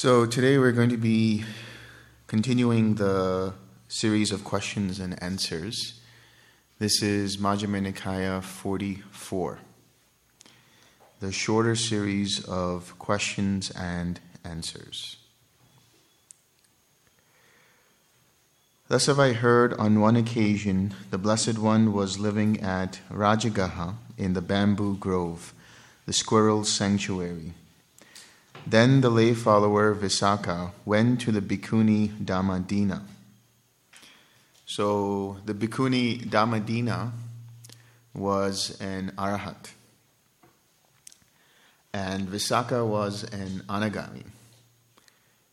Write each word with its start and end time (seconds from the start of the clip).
So 0.00 0.26
today 0.26 0.58
we're 0.58 0.70
going 0.70 0.90
to 0.90 0.96
be 0.96 1.42
continuing 2.28 2.94
the 2.94 3.54
series 3.88 4.30
of 4.30 4.44
questions 4.44 5.00
and 5.00 5.20
answers. 5.20 5.98
This 6.78 7.02
is 7.02 7.38
Majjhima 7.38 7.84
Nikaya 7.84 8.40
44, 8.40 9.58
the 11.18 11.32
shorter 11.32 11.74
series 11.74 12.44
of 12.44 12.96
questions 13.00 13.72
and 13.72 14.20
answers. 14.44 15.16
Thus 18.86 19.06
have 19.06 19.18
I 19.18 19.32
heard 19.32 19.74
on 19.74 20.00
one 20.00 20.14
occasion 20.14 20.94
the 21.10 21.18
Blessed 21.18 21.58
One 21.58 21.92
was 21.92 22.20
living 22.20 22.60
at 22.60 23.00
Rajagaha 23.10 23.96
in 24.16 24.34
the 24.34 24.42
bamboo 24.42 24.96
grove, 24.96 25.52
the 26.06 26.12
squirrel's 26.12 26.70
sanctuary. 26.70 27.54
Then 28.70 29.00
the 29.00 29.08
lay 29.08 29.32
follower 29.32 29.94
Visakha 29.94 30.72
went 30.84 31.22
to 31.22 31.32
the 31.32 31.40
Bhikkhuni 31.40 32.10
Dhammadinna. 32.22 33.00
So 34.66 35.38
the 35.46 35.54
Bhikkhuni 35.54 36.28
Dhammadinna 36.28 37.12
was 38.12 38.78
an 38.78 39.12
arahat, 39.16 39.70
and 41.94 42.28
Visakha 42.28 42.86
was 42.86 43.24
an 43.24 43.62
anagami. 43.70 44.24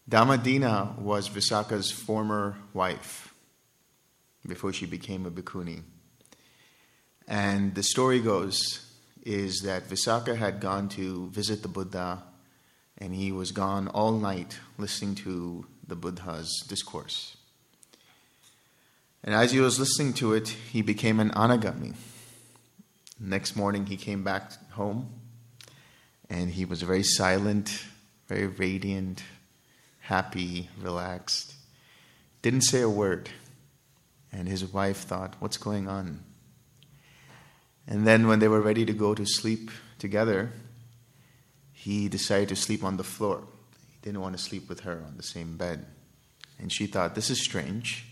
Dhammadinna 0.09 0.99
was 0.99 1.29
Visakha's 1.29 1.91
former 1.91 2.57
wife 2.73 3.33
before 4.45 4.73
she 4.73 4.85
became 4.85 5.25
a 5.25 5.31
bhikkhuni. 5.31 5.83
And 7.29 7.75
the 7.75 7.83
story 7.83 8.19
goes 8.19 8.85
is 9.23 9.61
that 9.61 9.87
Visakha 9.87 10.35
had 10.35 10.59
gone 10.59 10.89
to 10.89 11.29
visit 11.29 11.61
the 11.61 11.69
Buddha 11.69 12.21
and 12.97 13.13
he 13.13 13.31
was 13.31 13.51
gone 13.51 13.87
all 13.89 14.11
night 14.11 14.59
listening 14.77 15.15
to 15.15 15.65
the 15.87 15.95
Buddha's 15.95 16.63
discourse. 16.67 17.37
And 19.23 19.33
as 19.33 19.51
he 19.51 19.59
was 19.59 19.79
listening 19.79 20.13
to 20.13 20.33
it, 20.33 20.49
he 20.49 20.81
became 20.81 21.19
an 21.19 21.31
anagami. 21.31 21.95
Next 23.19 23.55
morning, 23.55 23.87
he 23.87 23.97
came 23.97 24.23
back 24.23 24.51
home 24.71 25.09
and 26.29 26.49
he 26.51 26.65
was 26.65 26.81
very 26.81 27.03
silent, 27.03 27.83
very 28.27 28.47
radiant, 28.47 29.23
happy, 30.01 30.69
relaxed. 30.81 31.53
Didn't 32.41 32.61
say 32.61 32.81
a 32.81 32.89
word. 32.89 33.29
And 34.31 34.47
his 34.47 34.65
wife 34.65 34.97
thought, 34.97 35.35
What's 35.39 35.57
going 35.57 35.87
on? 35.87 36.23
And 37.87 38.05
then, 38.05 38.27
when 38.27 38.39
they 38.39 38.47
were 38.47 38.61
ready 38.61 38.85
to 38.85 38.93
go 38.93 39.15
to 39.15 39.25
sleep 39.25 39.71
together, 39.99 40.51
he 41.85 42.09
decided 42.09 42.49
to 42.49 42.55
sleep 42.55 42.83
on 42.83 42.97
the 42.97 43.03
floor. 43.03 43.43
He 43.91 43.97
didn't 44.01 44.21
want 44.21 44.35
to 44.35 44.43
sleep 44.43 44.67
with 44.67 44.79
her 44.79 45.03
on 45.05 45.17
the 45.17 45.23
same 45.23 45.55
bed. 45.55 45.85
And 46.57 46.73
she 46.73 46.87
thought, 46.87 47.13
This 47.13 47.29
is 47.29 47.43
strange. 47.43 48.07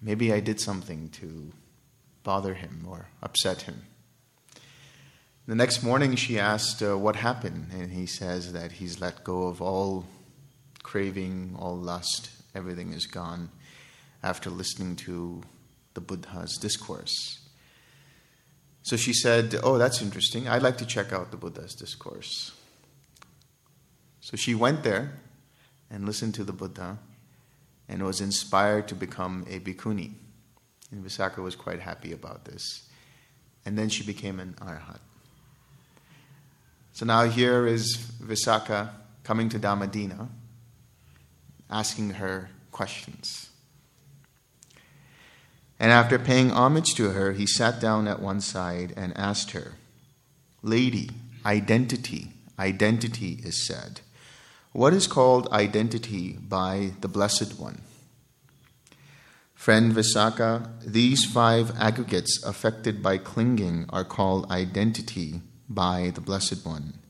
Maybe 0.00 0.32
I 0.32 0.38
did 0.38 0.60
something 0.60 1.08
to 1.20 1.50
bother 2.22 2.54
him 2.54 2.86
or 2.88 3.08
upset 3.20 3.62
him. 3.62 3.82
The 5.48 5.56
next 5.56 5.82
morning, 5.82 6.14
she 6.14 6.38
asked 6.38 6.80
uh, 6.84 6.96
what 6.96 7.16
happened, 7.16 7.70
and 7.72 7.90
he 7.90 8.06
says 8.06 8.52
that 8.52 8.70
he's 8.70 9.00
let 9.00 9.24
go 9.24 9.48
of 9.48 9.60
all 9.60 10.06
craving, 10.84 11.56
all 11.58 11.76
lust, 11.76 12.30
everything 12.54 12.92
is 12.92 13.06
gone 13.06 13.50
after 14.22 14.50
listening 14.50 14.94
to 14.94 15.42
the 15.94 16.00
Buddha's 16.00 16.56
discourse. 16.58 17.40
So 18.82 18.96
she 18.96 19.12
said, 19.12 19.54
Oh, 19.62 19.78
that's 19.78 20.02
interesting. 20.02 20.48
I'd 20.48 20.62
like 20.62 20.78
to 20.78 20.86
check 20.86 21.12
out 21.12 21.30
the 21.30 21.36
Buddha's 21.36 21.74
discourse. 21.74 22.52
So 24.20 24.36
she 24.36 24.54
went 24.54 24.82
there 24.82 25.12
and 25.90 26.06
listened 26.06 26.34
to 26.34 26.44
the 26.44 26.52
Buddha 26.52 26.98
and 27.88 28.02
was 28.02 28.20
inspired 28.20 28.88
to 28.88 28.94
become 28.94 29.44
a 29.48 29.60
bhikkhuni. 29.60 30.12
And 30.90 31.04
Visakha 31.04 31.38
was 31.38 31.56
quite 31.56 31.80
happy 31.80 32.12
about 32.12 32.44
this. 32.44 32.88
And 33.64 33.78
then 33.78 33.88
she 33.88 34.04
became 34.04 34.40
an 34.40 34.54
arhat. 34.60 35.00
So 36.92 37.06
now 37.06 37.24
here 37.24 37.66
is 37.66 37.96
Visakha 38.22 38.90
coming 39.24 39.48
to 39.50 39.58
Dhammadinna 39.58 40.28
asking 41.70 42.10
her 42.10 42.50
questions. 42.70 43.48
And 45.82 45.90
after 45.90 46.16
paying 46.16 46.52
homage 46.52 46.94
to 46.94 47.10
her, 47.10 47.32
he 47.32 47.46
sat 47.46 47.80
down 47.80 48.06
at 48.06 48.22
one 48.22 48.40
side 48.40 48.94
and 48.96 49.12
asked 49.18 49.50
her, 49.50 49.72
Lady, 50.62 51.10
identity, 51.44 52.28
identity 52.56 53.40
is 53.42 53.66
said. 53.66 54.00
What 54.70 54.94
is 54.94 55.08
called 55.08 55.48
identity 55.50 56.38
by 56.40 56.92
the 57.00 57.08
Blessed 57.08 57.58
One? 57.58 57.80
Friend 59.56 59.92
Visakha, 59.92 60.70
these 60.86 61.24
five 61.24 61.72
aggregates 61.76 62.40
affected 62.44 63.02
by 63.02 63.18
clinging 63.18 63.86
are 63.88 64.04
called 64.04 64.48
identity 64.52 65.40
by 65.68 66.12
the 66.14 66.20
Blessed 66.20 66.64
One 66.64 67.00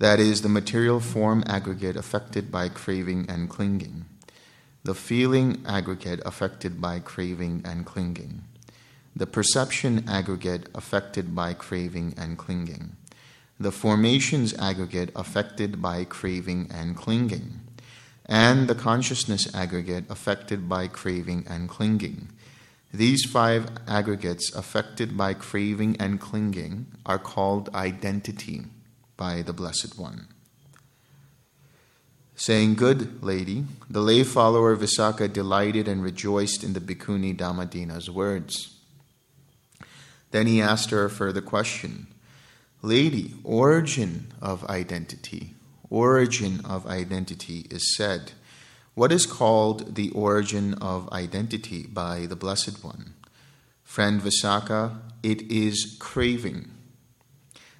that 0.00 0.18
is, 0.18 0.40
the 0.40 0.48
material 0.48 0.98
form 0.98 1.44
aggregate 1.46 1.94
affected 1.94 2.50
by 2.50 2.70
craving 2.70 3.26
and 3.28 3.50
clinging, 3.50 4.06
the 4.82 4.94
feeling 4.94 5.62
aggregate 5.66 6.20
affected 6.24 6.80
by 6.80 6.98
craving 6.98 7.62
and 7.64 7.84
clinging, 7.84 8.42
the 9.14 9.26
perception 9.26 10.08
aggregate 10.08 10.68
affected 10.74 11.34
by 11.34 11.52
craving 11.52 12.14
and 12.16 12.38
clinging, 12.38 12.96
the 13.58 13.72
formations 13.72 14.54
aggregate 14.58 15.10
affected 15.14 15.82
by 15.82 16.04
craving 16.04 16.66
and 16.72 16.96
clinging, 16.96 17.60
and 18.24 18.68
the 18.68 18.74
consciousness 18.74 19.54
aggregate 19.54 20.04
affected 20.08 20.68
by 20.68 20.86
craving 20.86 21.44
and 21.48 21.68
clinging. 21.68 22.30
These 22.92 23.24
five 23.24 23.68
aggregates 23.86 24.54
affected 24.54 25.16
by 25.16 25.34
craving 25.34 25.96
and 26.00 26.20
clinging 26.20 26.86
are 27.04 27.18
called 27.18 27.68
identity 27.74 28.64
by 29.16 29.42
the 29.42 29.52
Blessed 29.52 29.98
One. 29.98 30.28
Saying, 32.40 32.76
Good 32.76 33.22
lady, 33.22 33.66
the 33.90 34.00
lay 34.00 34.24
follower 34.24 34.74
Visakha 34.74 35.30
delighted 35.30 35.86
and 35.86 36.02
rejoiced 36.02 36.64
in 36.64 36.72
the 36.72 36.80
Bhikkhuni 36.80 37.36
Dhammadinna's 37.36 38.10
words. 38.10 38.78
Then 40.30 40.46
he 40.46 40.62
asked 40.62 40.88
her 40.88 41.04
a 41.04 41.10
further 41.10 41.42
question 41.42 42.06
Lady, 42.80 43.34
origin 43.44 44.32
of 44.40 44.64
identity, 44.70 45.52
origin 45.90 46.62
of 46.64 46.86
identity 46.86 47.66
is 47.70 47.94
said. 47.94 48.32
What 48.94 49.12
is 49.12 49.26
called 49.26 49.96
the 49.96 50.08
origin 50.12 50.72
of 50.80 51.12
identity 51.12 51.82
by 51.82 52.24
the 52.24 52.36
Blessed 52.36 52.82
One? 52.82 53.12
Friend 53.84 54.18
Visakha, 54.18 54.96
it 55.22 55.42
is 55.52 55.94
craving 56.00 56.70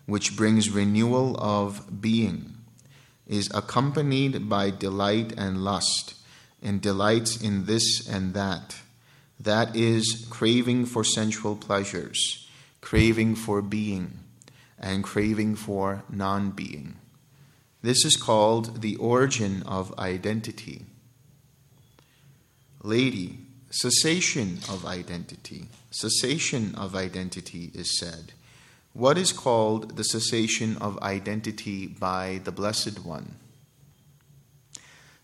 which 0.04 0.36
brings 0.36 0.68
renewal 0.68 1.34
of 1.38 2.02
being, 2.02 2.59
is 3.30 3.48
accompanied 3.54 4.48
by 4.48 4.70
delight 4.70 5.32
and 5.38 5.62
lust, 5.62 6.14
and 6.60 6.82
delights 6.82 7.40
in 7.40 7.64
this 7.64 8.06
and 8.08 8.34
that. 8.34 8.76
That 9.38 9.74
is 9.76 10.26
craving 10.28 10.86
for 10.86 11.04
sensual 11.04 11.54
pleasures, 11.54 12.48
craving 12.80 13.36
for 13.36 13.62
being, 13.62 14.18
and 14.78 15.04
craving 15.04 15.54
for 15.54 16.02
non 16.10 16.50
being. 16.50 16.96
This 17.82 18.04
is 18.04 18.16
called 18.16 18.82
the 18.82 18.96
origin 18.96 19.62
of 19.62 19.96
identity. 19.96 20.86
Lady, 22.82 23.38
cessation 23.70 24.58
of 24.68 24.84
identity. 24.84 25.68
Cessation 25.92 26.74
of 26.74 26.96
identity 26.96 27.70
is 27.74 27.96
said 27.96 28.32
what 28.92 29.16
is 29.16 29.32
called 29.32 29.96
the 29.96 30.04
cessation 30.04 30.76
of 30.78 30.98
identity 30.98 31.86
by 31.86 32.40
the 32.42 32.50
Blessed 32.50 33.04
One. 33.04 33.36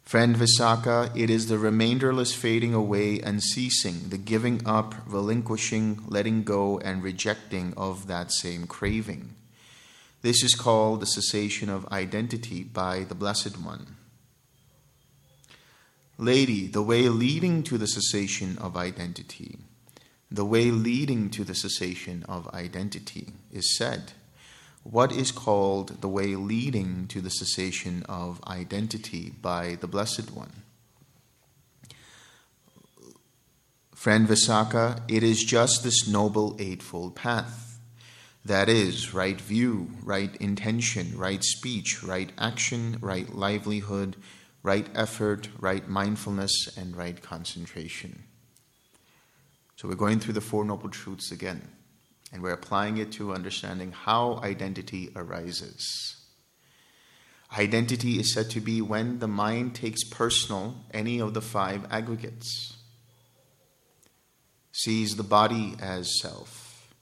Friend 0.04 0.36
Visakha, 0.36 1.10
it 1.16 1.28
is 1.28 1.48
the 1.48 1.58
remainderless 1.58 2.32
fading 2.32 2.72
away 2.72 3.18
and 3.18 3.42
ceasing, 3.42 4.10
the 4.10 4.18
giving 4.18 4.64
up, 4.64 4.94
relinquishing, 5.04 6.00
letting 6.06 6.44
go, 6.44 6.78
and 6.78 7.02
rejecting 7.02 7.74
of 7.76 8.06
that 8.06 8.30
same 8.30 8.68
craving. 8.68 9.34
This 10.22 10.44
is 10.44 10.54
called 10.54 11.00
the 11.00 11.06
cessation 11.06 11.68
of 11.68 11.88
identity 11.88 12.62
by 12.62 13.02
the 13.02 13.16
Blessed 13.16 13.60
One. 13.60 13.96
Lady, 16.18 16.68
the 16.68 16.82
way 16.82 17.08
leading 17.08 17.64
to 17.64 17.76
the 17.76 17.88
cessation 17.88 18.56
of 18.58 18.76
identity 18.76 19.58
the 20.36 20.44
way 20.44 20.70
leading 20.70 21.30
to 21.30 21.44
the 21.44 21.54
cessation 21.54 22.24
of 22.28 22.46
identity 22.54 23.28
is 23.50 23.76
said. 23.76 24.12
What 24.82 25.10
is 25.10 25.32
called 25.32 26.02
the 26.02 26.08
way 26.08 26.36
leading 26.36 27.08
to 27.08 27.20
the 27.20 27.30
cessation 27.30 28.04
of 28.08 28.44
identity 28.46 29.32
by 29.40 29.76
the 29.80 29.88
Blessed 29.88 30.30
One? 30.30 30.62
Friend 33.94 34.28
Visakha, 34.28 35.00
it 35.08 35.22
is 35.22 35.42
just 35.42 35.82
this 35.82 36.06
noble 36.06 36.54
eightfold 36.60 37.16
path. 37.16 37.80
That 38.44 38.68
is, 38.68 39.12
right 39.12 39.40
view, 39.40 39.90
right 40.04 40.36
intention, 40.36 41.16
right 41.16 41.42
speech, 41.42 42.04
right 42.04 42.30
action, 42.38 42.98
right 43.00 43.34
livelihood, 43.34 44.16
right 44.62 44.86
effort, 44.94 45.48
right 45.58 45.88
mindfulness, 45.88 46.68
and 46.76 46.94
right 46.94 47.20
concentration. 47.20 48.25
So 49.76 49.88
we're 49.88 49.94
going 49.94 50.20
through 50.20 50.32
the 50.32 50.40
Four 50.40 50.64
Noble 50.64 50.88
Truths 50.88 51.30
again, 51.30 51.60
and 52.32 52.42
we're 52.42 52.54
applying 52.54 52.96
it 52.96 53.12
to 53.12 53.34
understanding 53.34 53.92
how 53.92 54.40
identity 54.42 55.12
arises. 55.14 56.16
Identity 57.56 58.18
is 58.18 58.32
said 58.32 58.48
to 58.50 58.60
be 58.60 58.80
when 58.80 59.18
the 59.18 59.28
mind 59.28 59.74
takes 59.74 60.02
personal 60.02 60.76
any 60.92 61.20
of 61.20 61.34
the 61.34 61.42
five 61.42 61.86
aggregates, 61.90 62.78
sees 64.72 65.16
the 65.16 65.22
body 65.22 65.74
as 65.78 66.20
self, 66.22 66.94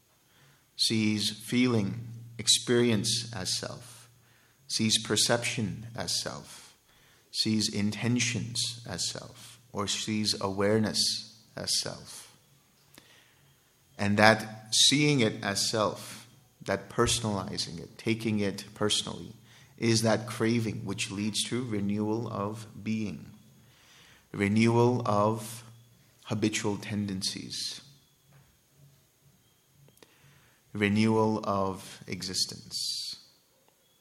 sees 0.77 1.31
feeling, 1.47 2.09
experience 2.39 3.33
as 3.33 3.57
self, 3.57 4.09
sees 4.67 5.01
perception 5.01 5.87
as 5.95 6.21
self, 6.21 6.75
sees 7.31 7.73
intentions 7.73 8.85
as 8.89 9.09
self, 9.09 9.61
or 9.73 9.87
sees 9.87 10.35
awareness 10.41 11.39
as 11.57 11.71
self. 11.81 12.24
And 13.99 14.17
that 14.17 14.75
seeing 14.75 15.21
it 15.21 15.43
as 15.43 15.71
self, 15.71 16.27
that 16.63 16.91
personalizing 16.91 17.79
it, 17.81 17.97
taking 17.99 18.41
it 18.41 18.65
personally, 18.75 19.35
is 19.79 20.03
that 20.03 20.27
craving 20.27 20.85
which 20.85 21.11
leads 21.11 21.43
to 21.45 21.65
renewal 21.65 22.29
of 22.29 22.67
being, 22.83 23.27
renewal 24.33 25.03
of 25.05 25.65
habitual 26.25 26.77
tendencies, 26.77 27.81
renewal 30.73 31.41
of 31.45 32.03
existence, 32.07 33.17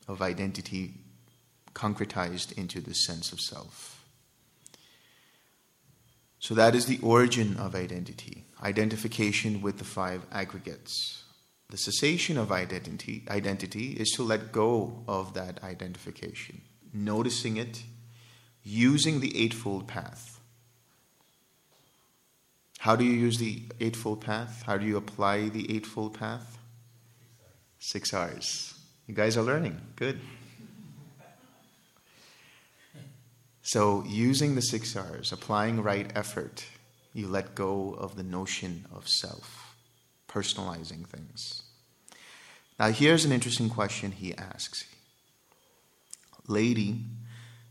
of 0.08 0.22
identity 0.22 0.94
concretized 1.74 2.58
into 2.58 2.80
the 2.80 2.94
sense 2.94 3.32
of 3.32 3.40
self. 3.40 4.06
So 6.40 6.54
that 6.56 6.76
is 6.76 6.88
the 6.88 7.00
origin 7.02 7.56
of 7.58 7.74
identity 7.74 8.44
identification 8.64 9.62
with 9.62 9.78
the 9.78 9.84
five 9.84 10.26
aggregates. 10.32 11.24
The 11.70 11.78
cessation 11.78 12.38
of 12.38 12.52
identity, 12.52 13.24
identity 13.30 13.94
is 13.94 14.10
to 14.12 14.24
let 14.24 14.52
go 14.52 15.04
of 15.08 15.34
that 15.34 15.64
identification, 15.64 16.62
noticing 16.94 17.58
it, 17.58 17.84
using 18.64 19.20
the 19.20 19.44
Eightfold 19.44 19.88
Path. 19.88 20.40
How 22.80 22.96
do 22.96 23.04
you 23.04 23.14
use 23.14 23.38
the 23.38 23.64
Eightfold 23.80 24.22
Path? 24.22 24.64
How 24.66 24.78
do 24.78 24.86
you 24.86 24.98
apply 24.98 25.50
the 25.50 25.74
Eightfold 25.74 26.18
Path? 26.20 26.58
Six 27.80 28.14
R's. 28.14 28.74
You 29.08 29.16
guys 29.16 29.38
are 29.38 29.44
learning. 29.44 29.80
Good. 29.96 30.20
So, 33.62 34.04
using 34.06 34.56
the 34.56 34.62
six 34.62 34.96
R's, 34.96 35.32
applying 35.32 35.82
right 35.82 36.12
effort, 36.16 36.66
you 37.14 37.28
let 37.28 37.56
go 37.56 37.94
of 37.94 38.16
the 38.16 38.24
notion 38.24 38.86
of 38.94 39.08
self, 39.08 39.76
personalizing 40.28 41.06
things. 41.08 41.64
Now, 42.80 42.90
here's 42.90 43.24
an 43.24 43.32
interesting 43.32 43.70
question 43.70 44.12
he 44.12 44.36
asks 44.36 44.86
Lady, 46.48 47.06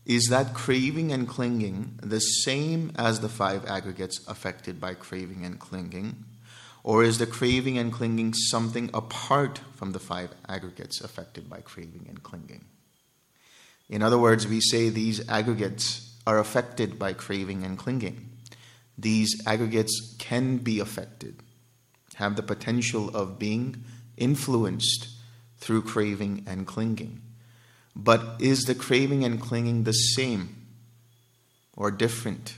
is 0.05 0.27
that 0.29 0.53
craving 0.53 1.11
and 1.11 1.27
clinging 1.27 1.99
the 2.01 2.19
same 2.19 2.91
as 2.95 3.19
the 3.19 3.29
five 3.29 3.65
aggregates 3.65 4.25
affected 4.27 4.79
by 4.79 4.93
craving 4.93 5.45
and 5.45 5.59
clinging? 5.59 6.25
Or 6.85 7.03
is 7.03 7.17
the 7.17 7.25
craving 7.25 7.77
and 7.77 7.93
clinging 7.93 8.33
something 8.33 8.89
apart 8.93 9.61
from 9.75 9.93
the 9.93 9.99
five 9.99 10.31
aggregates 10.49 10.99
affected 10.99 11.49
by 11.49 11.61
craving 11.61 12.07
and 12.09 12.21
clinging? 12.21 12.65
In 13.89 14.01
other 14.01 14.17
words, 14.17 14.47
we 14.47 14.59
say 14.59 14.89
these 14.89 15.27
aggregates 15.29 16.17
are 16.27 16.39
affected 16.39 16.99
by 16.99 17.13
craving 17.13 17.63
and 17.63 17.77
clinging 17.77 18.32
these 18.97 19.41
aggregates 19.45 20.15
can 20.19 20.57
be 20.57 20.79
affected, 20.79 21.41
have 22.15 22.35
the 22.35 22.43
potential 22.43 23.09
of 23.15 23.39
being 23.39 23.83
influenced 24.17 25.07
through 25.57 25.81
craving 25.81 26.43
and 26.47 26.67
clinging. 26.67 27.21
But 27.95 28.37
is 28.39 28.63
the 28.63 28.75
craving 28.75 29.23
and 29.23 29.39
clinging 29.39 29.83
the 29.83 29.93
same 29.93 30.55
or 31.75 31.91
different 31.91 32.55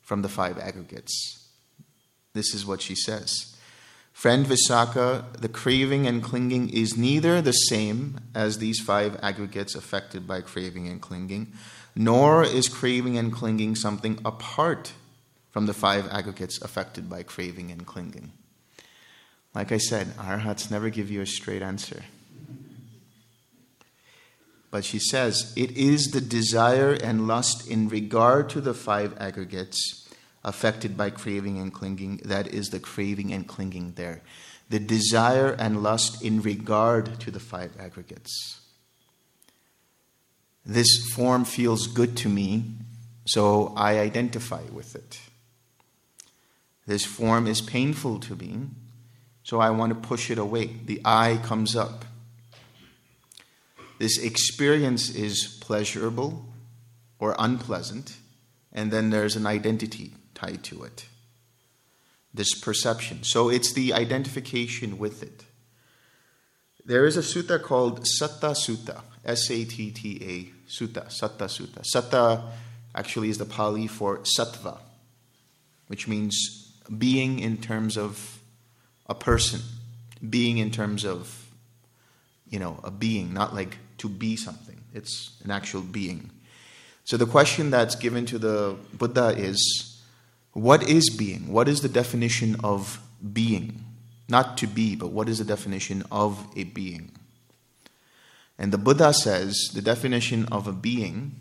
from 0.00 0.22
the 0.22 0.28
five 0.28 0.58
aggregates? 0.58 1.48
This 2.32 2.54
is 2.54 2.66
what 2.66 2.82
she 2.82 2.94
says. 2.94 3.54
Friend 4.12 4.46
Visakha, 4.46 5.40
the 5.40 5.48
craving 5.48 6.06
and 6.06 6.22
clinging 6.22 6.70
is 6.70 6.96
neither 6.96 7.42
the 7.42 7.52
same 7.52 8.18
as 8.34 8.58
these 8.58 8.80
five 8.80 9.18
aggregates 9.22 9.74
affected 9.74 10.26
by 10.26 10.40
craving 10.40 10.86
and 10.86 11.00
clinging, 11.00 11.52
nor 11.96 12.44
is 12.44 12.68
craving 12.68 13.18
and 13.18 13.32
clinging 13.32 13.74
something 13.74 14.18
apart 14.24 14.92
from 15.54 15.66
the 15.66 15.72
five 15.72 16.08
aggregates 16.10 16.60
affected 16.62 17.08
by 17.08 17.22
craving 17.22 17.70
and 17.70 17.86
clinging. 17.86 18.32
Like 19.54 19.70
I 19.70 19.78
said, 19.78 20.08
arhats 20.18 20.68
never 20.68 20.90
give 20.90 21.12
you 21.12 21.20
a 21.20 21.26
straight 21.26 21.62
answer. 21.62 22.02
But 24.72 24.84
she 24.84 24.98
says, 24.98 25.52
it 25.56 25.70
is 25.76 26.10
the 26.10 26.20
desire 26.20 26.90
and 26.94 27.28
lust 27.28 27.68
in 27.68 27.88
regard 27.88 28.48
to 28.48 28.60
the 28.60 28.74
five 28.74 29.14
aggregates 29.20 30.12
affected 30.42 30.96
by 30.96 31.10
craving 31.10 31.60
and 31.60 31.72
clinging 31.72 32.16
that 32.24 32.48
is 32.48 32.70
the 32.70 32.80
craving 32.80 33.32
and 33.32 33.46
clinging 33.46 33.92
there. 33.92 34.22
The 34.70 34.80
desire 34.80 35.52
and 35.52 35.84
lust 35.84 36.20
in 36.20 36.42
regard 36.42 37.20
to 37.20 37.30
the 37.30 37.38
five 37.38 37.78
aggregates. 37.78 38.60
This 40.66 41.12
form 41.14 41.44
feels 41.44 41.86
good 41.86 42.16
to 42.16 42.28
me, 42.28 42.72
so 43.24 43.72
I 43.76 44.00
identify 44.00 44.62
with 44.72 44.96
it. 44.96 45.20
This 46.86 47.04
form 47.04 47.46
is 47.46 47.60
painful 47.60 48.20
to 48.20 48.36
me, 48.36 48.68
so 49.42 49.60
I 49.60 49.70
want 49.70 49.90
to 49.90 50.08
push 50.08 50.30
it 50.30 50.38
away. 50.38 50.66
The 50.84 51.00
I 51.04 51.40
comes 51.42 51.74
up. 51.74 52.04
This 53.98 54.18
experience 54.18 55.08
is 55.08 55.58
pleasurable 55.60 56.46
or 57.18 57.34
unpleasant, 57.38 58.16
and 58.72 58.90
then 58.90 59.10
there's 59.10 59.36
an 59.36 59.46
identity 59.46 60.12
tied 60.34 60.62
to 60.64 60.84
it. 60.84 61.06
This 62.34 62.52
perception. 62.58 63.22
So 63.22 63.48
it's 63.48 63.72
the 63.72 63.94
identification 63.94 64.98
with 64.98 65.22
it. 65.22 65.44
There 66.84 67.06
is 67.06 67.16
a 67.16 67.20
sutta 67.20 67.62
called 67.62 68.04
Satta 68.04 68.50
Sutta, 68.50 69.00
S 69.24 69.50
A 69.50 69.64
T 69.64 69.90
T 69.90 70.18
A 70.22 70.68
Sutta, 70.68 71.06
Satta 71.06 71.46
Sutta. 71.46 71.82
Satta 71.82 72.42
actually 72.94 73.30
is 73.30 73.38
the 73.38 73.46
Pali 73.46 73.86
for 73.86 74.18
sattva, 74.18 74.78
which 75.86 76.06
means 76.06 76.63
being 76.98 77.38
in 77.38 77.58
terms 77.58 77.96
of 77.96 78.40
a 79.06 79.14
person, 79.14 79.60
being 80.28 80.58
in 80.58 80.70
terms 80.70 81.04
of, 81.04 81.46
you 82.48 82.58
know, 82.58 82.80
a 82.84 82.90
being, 82.90 83.32
not 83.32 83.54
like 83.54 83.78
to 83.98 84.08
be 84.08 84.36
something. 84.36 84.80
It's 84.92 85.32
an 85.44 85.50
actual 85.50 85.80
being. 85.80 86.30
So 87.04 87.16
the 87.16 87.26
question 87.26 87.70
that's 87.70 87.94
given 87.94 88.24
to 88.26 88.38
the 88.38 88.76
Buddha 88.94 89.34
is 89.36 90.02
what 90.52 90.88
is 90.88 91.10
being? 91.10 91.52
What 91.52 91.68
is 91.68 91.80
the 91.80 91.88
definition 91.88 92.56
of 92.62 93.00
being? 93.32 93.84
Not 94.28 94.56
to 94.58 94.66
be, 94.66 94.96
but 94.96 95.08
what 95.08 95.28
is 95.28 95.38
the 95.38 95.44
definition 95.44 96.04
of 96.10 96.46
a 96.56 96.64
being? 96.64 97.10
And 98.58 98.72
the 98.72 98.78
Buddha 98.78 99.12
says 99.12 99.70
the 99.74 99.82
definition 99.82 100.46
of 100.46 100.66
a 100.66 100.72
being 100.72 101.34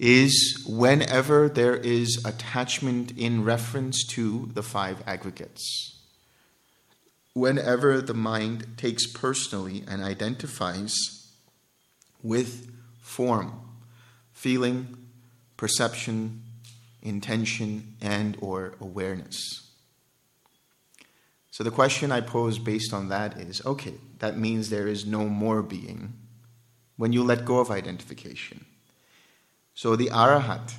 is 0.00 0.64
whenever 0.66 1.46
there 1.46 1.76
is 1.76 2.24
attachment 2.24 3.12
in 3.18 3.44
reference 3.44 4.02
to 4.06 4.48
the 4.54 4.62
five 4.62 5.02
aggregates. 5.06 5.98
Whenever 7.34 8.00
the 8.00 8.14
mind 8.14 8.66
takes 8.78 9.06
personally 9.06 9.84
and 9.86 10.02
identifies 10.02 10.94
with 12.22 12.72
form, 13.02 13.60
feeling, 14.32 14.96
perception, 15.58 16.44
intention, 17.02 17.94
and 18.00 18.38
or 18.40 18.72
awareness. 18.80 19.68
So 21.50 21.62
the 21.62 21.70
question 21.70 22.10
I 22.10 22.22
pose 22.22 22.58
based 22.58 22.94
on 22.94 23.10
that 23.10 23.36
is 23.38 23.64
okay, 23.66 23.94
that 24.20 24.38
means 24.38 24.70
there 24.70 24.88
is 24.88 25.04
no 25.04 25.26
more 25.26 25.62
being 25.62 26.14
when 26.96 27.12
you 27.12 27.22
let 27.22 27.44
go 27.44 27.58
of 27.58 27.70
identification. 27.70 28.64
So 29.80 29.96
the 29.96 30.08
arahat, 30.08 30.74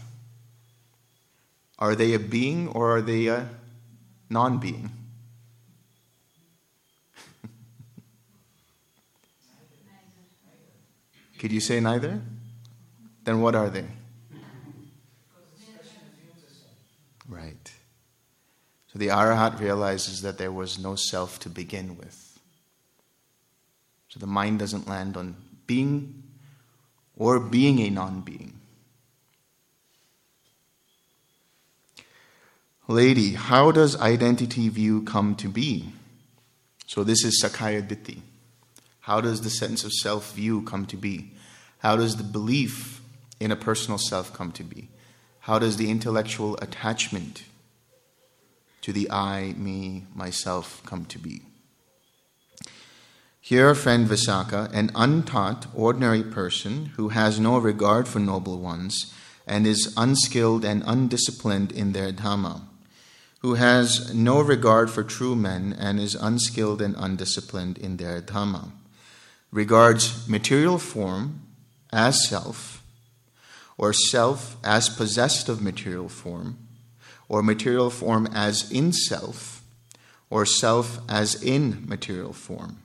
are 1.79 1.95
they 1.95 2.13
a 2.13 2.19
being 2.19 2.67
or 2.67 2.97
are 2.97 3.01
they 3.01 3.25
a 3.25 3.49
non 4.29 4.59
being? 4.59 4.91
Could 11.39 11.51
you 11.51 11.61
say 11.61 11.79
neither? 11.79 12.21
Then 13.23 13.41
what 13.41 13.55
are 13.55 13.71
they? 13.71 13.87
Right. 17.27 17.73
So 18.93 18.99
the 18.99 19.07
arahat 19.07 19.59
realizes 19.59 20.21
that 20.21 20.37
there 20.37 20.51
was 20.51 20.77
no 20.77 20.93
self 20.93 21.39
to 21.39 21.49
begin 21.49 21.97
with. 21.97 22.39
So 24.09 24.19
the 24.19 24.27
mind 24.27 24.59
doesn't 24.59 24.87
land 24.87 25.17
on 25.17 25.37
being 25.65 26.21
or 27.17 27.39
being 27.39 27.79
a 27.79 27.89
non 27.89 28.21
being. 28.21 28.60
Lady, 32.91 33.35
how 33.35 33.71
does 33.71 33.95
identity 34.01 34.67
view 34.67 35.01
come 35.03 35.33
to 35.35 35.47
be? 35.47 35.93
So 36.87 37.05
this 37.05 37.23
is 37.23 37.41
Sakkaya 37.41 37.81
Ditthi. 37.81 38.19
How 38.99 39.21
does 39.21 39.41
the 39.41 39.49
sense 39.49 39.85
of 39.85 39.93
self 39.93 40.33
view 40.33 40.61
come 40.63 40.85
to 40.87 40.97
be? 40.97 41.31
How 41.77 41.95
does 41.95 42.17
the 42.17 42.23
belief 42.23 43.01
in 43.39 43.49
a 43.49 43.55
personal 43.55 43.97
self 43.97 44.33
come 44.33 44.51
to 44.51 44.63
be? 44.63 44.89
How 45.39 45.57
does 45.57 45.77
the 45.77 45.89
intellectual 45.89 46.57
attachment 46.57 47.43
to 48.81 48.91
the 48.91 49.09
I, 49.09 49.53
me, 49.55 50.03
myself 50.13 50.83
come 50.85 51.05
to 51.05 51.17
be? 51.17 51.43
Here, 53.39 53.73
friend 53.73 54.05
Visakha, 54.05 54.69
an 54.73 54.91
untaught, 54.95 55.65
ordinary 55.73 56.23
person 56.23 56.87
who 56.97 57.09
has 57.09 57.39
no 57.39 57.57
regard 57.57 58.09
for 58.09 58.19
noble 58.19 58.59
ones 58.59 59.13
and 59.47 59.65
is 59.65 59.93
unskilled 59.95 60.65
and 60.65 60.83
undisciplined 60.85 61.71
in 61.71 61.93
their 61.93 62.11
Dhamma, 62.11 62.63
who 63.41 63.55
has 63.55 64.13
no 64.13 64.39
regard 64.39 64.89
for 64.89 65.03
true 65.03 65.35
men 65.35 65.75
and 65.77 65.99
is 65.99 66.13
unskilled 66.13 66.81
and 66.81 66.95
undisciplined 66.97 67.77
in 67.77 67.97
their 67.97 68.21
Dhamma, 68.21 68.71
regards 69.51 70.27
material 70.27 70.77
form 70.77 71.41
as 71.91 72.27
self, 72.27 72.83
or 73.77 73.93
self 73.93 74.57
as 74.63 74.89
possessed 74.89 75.49
of 75.49 75.59
material 75.59 76.07
form, 76.07 76.57
or 77.27 77.41
material 77.41 77.89
form 77.89 78.27
as 78.27 78.71
in 78.71 78.93
self, 78.93 79.63
or 80.29 80.45
self 80.45 80.99
as 81.09 81.41
in 81.41 81.87
material 81.87 82.33
form. 82.33 82.77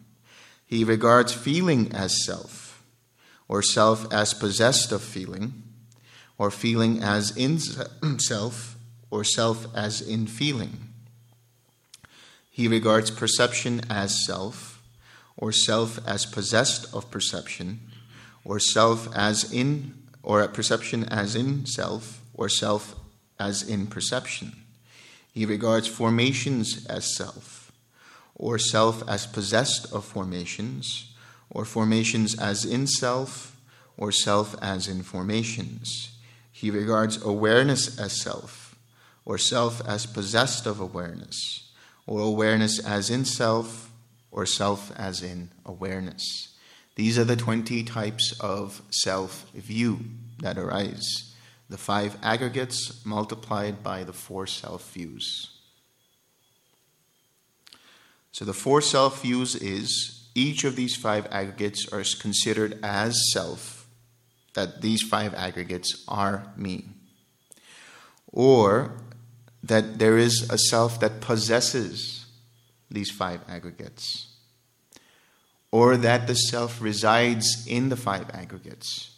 He 0.64 0.84
regards 0.84 1.34
feeling 1.34 1.92
as 1.92 2.24
self, 2.24 2.82
or 3.46 3.62
self 3.62 4.10
as 4.10 4.32
possessed 4.32 4.90
of 4.90 5.02
feeling, 5.02 5.62
or 6.38 6.50
feeling 6.50 7.02
as 7.02 7.36
in 7.36 7.58
self, 8.18 8.75
or 9.10 9.24
self 9.24 9.66
as 9.74 10.00
in 10.00 10.26
feeling. 10.26 10.92
He 12.50 12.68
regards 12.68 13.10
perception 13.10 13.82
as 13.90 14.24
self, 14.24 14.82
or 15.36 15.52
self 15.52 15.98
as 16.06 16.24
possessed 16.24 16.92
of 16.94 17.10
perception, 17.10 17.80
or 18.44 18.58
self 18.58 19.14
as 19.14 19.52
in, 19.52 19.94
or 20.22 20.46
perception 20.48 21.04
as 21.04 21.36
in 21.36 21.66
self, 21.66 22.22
or 22.34 22.48
self 22.48 22.94
as 23.38 23.62
in 23.62 23.86
perception. 23.86 24.52
He 25.32 25.44
regards 25.44 25.86
formations 25.86 26.86
as 26.86 27.14
self 27.14 27.66
or 28.36 28.58
self 28.58 29.02
as 29.08 29.26
possessed 29.26 29.92
of 29.92 30.04
formations, 30.04 31.12
or 31.50 31.64
formations 31.64 32.38
as 32.38 32.64
in 32.64 32.86
self, 32.86 33.56
or 33.96 34.12
self 34.12 34.54
as 34.60 34.88
in 34.88 35.02
formations. 35.02 36.10
He 36.52 36.70
regards 36.70 37.22
awareness 37.22 37.98
as 37.98 38.20
self, 38.20 38.65
or 39.26 39.36
self 39.36 39.86
as 39.86 40.06
possessed 40.06 40.64
of 40.64 40.80
awareness, 40.80 41.70
or 42.06 42.20
awareness 42.20 42.78
as 42.78 43.10
in 43.10 43.24
self, 43.24 43.90
or 44.30 44.46
self 44.46 44.92
as 44.96 45.22
in 45.22 45.50
awareness. 45.66 46.54
These 46.94 47.18
are 47.18 47.24
the 47.24 47.36
20 47.36 47.82
types 47.82 48.32
of 48.40 48.80
self 48.90 49.50
view 49.50 50.00
that 50.38 50.56
arise, 50.56 51.34
the 51.68 51.76
five 51.76 52.16
aggregates 52.22 53.04
multiplied 53.04 53.82
by 53.82 54.04
the 54.04 54.12
four 54.12 54.46
self 54.46 54.92
views. 54.94 55.50
So 58.30 58.44
the 58.44 58.54
four 58.54 58.80
self 58.80 59.22
views 59.22 59.56
is 59.56 60.28
each 60.34 60.64
of 60.64 60.76
these 60.76 60.94
five 60.94 61.26
aggregates 61.32 61.90
are 61.92 62.04
considered 62.20 62.78
as 62.82 63.18
self, 63.32 63.88
that 64.54 64.82
these 64.82 65.02
five 65.02 65.34
aggregates 65.34 66.04
are 66.06 66.52
me. 66.56 66.84
Or 68.30 68.92
that 69.66 69.98
there 69.98 70.16
is 70.16 70.48
a 70.50 70.58
self 70.58 71.00
that 71.00 71.20
possesses 71.20 72.26
these 72.90 73.10
five 73.10 73.40
aggregates. 73.48 74.28
Or 75.72 75.96
that 75.96 76.26
the 76.26 76.34
self 76.34 76.80
resides 76.80 77.66
in 77.66 77.88
the 77.88 77.96
five 77.96 78.30
aggregates. 78.30 79.10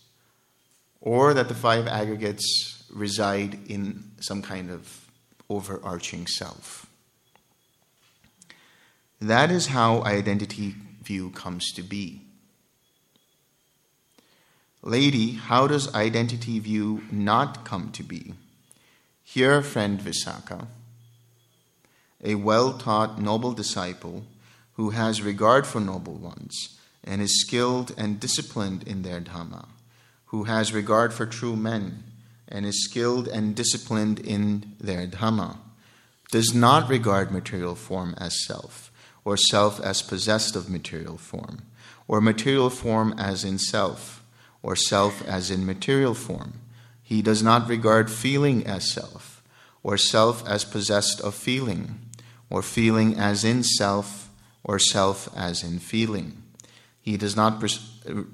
Or 1.00 1.34
that 1.34 1.48
the 1.48 1.54
five 1.54 1.86
aggregates 1.86 2.82
reside 2.90 3.70
in 3.70 4.12
some 4.20 4.42
kind 4.42 4.70
of 4.70 5.06
overarching 5.50 6.26
self. 6.26 6.86
That 9.20 9.50
is 9.50 9.68
how 9.68 10.02
identity 10.04 10.74
view 11.02 11.30
comes 11.30 11.72
to 11.72 11.82
be. 11.82 12.22
Lady, 14.82 15.32
how 15.32 15.66
does 15.66 15.92
identity 15.94 16.58
view 16.58 17.02
not 17.10 17.64
come 17.64 17.90
to 17.92 18.02
be? 18.02 18.34
Here, 19.38 19.62
friend 19.62 20.00
Visakha, 20.00 20.66
a 22.24 22.34
well 22.34 22.76
taught 22.76 23.20
noble 23.20 23.52
disciple 23.52 24.24
who 24.72 24.90
has 24.90 25.22
regard 25.22 25.64
for 25.64 25.78
noble 25.78 26.14
ones 26.14 26.76
and 27.04 27.22
is 27.22 27.40
skilled 27.40 27.94
and 27.96 28.18
disciplined 28.18 28.82
in 28.82 29.02
their 29.02 29.20
Dhamma, 29.20 29.68
who 30.32 30.42
has 30.50 30.74
regard 30.74 31.14
for 31.14 31.24
true 31.24 31.54
men 31.54 32.02
and 32.48 32.66
is 32.66 32.82
skilled 32.82 33.28
and 33.28 33.54
disciplined 33.54 34.18
in 34.18 34.74
their 34.80 35.06
Dhamma, 35.06 35.58
does 36.32 36.52
not 36.52 36.88
regard 36.88 37.30
material 37.30 37.76
form 37.76 38.16
as 38.18 38.44
self 38.44 38.90
or 39.24 39.36
self 39.36 39.78
as 39.78 40.02
possessed 40.02 40.56
of 40.56 40.68
material 40.68 41.16
form, 41.16 41.62
or 42.08 42.20
material 42.20 42.70
form 42.70 43.14
as 43.16 43.44
in 43.44 43.60
self, 43.60 44.20
or 44.64 44.74
self 44.74 45.24
as 45.28 45.48
in 45.48 45.64
material 45.64 46.14
form. 46.14 46.54
He 47.08 47.22
does 47.22 47.42
not 47.42 47.70
regard 47.70 48.10
feeling 48.10 48.66
as 48.66 48.92
self, 48.92 49.27
or 49.82 49.96
self 49.96 50.46
as 50.46 50.64
possessed 50.64 51.20
of 51.20 51.34
feeling, 51.34 52.00
or 52.50 52.62
feeling 52.62 53.16
as 53.16 53.44
in 53.44 53.62
self, 53.62 54.30
or 54.64 54.78
self 54.78 55.28
as 55.36 55.62
in 55.62 55.78
feeling. 55.78 56.42
He 57.00 57.16
does 57.16 57.36
not, 57.36 57.62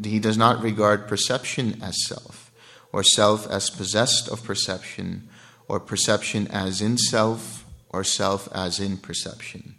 he 0.02 0.18
does 0.18 0.36
not 0.36 0.62
regard 0.62 1.06
perception 1.06 1.80
as 1.82 2.06
self, 2.06 2.50
or 2.92 3.02
self 3.02 3.46
as 3.48 3.70
possessed 3.70 4.28
of 4.28 4.42
perception, 4.44 5.28
or 5.68 5.80
perception 5.80 6.46
as 6.48 6.80
in 6.80 6.98
self, 6.98 7.64
or 7.90 8.04
self 8.04 8.48
as 8.52 8.80
in 8.80 8.96
perception. 8.96 9.76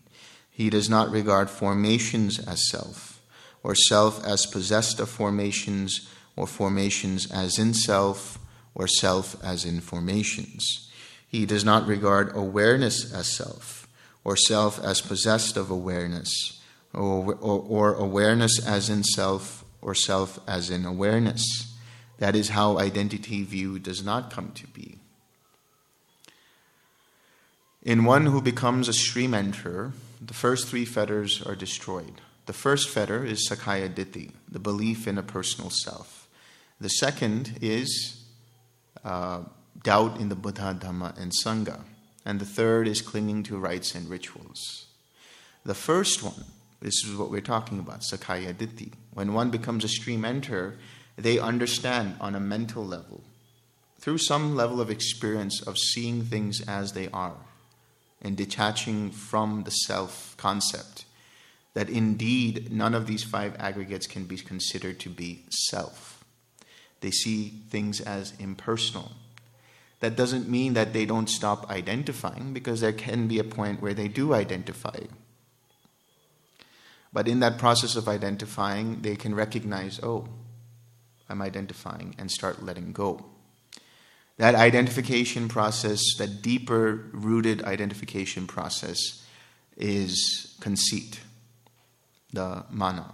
He 0.50 0.70
does 0.70 0.90
not 0.90 1.12
regard 1.12 1.50
formations 1.50 2.40
as 2.40 2.70
self, 2.70 3.22
or 3.62 3.76
self 3.76 4.24
as 4.26 4.46
possessed 4.46 5.02
of 5.02 5.10
formations, 5.10 6.08
or 6.38 6.48
formations 6.48 7.30
as 7.30 7.60
in 7.60 7.74
self, 7.74 8.40
or 8.74 8.88
self 8.88 9.36
as 9.44 9.66
in 9.66 9.82
formations. 9.82 10.85
He 11.28 11.46
does 11.46 11.66
not 11.66 11.88
regard 11.88 12.36
awareness 12.36 13.14
as 13.14 13.36
self, 13.36 13.88
or 14.24 14.36
self 14.36 14.84
as 14.84 15.02
possessed 15.02 15.58
of 15.58 15.70
awareness, 15.70 16.62
or, 16.94 17.36
or, 17.36 17.62
or 17.62 17.94
awareness 17.94 18.66
as 18.66 18.90
in 18.90 19.04
self, 19.04 19.66
or 19.82 19.94
self 19.94 20.40
as 20.48 20.70
in 20.70 20.86
awareness. 20.86 21.76
That 22.20 22.36
is 22.36 22.50
how 22.50 22.78
identity 22.78 23.44
view 23.44 23.80
does 23.80 24.04
not 24.04 24.32
come 24.32 24.52
to 24.54 24.68
be. 24.68 25.00
In 27.84 28.06
one 28.06 28.26
who 28.26 28.42
becomes 28.42 28.88
a 28.88 28.94
stream 28.94 29.32
enterer, 29.34 29.92
the 30.20 30.34
first 30.34 30.68
three 30.68 30.86
fetters 30.86 31.42
are 31.44 31.56
destroyed. 31.56 32.22
The 32.48 32.54
first 32.54 32.90
fetter 32.90 33.24
is 33.24 33.48
Sakkaya 33.48 33.90
Ditthi, 33.94 34.32
the 34.50 34.60
belief 34.60 35.08
in 35.08 35.18
a 35.18 35.24
personal 35.24 35.70
self. 35.70 36.28
The 36.80 36.90
second 36.90 37.58
is 37.62 38.24
uh, 39.04 39.42
doubt 39.84 40.20
in 40.20 40.30
the 40.30 40.36
Buddha, 40.36 40.78
Dhamma, 40.80 41.18
and 41.20 41.32
Sangha. 41.32 41.82
And 42.26 42.40
the 42.40 42.46
third 42.46 42.88
is 42.88 43.02
clinging 43.02 43.44
to 43.44 43.58
rites 43.58 43.94
and 43.94 44.10
rituals. 44.10 44.86
The 45.64 45.76
first 45.76 46.24
one, 46.24 46.46
this 46.82 47.04
is 47.04 47.16
what 47.16 47.32
we're 47.32 47.42
talking 47.42 47.80
about, 47.80 48.02
Sakkaya 48.02 48.54
Ditthi. 48.54 48.94
When 49.14 49.34
one 49.34 49.50
becomes 49.52 49.84
a 49.84 49.88
stream 49.88 50.26
enter, 50.26 50.76
they 51.18 51.40
understand 51.40 52.16
on 52.20 52.36
a 52.36 52.40
mental 52.40 52.86
level, 52.86 53.24
through 54.00 54.18
some 54.20 54.56
level 54.56 54.82
of 54.82 54.90
experience 54.90 55.62
of 55.62 55.78
seeing 55.78 56.24
things 56.24 56.62
as 56.68 56.94
they 56.94 57.08
are 57.10 57.38
and 58.22 58.36
detaching 58.36 59.12
from 59.12 59.64
the 59.64 59.72
self 59.72 60.36
concept, 60.38 61.06
that 61.74 61.90
indeed 61.90 62.72
none 62.72 62.94
of 62.94 63.08
these 63.08 63.24
five 63.24 63.56
aggregates 63.60 64.08
can 64.08 64.26
be 64.26 64.38
considered 64.38 65.00
to 65.00 65.10
be 65.10 65.44
self. 65.50 66.24
They 67.02 67.12
see 67.12 67.50
things 67.70 68.02
as 68.02 68.34
impersonal. 68.40 69.12
That 70.02 70.16
doesn't 70.16 70.50
mean 70.50 70.74
that 70.74 70.94
they 70.94 71.06
don't 71.06 71.30
stop 71.30 71.70
identifying, 71.70 72.54
because 72.54 72.82
there 72.82 72.94
can 72.94 73.28
be 73.28 73.40
a 73.40 73.44
point 73.44 73.82
where 73.82 73.94
they 73.94 74.08
do 74.08 74.34
identify. 74.34 75.00
But 77.14 77.28
in 77.28 77.40
that 77.40 77.58
process 77.58 77.96
of 77.96 78.08
identifying, 78.10 79.02
they 79.02 79.16
can 79.16 79.34
recognize, 79.34 80.00
oh, 80.04 80.28
I'm 81.30 81.42
identifying, 81.42 82.14
and 82.18 82.30
start 82.30 82.62
letting 82.62 82.92
go. 82.92 83.26
That 84.38 84.54
identification 84.54 85.48
process, 85.48 86.02
that 86.18 86.42
deeper 86.42 87.10
rooted 87.14 87.64
identification 87.64 88.48
process, 88.48 89.24
is 89.78 90.56
conceit, 90.60 91.22
the 92.34 92.66
mana. 92.70 93.14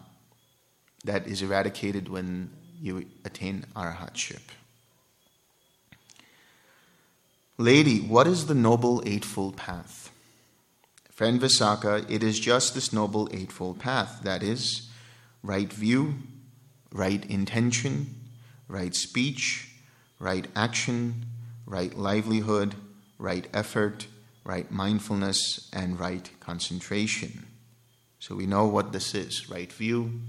that 1.06 1.28
is 1.28 1.42
eradicated 1.42 2.10
when 2.10 2.50
you 2.80 3.06
attain 3.26 3.66
arhatship. 3.76 4.42
Lady, 7.62 8.00
what 8.00 8.26
is 8.26 8.48
the 8.48 8.56
Noble 8.56 9.04
Eightfold 9.06 9.56
Path? 9.56 10.12
Friend 11.12 11.40
Visakha, 11.40 12.10
it 12.10 12.24
is 12.24 12.40
just 12.40 12.74
this 12.74 12.92
Noble 12.92 13.30
Eightfold 13.32 13.78
Path 13.78 14.22
that 14.24 14.42
is, 14.42 14.90
right 15.44 15.72
view, 15.72 16.16
right 16.92 17.24
intention, 17.30 18.16
right 18.68 18.96
speech, 18.96 19.76
right 20.18 20.48
action, 20.56 21.28
right 21.68 21.96
livelihood, 21.96 22.74
right 23.20 23.46
effort, 23.54 24.08
right 24.44 24.72
mindfulness, 24.72 25.70
and 25.72 26.00
right 26.00 26.32
concentration. 26.40 27.46
So 28.18 28.34
we 28.34 28.48
know 28.48 28.66
what 28.66 28.92
this 28.92 29.14
is. 29.14 29.52
Right 29.52 29.72
view 29.72 30.20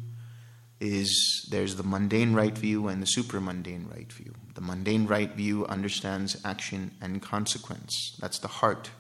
is 0.82 1.48
there's 1.50 1.76
the 1.76 1.82
mundane 1.82 2.34
right 2.34 2.56
view 2.58 2.88
and 2.88 3.00
the 3.02 3.06
supramundane 3.06 3.90
right 3.90 4.12
view. 4.12 4.34
The 4.54 4.60
mundane 4.60 5.06
right 5.06 5.32
view 5.32 5.66
understands 5.66 6.36
action 6.44 6.92
and 7.00 7.22
consequence. 7.22 8.16
That's 8.20 8.38
the 8.38 8.48
heart 8.48 8.90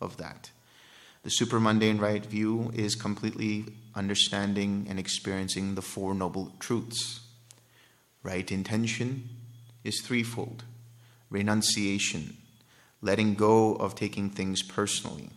of 0.00 0.16
that. 0.18 0.50
The 1.22 1.30
supramundane 1.30 2.00
right 2.00 2.24
view 2.24 2.70
is 2.74 2.94
completely 2.94 3.66
understanding 3.94 4.86
and 4.88 4.98
experiencing 4.98 5.74
the 5.74 5.82
Four 5.82 6.14
Noble 6.14 6.52
Truths. 6.60 7.20
Right 8.22 8.50
intention 8.50 9.28
is 9.84 10.00
threefold 10.00 10.64
renunciation, 11.30 12.36
letting 13.02 13.34
go 13.34 13.74
of 13.74 13.94
taking 13.94 14.30
things 14.30 14.62
personally, 14.62 15.30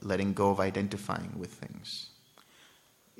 letting 0.00 0.32
go 0.32 0.50
of 0.50 0.60
identifying 0.60 1.32
with 1.38 1.52
things. 1.52 2.10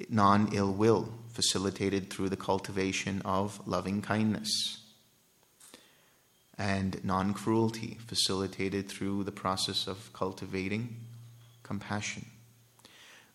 Non 0.08 0.50
ill 0.52 0.72
will, 0.72 1.08
facilitated 1.32 2.10
through 2.10 2.28
the 2.28 2.36
cultivation 2.36 3.22
of 3.24 3.60
loving 3.66 4.02
kindness. 4.02 4.83
And 6.56 7.04
non 7.04 7.34
cruelty, 7.34 7.98
facilitated 8.06 8.88
through 8.88 9.24
the 9.24 9.32
process 9.32 9.86
of 9.86 10.12
cultivating 10.12 10.96
compassion. 11.62 12.26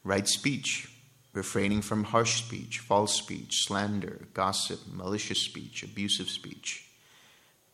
Right 0.04 0.28
speech, 0.28 0.90
refraining 1.34 1.82
from 1.82 2.06
harsh 2.06 2.42
speech, 2.44 2.80
false 2.80 3.16
speech, 3.16 3.66
slander, 3.66 4.28
gossip, 4.34 4.80
malicious 4.92 5.44
speech, 5.44 5.84
abusive 5.84 6.30
speech. 6.30 6.86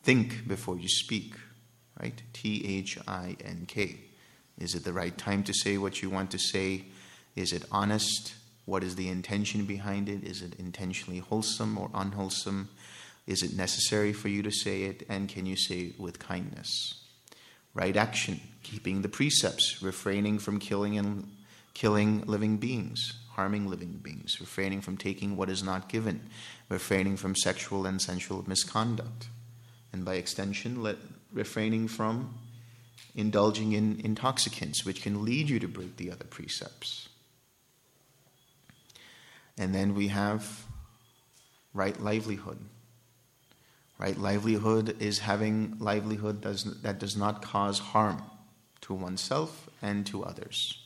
Think 0.03 0.47
before 0.47 0.77
you 0.77 0.89
speak, 0.89 1.35
right? 1.99 2.21
T 2.33 2.63
H 2.79 2.97
I 3.07 3.37
N 3.43 3.65
K. 3.67 3.99
Is 4.57 4.75
it 4.75 4.83
the 4.83 4.93
right 4.93 5.17
time 5.17 5.43
to 5.43 5.53
say 5.53 5.77
what 5.77 6.01
you 6.01 6.09
want 6.09 6.31
to 6.31 6.39
say? 6.39 6.85
Is 7.35 7.51
it 7.51 7.65
honest? 7.71 8.35
What 8.65 8.83
is 8.83 8.95
the 8.95 9.09
intention 9.09 9.65
behind 9.65 10.09
it? 10.09 10.23
Is 10.23 10.41
it 10.41 10.55
intentionally 10.55 11.19
wholesome 11.19 11.77
or 11.77 11.89
unwholesome? 11.93 12.69
Is 13.27 13.41
it 13.41 13.55
necessary 13.55 14.13
for 14.13 14.27
you 14.27 14.43
to 14.43 14.51
say 14.51 14.83
it? 14.83 15.05
And 15.09 15.27
can 15.27 15.45
you 15.45 15.55
say 15.55 15.79
it 15.79 15.99
with 15.99 16.19
kindness? 16.19 17.01
Right 17.73 17.97
action, 17.97 18.39
keeping 18.63 19.01
the 19.01 19.09
precepts, 19.09 19.81
refraining 19.81 20.39
from 20.39 20.59
killing 20.59 20.97
and 20.97 21.29
killing 21.73 22.23
living 22.25 22.57
beings, 22.57 23.13
harming 23.31 23.67
living 23.67 23.99
beings, 24.01 24.39
refraining 24.39 24.81
from 24.81 24.95
taking 24.95 25.35
what 25.35 25.49
is 25.49 25.61
not 25.61 25.89
given, 25.89 26.21
refraining 26.69 27.17
from 27.17 27.35
sexual 27.35 27.85
and 27.85 28.01
sensual 28.01 28.43
misconduct, 28.47 29.27
and 29.91 30.05
by 30.05 30.15
extension, 30.15 30.81
let, 30.81 30.97
refraining 31.33 31.87
from 31.87 32.33
indulging 33.13 33.73
in 33.73 33.99
intoxicants, 34.03 34.85
which 34.85 35.01
can 35.01 35.25
lead 35.25 35.49
you 35.49 35.59
to 35.59 35.67
break 35.67 35.97
the 35.97 36.11
other 36.11 36.25
precepts. 36.25 37.09
And 39.57 39.73
then 39.73 39.95
we 39.95 40.09
have 40.09 40.65
right 41.73 41.99
livelihood. 42.01 42.59
Right 43.97 44.17
livelihood 44.17 45.01
is 45.01 45.19
having 45.19 45.77
livelihood 45.79 46.41
does, 46.41 46.63
that 46.81 46.99
does 46.99 47.15
not 47.15 47.41
cause 47.41 47.79
harm 47.79 48.21
to 48.81 48.93
oneself 48.93 49.69
and 49.81 50.05
to 50.07 50.23
others. 50.23 50.81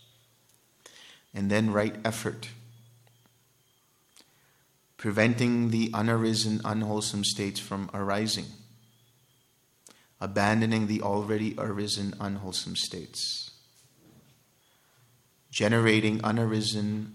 And 1.34 1.50
then 1.50 1.72
right 1.72 1.96
effort. 2.06 2.50
Preventing 4.98 5.70
the 5.70 5.90
unarisen, 5.92 6.62
unwholesome 6.64 7.24
states 7.24 7.60
from 7.60 7.90
arising. 7.94 8.46
Abandoning 10.22 10.88
the 10.88 11.02
already 11.02 11.56
arisen, 11.58 12.14
unwholesome 12.20 12.76
states. 12.76 13.52
Generating 15.50 16.20
unarisen, 16.20 17.14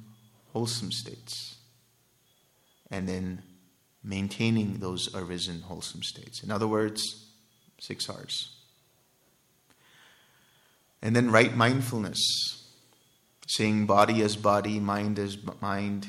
wholesome 0.54 0.92
states, 0.92 1.56
and 2.90 3.08
then 3.08 3.42
maintaining 4.04 4.78
those 4.78 5.12
arisen 5.14 5.62
wholesome 5.62 6.02
states. 6.02 6.42
In 6.42 6.50
other 6.50 6.68
words, 6.68 7.24
six 7.80 8.08
R's. 8.08 8.50
And 11.02 11.16
then 11.16 11.30
right 11.30 11.54
mindfulness, 11.56 12.20
seeing 13.46 13.86
body 13.86 14.22
as 14.22 14.36
body, 14.36 14.78
mind 14.78 15.18
as 15.18 15.36
mind, 15.60 16.06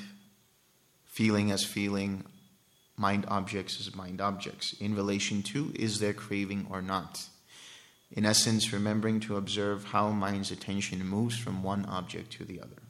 feeling 1.05 1.51
as 1.51 1.63
feeling, 1.63 2.23
mind 2.97 3.25
objects 3.27 3.79
as 3.79 3.95
mind 3.95 4.21
objects, 4.21 4.73
in 4.79 4.95
relation 4.95 5.41
to 5.43 5.71
is 5.75 5.99
there 5.99 6.13
craving 6.13 6.67
or 6.69 6.81
not. 6.81 7.27
In 8.11 8.25
essence, 8.25 8.71
remembering 8.71 9.19
to 9.21 9.35
observe 9.35 9.85
how 9.85 10.11
mind's 10.11 10.51
attention 10.51 11.05
moves 11.05 11.37
from 11.37 11.63
one 11.63 11.85
object 11.85 12.31
to 12.33 12.45
the 12.45 12.61
other. 12.61 12.81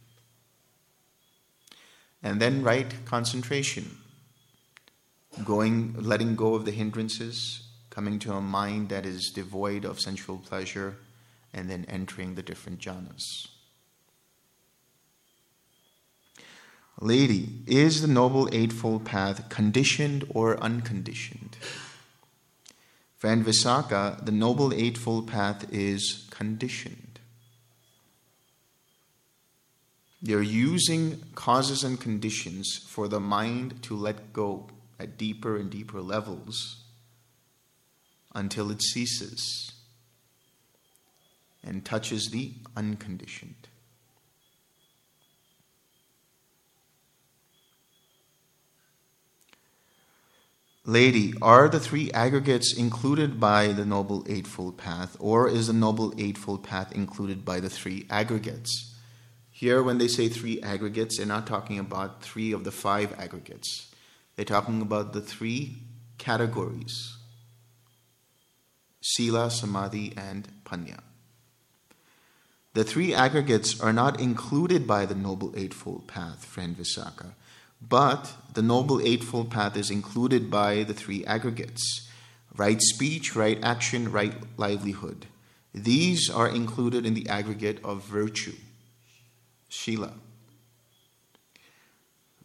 And 2.22 2.40
then 2.40 2.64
right 2.64 2.94
concentration, 3.06 3.98
going, 5.44 5.96
letting 5.98 6.36
go 6.36 6.56
of 6.56 6.66
the 6.66 6.72
hindrances, 6.72 7.68
coming 7.90 8.20
to 8.20 8.34
a 8.34 8.42
mind 8.42 8.90
that 8.90 9.06
is 9.06 9.32
devoid 9.34 9.86
of 9.86 10.00
sensual 10.00 10.38
pleasure, 10.38 10.98
and 11.54 11.70
then 11.70 11.86
entering 11.88 12.36
the 12.36 12.44
different 12.44 12.80
jhanas. 12.80 13.48
Lady, 17.02 17.50
is 17.68 18.02
the 18.02 18.08
Noble 18.08 18.48
Eightfold 18.54 19.06
Path 19.06 19.50
conditioned 19.50 20.26
or 20.30 20.58
unconditioned? 20.64 21.58
Friend 23.18 23.46
Visakha, 23.46 24.24
the 24.26 24.32
Noble 24.32 24.74
Eightfold 24.74 25.28
Path 25.28 25.66
is 25.74 26.28
conditioned. 26.32 27.20
They're 30.22 30.42
using 30.42 31.22
causes 31.36 31.84
and 31.84 32.00
conditions 32.00 32.78
for 32.88 33.08
the 33.08 33.20
mind 33.20 33.84
to 33.84 33.96
let 33.96 34.32
go 34.32 34.68
at 35.00 35.18
deeper 35.18 35.58
and 35.58 35.70
deeper 35.70 36.02
levels 36.02 36.84
until 38.34 38.72
it 38.72 38.82
ceases 38.82 39.72
and 41.64 41.84
touches 41.84 42.30
the 42.30 42.54
unconditioned. 42.76 43.68
Lady, 50.88 51.34
are 51.42 51.68
the 51.68 51.80
three 51.80 52.12
aggregates 52.12 52.72
included 52.72 53.40
by 53.40 53.70
the 53.70 53.86
Noble 53.86 54.24
Eightfold 54.30 54.78
Path, 54.78 55.18
or 55.20 55.50
is 55.50 55.66
the 55.66 55.74
Noble 55.74 56.14
Eightfold 56.20 56.64
Path 56.64 56.92
included 56.92 57.44
by 57.44 57.60
the 57.60 57.72
three 57.72 58.06
aggregates? 58.08 58.94
Here, 59.50 59.82
when 59.82 59.98
they 59.98 60.08
say 60.08 60.30
three 60.30 60.62
aggregates, 60.62 61.18
they're 61.18 61.26
not 61.26 61.48
talking 61.48 61.80
about 61.80 62.22
three 62.22 62.52
of 62.52 62.64
the 62.64 62.72
five 62.72 63.20
aggregates. 63.20 63.95
They're 64.36 64.46
talking 64.46 64.82
about 64.82 65.14
the 65.14 65.22
three 65.22 65.78
categories 66.18 67.18
Sila, 69.02 69.52
Samadhi, 69.52 70.14
and 70.18 70.48
Panya. 70.66 71.00
The 72.74 72.84
three 72.84 73.14
aggregates 73.14 73.80
are 73.80 73.94
not 73.94 74.20
included 74.20 74.88
by 74.88 75.06
the 75.06 75.16
Noble 75.16 75.54
Eightfold 75.56 76.08
Path, 76.08 76.44
friend 76.44 76.76
Visakha, 76.76 77.34
but 77.82 78.34
the 78.54 78.62
Noble 78.62 79.00
Eightfold 79.00 79.52
Path 79.52 79.78
is 79.78 79.92
included 79.92 80.50
by 80.50 80.84
the 80.84 80.94
three 80.94 81.24
aggregates 81.26 82.10
right 82.58 82.82
speech, 82.82 83.36
right 83.36 83.60
action, 83.64 84.12
right 84.12 84.34
livelihood. 84.58 85.28
These 85.74 86.30
are 86.30 86.48
included 86.50 87.06
in 87.06 87.14
the 87.14 87.30
aggregate 87.30 87.80
of 87.84 88.04
virtue. 88.04 88.56
Shila. 89.68 90.14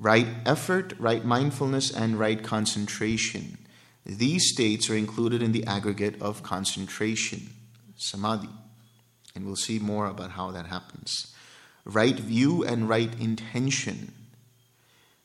Right 0.00 0.26
effort, 0.46 0.94
right 0.98 1.22
mindfulness, 1.24 1.94
and 1.94 2.18
right 2.18 2.42
concentration. 2.42 3.58
These 4.06 4.50
states 4.50 4.88
are 4.88 4.96
included 4.96 5.42
in 5.42 5.52
the 5.52 5.66
aggregate 5.66 6.20
of 6.22 6.42
concentration, 6.42 7.50
samadhi. 7.96 8.48
And 9.34 9.44
we'll 9.44 9.56
see 9.56 9.78
more 9.78 10.06
about 10.06 10.30
how 10.30 10.50
that 10.52 10.66
happens. 10.66 11.34
Right 11.84 12.18
view 12.18 12.64
and 12.64 12.88
right 12.88 13.12
intention. 13.20 14.14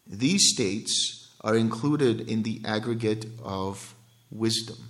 These 0.05 0.53
states 0.53 1.33
are 1.39 1.55
included 1.55 2.29
in 2.29 2.43
the 2.43 2.61
aggregate 2.65 3.27
of 3.41 3.95
wisdom, 4.29 4.89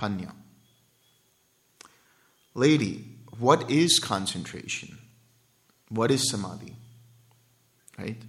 panya. 0.00 0.32
Lady, 2.54 3.04
what 3.38 3.70
is 3.70 4.00
concentration? 4.00 4.98
What 5.90 6.10
is 6.10 6.28
samadhi? 6.28 6.74
Right? 7.96 8.20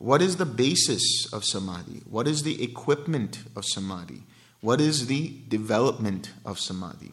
What 0.00 0.22
is 0.22 0.38
the 0.38 0.46
basis 0.46 1.30
of 1.30 1.44
samadhi? 1.44 2.00
What 2.08 2.26
is 2.26 2.42
the 2.42 2.64
equipment 2.64 3.44
of 3.54 3.66
samadhi? 3.66 4.22
What 4.62 4.80
is 4.80 5.08
the 5.08 5.34
development 5.46 6.30
of 6.42 6.58
samadhi? 6.58 7.12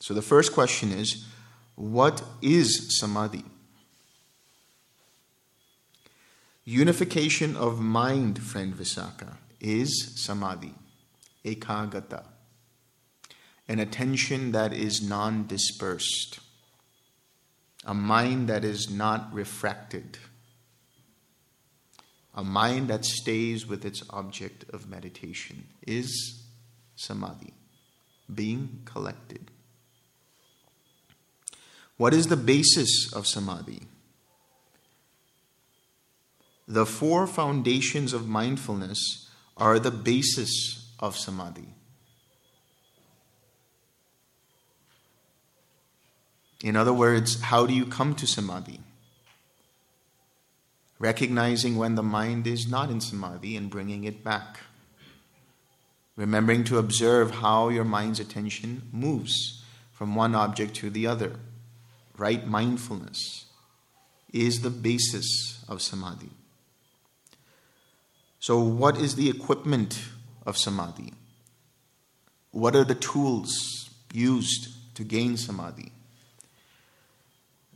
So 0.00 0.14
the 0.14 0.22
first 0.22 0.54
question 0.54 0.92
is 0.92 1.26
what 1.74 2.22
is 2.40 2.98
samadhi? 2.98 3.44
Unification 6.64 7.54
of 7.54 7.80
mind, 7.80 8.42
friend 8.42 8.74
Visakha, 8.74 9.36
is 9.60 10.14
samadhi, 10.16 10.72
ekagata, 11.44 12.24
an 13.68 13.78
attention 13.78 14.52
that 14.52 14.72
is 14.72 15.02
non 15.06 15.46
dispersed, 15.46 16.38
a 17.84 17.92
mind 17.92 18.48
that 18.48 18.64
is 18.64 18.88
not 18.88 19.30
refracted, 19.34 20.16
a 22.36 22.44
mind 22.44 22.88
that 22.88 23.04
stays 23.04 23.66
with 23.66 23.84
its 23.84 24.02
object 24.10 24.64
of 24.70 24.88
meditation 24.88 25.68
is 25.86 26.44
samadhi, 26.94 27.54
being 28.32 28.82
collected. 28.84 29.50
What 31.96 32.12
is 32.12 32.26
the 32.26 32.36
basis 32.36 33.10
of 33.14 33.26
samadhi? 33.26 33.88
The 36.68 36.84
four 36.84 37.26
foundations 37.26 38.12
of 38.12 38.28
mindfulness 38.28 39.30
are 39.56 39.78
the 39.78 39.90
basis 39.90 40.92
of 41.00 41.16
samadhi. 41.16 41.68
In 46.62 46.76
other 46.76 46.92
words, 46.92 47.40
how 47.40 47.64
do 47.64 47.72
you 47.72 47.86
come 47.86 48.14
to 48.16 48.26
samadhi? 48.26 48.80
Recognizing 50.98 51.76
when 51.76 51.94
the 51.94 52.02
mind 52.02 52.46
is 52.46 52.66
not 52.66 52.90
in 52.90 53.00
samadhi 53.00 53.56
and 53.56 53.68
bringing 53.68 54.04
it 54.04 54.24
back. 54.24 54.60
Remembering 56.16 56.64
to 56.64 56.78
observe 56.78 57.30
how 57.30 57.68
your 57.68 57.84
mind's 57.84 58.18
attention 58.18 58.88
moves 58.92 59.62
from 59.92 60.14
one 60.14 60.34
object 60.34 60.74
to 60.76 60.88
the 60.88 61.06
other. 61.06 61.36
Right 62.16 62.46
mindfulness 62.46 63.44
is 64.32 64.62
the 64.62 64.70
basis 64.70 65.64
of 65.68 65.82
samadhi. 65.82 66.30
So, 68.38 68.60
what 68.60 68.96
is 68.96 69.16
the 69.16 69.28
equipment 69.28 70.02
of 70.46 70.56
samadhi? 70.56 71.12
What 72.52 72.74
are 72.74 72.84
the 72.84 72.94
tools 72.94 73.90
used 74.12 74.68
to 74.94 75.04
gain 75.04 75.36
samadhi? 75.36 75.92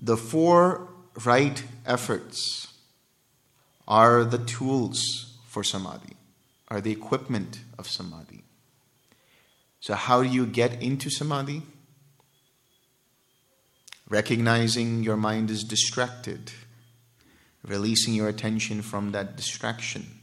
The 0.01 0.17
four 0.17 0.89
right 1.25 1.63
efforts 1.85 2.69
are 3.87 4.25
the 4.25 4.39
tools 4.39 5.39
for 5.47 5.65
samadhi, 5.65 6.17
are 6.69 6.81
the 6.81 6.93
equipment 6.93 7.61
of 7.79 7.89
samadhi. 7.89 8.45
So, 9.81 9.95
how 9.95 10.23
do 10.23 10.29
you 10.29 10.47
get 10.47 10.83
into 10.83 11.11
samadhi? 11.11 11.63
Recognizing 14.09 15.03
your 15.03 15.17
mind 15.17 15.51
is 15.51 15.65
distracted, 15.65 16.53
releasing 17.65 18.15
your 18.15 18.29
attention 18.29 18.83
from 18.83 19.13
that 19.13 19.37
distraction, 19.37 20.21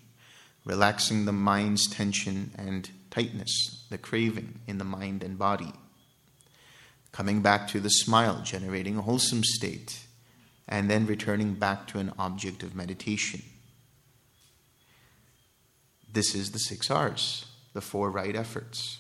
relaxing 0.65 1.25
the 1.25 1.31
mind's 1.31 1.87
tension 1.89 2.51
and 2.57 2.89
tightness, 3.09 3.85
the 3.89 3.97
craving 3.97 4.59
in 4.67 4.77
the 4.77 4.83
mind 4.83 5.23
and 5.23 5.39
body 5.39 5.73
coming 7.17 7.41
back 7.41 7.67
to 7.67 7.79
the 7.79 7.89
smile, 7.89 8.41
generating 8.43 8.95
a 8.95 9.01
wholesome 9.01 9.43
state, 9.43 10.05
and 10.67 10.89
then 10.89 11.05
returning 11.05 11.53
back 11.53 11.87
to 11.87 11.99
an 11.99 12.11
object 12.19 12.63
of 12.63 12.75
meditation. 12.75 13.41
This 16.11 16.33
is 16.35 16.51
the 16.51 16.59
six 16.59 16.89
R's, 16.89 17.45
the 17.73 17.81
four 17.81 18.09
right 18.09 18.35
efforts. 18.35 18.99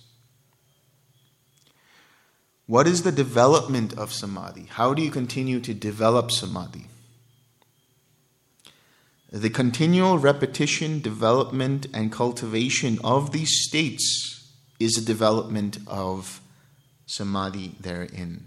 What 2.67 2.85
is 2.85 3.03
the 3.03 3.11
development 3.11 3.97
of 3.97 4.11
samadhi? 4.11 4.67
How 4.69 4.93
do 4.93 5.01
you 5.01 5.09
continue 5.09 5.59
to 5.61 5.73
develop 5.73 6.31
samadhi? 6.31 6.87
The 9.31 9.49
continual 9.49 10.17
repetition, 10.17 11.01
development, 11.01 11.87
and 11.93 12.11
cultivation 12.11 12.99
of 13.03 13.31
these 13.31 13.63
states 13.63 14.53
is 14.79 14.97
a 14.97 15.05
development 15.05 15.79
of 15.87 16.39
samadhi 17.05 17.75
therein. 17.79 18.45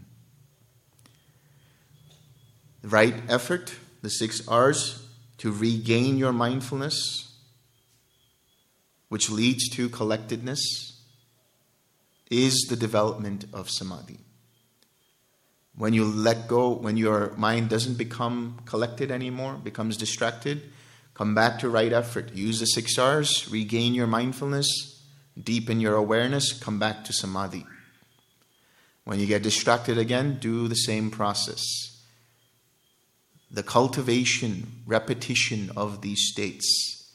Right 2.83 3.15
effort, 3.29 3.75
the 4.03 4.11
six 4.11 4.47
R's, 4.49 5.07
to 5.39 5.53
regain 5.53 6.17
your 6.17 6.33
mindfulness, 6.33 7.35
which 9.09 9.31
leads 9.31 9.69
to 9.71 9.89
collectedness, 9.89 11.01
is 12.31 12.67
the 12.69 12.77
development 12.77 13.45
of 13.53 13.69
samadhi. 13.69 14.21
When 15.75 15.93
you 15.93 16.05
let 16.05 16.47
go, 16.47 16.71
when 16.71 16.97
your 16.97 17.33
mind 17.37 17.69
doesn't 17.69 17.99
become 17.99 18.61
collected 18.67 19.11
anymore, 19.11 19.55
becomes 19.55 19.97
distracted, 19.97 20.63
come 21.15 21.35
back 21.35 21.59
to 21.61 21.69
right 21.69 21.93
effort. 21.93 22.33
Use 22.35 22.61
the 22.61 22.67
six 22.67 22.99
R's, 22.99 23.51
regain 23.51 23.95
your 23.95 24.07
mindfulness, 24.07 25.03
deepen 25.43 25.81
your 25.81 25.95
awareness, 25.97 26.53
come 26.53 26.79
back 26.79 27.05
to 27.05 27.13
samadhi. 27.13 27.67
When 29.05 29.19
you 29.19 29.27
get 29.27 29.43
distracted 29.43 29.99
again, 29.99 30.39
do 30.39 30.69
the 30.69 30.77
same 30.77 31.11
process. 31.11 31.90
The 33.51 33.63
cultivation, 33.63 34.83
repetition 34.87 35.71
of 35.77 36.03
these 36.03 36.29
states, 36.33 37.13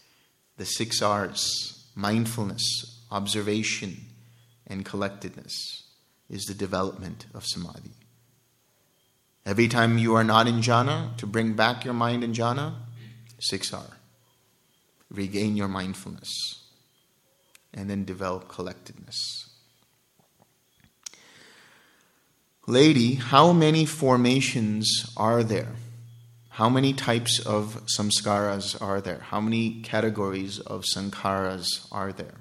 the 0.58 0.66
six 0.66 1.02
R's, 1.02 1.86
mindfulness, 1.96 3.04
observation, 3.12 3.98
and 4.68 4.86
collectedness, 4.86 5.84
is 6.30 6.46
the 6.46 6.54
development 6.54 7.28
of 7.34 7.46
samadhi. 7.46 7.94
Every 9.46 9.68
time 9.68 9.98
you 9.98 10.16
are 10.16 10.24
not 10.24 10.48
in 10.48 10.56
jhana, 10.56 11.16
to 11.18 11.28
bring 11.28 11.54
back 11.54 11.86
your 11.86 11.94
mind 11.94 12.24
in 12.24 12.34
jhana, 12.34 12.74
6R. 13.40 13.92
Regain 15.12 15.56
your 15.56 15.68
mindfulness. 15.68 16.64
And 17.74 17.90
then 17.90 18.06
develop 18.06 18.48
collectedness. 18.48 19.50
Lady, 22.68 23.16
how 23.16 23.52
many 23.52 23.86
formations 23.86 25.14
are 25.16 25.44
there? 25.44 25.76
How 26.56 26.70
many 26.70 26.94
types 26.94 27.40
of 27.40 27.86
samskaras 27.86 28.82
are 28.82 29.02
there? 29.02 29.20
How 29.20 29.42
many 29.42 29.82
categories 29.82 30.58
of 30.58 30.86
sankharas 30.86 31.86
are 31.92 32.14
there? 32.14 32.36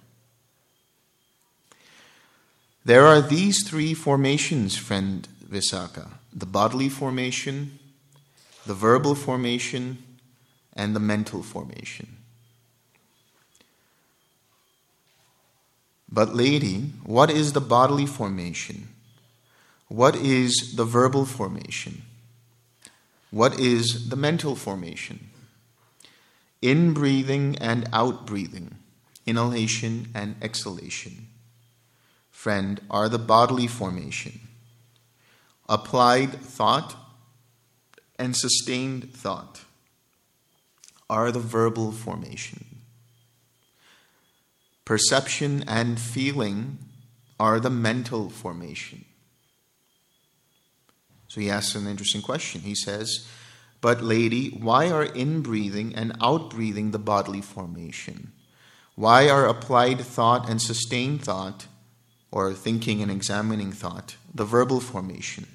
There 2.85 3.07
are 3.07 3.21
these 3.21 3.69
three 3.69 3.93
formations, 3.93 4.77
friend 4.77 5.27
Visakha 5.45 6.11
the 6.33 6.47
bodily 6.47 6.89
formation, 6.89 7.81
the 8.65 8.75
verbal 8.75 9.17
formation, 9.17 9.99
and 10.75 10.95
the 10.95 11.01
mental 11.01 11.43
formation. 11.43 12.19
But, 16.09 16.37
lady, 16.37 16.93
what 17.03 17.33
is 17.33 17.53
the 17.53 17.61
bodily 17.61 18.07
formation? 18.07 18.91
What 19.89 20.15
is 20.15 20.75
the 20.77 20.85
verbal 20.85 21.25
formation? 21.25 22.03
What 23.35 23.59
is 23.59 24.11
the 24.11 24.17
mental 24.17 24.55
formation? 24.55 25.31
In 26.63 26.95
breathing 26.95 27.59
and 27.61 27.89
out 27.93 28.27
breathing, 28.29 28.77
inhalation 29.27 30.11
and 30.15 30.37
exhalation, 30.41 31.27
friend, 32.31 32.81
are 32.89 33.09
the 33.09 33.19
bodily 33.19 33.67
formation. 33.67 34.39
Applied 35.69 36.31
thought 36.31 36.95
and 38.21 38.37
sustained 38.37 39.13
thought 39.13 39.63
are 41.11 41.33
the 41.33 41.41
verbal 41.41 41.91
formation. 41.91 42.65
Perception 44.85 45.65
and 45.67 45.99
feeling 45.99 46.79
are 47.41 47.59
the 47.59 47.69
mental 47.69 48.31
formation. 48.31 49.05
So 51.35 51.41
he 51.41 51.51
asks 51.51 51.75
an 51.75 51.89
interesting 51.89 52.23
question. 52.23 52.61
He 52.61 52.77
says, 52.77 53.27
But, 53.81 54.05
lady, 54.05 54.51
why 54.51 54.89
are 54.93 55.05
inbreathing 55.05 55.93
and 55.97 56.17
outbreathing 56.21 56.93
the 56.93 57.01
bodily 57.01 57.41
formation? 57.41 58.31
Why 58.95 59.29
are 59.29 59.45
applied 59.45 59.99
thought 60.01 60.49
and 60.49 60.63
sustained 60.63 61.25
thought, 61.25 61.67
or 62.31 62.55
thinking 62.55 63.03
and 63.03 63.11
examining 63.11 63.73
thought, 63.73 64.15
the 64.33 64.45
verbal 64.45 64.79
formation? 64.79 65.49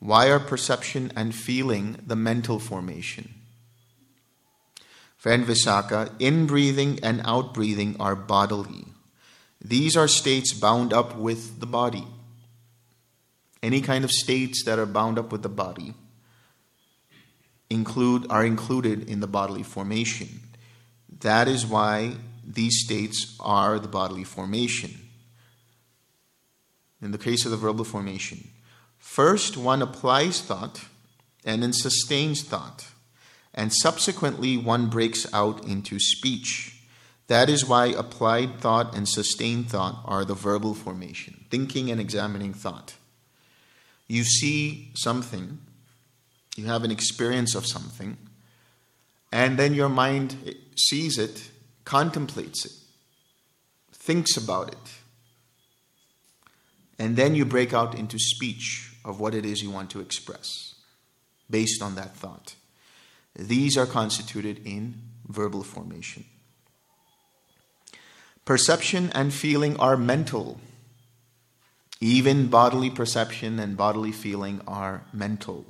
Why 0.00 0.30
are 0.30 0.38
perception 0.38 1.12
and 1.16 1.34
feeling 1.34 1.96
the 2.06 2.16
mental 2.16 2.58
formation? 2.58 3.32
Friend 5.16 5.46
Visakha, 5.46 6.10
inbreathing 6.18 7.00
and 7.02 7.22
outbreathing 7.22 7.96
are 7.98 8.16
bodily. 8.16 8.84
These 9.64 9.96
are 9.96 10.08
states 10.08 10.52
bound 10.52 10.92
up 10.92 11.16
with 11.16 11.60
the 11.60 11.66
body 11.66 12.06
any 13.62 13.80
kind 13.80 14.04
of 14.04 14.10
states 14.10 14.64
that 14.64 14.78
are 14.78 14.86
bound 14.86 15.18
up 15.18 15.32
with 15.32 15.42
the 15.42 15.48
body 15.48 15.94
include 17.68 18.26
are 18.30 18.44
included 18.44 19.08
in 19.08 19.20
the 19.20 19.26
bodily 19.26 19.62
formation 19.62 20.40
That 21.20 21.48
is 21.48 21.66
why 21.66 22.16
these 22.44 22.80
states 22.84 23.36
are 23.40 23.78
the 23.78 23.88
bodily 23.88 24.24
formation. 24.24 25.08
In 27.02 27.12
the 27.12 27.18
case 27.18 27.44
of 27.44 27.50
the 27.50 27.56
verbal 27.56 27.84
formation, 27.84 28.48
first 28.98 29.56
one 29.56 29.82
applies 29.82 30.40
thought 30.40 30.86
and 31.44 31.62
then 31.62 31.72
sustains 31.72 32.42
thought, 32.42 32.88
and 33.54 33.72
subsequently 33.72 34.56
one 34.56 34.88
breaks 34.88 35.26
out 35.32 35.64
into 35.64 35.98
speech. 35.98 36.82
That 37.28 37.48
is 37.48 37.64
why 37.64 37.86
applied 37.86 38.60
thought 38.60 38.94
and 38.94 39.08
sustained 39.08 39.70
thought 39.70 40.02
are 40.04 40.24
the 40.24 40.34
verbal 40.34 40.74
formation, 40.74 41.46
thinking 41.50 41.90
and 41.90 42.00
examining 42.00 42.52
thought. 42.52 42.94
You 44.10 44.24
see 44.24 44.90
something, 44.96 45.60
you 46.56 46.64
have 46.64 46.82
an 46.82 46.90
experience 46.90 47.54
of 47.54 47.64
something, 47.64 48.16
and 49.30 49.56
then 49.56 49.72
your 49.72 49.88
mind 49.88 50.34
sees 50.76 51.16
it, 51.16 51.48
contemplates 51.84 52.66
it, 52.66 52.72
thinks 53.92 54.36
about 54.36 54.72
it, 54.72 54.94
and 56.98 57.14
then 57.14 57.36
you 57.36 57.44
break 57.44 57.72
out 57.72 57.94
into 57.94 58.18
speech 58.18 58.96
of 59.04 59.20
what 59.20 59.32
it 59.32 59.46
is 59.46 59.62
you 59.62 59.70
want 59.70 59.90
to 59.90 60.00
express 60.00 60.74
based 61.48 61.80
on 61.80 61.94
that 61.94 62.16
thought. 62.16 62.56
These 63.36 63.78
are 63.78 63.86
constituted 63.86 64.60
in 64.66 65.02
verbal 65.28 65.62
formation. 65.62 66.24
Perception 68.44 69.12
and 69.14 69.32
feeling 69.32 69.76
are 69.78 69.96
mental. 69.96 70.58
Even 72.00 72.48
bodily 72.48 72.88
perception 72.88 73.58
and 73.58 73.76
bodily 73.76 74.12
feeling 74.12 74.62
are 74.66 75.04
mental. 75.12 75.66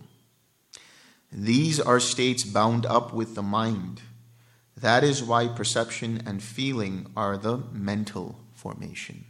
These 1.33 1.81
are 1.81 1.99
states 2.01 2.45
bound 2.45 2.87
up 2.87 3.13
with 3.13 3.35
the 3.35 3.43
mind. 3.43 4.03
That 4.77 5.03
is 5.03 5.23
why 5.23 5.49
perception 5.49 6.23
and 6.27 6.43
feeling 6.43 7.11
are 7.17 7.37
the 7.37 7.59
mental 7.73 8.39
formation. 8.55 9.25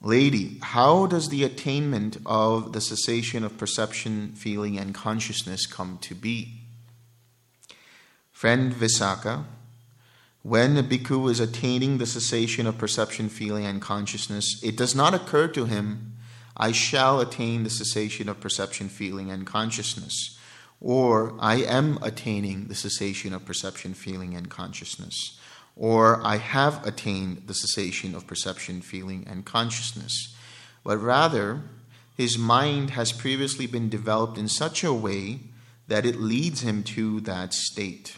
Lady, 0.00 0.58
how 0.60 1.06
does 1.06 1.28
the 1.28 1.44
attainment 1.44 2.18
of 2.26 2.72
the 2.72 2.80
cessation 2.80 3.44
of 3.44 3.56
perception, 3.56 4.32
feeling, 4.32 4.76
and 4.76 4.94
consciousness 4.94 5.64
come 5.64 5.96
to 6.02 6.14
be? 6.14 6.62
Friend 8.32 8.72
Visakha, 8.72 9.44
when 10.42 10.76
a 10.76 10.82
bhikkhu 10.82 11.30
is 11.30 11.40
attaining 11.40 11.98
the 11.98 12.06
cessation 12.06 12.66
of 12.66 12.78
perception, 12.78 13.28
feeling, 13.28 13.64
and 13.64 13.80
consciousness, 13.80 14.60
it 14.62 14.76
does 14.76 14.94
not 14.94 15.14
occur 15.14 15.48
to 15.48 15.66
him, 15.66 16.14
I 16.56 16.72
shall 16.72 17.20
attain 17.20 17.62
the 17.62 17.70
cessation 17.70 18.28
of 18.28 18.40
perception, 18.40 18.88
feeling, 18.88 19.30
and 19.30 19.46
consciousness, 19.46 20.38
or 20.80 21.34
I 21.38 21.56
am 21.56 21.98
attaining 22.02 22.66
the 22.66 22.74
cessation 22.74 23.32
of 23.32 23.44
perception, 23.44 23.94
feeling, 23.94 24.34
and 24.34 24.50
consciousness 24.50 25.38
or 25.76 26.24
I 26.24 26.36
have 26.36 26.86
attained 26.86 27.44
the 27.46 27.54
cessation 27.54 28.14
of 28.14 28.26
perception, 28.26 28.82
feeling, 28.82 29.26
and 29.28 29.44
consciousness, 29.44 30.34
but 30.84 30.98
rather 30.98 31.62
his 32.16 32.36
mind 32.36 32.90
has 32.90 33.12
previously 33.12 33.66
been 33.66 33.88
developed 33.88 34.36
in 34.36 34.48
such 34.48 34.84
a 34.84 34.92
way 34.92 35.40
that 35.88 36.04
it 36.04 36.20
leads 36.20 36.60
him 36.60 36.82
to 36.82 37.20
that 37.20 37.54
state. 37.54 38.16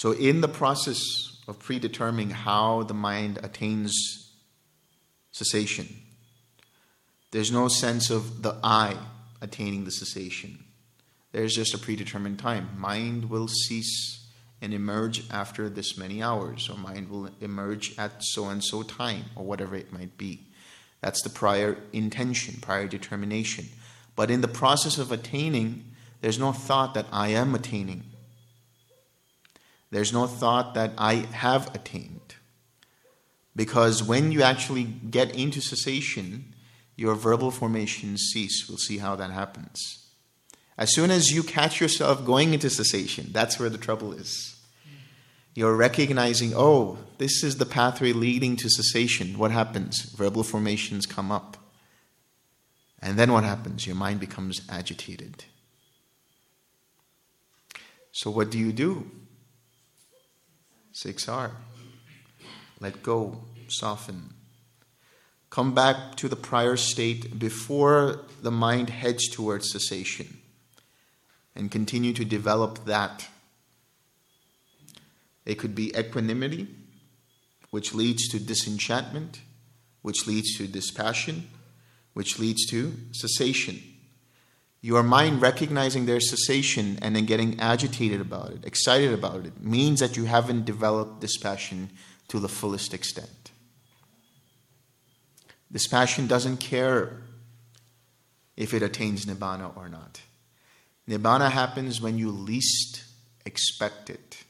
So, 0.00 0.12
in 0.12 0.40
the 0.40 0.48
process 0.48 1.02
of 1.46 1.58
predetermining 1.58 2.30
how 2.30 2.84
the 2.84 2.94
mind 2.94 3.38
attains 3.42 3.92
cessation, 5.30 5.94
there's 7.32 7.52
no 7.52 7.68
sense 7.68 8.08
of 8.08 8.40
the 8.40 8.56
I 8.64 8.96
attaining 9.42 9.84
the 9.84 9.90
cessation. 9.90 10.64
There's 11.32 11.54
just 11.54 11.74
a 11.74 11.78
predetermined 11.78 12.38
time. 12.38 12.70
Mind 12.78 13.28
will 13.28 13.46
cease 13.46 14.26
and 14.62 14.72
emerge 14.72 15.30
after 15.30 15.68
this 15.68 15.98
many 15.98 16.22
hours, 16.22 16.70
or 16.70 16.78
mind 16.78 17.10
will 17.10 17.28
emerge 17.42 17.94
at 17.98 18.24
so 18.24 18.48
and 18.48 18.64
so 18.64 18.82
time, 18.82 19.26
or 19.36 19.44
whatever 19.44 19.76
it 19.76 19.92
might 19.92 20.16
be. 20.16 20.46
That's 21.02 21.20
the 21.20 21.28
prior 21.28 21.76
intention, 21.92 22.58
prior 22.62 22.88
determination. 22.88 23.66
But 24.16 24.30
in 24.30 24.40
the 24.40 24.48
process 24.48 24.96
of 24.96 25.12
attaining, 25.12 25.84
there's 26.22 26.38
no 26.38 26.52
thought 26.52 26.94
that 26.94 27.08
I 27.12 27.28
am 27.28 27.54
attaining. 27.54 28.09
There's 29.90 30.12
no 30.12 30.26
thought 30.26 30.74
that 30.74 30.92
I 30.96 31.14
have 31.14 31.74
attained. 31.74 32.36
Because 33.56 34.02
when 34.02 34.30
you 34.32 34.42
actually 34.42 34.84
get 34.84 35.34
into 35.34 35.60
cessation, 35.60 36.54
your 36.96 37.14
verbal 37.14 37.50
formations 37.50 38.30
cease. 38.32 38.68
We'll 38.68 38.78
see 38.78 38.98
how 38.98 39.16
that 39.16 39.30
happens. 39.30 40.06
As 40.78 40.94
soon 40.94 41.10
as 41.10 41.30
you 41.30 41.42
catch 41.42 41.80
yourself 41.80 42.24
going 42.24 42.54
into 42.54 42.70
cessation, 42.70 43.30
that's 43.32 43.58
where 43.58 43.68
the 43.68 43.78
trouble 43.78 44.12
is. 44.12 44.56
You're 45.54 45.76
recognizing, 45.76 46.52
oh, 46.54 46.98
this 47.18 47.42
is 47.42 47.56
the 47.56 47.66
pathway 47.66 48.12
leading 48.12 48.56
to 48.56 48.68
cessation. 48.70 49.36
What 49.38 49.50
happens? 49.50 50.02
Verbal 50.16 50.42
formations 50.42 51.06
come 51.06 51.32
up. 51.32 51.56
And 53.02 53.18
then 53.18 53.32
what 53.32 53.44
happens? 53.44 53.86
Your 53.86 53.96
mind 53.96 54.20
becomes 54.20 54.60
agitated. 54.68 55.44
So, 58.12 58.30
what 58.30 58.50
do 58.50 58.58
you 58.58 58.72
do? 58.72 59.10
6R. 61.04 61.52
Let 62.78 63.02
go, 63.02 63.42
soften. 63.68 64.34
Come 65.48 65.74
back 65.74 66.16
to 66.16 66.28
the 66.28 66.36
prior 66.36 66.76
state 66.76 67.38
before 67.38 68.20
the 68.42 68.50
mind 68.50 68.90
heads 68.90 69.28
towards 69.28 69.70
cessation 69.70 70.38
and 71.56 71.70
continue 71.70 72.12
to 72.12 72.24
develop 72.24 72.84
that. 72.84 73.28
It 75.44 75.56
could 75.56 75.74
be 75.74 75.96
equanimity, 75.96 76.68
which 77.70 77.94
leads 77.94 78.28
to 78.28 78.38
disenchantment, 78.38 79.40
which 80.02 80.26
leads 80.26 80.56
to 80.58 80.66
dispassion, 80.66 81.48
which 82.12 82.38
leads 82.38 82.66
to 82.66 82.94
cessation. 83.12 83.82
Your 84.82 85.02
mind 85.02 85.42
recognizing 85.42 86.06
their 86.06 86.20
cessation 86.20 86.98
and 87.02 87.14
then 87.14 87.26
getting 87.26 87.60
agitated 87.60 88.20
about 88.20 88.50
it, 88.50 88.64
excited 88.64 89.12
about 89.12 89.44
it, 89.44 89.60
means 89.60 90.00
that 90.00 90.16
you 90.16 90.24
haven't 90.24 90.64
developed 90.64 91.20
dispassion 91.20 91.90
to 92.28 92.38
the 92.38 92.48
fullest 92.48 92.94
extent. 92.94 93.50
Dispassion 95.70 96.26
doesn't 96.26 96.58
care 96.58 97.22
if 98.56 98.72
it 98.72 98.82
attains 98.82 99.26
nibbana 99.26 99.76
or 99.76 99.88
not. 99.88 100.22
Nibbana 101.08 101.50
happens 101.50 102.00
when 102.00 102.18
you 102.18 102.30
least 102.30 103.04
expect 103.44 104.08
it, 104.08 104.44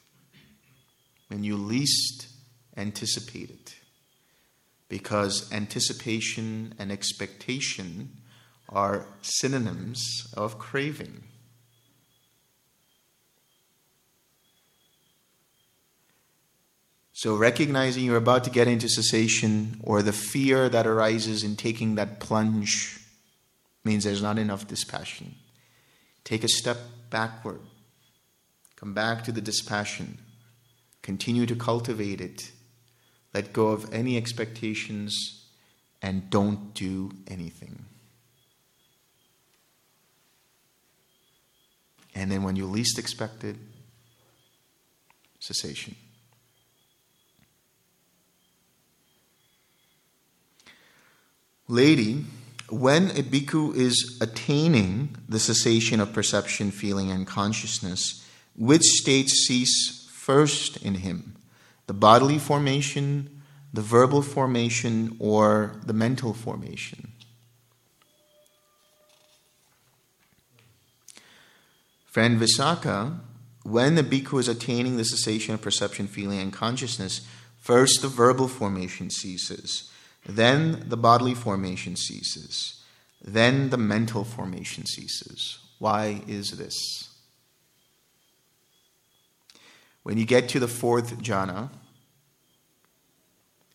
when 1.28 1.42
you 1.42 1.56
least 1.56 2.28
anticipate 2.76 3.50
it. 3.50 3.74
Because 4.88 5.52
anticipation 5.52 6.74
and 6.78 6.90
expectation 6.90 8.19
are 8.70 9.06
synonyms 9.20 10.32
of 10.36 10.58
craving. 10.58 11.24
So, 17.12 17.36
recognizing 17.36 18.04
you're 18.04 18.16
about 18.16 18.44
to 18.44 18.50
get 18.50 18.66
into 18.66 18.88
cessation 18.88 19.78
or 19.82 20.00
the 20.00 20.12
fear 20.12 20.70
that 20.70 20.86
arises 20.86 21.44
in 21.44 21.54
taking 21.54 21.96
that 21.96 22.18
plunge 22.18 22.98
means 23.84 24.04
there's 24.04 24.22
not 24.22 24.38
enough 24.38 24.66
dispassion. 24.66 25.34
Take 26.24 26.44
a 26.44 26.48
step 26.48 26.78
backward. 27.10 27.60
Come 28.76 28.94
back 28.94 29.22
to 29.24 29.32
the 29.32 29.42
dispassion. 29.42 30.18
Continue 31.02 31.44
to 31.44 31.54
cultivate 31.54 32.22
it. 32.22 32.52
Let 33.34 33.52
go 33.52 33.68
of 33.68 33.92
any 33.92 34.16
expectations 34.16 35.44
and 36.00 36.30
don't 36.30 36.72
do 36.72 37.10
anything. 37.28 37.84
And 42.20 42.30
then 42.30 42.42
when 42.42 42.54
you 42.54 42.66
least 42.66 42.98
expect 42.98 43.44
it, 43.44 43.56
cessation. 45.38 45.96
Lady, 51.66 52.26
when 52.68 53.04
a 53.12 53.22
bhikkhu 53.22 53.74
is 53.74 54.18
attaining 54.20 55.16
the 55.30 55.38
cessation 55.38 55.98
of 55.98 56.12
perception, 56.12 56.70
feeling, 56.70 57.10
and 57.10 57.26
consciousness, 57.26 58.22
which 58.54 58.82
states 58.82 59.46
cease 59.46 60.06
first 60.12 60.76
in 60.76 60.96
him? 60.96 61.36
The 61.86 61.94
bodily 61.94 62.38
formation, 62.38 63.40
the 63.72 63.80
verbal 63.80 64.20
formation, 64.20 65.16
or 65.18 65.80
the 65.86 65.94
mental 65.94 66.34
formation? 66.34 67.09
Friend 72.10 72.40
Visakha, 72.40 73.18
when 73.62 73.94
the 73.94 74.02
bhikkhu 74.02 74.38
is 74.38 74.48
attaining 74.48 74.96
the 74.96 75.04
cessation 75.04 75.54
of 75.54 75.62
perception, 75.62 76.06
feeling, 76.06 76.40
and 76.40 76.52
consciousness, 76.52 77.26
first 77.58 78.02
the 78.02 78.08
verbal 78.08 78.48
formation 78.48 79.10
ceases 79.10 79.90
then 80.26 80.84
the 80.88 80.96
bodily 80.96 81.34
formation 81.34 81.96
ceases. 81.96 82.82
Then 83.22 83.70
the 83.70 83.76
mental 83.76 84.24
formation 84.24 84.86
ceases. 84.86 85.58
Why 85.78 86.22
is 86.26 86.52
this? 86.52 87.08
When 90.02 90.18
you 90.18 90.24
get 90.24 90.48
to 90.50 90.60
the 90.60 90.68
fourth 90.68 91.18
jhana, 91.22 91.70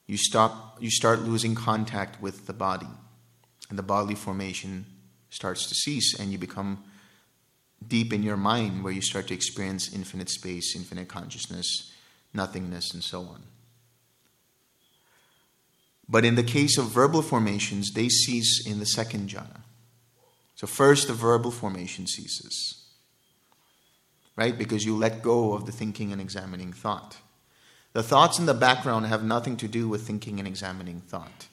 you 0.07 0.17
stop 0.17 0.77
you 0.79 0.91
start 0.91 1.21
losing 1.21 1.55
contact 1.55 2.21
with 2.21 2.45
the 2.45 2.53
body 2.53 2.87
and 3.69 3.79
the 3.79 3.83
bodily 3.83 4.13
formation 4.13 4.85
starts 5.29 5.67
to 5.67 5.75
cease 5.75 6.19
and 6.19 6.31
you 6.31 6.37
become 6.37 6.83
deep 7.85 8.13
in 8.13 8.23
your 8.23 8.37
mind 8.37 8.83
where 8.83 8.93
you 8.93 9.01
start 9.01 9.27
to 9.27 9.33
experience 9.33 9.93
infinite 9.93 10.29
space 10.29 10.75
infinite 10.75 11.07
consciousness 11.07 11.91
nothingness 12.33 12.93
and 12.93 13.03
so 13.03 13.21
on 13.21 13.43
but 16.07 16.25
in 16.25 16.35
the 16.35 16.43
case 16.43 16.77
of 16.77 16.85
verbal 16.85 17.21
formations 17.21 17.91
they 17.91 18.09
cease 18.09 18.65
in 18.65 18.79
the 18.79 18.85
second 18.85 19.29
jhana 19.29 19.61
so 20.55 20.67
first 20.67 21.07
the 21.07 21.13
verbal 21.13 21.51
formation 21.51 22.07
ceases 22.07 22.85
right 24.35 24.57
because 24.57 24.85
you 24.85 24.95
let 24.95 25.21
go 25.21 25.53
of 25.53 25.65
the 25.65 25.71
thinking 25.71 26.11
and 26.11 26.21
examining 26.21 26.73
thought 26.73 27.17
the 27.95 28.03
thoughts 28.03 28.39
in 28.39 28.45
the 28.45 28.53
background 28.53 29.05
have 29.05 29.23
nothing 29.23 29.55
to 29.55 29.69
do 29.69 29.87
with 29.87 30.05
thinking 30.05 30.37
and 30.37 30.45
examining 30.45 30.99
thought. 30.99 31.47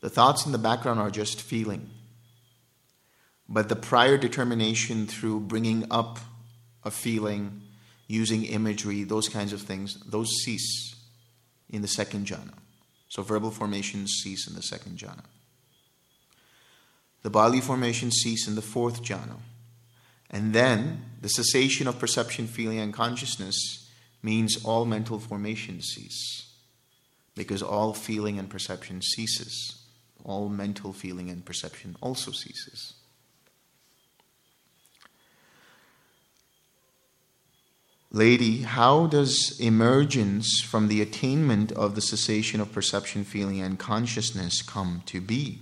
The 0.00 0.10
thoughts 0.10 0.44
in 0.44 0.50
the 0.50 0.58
background 0.58 0.98
are 0.98 1.12
just 1.12 1.40
feeling. 1.40 1.90
But 3.48 3.68
the 3.68 3.76
prior 3.76 4.18
determination 4.18 5.06
through 5.06 5.40
bringing 5.40 5.86
up 5.90 6.18
a 6.84 6.90
feeling, 6.90 7.62
using 8.06 8.44
imagery, 8.44 9.04
those 9.04 9.28
kinds 9.28 9.52
of 9.52 9.62
things, 9.62 9.98
those 10.04 10.30
cease 10.42 10.94
in 11.70 11.82
the 11.82 11.88
second 11.88 12.26
jhana. 12.26 12.54
So 13.08 13.22
verbal 13.22 13.50
formations 13.50 14.12
cease 14.22 14.46
in 14.46 14.54
the 14.54 14.62
second 14.62 14.98
jhana. 14.98 15.24
The 17.22 17.30
bodily 17.30 17.60
formations 17.60 18.16
cease 18.16 18.46
in 18.46 18.54
the 18.54 18.62
fourth 18.62 19.02
jhana. 19.02 19.36
And 20.30 20.52
then 20.52 21.04
the 21.22 21.28
cessation 21.28 21.88
of 21.88 21.98
perception, 21.98 22.46
feeling, 22.46 22.78
and 22.78 22.92
consciousness 22.92 23.88
means 24.22 24.62
all 24.64 24.84
mental 24.84 25.18
formations 25.18 25.86
cease 25.86 26.52
because 27.34 27.62
all 27.62 27.94
feeling 27.94 28.38
and 28.38 28.50
perception 28.50 29.00
ceases. 29.00 29.84
All 30.24 30.48
mental 30.48 30.92
feeling 30.92 31.30
and 31.30 31.44
perception 31.44 31.96
also 32.02 32.32
ceases. 32.32 32.97
Lady, 38.10 38.62
how 38.62 39.06
does 39.06 39.58
emergence 39.60 40.62
from 40.62 40.88
the 40.88 41.02
attainment 41.02 41.70
of 41.72 41.94
the 41.94 42.00
cessation 42.00 42.58
of 42.58 42.72
perception, 42.72 43.22
feeling, 43.22 43.60
and 43.60 43.78
consciousness 43.78 44.62
come 44.62 45.02
to 45.04 45.20
be? 45.20 45.58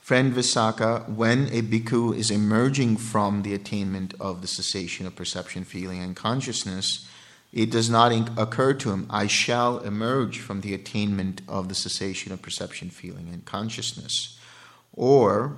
Friend 0.00 0.32
Visakha, 0.32 1.08
when 1.08 1.48
a 1.48 1.62
bhikkhu 1.62 2.16
is 2.16 2.30
emerging 2.30 2.96
from 2.96 3.42
the 3.42 3.54
attainment 3.54 4.14
of 4.20 4.40
the 4.40 4.46
cessation 4.46 5.04
of 5.04 5.16
perception, 5.16 5.64
feeling, 5.64 6.00
and 6.00 6.14
consciousness, 6.14 7.08
it 7.52 7.72
does 7.72 7.90
not 7.90 8.12
occur 8.38 8.72
to 8.74 8.92
him, 8.92 9.08
I 9.10 9.26
shall 9.26 9.80
emerge 9.80 10.38
from 10.38 10.60
the 10.60 10.74
attainment 10.74 11.42
of 11.48 11.68
the 11.68 11.74
cessation 11.74 12.30
of 12.30 12.40
perception, 12.40 12.90
feeling, 12.90 13.30
and 13.32 13.44
consciousness. 13.44 14.38
Or, 14.92 15.56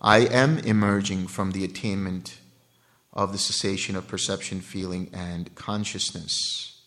I 0.00 0.18
am 0.18 0.58
emerging 0.58 1.26
from 1.26 1.50
the 1.50 1.64
attainment 1.64 2.38
of 3.12 3.32
the 3.32 3.38
cessation 3.38 3.96
of 3.96 4.08
perception, 4.08 4.60
feeling, 4.60 5.10
and 5.12 5.54
consciousness. 5.54 6.80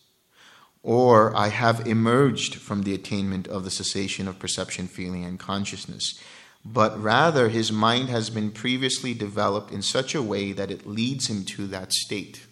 Or, 0.81 1.36
I 1.36 1.47
have 1.47 1.88
emerged 1.88 2.55
from 2.55 2.83
the 2.83 2.93
attainment 2.93 3.47
of 3.47 3.63
the 3.63 3.71
cessation 3.71 4.27
of 4.27 4.39
perception, 4.39 4.88
feeling, 4.88 5.23
and 5.23 5.39
consciousness 5.39 6.19
but 6.65 7.01
rather 7.01 7.49
his 7.49 7.71
mind 7.71 8.09
has 8.09 8.29
been 8.29 8.51
previously 8.51 9.13
developed 9.13 9.71
in 9.71 9.81
such 9.81 10.15
a 10.15 10.21
way 10.21 10.53
that 10.53 10.71
it 10.71 10.88
leads 10.88 11.29
him 11.29 11.43
to 11.43 11.67
that 11.67 11.91
state, 11.91 12.45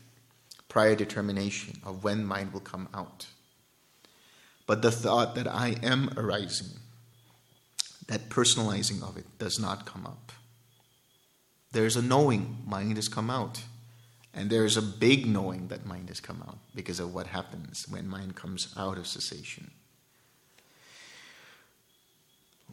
prior 0.68 0.96
determination 0.96 1.80
of 1.86 2.04
when 2.04 2.26
mind 2.26 2.52
will 2.52 2.60
come 2.60 2.90
out. 2.94 3.28
But 4.68 4.82
the 4.82 4.92
thought 4.92 5.36
that 5.36 5.48
I 5.48 5.78
am 5.82 6.14
arising, 6.18 6.80
that 8.08 8.30
personalizing 8.30 9.02
of 9.02 9.18
it, 9.18 9.26
does 9.40 9.60
not 9.60 9.86
come 9.86 10.06
up. 10.06 10.32
There's 11.72 11.96
a 11.96 12.02
knowing 12.02 12.58
mind 12.66 12.98
has 12.98 13.08
come 13.08 13.30
out. 13.30 13.62
And 14.34 14.50
there's 14.50 14.78
a 14.78 14.82
big 14.82 15.26
knowing 15.26 15.68
that 15.68 15.86
mind 15.86 16.10
has 16.10 16.22
come 16.22 16.42
out 16.48 16.58
because 16.74 17.00
of 17.00 17.14
what 17.14 17.28
happens 17.28 17.86
when 17.90 18.08
mind 18.08 18.36
comes 18.36 18.74
out 18.78 18.98
of 18.98 19.08
cessation. 19.08 19.72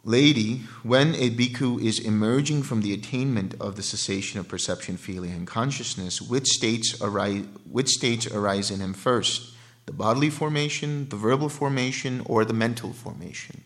Lady, 0.04 0.62
when 0.84 1.16
a 1.16 1.30
bhikkhu 1.30 1.82
is 1.82 1.98
emerging 1.98 2.62
from 2.62 2.82
the 2.82 2.94
attainment 2.94 3.54
of 3.60 3.74
the 3.74 3.82
cessation 3.82 4.38
of 4.38 4.46
perception, 4.46 4.96
feeling, 4.96 5.32
and 5.32 5.46
consciousness, 5.46 6.22
which 6.22 6.46
states 6.46 6.96
arise, 7.00 7.44
which 7.68 7.88
states 7.88 8.26
arise 8.28 8.70
in 8.70 8.78
him 8.78 8.94
first? 8.94 9.52
The 9.86 9.92
bodily 9.92 10.30
formation, 10.30 11.08
the 11.08 11.16
verbal 11.16 11.48
formation, 11.48 12.22
or 12.26 12.44
the 12.44 12.54
mental 12.54 12.92
formation? 12.92 13.64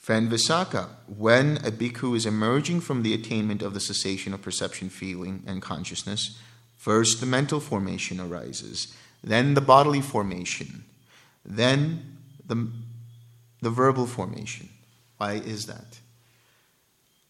Friend 0.00 0.30
Visakha, 0.30 0.88
when 1.06 1.58
a 1.58 1.70
bhikkhu 1.70 2.16
is 2.16 2.24
emerging 2.24 2.80
from 2.80 3.02
the 3.02 3.12
attainment 3.12 3.60
of 3.60 3.74
the 3.74 3.80
cessation 3.80 4.32
of 4.32 4.40
perception, 4.40 4.88
feeling, 4.88 5.44
and 5.46 5.60
consciousness, 5.60 6.40
first 6.74 7.20
the 7.20 7.26
mental 7.26 7.60
formation 7.60 8.18
arises, 8.18 8.96
then 9.22 9.52
the 9.52 9.60
bodily 9.60 10.00
formation, 10.00 10.84
then 11.44 12.16
the 12.46 12.70
the 13.60 13.68
verbal 13.68 14.06
formation. 14.06 14.70
Why 15.18 15.34
is 15.34 15.66
that? 15.66 15.98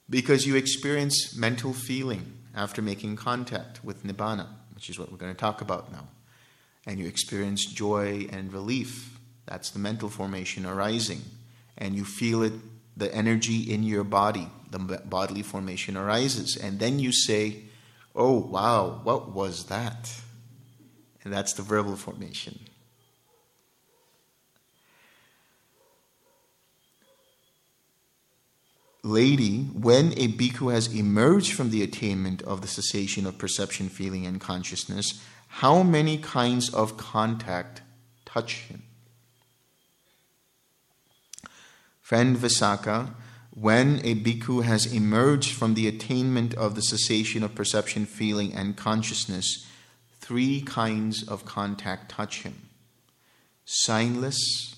Because 0.09 0.47
you 0.47 0.55
experience 0.55 1.37
mental 1.37 1.73
feeling 1.73 2.39
after 2.55 2.81
making 2.81 3.17
contact 3.17 3.85
with 3.85 4.05
Nibbana, 4.05 4.47
which 4.77 4.89
is 4.89 4.97
what 4.97 5.11
we're 5.11 5.19
going 5.19 5.35
to 5.35 5.39
talk 5.39 5.61
about 5.61 5.91
now. 5.91 6.07
And 6.87 7.01
you 7.01 7.07
experience 7.07 7.67
joy 7.67 8.29
and 8.31 8.53
relief. 8.53 9.19
That's 9.47 9.71
the 9.71 9.81
mental 9.81 10.09
formation 10.09 10.65
arising. 10.65 11.23
And 11.81 11.95
you 11.95 12.05
feel 12.05 12.43
it, 12.43 12.53
the 12.97 13.12
energy 13.14 13.73
in 13.73 13.83
your 13.83 14.05
body, 14.05 14.49
the 14.71 14.79
bodily 14.79 15.43
formation 15.43 15.97
arises. 15.97 16.57
And 16.57 16.79
then 16.79 16.99
you 16.99 17.12
say, 17.12 17.64
Oh, 18.14 18.38
wow, 18.38 19.01
what 19.03 19.31
was 19.31 19.66
that? 19.66 20.12
And 21.25 21.33
that's 21.33 21.55
the 21.55 21.62
verbal 21.62 21.97
formation. 21.97 22.59
lady, 29.03 29.64
when 29.73 30.12
a 30.12 30.29
bhikkhu 30.29 30.73
has 30.73 30.95
emerged 30.95 31.53
from 31.53 31.71
the 31.71 31.83
attainment 31.83 32.43
of 32.43 32.61
the 32.61 32.69
cessation 32.69 33.27
of 33.27 33.38
perception, 33.38 33.88
feeling, 33.88 34.27
and 34.27 34.40
consciousness, 34.40 35.23
how 35.49 35.83
many 35.83 36.19
kinds 36.19 36.73
of 36.73 36.97
contact 36.97 37.83
touch 38.25 38.62
him? 38.69 38.83
Friend 42.11 42.37
Visakha, 42.37 43.14
when 43.53 44.01
a 44.03 44.16
bhikkhu 44.16 44.64
has 44.64 44.92
emerged 44.92 45.53
from 45.55 45.75
the 45.75 45.87
attainment 45.87 46.55
of 46.55 46.75
the 46.75 46.81
cessation 46.81 47.44
of 47.44 47.55
perception, 47.55 48.05
feeling, 48.05 48.53
and 48.53 48.77
consciousness, 48.77 49.64
three 50.18 50.61
kinds 50.61 51.23
of 51.23 51.44
contact 51.44 52.11
touch 52.11 52.42
him 52.42 52.68
signless, 53.64 54.75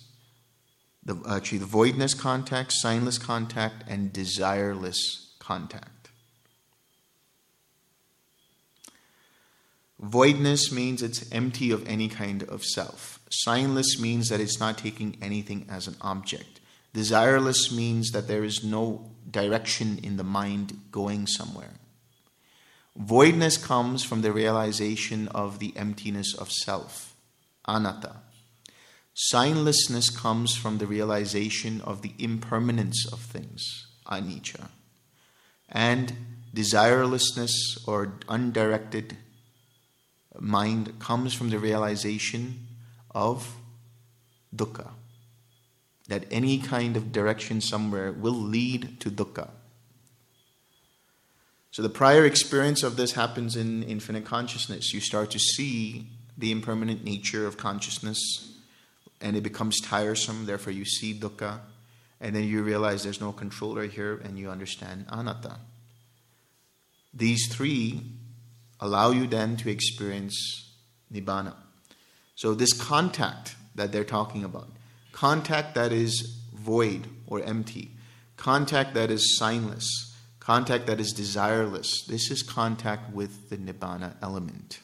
the, 1.03 1.19
actually 1.27 1.57
the 1.57 1.65
voidness 1.65 2.13
contact, 2.13 2.75
signless 2.85 3.19
contact, 3.19 3.83
and 3.89 4.13
desireless 4.13 4.99
contact. 5.39 6.11
Voidness 9.99 10.71
means 10.71 11.01
it's 11.01 11.33
empty 11.33 11.71
of 11.71 11.89
any 11.89 12.11
kind 12.11 12.43
of 12.43 12.63
self. 12.63 13.21
Signless 13.31 13.99
means 13.99 14.29
that 14.29 14.39
it's 14.39 14.61
not 14.61 14.77
taking 14.77 15.17
anything 15.23 15.65
as 15.71 15.87
an 15.89 15.97
object. 16.03 16.52
Desireless 16.95 17.73
means 17.73 18.11
that 18.11 18.29
there 18.29 18.45
is 18.45 18.63
no 18.63 19.11
direction 19.31 19.99
in 20.03 20.17
the 20.17 20.25
mind 20.25 20.79
going 20.91 21.27
somewhere. 21.27 21.75
Voidness 22.99 23.57
comes 23.63 24.05
from 24.05 24.21
the 24.21 24.33
realization 24.33 25.29
of 25.29 25.59
the 25.59 25.73
emptiness 25.77 26.35
of 26.35 26.53
self, 26.53 27.17
anatta. 27.67 28.17
Signlessness 29.33 30.15
comes 30.15 30.55
from 30.55 30.79
the 30.79 30.87
realization 30.87 31.81
of 31.81 32.03
the 32.03 32.13
impermanence 32.19 33.07
of 33.11 33.21
things, 33.21 33.87
anicca. 34.07 34.69
And 35.71 36.13
desirelessness 36.55 37.51
or 37.87 38.19
undirected 38.29 39.17
mind 40.39 40.99
comes 40.99 41.33
from 41.33 41.51
the 41.51 41.59
realization 41.59 42.67
of 43.15 43.55
dukkha. 44.55 44.91
That 46.09 46.25
any 46.31 46.59
kind 46.59 46.97
of 46.97 47.13
direction 47.13 47.61
somewhere 47.61 48.13
will 48.13 48.33
lead 48.33 49.01
to 49.01 49.11
dukkha. 49.11 49.49
So 51.71 51.81
the 51.81 51.89
prior 51.89 52.27
experience 52.27 52.83
of 52.83 52.97
this 52.97 53.13
happens 53.13 53.57
in 53.57 53.83
infinite 53.85 54.25
consciousness. 54.27 54.93
You 54.93 55.01
start 55.01 55.31
to 55.31 55.39
see 55.39 56.09
the 56.37 56.53
impermanent 56.53 57.05
nature 57.05 57.47
of 57.47 57.57
consciousness 57.57 58.53
and 59.23 59.37
it 59.37 59.43
becomes 59.43 59.81
tiresome, 59.81 60.47
therefore 60.47 60.73
you 60.73 60.85
see 60.85 61.15
dukkha, 61.15 61.61
and 62.21 62.35
then 62.35 62.45
you 62.45 62.63
realize 62.63 63.05
there's 63.05 63.21
no 63.21 63.33
controller 63.33 63.87
here 63.87 64.21
and 64.25 64.39
you 64.39 64.51
understand 64.51 65.07
anatta. 65.09 65.59
These 67.15 67.49
three 67.49 68.03
allow 68.81 69.11
you 69.11 69.27
then 69.27 69.57
to 69.59 69.71
experience 69.71 70.71
nibbana. 71.13 71.55
So, 72.35 72.55
this 72.55 72.73
contact 72.73 73.55
that 73.75 73.93
they're 73.93 74.05
talking 74.05 74.43
about, 74.43 74.69
contact 75.13 75.75
that 75.75 75.93
is 75.93 76.41
void 76.55 77.07
or 77.27 77.41
empty, 77.43 77.93
contact 78.37 78.95
that 78.95 79.11
is 79.11 79.39
signless, 79.41 79.87
contact 80.41 80.87
that 80.87 80.99
is 81.01 81.15
desireless, 81.15 82.07
this 82.07 82.31
is 82.31 82.43
contact 82.43 83.13
with 83.13 83.51
the 83.51 83.57
nibbana 83.57 84.15
element. 84.23 84.81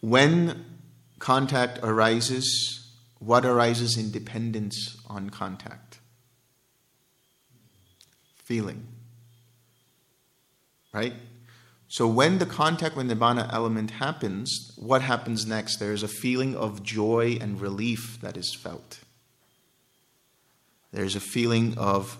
When 0.00 0.64
contact 1.18 1.80
arises, 1.82 2.92
what 3.18 3.44
arises 3.44 3.96
in 3.96 4.10
dependence 4.10 4.96
on 5.08 5.30
contact? 5.30 5.98
Feeling. 8.36 8.86
Right? 10.92 11.14
So 11.88 12.06
when 12.06 12.38
the 12.38 12.46
contact 12.46 12.96
with 12.96 13.10
Nibbana 13.10 13.50
element 13.52 13.92
happens, 13.92 14.72
what 14.76 15.00
happens 15.00 15.46
next? 15.46 15.78
There 15.78 15.94
is 15.94 16.02
a 16.02 16.08
feeling 16.08 16.54
of 16.54 16.82
joy 16.82 17.38
and 17.40 17.58
relief 17.58 18.18
that 18.20 18.36
is 18.36 18.54
felt. 18.54 19.00
There's 20.92 21.16
a 21.16 21.20
feeling 21.20 21.76
of 21.78 22.18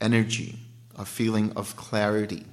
energy, 0.00 0.58
a 0.96 1.04
feeling 1.04 1.52
of 1.56 1.76
clarity. 1.76 2.44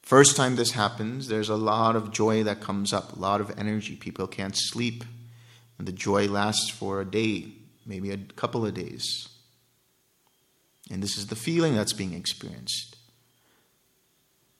First 0.00 0.36
time 0.36 0.56
this 0.56 0.72
happens, 0.72 1.28
there's 1.28 1.48
a 1.48 1.56
lot 1.56 1.94
of 1.94 2.12
joy 2.12 2.42
that 2.44 2.60
comes 2.60 2.92
up, 2.92 3.14
a 3.14 3.18
lot 3.18 3.40
of 3.40 3.58
energy. 3.58 3.96
People 3.96 4.26
can't 4.26 4.56
sleep. 4.56 5.04
And 5.78 5.86
the 5.86 5.92
joy 5.92 6.28
lasts 6.28 6.70
for 6.70 7.00
a 7.00 7.04
day, 7.04 7.52
maybe 7.86 8.10
a 8.10 8.16
couple 8.16 8.64
of 8.64 8.74
days. 8.74 9.28
And 10.90 11.02
this 11.02 11.16
is 11.16 11.28
the 11.28 11.36
feeling 11.36 11.74
that's 11.74 11.92
being 11.92 12.14
experienced. 12.14 12.91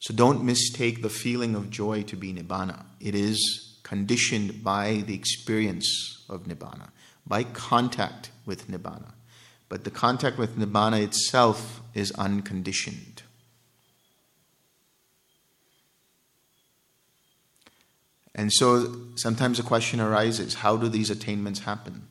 So 0.03 0.13
don't 0.13 0.43
mistake 0.43 1.01
the 1.01 1.09
feeling 1.09 1.55
of 1.55 1.71
joy 1.71 2.03
to 2.03 2.17
be 2.17 2.33
nibbana. 2.33 2.87
It 2.99 3.15
is 3.15 3.79
conditioned 3.85 4.65
by 4.65 5.05
the 5.07 5.15
experience 5.15 6.25
of 6.29 6.43
nibbana, 6.43 6.89
by 7.25 7.45
contact 7.45 8.33
with 8.45 8.69
nibbana. 8.69 9.13
But 9.69 9.85
the 9.85 9.93
contact 9.93 10.39
with 10.39 10.59
nibbana 10.59 11.01
itself 11.05 11.81
is 11.95 12.11
unconditioned. 12.19 13.23
And 18.35 18.53
so 18.53 18.97
sometimes 19.15 19.61
a 19.61 19.63
question 19.63 20.01
arises 20.01 20.55
how 20.55 20.77
do 20.77 20.89
these 20.89 21.11
attainments 21.11 21.61
happen? 21.61 22.09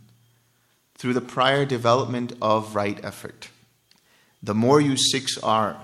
Through 0.96 1.16
the 1.16 1.20
prior 1.20 1.66
development 1.66 2.32
of 2.42 2.74
right 2.74 3.04
effort. 3.04 3.50
The 4.42 4.56
more 4.56 4.80
you 4.80 4.94
6R, 4.94 5.76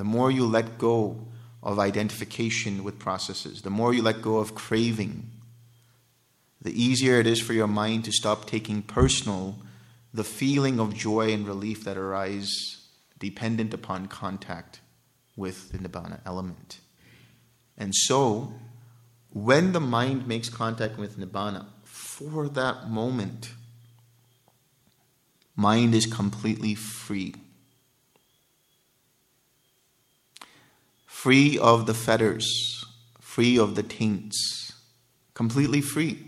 the 0.00 0.04
more 0.04 0.30
you 0.30 0.46
let 0.46 0.78
go 0.78 1.26
of 1.62 1.78
identification 1.78 2.82
with 2.82 2.98
processes, 2.98 3.60
the 3.60 3.68
more 3.68 3.92
you 3.92 4.00
let 4.00 4.22
go 4.22 4.38
of 4.38 4.54
craving, 4.54 5.30
the 6.58 6.72
easier 6.72 7.20
it 7.20 7.26
is 7.26 7.38
for 7.38 7.52
your 7.52 7.66
mind 7.66 8.06
to 8.06 8.10
stop 8.10 8.46
taking 8.46 8.80
personal 8.80 9.58
the 10.14 10.24
feeling 10.24 10.80
of 10.80 10.94
joy 10.94 11.30
and 11.34 11.46
relief 11.46 11.84
that 11.84 11.98
arise 11.98 12.78
dependent 13.18 13.74
upon 13.74 14.06
contact 14.06 14.80
with 15.36 15.70
the 15.70 15.76
Nibbana 15.76 16.20
element. 16.24 16.80
And 17.76 17.94
so, 17.94 18.54
when 19.34 19.72
the 19.72 19.80
mind 19.80 20.26
makes 20.26 20.48
contact 20.48 20.96
with 20.96 21.18
Nibbana, 21.18 21.66
for 21.84 22.48
that 22.48 22.88
moment, 22.88 23.50
mind 25.54 25.94
is 25.94 26.06
completely 26.06 26.74
free. 26.74 27.34
Free 31.22 31.58
of 31.58 31.84
the 31.84 31.92
fetters, 31.92 32.82
free 33.20 33.58
of 33.58 33.74
the 33.74 33.82
taints, 33.82 34.72
completely 35.34 35.82
free. 35.82 36.18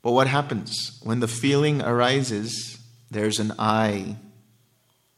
But 0.00 0.12
what 0.12 0.26
happens? 0.26 0.98
When 1.02 1.20
the 1.20 1.28
feeling 1.28 1.82
arises, 1.82 2.78
there's 3.10 3.38
an 3.38 3.52
I, 3.58 4.16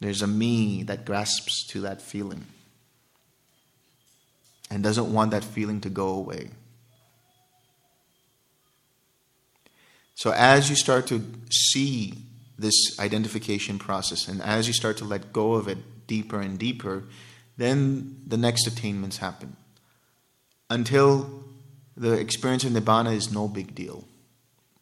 there's 0.00 0.20
a 0.20 0.26
me 0.26 0.82
that 0.82 1.04
grasps 1.04 1.64
to 1.68 1.82
that 1.82 2.02
feeling 2.02 2.44
and 4.68 4.82
doesn't 4.82 5.12
want 5.12 5.30
that 5.30 5.44
feeling 5.44 5.80
to 5.82 5.88
go 5.88 6.08
away. 6.08 6.50
So, 10.16 10.32
as 10.32 10.68
you 10.68 10.74
start 10.74 11.06
to 11.06 11.24
see 11.52 12.14
this 12.58 12.98
identification 12.98 13.78
process 13.78 14.26
and 14.26 14.42
as 14.42 14.66
you 14.66 14.72
start 14.72 14.96
to 14.96 15.04
let 15.04 15.32
go 15.32 15.52
of 15.52 15.68
it 15.68 15.78
deeper 16.08 16.40
and 16.40 16.58
deeper, 16.58 17.04
then 17.56 18.22
the 18.26 18.36
next 18.36 18.66
attainments 18.66 19.18
happen. 19.18 19.56
Until 20.70 21.44
the 21.96 22.12
experience 22.12 22.64
of 22.64 22.72
Nibbana 22.72 23.14
is 23.14 23.32
no 23.32 23.48
big 23.48 23.74
deal. 23.74 24.04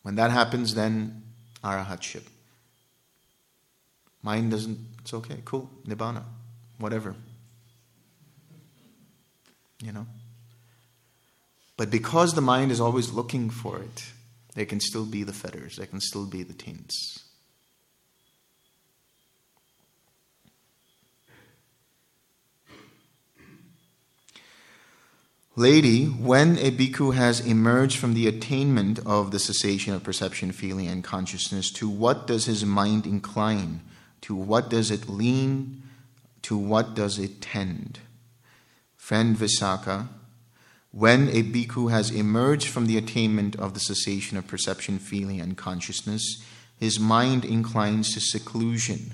When 0.03 0.14
that 0.16 0.31
happens, 0.31 0.75
then 0.75 1.23
arahatship. 1.62 2.25
Mind 4.23 4.51
doesn't, 4.53 4.79
it's 5.01 5.12
okay, 5.12 5.39
cool, 5.45 5.68
Nibbana, 5.87 6.23
whatever 6.79 7.14
you 9.83 9.93
know. 9.93 10.07
But 11.77 11.91
because 11.91 12.35
the 12.35 12.41
mind 12.41 12.70
is 12.70 12.81
always 12.81 13.11
looking 13.11 13.51
for 13.51 13.79
it, 13.79 14.05
there 14.55 14.66
can 14.66 14.81
still 14.81 15.05
be 15.05 15.25
the 15.25 15.33
fetters, 15.33 15.77
there 15.77 15.87
can 15.87 16.01
still 16.01 16.27
be 16.27 16.43
the 16.43 16.55
taints. 16.55 17.22
Lady, 25.55 26.07
when 26.07 26.57
a 26.57 26.70
bhikkhu 26.70 27.14
has 27.14 27.40
emerged 27.40 27.98
from 27.98 28.14
the 28.14 28.26
attainment 28.26 28.98
of 29.00 29.32
the 29.32 29.38
cessation 29.38 29.92
of 29.92 30.03
perception, 30.03 30.50
feeling, 30.50 30.88
and 30.88 31.05
consciousness, 31.05 31.70
to 31.70 31.86
what 31.90 32.26
does 32.26 32.46
his 32.46 32.64
mind 32.64 33.05
incline? 33.05 33.82
To 34.22 34.34
what 34.34 34.70
does 34.70 34.90
it 34.90 35.11
lean? 35.11 35.82
To 36.42 36.57
what 36.57 36.94
does 36.94 37.18
it 37.18 37.42
tend? 37.42 37.98
Friend 38.96 39.36
Visakha, 39.36 40.09
when 40.90 41.28
a 41.28 41.42
bhikkhu 41.42 41.90
has 41.90 42.11
emerged 42.11 42.68
from 42.68 42.86
the 42.86 42.96
attainment 42.96 43.55
of 43.57 43.74
the 43.74 43.80
cessation 43.80 44.38
of 44.38 44.46
perception, 44.46 44.98
feeling, 44.98 45.38
and 45.38 45.55
consciousness, 45.55 46.42
his 46.80 46.98
mind 46.98 47.44
inclines 47.44 48.14
to 48.14 48.20
seclusion, 48.20 49.12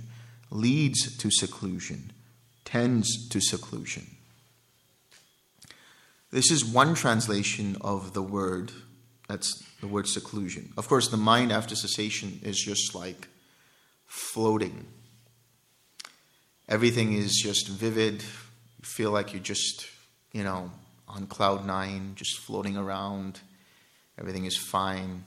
leads 0.51 1.17
to 1.17 1.33
seclusion, 1.33 2.13
tends 2.65 3.29
to 3.29 3.41
seclusion. 3.41 4.18
This 6.31 6.51
is 6.51 6.65
one 6.65 6.95
translation 6.95 7.77
of 7.81 8.13
the 8.13 8.23
word, 8.23 8.71
that's 9.29 9.65
the 9.81 9.87
word 9.87 10.07
seclusion. 10.07 10.73
Of 10.77 10.89
course, 10.89 11.09
the 11.09 11.17
mind 11.17 11.53
after 11.53 11.75
cessation 11.75 12.41
is 12.43 12.59
just 12.59 12.95
like 12.95 13.29
floating. 14.07 14.87
Everything 16.69 17.15
is 17.15 17.35
just 17.43 17.69
vivid, 17.69 18.23
you 18.23 18.85
feel 18.85 19.11
like 19.11 19.33
you're 19.33 19.43
just, 19.43 19.87
you 20.33 20.45
know, 20.45 20.71
on 21.09 21.27
cloud 21.27 21.65
nine, 21.67 22.13
just 22.15 22.39
floating 22.39 22.77
around. 22.77 23.41
Everything 24.19 24.45
is 24.45 24.57
fine. 24.57 25.25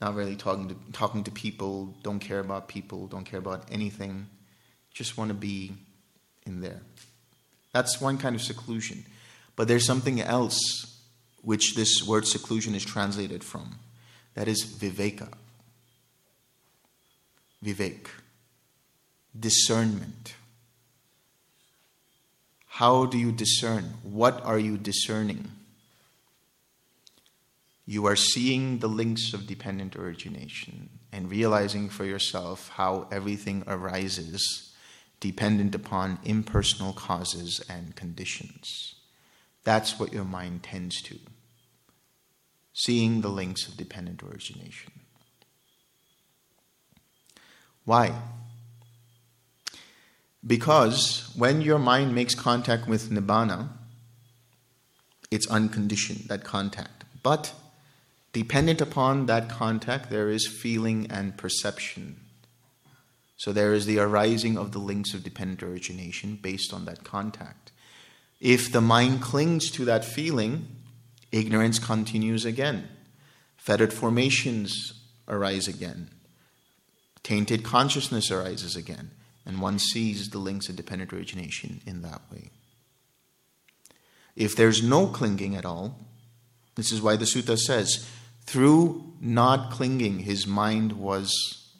Not 0.00 0.14
really 0.14 0.36
talking 0.36 0.68
to 0.68 0.76
talking 0.92 1.24
to 1.24 1.30
people. 1.30 1.96
Don't 2.02 2.20
care 2.20 2.38
about 2.38 2.68
people. 2.68 3.06
Don't 3.06 3.24
care 3.24 3.38
about 3.38 3.64
anything. 3.72 4.28
Just 4.92 5.18
want 5.18 5.28
to 5.28 5.34
be 5.34 5.72
in 6.46 6.60
there. 6.60 6.82
That's 7.72 8.00
one 8.00 8.18
kind 8.18 8.36
of 8.36 8.42
seclusion. 8.42 9.04
But 9.56 9.68
there's 9.68 9.86
something 9.86 10.20
else 10.20 11.00
which 11.42 11.74
this 11.74 12.06
word 12.06 12.26
seclusion 12.26 12.74
is 12.74 12.84
translated 12.84 13.42
from. 13.42 13.78
That 14.34 14.48
is 14.48 14.64
viveka. 14.64 15.32
Vivek. 17.64 18.08
Discernment. 19.38 20.34
How 22.66 23.06
do 23.06 23.16
you 23.16 23.32
discern? 23.32 23.94
What 24.02 24.44
are 24.44 24.58
you 24.58 24.76
discerning? 24.76 25.50
You 27.86 28.04
are 28.06 28.16
seeing 28.16 28.80
the 28.80 28.88
links 28.88 29.32
of 29.32 29.46
dependent 29.46 29.96
origination 29.96 30.90
and 31.12 31.30
realizing 31.30 31.88
for 31.88 32.04
yourself 32.04 32.68
how 32.70 33.06
everything 33.12 33.62
arises 33.66 34.74
dependent 35.20 35.74
upon 35.74 36.18
impersonal 36.24 36.92
causes 36.92 37.64
and 37.70 37.94
conditions. 37.94 38.95
That's 39.66 39.98
what 39.98 40.12
your 40.12 40.24
mind 40.24 40.62
tends 40.62 41.02
to. 41.02 41.18
Seeing 42.72 43.20
the 43.20 43.28
links 43.28 43.66
of 43.66 43.76
dependent 43.76 44.22
origination. 44.22 44.92
Why? 47.84 48.14
Because 50.46 51.32
when 51.34 51.62
your 51.62 51.80
mind 51.80 52.14
makes 52.14 52.36
contact 52.36 52.86
with 52.86 53.10
Nibbana, 53.10 53.70
it's 55.32 55.48
unconditioned, 55.48 56.28
that 56.28 56.44
contact. 56.44 57.02
But 57.24 57.52
dependent 58.32 58.80
upon 58.80 59.26
that 59.26 59.48
contact, 59.48 60.10
there 60.10 60.30
is 60.30 60.46
feeling 60.46 61.08
and 61.10 61.36
perception. 61.36 62.20
So 63.36 63.52
there 63.52 63.74
is 63.74 63.84
the 63.86 63.98
arising 63.98 64.56
of 64.56 64.70
the 64.70 64.78
links 64.78 65.12
of 65.12 65.24
dependent 65.24 65.64
origination 65.64 66.38
based 66.40 66.72
on 66.72 66.84
that 66.84 67.02
contact. 67.02 67.72
If 68.40 68.70
the 68.70 68.80
mind 68.80 69.22
clings 69.22 69.70
to 69.72 69.84
that 69.86 70.04
feeling, 70.04 70.68
ignorance 71.32 71.78
continues 71.78 72.44
again. 72.44 72.88
Fettered 73.56 73.92
formations 73.92 74.94
arise 75.26 75.66
again. 75.66 76.10
Tainted 77.22 77.64
consciousness 77.64 78.30
arises 78.30 78.76
again. 78.76 79.10
And 79.44 79.60
one 79.60 79.78
sees 79.78 80.30
the 80.30 80.38
links 80.38 80.68
of 80.68 80.76
dependent 80.76 81.12
origination 81.12 81.80
in 81.86 82.02
that 82.02 82.20
way. 82.32 82.50
If 84.34 84.56
there's 84.56 84.82
no 84.82 85.06
clinging 85.06 85.56
at 85.56 85.64
all, 85.64 85.98
this 86.74 86.92
is 86.92 87.00
why 87.00 87.16
the 87.16 87.24
sutta 87.24 87.56
says, 87.56 88.08
through 88.44 89.14
not 89.20 89.70
clinging, 89.70 90.20
his 90.20 90.46
mind 90.46 90.92
was 90.92 91.32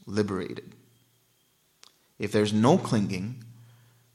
liberated. 0.07 0.75
If 2.19 2.33
there's 2.33 2.53
no 2.53 2.79
clinging, 2.79 3.45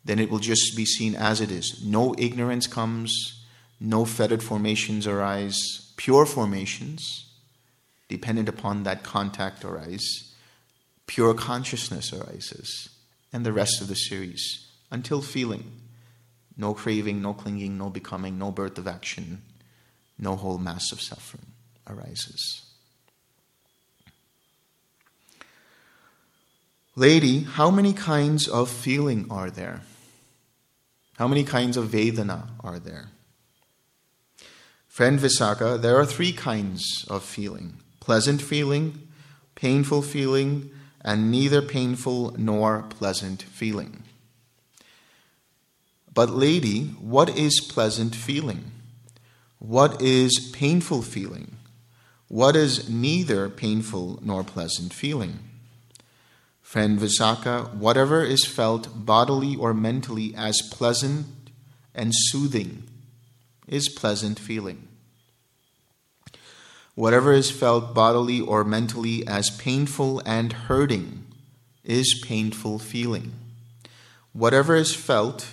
then 0.03 0.19
it 0.19 0.29
will 0.29 0.39
just 0.39 0.75
be 0.75 0.85
seen 0.85 1.15
as 1.15 1.41
it 1.41 1.51
is. 1.51 1.83
No 1.83 2.15
ignorance 2.17 2.67
comes, 2.67 3.43
no 3.79 4.05
fettered 4.05 4.43
formations 4.43 5.07
arise, 5.07 5.91
pure 5.97 6.25
formations, 6.25 7.31
dependent 8.07 8.49
upon 8.49 8.83
that 8.83 9.03
contact 9.03 9.63
arise, 9.63 10.33
pure 11.07 11.33
consciousness 11.33 12.13
arises, 12.13 12.89
and 13.31 13.45
the 13.45 13.53
rest 13.53 13.81
of 13.81 13.87
the 13.87 13.95
series 13.95 14.67
until 14.89 15.21
feeling. 15.21 15.71
No 16.57 16.73
craving, 16.73 17.21
no 17.21 17.33
clinging, 17.33 17.77
no 17.77 17.89
becoming, 17.89 18.37
no 18.37 18.51
birth 18.51 18.77
of 18.77 18.87
action, 18.87 19.41
no 20.19 20.35
whole 20.35 20.57
mass 20.57 20.91
of 20.91 21.01
suffering 21.01 21.45
arises. 21.87 22.63
Lady, 26.95 27.41
how 27.43 27.71
many 27.71 27.93
kinds 27.93 28.47
of 28.47 28.69
feeling 28.69 29.25
are 29.29 29.49
there? 29.49 29.81
How 31.21 31.27
many 31.27 31.43
kinds 31.43 31.77
of 31.77 31.89
Vedana 31.89 32.47
are 32.61 32.79
there? 32.79 33.11
Friend 34.87 35.19
Visakha, 35.19 35.79
there 35.79 35.95
are 35.99 36.05
three 36.07 36.33
kinds 36.33 37.05
of 37.11 37.23
feeling 37.23 37.77
pleasant 37.99 38.41
feeling, 38.41 39.07
painful 39.53 40.01
feeling, 40.01 40.71
and 41.01 41.29
neither 41.29 41.61
painful 41.61 42.33
nor 42.39 42.81
pleasant 42.89 43.43
feeling. 43.43 44.01
But, 46.11 46.31
lady, 46.31 46.85
what 46.99 47.37
is 47.37 47.59
pleasant 47.59 48.15
feeling? 48.15 48.71
What 49.59 50.01
is 50.01 50.49
painful 50.51 51.03
feeling? 51.03 51.57
What 52.29 52.55
is 52.55 52.89
neither 52.89 53.47
painful 53.47 54.17
nor 54.23 54.43
pleasant 54.43 54.91
feeling? 54.91 55.50
Friend 56.71 56.97
Visakha, 56.97 57.73
whatever 57.73 58.23
is 58.23 58.45
felt 58.45 59.05
bodily 59.05 59.57
or 59.57 59.73
mentally 59.73 60.33
as 60.37 60.61
pleasant 60.71 61.25
and 61.93 62.13
soothing 62.15 62.83
is 63.67 63.89
pleasant 63.89 64.39
feeling. 64.39 64.87
Whatever 66.95 67.33
is 67.33 67.51
felt 67.51 67.93
bodily 67.93 68.39
or 68.39 68.63
mentally 68.63 69.27
as 69.27 69.49
painful 69.49 70.21
and 70.25 70.53
hurting 70.53 71.25
is 71.83 72.23
painful 72.25 72.79
feeling. 72.79 73.33
Whatever 74.31 74.77
is 74.77 74.95
felt 74.95 75.49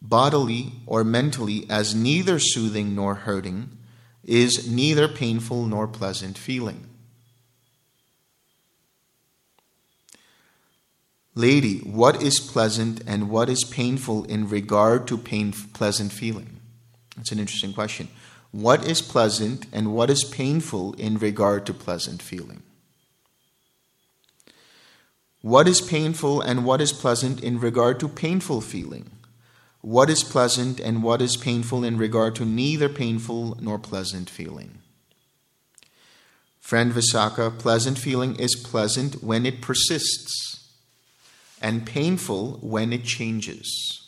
bodily 0.00 0.72
or 0.86 1.04
mentally 1.04 1.66
as 1.68 1.94
neither 1.94 2.38
soothing 2.38 2.94
nor 2.94 3.16
hurting 3.16 3.76
is 4.24 4.66
neither 4.66 5.08
painful 5.08 5.66
nor 5.66 5.86
pleasant 5.86 6.38
feeling. 6.38 6.86
Lady, 11.34 11.78
what 11.80 12.22
is 12.22 12.38
pleasant 12.38 13.02
and 13.06 13.28
what 13.28 13.48
is 13.48 13.64
painful 13.64 14.24
in 14.24 14.48
regard 14.48 15.08
to 15.08 15.18
pain, 15.18 15.52
pleasant 15.72 16.12
feeling? 16.12 16.60
That's 17.16 17.32
an 17.32 17.40
interesting 17.40 17.72
question. 17.72 18.08
What 18.52 18.86
is 18.86 19.02
pleasant 19.02 19.66
and 19.72 19.92
what 19.92 20.10
is 20.10 20.22
painful 20.22 20.92
in 20.92 21.18
regard 21.18 21.66
to 21.66 21.74
pleasant 21.74 22.22
feeling? 22.22 22.62
What 25.42 25.66
is 25.66 25.80
painful 25.80 26.40
and 26.40 26.64
what 26.64 26.80
is 26.80 26.92
pleasant 26.92 27.42
in 27.42 27.58
regard 27.58 27.98
to 28.00 28.08
painful 28.08 28.60
feeling? 28.60 29.10
What 29.80 30.08
is 30.08 30.22
pleasant 30.22 30.78
and 30.78 31.02
what 31.02 31.20
is 31.20 31.36
painful 31.36 31.82
in 31.82 31.98
regard 31.98 32.36
to 32.36 32.44
neither 32.44 32.88
painful 32.88 33.58
nor 33.60 33.78
pleasant 33.78 34.30
feeling? 34.30 34.78
Friend 36.60 36.92
Visakha, 36.92 37.58
pleasant 37.58 37.98
feeling 37.98 38.36
is 38.36 38.54
pleasant 38.54 39.22
when 39.22 39.44
it 39.44 39.60
persists 39.60 40.53
and 41.64 41.86
painful 41.86 42.58
when 42.60 42.92
it 42.92 43.04
changes. 43.04 44.06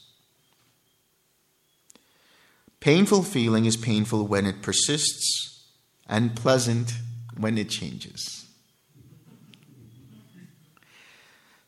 Painful 2.80 3.22
feeling 3.22 3.64
is 3.64 3.78
painful 3.78 4.26
when 4.26 4.44
it 4.44 4.60
persists, 4.60 5.64
and 6.06 6.36
pleasant 6.36 6.92
when 7.38 7.56
it 7.56 7.70
changes. 7.70 8.44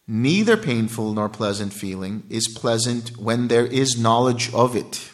Neither 0.06 0.58
painful 0.58 1.14
nor 1.14 1.30
pleasant 1.30 1.72
feeling 1.72 2.22
is 2.28 2.48
pleasant 2.48 3.16
when 3.16 3.48
there 3.48 3.66
is 3.66 3.98
knowledge 3.98 4.52
of 4.52 4.76
it. 4.76 5.10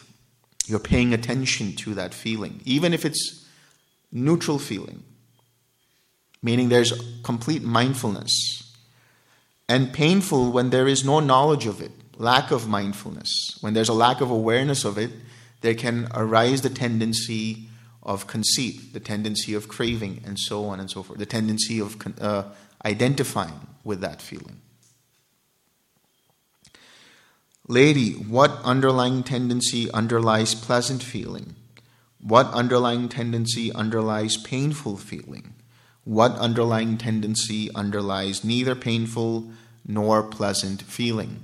You're 0.67 0.79
paying 0.79 1.13
attention 1.13 1.73
to 1.77 1.93
that 1.93 2.13
feeling, 2.13 2.59
even 2.65 2.93
if 2.93 3.05
it's 3.05 3.47
neutral 4.11 4.59
feeling, 4.59 5.03
meaning 6.43 6.67
there's 6.67 6.91
complete 7.23 7.63
mindfulness 7.63 8.64
and 9.67 9.91
painful 9.93 10.51
when 10.51 10.69
there 10.69 10.87
is 10.87 11.03
no 11.03 11.19
knowledge 11.19 11.65
of 11.65 11.81
it, 11.81 11.91
lack 12.17 12.51
of 12.51 12.67
mindfulness. 12.67 13.57
When 13.61 13.73
there's 13.73 13.89
a 13.89 13.93
lack 13.93 14.21
of 14.21 14.29
awareness 14.29 14.85
of 14.85 14.97
it, 14.97 15.11
there 15.61 15.73
can 15.73 16.07
arise 16.13 16.61
the 16.61 16.69
tendency 16.69 17.67
of 18.03 18.27
conceit, 18.27 18.93
the 18.93 18.99
tendency 18.99 19.55
of 19.55 19.67
craving, 19.67 20.21
and 20.25 20.39
so 20.39 20.65
on 20.65 20.79
and 20.79 20.89
so 20.89 21.01
forth, 21.01 21.17
the 21.17 21.25
tendency 21.25 21.79
of 21.79 21.97
uh, 22.21 22.43
identifying 22.85 23.67
with 23.83 24.01
that 24.01 24.21
feeling. 24.21 24.61
Lady, 27.67 28.11
what 28.11 28.51
underlying 28.63 29.23
tendency 29.23 29.89
underlies 29.89 30.53
pleasant 30.53 31.01
feeling? 31.01 31.55
What 32.21 32.45
underlying 32.53 33.09
tendency 33.09 33.73
underlies 33.73 34.37
painful 34.37 34.97
feeling? 34.97 35.54
What 36.05 36.31
underlying 36.33 36.97
tendency 36.97 37.69
underlies 37.73 38.43
neither 38.43 38.75
painful 38.75 39.51
nor 39.85 40.23
pleasant 40.23 40.81
feeling. 40.83 41.41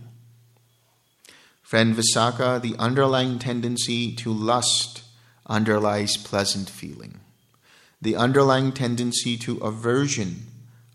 Friend 1.64 1.96
Visakha, 1.96 2.62
the 2.62 2.76
underlying 2.78 3.40
tendency 3.40 4.16
to 4.16 4.32
lust 4.32 5.04
underlies 5.48 6.16
pleasant 6.16 6.70
feeling. 6.70 7.20
The 8.02 8.16
underlying 8.16 8.72
tendency 8.72 9.36
to 9.38 9.58
aversion 9.58 10.48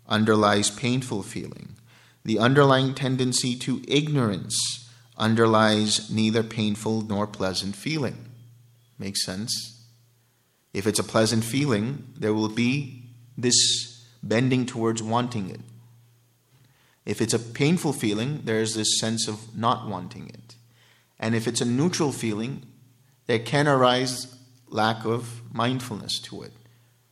underlies 0.07 0.69
painful 0.69 1.23
feeling. 1.23 1.75
The 2.23 2.39
underlying 2.39 2.93
tendency 2.93 3.55
to 3.59 3.81
ignorance 3.87 4.89
underlies 5.17 6.09
neither 6.09 6.43
painful 6.43 7.01
nor 7.01 7.27
pleasant 7.27 7.75
feeling. 7.75 8.29
Makes 8.97 9.25
sense? 9.25 9.83
If 10.73 10.85
it's 10.87 10.99
a 10.99 11.03
pleasant 11.03 11.43
feeling, 11.43 12.13
there 12.17 12.33
will 12.33 12.49
be 12.49 13.06
this 13.37 14.05
bending 14.23 14.65
towards 14.65 15.03
wanting 15.03 15.49
it. 15.49 15.61
If 17.05 17.21
it's 17.21 17.33
a 17.33 17.39
painful 17.39 17.93
feeling, 17.93 18.41
there's 18.43 18.75
this 18.75 18.99
sense 18.99 19.27
of 19.27 19.55
not 19.55 19.87
wanting 19.87 20.29
it. 20.29 20.55
And 21.19 21.35
if 21.35 21.47
it's 21.47 21.61
a 21.61 21.65
neutral 21.65 22.11
feeling, 22.11 22.63
there 23.27 23.39
can 23.39 23.67
arise 23.67 24.35
lack 24.67 25.05
of 25.05 25.41
mindfulness 25.53 26.19
to 26.19 26.43
it 26.43 26.51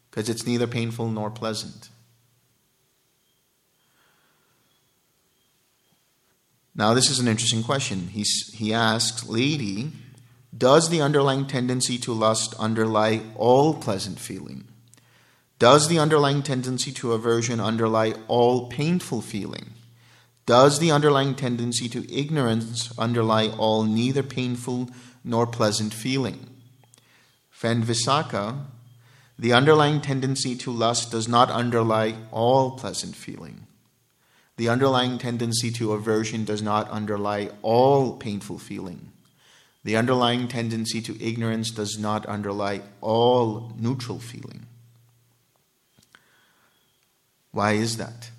because 0.09 0.29
it's 0.29 0.45
neither 0.45 0.67
painful 0.67 1.09
nor 1.09 1.29
pleasant. 1.29 1.89
Now, 6.75 6.93
this 6.93 7.09
is 7.09 7.19
an 7.19 7.27
interesting 7.29 7.63
question. 7.63 8.09
He's, 8.09 8.53
he 8.53 8.73
asks, 8.73 9.25
Lady, 9.25 9.93
does 10.55 10.89
the 10.89 11.01
underlying 11.01 11.47
tendency 11.47 11.97
to 11.99 12.11
lust 12.11 12.53
underlie 12.59 13.21
all 13.35 13.73
pleasant 13.73 14.19
feeling? 14.19 14.67
Does 15.57 15.87
the 15.87 15.99
underlying 15.99 16.43
tendency 16.43 16.91
to 16.93 17.13
aversion 17.13 17.59
underlie 17.59 18.13
all 18.27 18.67
painful 18.67 19.21
feeling? 19.21 19.71
Does 20.45 20.79
the 20.79 20.91
underlying 20.91 21.33
tendency 21.33 21.87
to 21.89 22.13
ignorance 22.13 22.91
underlie 22.99 23.47
all 23.47 23.83
neither 23.83 24.21
painful 24.21 24.89
nor 25.23 25.47
pleasant 25.47 25.93
feeling? 25.93 26.47
Visakha, 27.61 28.65
the 29.39 29.53
underlying 29.53 30.01
tendency 30.01 30.55
to 30.55 30.71
lust 30.71 31.11
does 31.11 31.27
not 31.27 31.49
underlie 31.49 32.15
all 32.31 32.77
pleasant 32.77 33.15
feeling. 33.15 33.65
The 34.57 34.69
underlying 34.69 35.17
tendency 35.17 35.71
to 35.71 35.93
aversion 35.93 36.45
does 36.45 36.61
not 36.61 36.89
underlie 36.89 37.49
all 37.61 38.17
painful 38.17 38.59
feeling. 38.59 39.11
The 39.83 39.97
underlying 39.97 40.47
tendency 40.47 41.01
to 41.01 41.21
ignorance 41.25 41.71
does 41.71 41.97
not 41.97 42.25
underlie 42.25 42.81
all 43.01 43.73
neutral 43.77 44.19
feeling. 44.19 44.67
Why 47.55 47.71
is 47.71 47.97
that? 47.97 48.29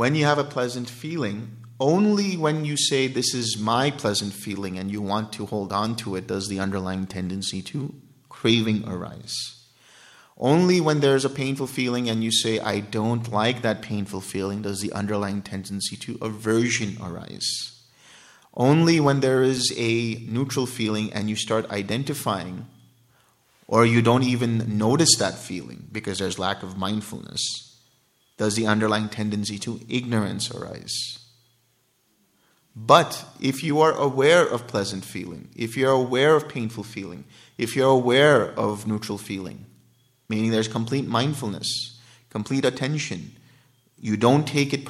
when 0.00 0.14
you 0.14 0.24
have 0.24 0.38
a 0.38 0.44
pleasant 0.44 0.88
feeling, 0.88 1.58
only 1.78 2.34
when 2.34 2.64
you 2.64 2.74
say, 2.74 3.06
This 3.06 3.34
is 3.34 3.58
my 3.58 3.90
pleasant 3.90 4.32
feeling, 4.32 4.78
and 4.78 4.90
you 4.90 5.02
want 5.02 5.30
to 5.34 5.44
hold 5.44 5.74
on 5.74 5.94
to 5.96 6.16
it, 6.16 6.26
does 6.26 6.48
the 6.48 6.58
underlying 6.58 7.06
tendency 7.06 7.60
to 7.62 7.94
craving 8.30 8.88
arise. 8.88 9.36
Only 10.38 10.80
when 10.80 11.00
there's 11.00 11.26
a 11.26 11.28
painful 11.28 11.66
feeling 11.66 12.08
and 12.08 12.24
you 12.24 12.32
say, 12.32 12.60
I 12.60 12.80
don't 12.80 13.30
like 13.30 13.60
that 13.60 13.82
painful 13.82 14.22
feeling, 14.22 14.62
does 14.62 14.80
the 14.80 14.92
underlying 14.94 15.42
tendency 15.42 15.96
to 15.96 16.16
aversion 16.22 16.96
arise. 17.02 17.82
Only 18.54 19.00
when 19.00 19.20
there 19.20 19.42
is 19.42 19.70
a 19.76 20.14
neutral 20.26 20.64
feeling 20.64 21.12
and 21.12 21.28
you 21.28 21.36
start 21.36 21.70
identifying, 21.70 22.68
or 23.70 23.86
you 23.86 24.02
don't 24.02 24.24
even 24.24 24.76
notice 24.76 25.14
that 25.18 25.38
feeling 25.38 25.86
because 25.92 26.18
there's 26.18 26.40
lack 26.40 26.64
of 26.64 26.76
mindfulness, 26.76 27.40
does 28.36 28.56
the 28.56 28.66
underlying 28.66 29.08
tendency 29.08 29.60
to 29.60 29.80
ignorance 29.88 30.50
arise. 30.50 31.20
But 32.74 33.24
if 33.40 33.62
you 33.62 33.80
are 33.80 33.92
aware 33.92 34.44
of 34.44 34.66
pleasant 34.66 35.04
feeling, 35.04 35.50
if 35.54 35.76
you're 35.76 35.92
aware 35.92 36.34
of 36.34 36.48
painful 36.48 36.82
feeling, 36.82 37.24
if 37.58 37.76
you're 37.76 37.90
aware 37.90 38.50
of 38.58 38.88
neutral 38.88 39.18
feeling, 39.18 39.66
meaning 40.28 40.50
there's 40.50 40.66
complete 40.66 41.06
mindfulness, 41.06 42.00
complete 42.28 42.64
attention, 42.64 43.36
you 44.00 44.16
don't 44.16 44.48
take 44.48 44.74
it 44.74 44.84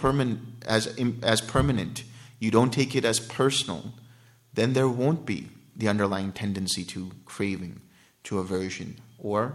as, 0.66 0.98
as 1.22 1.42
permanent, 1.42 2.04
you 2.38 2.50
don't 2.50 2.72
take 2.72 2.96
it 2.96 3.04
as 3.04 3.20
personal, 3.20 3.92
then 4.54 4.72
there 4.72 4.88
won't 4.88 5.26
be 5.26 5.50
the 5.76 5.88
underlying 5.88 6.32
tendency 6.32 6.82
to 6.84 7.10
craving, 7.26 7.82
to 8.24 8.38
aversion, 8.38 9.00
or 9.18 9.54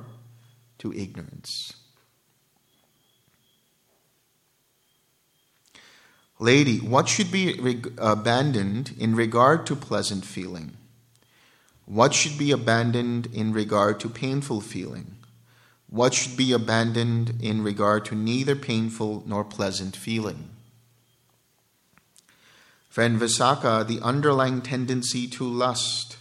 to 0.80 0.94
ignorance. 0.94 1.74
Lady, 6.40 6.80
what 6.80 7.08
should 7.08 7.32
be 7.32 7.60
reg- 7.60 7.94
abandoned 7.98 8.94
in 8.98 9.16
regard 9.16 9.66
to 9.66 9.76
pleasant 9.76 10.26
feeling? 10.26 10.76
What 11.86 12.14
should 12.14 12.38
be 12.38 12.52
abandoned 12.52 13.28
in 13.28 13.54
regard 13.54 14.00
to 14.02 14.10
painful 14.10 14.60
feeling? 14.60 15.16
What 15.88 16.14
should 16.14 16.36
be 16.36 16.52
abandoned 16.52 17.36
in 17.42 17.64
regard 17.64 18.06
to 18.06 18.16
neither 18.16 18.56
painful 18.56 19.24
nor 19.26 19.44
pleasant 19.46 19.96
feeling? 19.96 20.50
Friend 22.90 23.20
Visakha, 23.20 23.88
the 23.88 24.02
underlying 24.02 24.62
tendency 24.62 25.28
to 25.28 25.44
lust. 25.46 26.18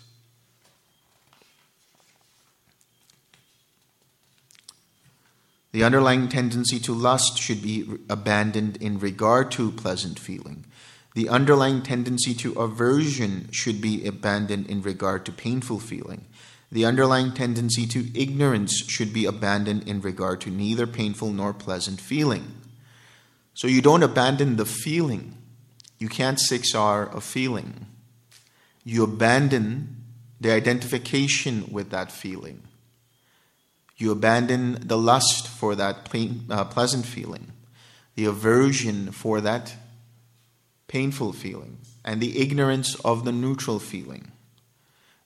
The 5.74 5.82
underlying 5.82 6.28
tendency 6.28 6.78
to 6.78 6.94
lust 6.94 7.36
should 7.36 7.60
be 7.60 7.84
abandoned 8.08 8.76
in 8.76 9.00
regard 9.00 9.50
to 9.50 9.72
pleasant 9.72 10.20
feeling. 10.20 10.66
The 11.16 11.28
underlying 11.28 11.82
tendency 11.82 12.32
to 12.34 12.52
aversion 12.52 13.48
should 13.50 13.80
be 13.80 14.06
abandoned 14.06 14.68
in 14.68 14.82
regard 14.82 15.26
to 15.26 15.32
painful 15.32 15.80
feeling. 15.80 16.26
The 16.70 16.84
underlying 16.84 17.32
tendency 17.32 17.88
to 17.88 18.06
ignorance 18.16 18.84
should 18.86 19.12
be 19.12 19.26
abandoned 19.26 19.88
in 19.88 20.00
regard 20.00 20.40
to 20.42 20.50
neither 20.50 20.86
painful 20.86 21.32
nor 21.32 21.52
pleasant 21.52 22.00
feeling. 22.00 22.54
So 23.54 23.66
you 23.66 23.82
don't 23.82 24.04
abandon 24.04 24.54
the 24.54 24.66
feeling 24.66 25.36
you 25.98 26.08
can't 26.08 26.38
6R 26.38 27.12
a 27.12 27.20
feeling. 27.20 27.86
You 28.84 29.02
abandon 29.02 30.04
the 30.40 30.52
identification 30.52 31.66
with 31.72 31.90
that 31.90 32.12
feeling. 32.12 32.62
You 33.96 34.10
abandon 34.10 34.78
the 34.86 34.98
lust 34.98 35.46
for 35.46 35.74
that 35.76 36.08
uh, 36.50 36.64
pleasant 36.64 37.06
feeling, 37.06 37.52
the 38.16 38.24
aversion 38.24 39.12
for 39.12 39.40
that 39.40 39.74
painful 40.88 41.32
feeling, 41.32 41.78
and 42.04 42.20
the 42.20 42.40
ignorance 42.40 42.94
of 42.96 43.24
the 43.24 43.32
neutral 43.32 43.78
feeling. 43.78 44.32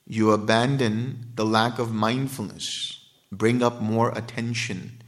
You 0.05 0.31
abandon 0.31 1.31
the 1.35 1.45
lack 1.45 1.77
of 1.77 1.93
mindfulness, 1.93 3.05
bring 3.31 3.61
up 3.61 3.81
more 3.81 4.09
attention, 4.17 5.01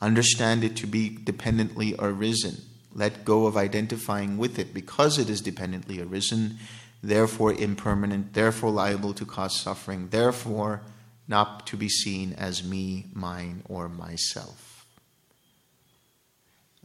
understand 0.00 0.64
it 0.64 0.76
to 0.76 0.86
be 0.86 1.08
dependently 1.08 1.94
arisen. 1.98 2.62
Let 2.92 3.24
go 3.24 3.46
of 3.46 3.56
identifying 3.56 4.38
with 4.38 4.58
it. 4.58 4.74
Because 4.74 5.18
it 5.18 5.28
is 5.28 5.40
dependently 5.40 6.00
arisen, 6.00 6.58
therefore 7.02 7.52
impermanent, 7.52 8.34
therefore 8.34 8.70
liable 8.70 9.14
to 9.14 9.24
cause 9.24 9.60
suffering, 9.60 10.08
therefore 10.08 10.82
not 11.28 11.66
to 11.66 11.76
be 11.76 11.88
seen 11.88 12.32
as 12.32 12.64
me, 12.64 13.06
mine, 13.12 13.62
or 13.68 13.88
myself. 13.88 14.86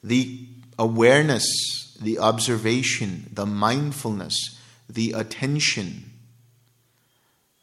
The 0.04 0.46
awareness, 0.78 1.98
the 2.00 2.20
observation, 2.20 3.30
the 3.32 3.46
mindfulness, 3.46 4.60
the 4.90 5.14
attention, 5.14 6.12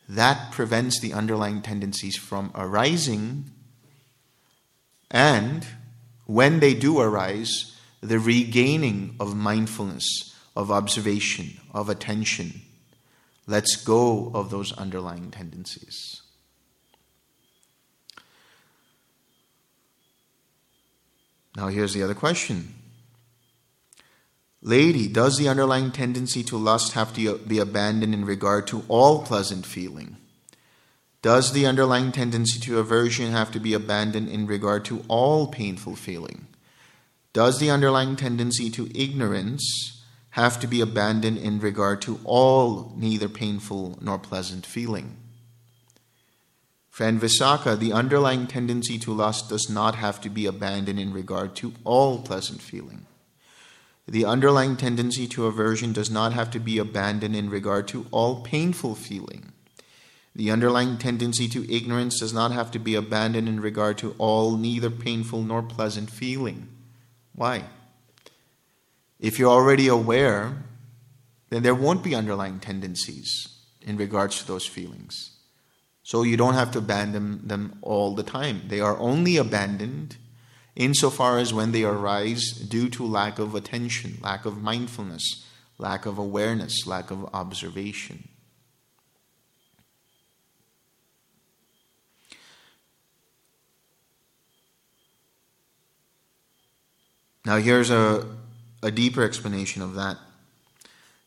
that 0.09 0.51
prevents 0.51 0.99
the 0.99 1.13
underlying 1.13 1.63
tendencies 1.63 2.17
from 2.17 2.51
arising. 2.55 3.51
And 5.11 5.67
when 6.25 6.61
they 6.61 6.75
do 6.75 6.99
arise, 6.99 7.77
the 8.01 8.19
regaining 8.19 9.15
of 9.21 9.37
mindfulness, 9.37 10.35
of 10.57 10.71
observation, 10.71 11.61
of 11.73 11.89
attention. 11.89 12.63
Let's 13.47 13.77
go 13.77 14.31
of 14.35 14.51
those 14.51 14.73
underlying 14.73 15.31
tendencies. 15.31 16.20
Now, 21.61 21.69
here's 21.69 21.93
the 21.93 22.03
other 22.03 22.15
question. 22.15 22.75
Lady, 24.63 25.07
does 25.09 25.37
the 25.37 25.47
underlying 25.51 25.93
tendency 25.93 26.43
to 26.45 26.57
lust 26.57 26.95
have 26.95 27.13
to 27.17 27.37
be 27.37 27.59
abandoned 27.59 28.15
in 28.15 28.25
regard 28.25 28.67
to 28.69 28.83
all 28.89 29.27
pleasant 29.27 29.67
feeling? 29.67 30.17
Does 31.21 31.53
the 31.53 31.67
underlying 31.67 32.13
tendency 32.13 32.59
to 32.61 32.79
aversion 32.79 33.33
have 33.33 33.53
to 33.53 33.61
be 33.61 33.75
abandoned 33.75 34.31
in 34.31 34.47
regard 34.47 34.87
to 34.87 35.05
all 35.07 35.49
painful 35.49 35.97
feeling? 35.97 36.47
Does 37.35 37.59
the 37.59 37.71
underlying 37.71 38.17
tendency 38.17 38.71
to 38.71 38.91
ignorance 38.99 40.03
have 40.31 40.61
to 40.61 40.67
be 40.67 40.81
abandoned 40.81 41.37
in 41.37 41.61
regard 41.61 42.01
to 42.03 42.21
all 42.25 42.95
neither 42.97 43.29
painful 43.29 43.99
nor 44.01 44.19
pleasant 44.19 44.65
feeling? 44.65 45.15
Friend 47.01 47.19
Visakha, 47.19 47.79
the 47.79 47.95
underlying 47.95 48.47
tendency 48.47 48.99
to 48.99 49.15
lust 49.15 49.49
does 49.49 49.71
not 49.71 49.95
have 49.95 50.21
to 50.21 50.29
be 50.29 50.45
abandoned 50.45 51.01
in 51.01 51.15
regard 51.15 51.57
to 51.57 51.73
all 51.83 52.19
pleasant 52.19 52.61
feeling. 52.61 53.07
The 54.07 54.27
underlying 54.27 54.77
tendency 54.77 55.27
to 55.29 55.47
aversion 55.47 55.95
does 55.95 56.11
not 56.11 56.35
have 56.35 56.51
to 56.51 56.59
be 56.59 56.77
abandoned 56.77 57.35
in 57.35 57.49
regard 57.49 57.89
to 57.89 58.05
all 58.11 58.43
painful 58.43 58.97
feeling. 58.97 59.53
The 60.37 60.51
underlying 60.51 60.99
tendency 60.99 61.49
to 61.49 61.75
ignorance 61.75 62.21
does 62.21 62.35
not 62.35 62.53
have 62.53 62.71
to 62.73 62.79
be 62.79 62.97
abandoned 62.97 63.49
in 63.49 63.61
regard 63.61 63.97
to 63.97 64.15
all 64.19 64.59
neither 64.59 64.91
painful 64.91 65.43
nor 65.43 65.63
pleasant 65.63 66.11
feeling. 66.11 66.69
Why? 67.35 67.65
If 69.19 69.39
you're 69.39 69.49
already 69.49 69.89
aware, 69.89 70.65
then 71.49 71.63
there 71.63 71.75
won't 71.75 72.05
be 72.05 72.15
underlying 72.15 72.61
tendencies 72.61 73.49
in 73.81 73.97
regards 73.97 74.41
to 74.41 74.47
those 74.47 74.67
feelings. 74.67 75.40
So 76.03 76.23
you 76.23 76.37
don't 76.37 76.55
have 76.55 76.71
to 76.73 76.79
abandon 76.79 77.47
them 77.47 77.79
all 77.83 78.15
the 78.15 78.23
time. 78.23 78.63
They 78.69 78.81
are 78.81 78.99
only 78.99 79.37
abandoned 79.37 80.17
insofar 80.75 81.39
as 81.39 81.53
when 81.53 81.73
they 81.73 81.85
arise 81.85 82.53
due 82.53 82.89
to 82.91 83.05
lack 83.05 83.39
of 83.39 83.55
attention, 83.55 84.19
lack 84.23 84.45
of 84.45 84.63
mindfulness, 84.63 85.47
lack 85.79 86.07
of 86.07 86.19
awareness, 86.19 86.87
lack 86.87 87.11
of 87.11 87.25
observation. 87.35 88.29
Now, 97.45 97.57
here's 97.57 97.91
a, 97.91 98.27
a 98.83 98.91
deeper 98.91 99.23
explanation 99.23 99.83
of 99.83 99.95
that. 99.95 100.19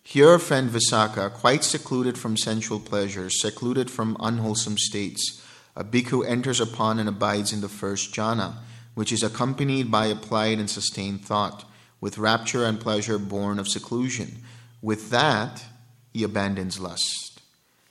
Here, 0.06 0.38
friend 0.38 0.70
Visakha, 0.70 1.32
quite 1.32 1.64
secluded 1.64 2.18
from 2.18 2.36
sensual 2.36 2.82
pleasures, 2.82 3.39
secluded 3.41 3.89
from 3.89 4.18
unwholesome 4.20 4.78
states, 4.78 5.41
a 5.78 5.84
bhikkhu 5.84 6.28
enters 6.28 6.60
upon 6.60 6.99
and 6.99 7.08
abides 7.08 7.54
in 7.54 7.62
the 7.62 7.70
first 7.70 8.14
jhana, 8.14 8.56
which 8.95 9.14
is 9.14 9.24
accompanied 9.24 9.89
by 9.89 10.08
applied 10.08 10.60
and 10.60 10.70
sustained 10.70 11.24
thought, 11.24 11.64
with 12.01 12.18
rapture 12.18 12.66
and 12.66 12.82
pleasure 12.82 13.18
born 13.18 13.58
of 13.58 13.68
seclusion. 13.70 14.43
With 14.82 15.10
that, 15.10 15.64
he 16.12 16.24
abandons 16.24 16.82
lust, 16.82 17.41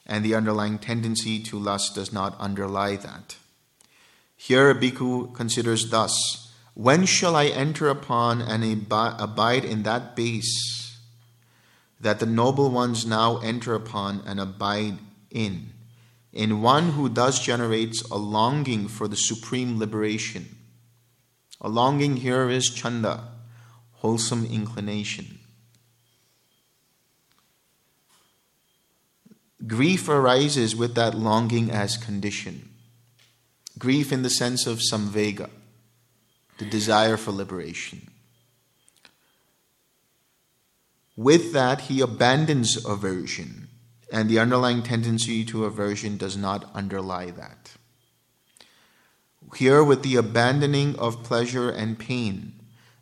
and 0.07 0.23
the 0.23 0.35
underlying 0.35 0.79
tendency 0.79 1.43
to 1.45 1.59
lust 1.59 1.95
does 1.95 2.13
not 2.13 2.39
underlie 2.39 2.97
that. 2.97 3.37
Here, 4.37 4.69
a 4.69 4.75
bhikkhu 4.75 5.35
considers 5.35 5.89
thus 5.89 6.53
when 6.75 7.07
shall 7.07 7.37
I 7.37 7.47
enter 7.47 7.89
upon 7.89 8.43
and 8.43 8.63
abide 8.93 9.65
in 9.65 9.83
that 9.85 10.15
base 10.15 10.82
that 12.03 12.21
the 12.21 12.27
noble 12.27 12.71
ones 12.71 13.07
now 13.07 13.39
enter 13.39 13.75
upon 13.75 14.23
and 14.27 14.39
abide 14.39 14.99
in? 15.31 15.71
In 16.33 16.61
one 16.61 16.91
who 16.91 17.09
thus 17.09 17.43
generates 17.43 18.03
a 18.11 18.17
longing 18.17 18.89
for 18.89 19.09
the 19.09 19.17
supreme 19.17 19.79
liberation. 19.79 20.57
A 21.61 21.69
longing 21.69 22.19
here 22.19 22.51
is 22.51 22.69
chanda, 22.69 23.29
wholesome 23.93 24.45
inclination. 24.47 25.39
Grief 29.67 30.09
arises 30.09 30.75
with 30.75 30.95
that 30.97 31.15
longing 31.15 31.71
as 31.71 31.97
condition. 31.97 32.69
Grief 33.79 34.13
in 34.13 34.23
the 34.23 34.31
sense 34.31 34.67
of 34.67 34.81
samvega, 34.81 35.49
the 36.59 36.65
desire 36.65 37.17
for 37.17 37.31
liberation. 37.31 38.12
With 41.17 41.53
that, 41.53 41.83
he 41.83 42.01
abandons 42.01 42.85
aversion, 42.85 43.69
and 44.11 44.29
the 44.29 44.39
underlying 44.39 44.83
tendency 44.83 45.45
to 45.47 45.67
aversion 45.67 46.17
does 46.17 46.37
not 46.37 46.71
underlie 46.75 47.31
that. 47.31 47.73
Here, 49.57 49.85
with 49.85 50.03
the 50.03 50.17
abandoning 50.17 50.99
of 50.99 51.23
pleasure 51.23 51.69
and 51.69 51.99
pain, 51.99 52.55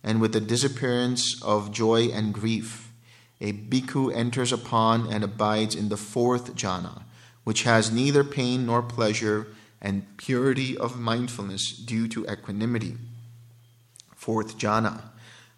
and 0.02 0.20
with 0.20 0.32
the 0.32 0.40
disappearance 0.40 1.40
of 1.42 1.70
joy 1.70 2.06
and 2.06 2.34
grief, 2.34 2.92
a 3.40 3.52
bhikkhu 3.52 4.14
enters 4.14 4.52
upon 4.52 5.12
and 5.12 5.22
abides 5.22 5.74
in 5.74 5.88
the 5.88 5.96
fourth 5.96 6.56
jhana, 6.56 7.04
which 7.44 7.62
has 7.62 7.92
neither 7.92 8.24
pain 8.24 8.66
nor 8.66 8.82
pleasure 8.82 9.46
and 9.80 10.16
purity 10.16 10.76
of 10.76 10.98
mindfulness 10.98 11.72
due 11.72 12.08
to 12.08 12.26
equanimity. 12.26 12.96
Fourth 14.14 14.58
jhana. 14.58 15.09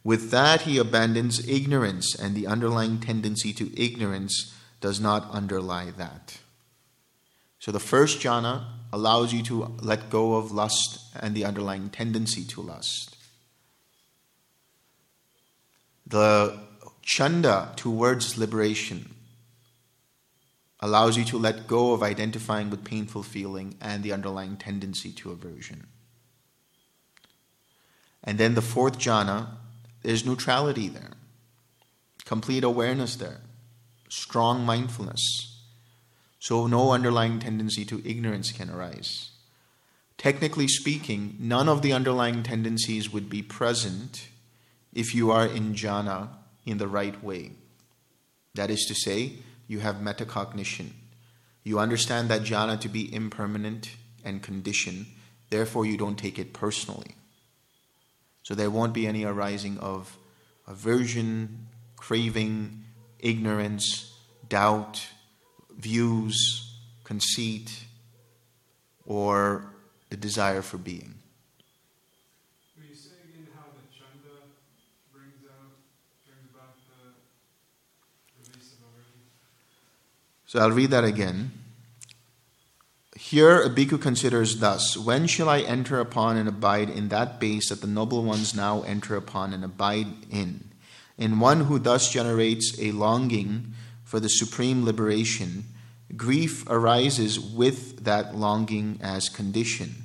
With 0.04 0.30
that, 0.30 0.62
he 0.62 0.78
abandons 0.78 1.46
ignorance, 1.48 2.14
and 2.14 2.34
the 2.34 2.46
underlying 2.46 2.98
tendency 2.98 3.52
to 3.54 3.72
ignorance 3.80 4.52
does 4.80 5.00
not 5.00 5.30
underlie 5.30 5.90
that. 5.96 6.38
So 7.60 7.70
the 7.70 7.78
first 7.78 8.20
jhana 8.20 8.64
allows 8.92 9.32
you 9.32 9.42
to 9.44 9.76
let 9.80 10.10
go 10.10 10.34
of 10.34 10.50
lust 10.50 10.98
and 11.14 11.34
the 11.34 11.44
underlying 11.44 11.88
tendency 11.90 12.44
to 12.46 12.60
lust. 12.60 13.16
The 16.04 16.58
chanda 17.02 17.72
towards 17.76 18.36
liberation 18.36 19.14
allows 20.80 21.16
you 21.16 21.24
to 21.26 21.38
let 21.38 21.68
go 21.68 21.92
of 21.92 22.02
identifying 22.02 22.68
with 22.68 22.84
painful 22.84 23.22
feeling 23.22 23.76
and 23.80 24.02
the 24.02 24.12
underlying 24.12 24.56
tendency 24.56 25.12
to 25.12 25.30
aversion. 25.30 25.86
And 28.24 28.38
then 28.38 28.54
the 28.54 28.62
fourth 28.62 28.98
jhana, 28.98 29.46
there's 30.02 30.26
neutrality 30.26 30.88
there, 30.88 31.12
complete 32.24 32.64
awareness 32.64 33.16
there, 33.16 33.40
strong 34.08 34.64
mindfulness. 34.64 35.20
So 36.38 36.66
no 36.66 36.90
underlying 36.90 37.38
tendency 37.38 37.84
to 37.84 38.02
ignorance 38.04 38.50
can 38.50 38.68
arise. 38.68 39.30
Technically 40.18 40.68
speaking, 40.68 41.36
none 41.38 41.68
of 41.68 41.82
the 41.82 41.92
underlying 41.92 42.42
tendencies 42.42 43.12
would 43.12 43.28
be 43.28 43.42
present 43.42 44.28
if 44.92 45.14
you 45.14 45.30
are 45.30 45.46
in 45.46 45.74
jhana 45.74 46.28
in 46.66 46.78
the 46.78 46.88
right 46.88 47.22
way. 47.22 47.52
That 48.54 48.70
is 48.70 48.84
to 48.86 48.94
say, 48.94 49.34
you 49.66 49.80
have 49.80 49.96
metacognition. 49.96 50.90
You 51.64 51.78
understand 51.78 52.28
that 52.28 52.42
jhana 52.42 52.78
to 52.80 52.88
be 52.88 53.12
impermanent 53.14 53.96
and 54.24 54.42
conditioned, 54.42 55.06
therefore, 55.50 55.86
you 55.86 55.96
don't 55.96 56.18
take 56.18 56.38
it 56.38 56.52
personally. 56.52 57.14
So 58.42 58.54
there 58.54 58.70
won't 58.70 58.92
be 58.92 59.06
any 59.06 59.24
arising 59.24 59.78
of 59.78 60.16
aversion, 60.66 61.68
craving, 61.96 62.84
ignorance, 63.18 64.12
doubt, 64.48 65.06
views, 65.78 66.76
conceit, 67.04 67.84
or 69.06 69.66
the 70.10 70.16
desire 70.16 70.62
for 70.62 70.78
being. 70.78 71.14
So 80.52 80.58
I'll 80.58 80.70
read 80.70 80.90
that 80.90 81.04
again. 81.04 81.61
Here, 83.22 83.62
a 83.62 83.70
bhikkhu 83.70 84.02
considers 84.02 84.56
thus 84.56 84.96
When 84.96 85.28
shall 85.28 85.48
I 85.48 85.60
enter 85.60 86.00
upon 86.00 86.36
and 86.36 86.48
abide 86.48 86.90
in 86.90 87.08
that 87.08 87.38
base 87.38 87.68
that 87.68 87.80
the 87.80 87.86
noble 87.86 88.24
ones 88.24 88.52
now 88.52 88.82
enter 88.82 89.14
upon 89.14 89.54
and 89.54 89.64
abide 89.64 90.08
in? 90.28 90.68
In 91.16 91.38
one 91.38 91.60
who 91.60 91.78
thus 91.78 92.12
generates 92.12 92.76
a 92.80 92.90
longing 92.90 93.74
for 94.04 94.18
the 94.18 94.28
supreme 94.28 94.84
liberation, 94.84 95.66
grief 96.16 96.68
arises 96.68 97.38
with 97.38 98.04
that 98.04 98.34
longing 98.34 98.98
as 99.00 99.28
condition. 99.28 100.02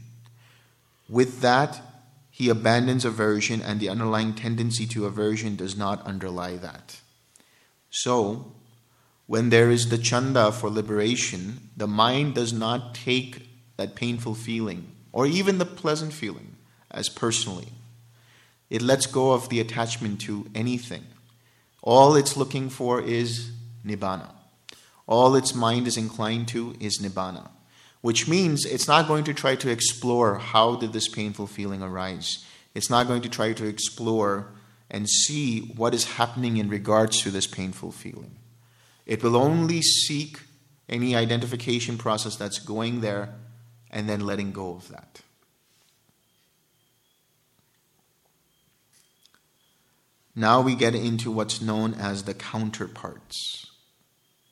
With 1.10 1.42
that, 1.42 1.82
he 2.30 2.50
abandons 2.50 3.04
aversion, 3.04 3.64
and 3.64 3.80
the 3.80 3.90
underlying 3.90 4.36
tendency 4.36 4.86
to 4.88 5.08
aversion 5.08 5.56
does 5.56 5.76
not 5.76 6.06
underlie 6.06 6.56
that. 6.58 7.02
So, 7.90 8.54
when 9.28 9.50
there 9.50 9.70
is 9.70 9.90
the 9.90 9.98
chanda 9.98 10.52
for 10.52 10.70
liberation, 10.70 11.70
the 11.76 11.88
mind 11.88 12.34
does 12.34 12.54
not 12.54 12.96
take 12.96 13.48
that 13.76 13.96
painful 13.96 14.34
feeling 14.34 14.88
or 15.12 15.28
even 15.28 15.58
the 15.58 15.66
pleasant 15.66 16.14
feeling 16.14 16.56
as 16.90 17.10
personally. 17.10 17.68
It 18.70 18.82
lets 18.82 19.06
go 19.06 19.34
of 19.34 19.50
the 19.50 19.60
attachment 19.60 20.22
to 20.22 20.48
anything. 20.56 21.06
All 21.84 22.16
it's 22.16 22.38
looking 22.38 22.70
for 22.70 23.02
is 23.02 23.52
nibbana. 23.86 24.32
All 25.08 25.36
its 25.36 25.54
mind 25.54 25.88
is 25.88 25.98
inclined 25.98 26.48
to 26.50 26.76
is 26.80 27.00
nibbana, 27.02 27.50
which 28.02 28.28
means 28.28 28.66
it's 28.66 28.88
not 28.88 29.08
going 29.08 29.24
to 29.26 29.34
try 29.34 29.56
to 29.56 29.70
explore 29.70 30.38
how 30.38 30.76
did 30.76 30.94
this 30.94 31.08
painful 31.08 31.48
feeling 31.48 31.82
arise. 31.82 32.46
It's 32.74 32.90
not 32.90 33.08
going 33.08 33.22
to 33.22 33.30
try 33.30 33.54
to 33.54 33.68
explore 33.68 34.48
and 34.90 35.10
see 35.10 35.74
what 35.76 35.94
is 35.94 36.06
happening 36.16 36.58
in 36.58 36.70
regards 36.70 37.22
to 37.22 37.32
this 37.32 37.48
painful 37.48 37.92
feeling. 37.92 38.37
It 39.08 39.24
will 39.24 39.38
only 39.38 39.82
seek 39.82 40.42
any 40.90 41.16
identification 41.16 41.98
process 41.98 42.36
that's 42.36 42.60
going 42.60 43.00
there 43.00 43.34
and 43.90 44.08
then 44.08 44.20
letting 44.20 44.52
go 44.52 44.76
of 44.76 44.90
that. 44.90 45.22
Now 50.36 50.60
we 50.62 50.76
get 50.76 50.94
into 50.94 51.32
what's 51.32 51.62
known 51.62 51.94
as 51.94 52.24
the 52.24 52.34
counterparts. 52.34 53.68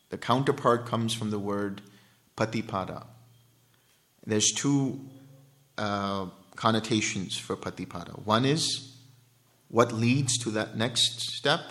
The 0.09 0.17
counterpart 0.17 0.85
comes 0.85 1.13
from 1.13 1.31
the 1.31 1.39
word 1.39 1.81
patipada. 2.37 3.05
There's 4.25 4.51
two 4.53 5.01
uh, 5.77 6.27
connotations 6.55 7.37
for 7.37 7.57
patipada. 7.57 8.25
One 8.25 8.45
is 8.45 8.95
what 9.67 9.91
leads 9.91 10.37
to 10.39 10.51
that 10.51 10.77
next 10.77 11.19
step, 11.35 11.61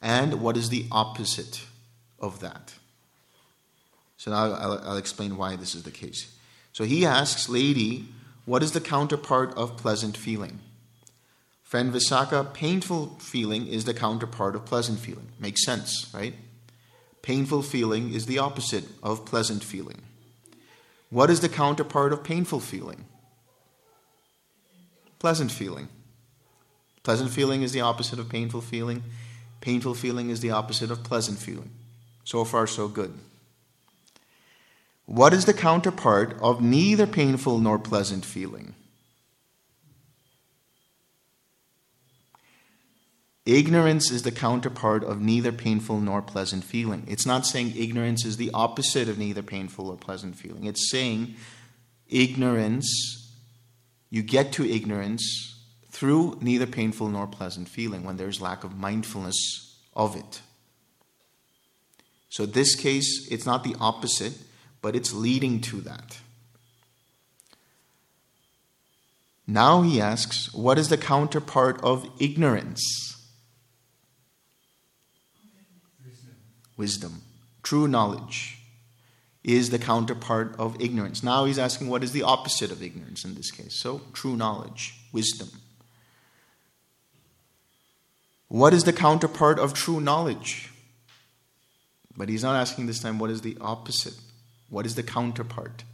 and 0.00 0.40
what 0.40 0.56
is 0.56 0.70
the 0.70 0.86
opposite 0.90 1.66
of 2.20 2.40
that. 2.40 2.74
So 4.16 4.30
now 4.30 4.52
I'll, 4.52 4.80
I'll, 4.84 4.96
explain 4.96 5.36
why 5.36 5.56
this 5.56 5.74
is 5.74 5.82
the 5.82 5.90
case. 5.90 6.34
So 6.72 6.84
he 6.84 7.04
asks, 7.04 7.48
Lady, 7.48 8.06
what 8.46 8.62
is 8.62 8.72
the 8.72 8.80
counterpart 8.80 9.54
of 9.56 9.76
pleasant 9.76 10.16
feeling? 10.16 10.60
Friend 11.62 11.92
Visakha, 11.92 12.54
painful 12.54 13.16
feeling 13.18 13.66
is 13.66 13.84
the 13.84 13.94
counterpart 13.94 14.54
of 14.54 14.64
pleasant 14.64 14.98
feeling. 14.98 15.28
Makes 15.40 15.64
sense, 15.64 16.10
right? 16.14 16.34
Painful 17.22 17.62
feeling 17.62 18.12
is 18.12 18.26
the 18.26 18.38
opposite 18.38 18.84
of 19.02 19.24
pleasant 19.24 19.64
feeling. 19.64 20.02
What 21.10 21.30
is 21.30 21.40
the 21.40 21.48
counterpart 21.48 22.12
of 22.12 22.22
painful 22.22 22.60
feeling? 22.60 23.06
Pleasant 25.18 25.50
feeling. 25.50 25.88
Pleasant 27.02 27.30
feeling 27.30 27.62
is 27.62 27.72
the 27.72 27.80
opposite 27.80 28.18
of 28.18 28.28
painful 28.28 28.60
feeling. 28.60 29.02
Painful 29.60 29.94
feeling 29.94 30.30
is 30.30 30.40
the 30.40 30.50
opposite 30.50 30.90
of 30.90 31.02
pleasant 31.02 31.38
feeling. 31.38 31.70
So 32.24 32.44
far, 32.44 32.66
so 32.66 32.88
good. 32.88 33.12
What 35.06 35.34
is 35.34 35.44
the 35.44 35.52
counterpart 35.52 36.36
of 36.40 36.62
neither 36.62 37.06
painful 37.06 37.58
nor 37.58 37.78
pleasant 37.78 38.24
feeling? 38.24 38.74
Ignorance 43.44 44.10
is 44.10 44.22
the 44.22 44.32
counterpart 44.32 45.04
of 45.04 45.20
neither 45.20 45.52
painful 45.52 46.00
nor 46.00 46.22
pleasant 46.22 46.64
feeling. 46.64 47.04
It's 47.06 47.26
not 47.26 47.44
saying 47.44 47.74
ignorance 47.76 48.24
is 48.24 48.38
the 48.38 48.50
opposite 48.54 49.06
of 49.06 49.18
neither 49.18 49.42
painful 49.42 49.90
or 49.90 49.96
pleasant 49.96 50.36
feeling. 50.36 50.64
It's 50.64 50.90
saying 50.90 51.34
ignorance, 52.08 53.30
you 54.08 54.22
get 54.22 54.52
to 54.52 54.64
ignorance 54.64 55.62
through 55.90 56.38
neither 56.40 56.66
painful 56.66 57.08
nor 57.08 57.26
pleasant 57.26 57.68
feeling 57.68 58.02
when 58.02 58.16
there's 58.16 58.40
lack 58.40 58.64
of 58.64 58.78
mindfulness 58.78 59.78
of 59.94 60.16
it. 60.16 60.40
So, 62.34 62.46
this 62.46 62.74
case, 62.74 63.28
it's 63.30 63.46
not 63.46 63.62
the 63.62 63.76
opposite, 63.78 64.32
but 64.82 64.96
it's 64.96 65.12
leading 65.12 65.60
to 65.60 65.80
that. 65.82 66.18
Now 69.46 69.82
he 69.82 70.00
asks, 70.00 70.52
what 70.52 70.76
is 70.76 70.88
the 70.88 70.98
counterpart 70.98 71.80
of 71.84 72.10
ignorance? 72.18 72.82
Wisdom. 76.04 76.32
Wisdom. 76.76 77.22
True 77.62 77.86
knowledge 77.86 78.58
is 79.44 79.70
the 79.70 79.78
counterpart 79.78 80.56
of 80.58 80.80
ignorance. 80.80 81.22
Now 81.22 81.44
he's 81.44 81.60
asking, 81.60 81.88
what 81.88 82.02
is 82.02 82.10
the 82.10 82.24
opposite 82.24 82.72
of 82.72 82.82
ignorance 82.82 83.24
in 83.24 83.36
this 83.36 83.52
case? 83.52 83.80
So, 83.80 84.00
true 84.12 84.34
knowledge, 84.34 84.96
wisdom. 85.12 85.50
What 88.48 88.74
is 88.74 88.82
the 88.82 88.92
counterpart 88.92 89.60
of 89.60 89.72
true 89.72 90.00
knowledge? 90.00 90.72
But 92.16 92.28
he's 92.28 92.42
not 92.42 92.56
asking 92.56 92.86
this 92.86 93.00
time 93.00 93.18
what 93.18 93.30
is 93.30 93.42
the 93.42 93.56
opposite? 93.60 94.14
What 94.68 94.86
is 94.86 94.94
the 94.94 95.02
counterpart? 95.02 95.84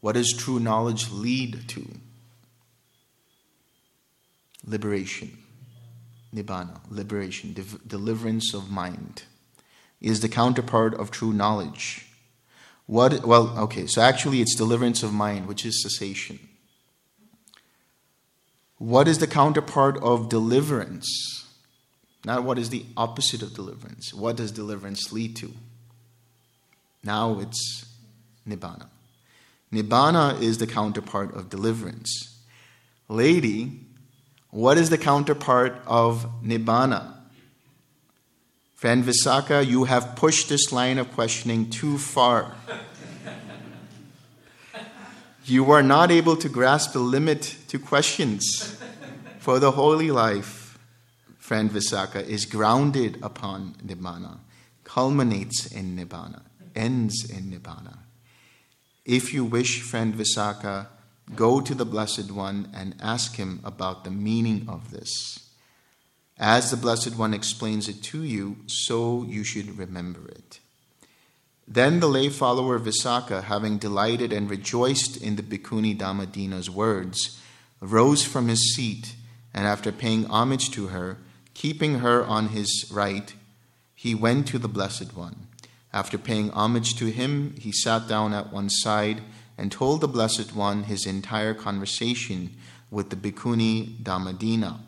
What 0.00 0.14
does 0.14 0.32
true 0.32 0.60
knowledge 0.60 1.10
lead 1.10 1.68
to? 1.68 1.86
Liberation. 4.64 5.38
Nibbana, 6.34 6.80
liberation, 6.90 7.54
deliverance 7.86 8.52
of 8.52 8.70
mind, 8.70 9.22
is 10.00 10.20
the 10.20 10.28
counterpart 10.28 10.94
of 10.94 11.10
true 11.10 11.32
knowledge. 11.32 12.06
What, 12.86 13.24
well, 13.24 13.58
okay, 13.58 13.86
so 13.86 14.02
actually 14.02 14.40
it's 14.40 14.54
deliverance 14.54 15.02
of 15.02 15.12
mind, 15.14 15.48
which 15.48 15.64
is 15.64 15.82
cessation. 15.82 16.38
What 18.78 19.08
is 19.08 19.18
the 19.18 19.26
counterpart 19.26 19.96
of 20.02 20.28
deliverance? 20.28 21.45
Not 22.26 22.42
what 22.42 22.58
is 22.58 22.70
the 22.70 22.84
opposite 22.96 23.40
of 23.40 23.54
deliverance. 23.54 24.12
What 24.12 24.36
does 24.36 24.50
deliverance 24.50 25.12
lead 25.12 25.36
to? 25.36 25.52
Now 27.04 27.38
it's 27.38 27.86
Nibbana. 28.46 28.88
Nibbana 29.72 30.42
is 30.42 30.58
the 30.58 30.66
counterpart 30.66 31.32
of 31.36 31.48
deliverance. 31.48 32.40
Lady, 33.08 33.78
what 34.50 34.76
is 34.76 34.90
the 34.90 34.98
counterpart 34.98 35.80
of 35.86 36.26
Nibbana? 36.42 37.14
Friend 38.74 39.04
Visakha, 39.04 39.64
you 39.64 39.84
have 39.84 40.16
pushed 40.16 40.48
this 40.48 40.72
line 40.72 40.98
of 40.98 41.12
questioning 41.12 41.70
too 41.70 41.96
far. 41.96 42.56
you 45.44 45.70
are 45.70 45.82
not 45.82 46.10
able 46.10 46.36
to 46.38 46.48
grasp 46.48 46.92
the 46.92 46.98
limit 46.98 47.56
to 47.68 47.78
questions. 47.78 48.76
For 49.38 49.60
the 49.60 49.70
holy 49.70 50.10
life, 50.10 50.65
friend 51.46 51.70
Visakha, 51.70 52.26
is 52.26 52.44
grounded 52.44 53.20
upon 53.22 53.76
Nibbana, 53.86 54.38
culminates 54.82 55.66
in 55.66 55.96
Nibbana, 55.96 56.42
ends 56.74 57.24
in 57.30 57.52
Nibbana. 57.52 57.98
If 59.04 59.32
you 59.32 59.44
wish, 59.44 59.80
friend 59.80 60.12
Visakha, 60.12 60.88
go 61.36 61.60
to 61.60 61.72
the 61.72 61.84
Blessed 61.84 62.32
One 62.32 62.68
and 62.74 62.96
ask 63.00 63.36
him 63.36 63.60
about 63.62 64.02
the 64.02 64.10
meaning 64.10 64.66
of 64.68 64.90
this. 64.90 65.38
As 66.36 66.72
the 66.72 66.76
Blessed 66.76 67.16
One 67.16 67.32
explains 67.32 67.88
it 67.88 68.02
to 68.10 68.24
you, 68.24 68.56
so 68.66 69.22
you 69.22 69.44
should 69.44 69.78
remember 69.78 70.28
it. 70.28 70.58
Then 71.68 72.00
the 72.00 72.08
lay 72.08 72.28
follower 72.28 72.80
Visakha, 72.80 73.44
having 73.44 73.78
delighted 73.78 74.32
and 74.32 74.50
rejoiced 74.50 75.16
in 75.22 75.36
the 75.36 75.44
Bhikkhuni 75.44 75.96
Dhammadinna's 75.96 76.68
words, 76.68 77.40
rose 77.80 78.24
from 78.24 78.48
his 78.48 78.74
seat, 78.74 79.14
and 79.54 79.64
after 79.64 79.92
paying 79.92 80.24
homage 80.24 80.72
to 80.72 80.88
her, 80.88 81.18
keeping 81.56 82.00
her 82.00 82.22
on 82.22 82.48
his 82.48 82.86
right, 82.92 83.34
he 83.94 84.14
went 84.14 84.46
to 84.46 84.58
the 84.58 84.68
Blessed 84.68 85.16
One. 85.16 85.46
After 85.90 86.18
paying 86.18 86.50
homage 86.50 86.94
to 86.96 87.06
him, 87.06 87.54
he 87.58 87.72
sat 87.72 88.06
down 88.06 88.34
at 88.34 88.52
one 88.52 88.68
side 88.68 89.22
and 89.56 89.72
told 89.72 90.02
the 90.02 90.08
Blessed 90.08 90.54
One 90.54 90.82
his 90.82 91.06
entire 91.06 91.54
conversation 91.54 92.50
with 92.90 93.08
the 93.08 93.16
Bhikkhuni 93.16 94.02
Dhammadinna. 94.02 94.80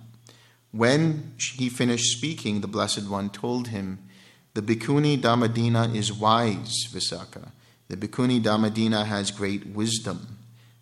When 0.71 1.33
he 1.39 1.71
finished 1.71 2.13
speaking, 2.19 2.61
the 2.61 2.69
Blessed 2.69 3.09
One 3.09 3.31
told 3.31 3.69
him, 3.69 4.01
The 4.53 4.61
Bhikkhuni 4.61 5.23
Dhammadinna 5.23 5.95
is 5.95 6.13
wise, 6.13 6.87
Visakha. 6.93 7.49
The 7.89 7.97
Bhikkhuni 7.97 8.43
Dhammadinna 8.43 9.07
has 9.07 9.31
great 9.31 9.69
wisdom. 9.69 10.38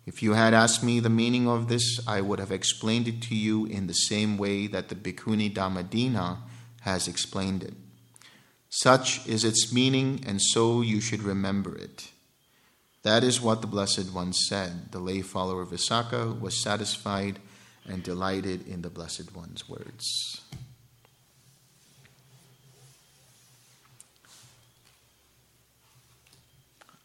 If 0.07 0.23
you 0.23 0.35
had 0.35 0.53
asked 0.53 0.85
me 0.85 1.01
the 1.01 1.09
meaning 1.09 1.49
of 1.49 1.67
this, 1.67 1.99
I 2.07 2.21
would 2.21 2.39
have 2.39 2.49
explained 2.49 3.09
it 3.09 3.21
to 3.23 3.35
you 3.35 3.65
in 3.65 3.87
the 3.87 3.93
same 3.93 4.37
way 4.37 4.65
that 4.67 4.87
the 4.87 4.95
Bhikkhuni 4.95 5.53
Dhammadinna 5.53 6.37
has 6.81 7.09
explained 7.09 7.61
it. 7.61 7.73
Such 8.69 9.27
is 9.27 9.43
its 9.43 9.73
meaning, 9.73 10.23
and 10.25 10.41
so 10.41 10.81
you 10.81 11.01
should 11.01 11.23
remember 11.23 11.75
it. 11.75 12.09
That 13.03 13.21
is 13.21 13.41
what 13.41 13.59
the 13.59 13.67
Blessed 13.67 14.13
One 14.13 14.31
said. 14.31 14.93
The 14.93 14.99
lay 14.99 15.21
follower 15.21 15.65
Visakha 15.65 16.39
was 16.39 16.63
satisfied 16.63 17.39
and 17.85 18.01
delighted 18.01 18.65
in 18.65 18.83
the 18.83 18.89
Blessed 18.89 19.35
One's 19.35 19.67
words. 19.67 20.41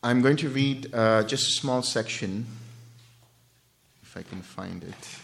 I'm 0.05 0.23
going 0.23 0.37
to 0.37 0.49
read 0.49 0.95
uh, 0.95 1.25
just 1.25 1.49
a 1.49 1.61
small 1.61 1.83
section, 1.83 2.47
if 4.13 4.19
I 4.19 4.23
can 4.23 4.43
find 4.43 4.85
it. 4.85 5.22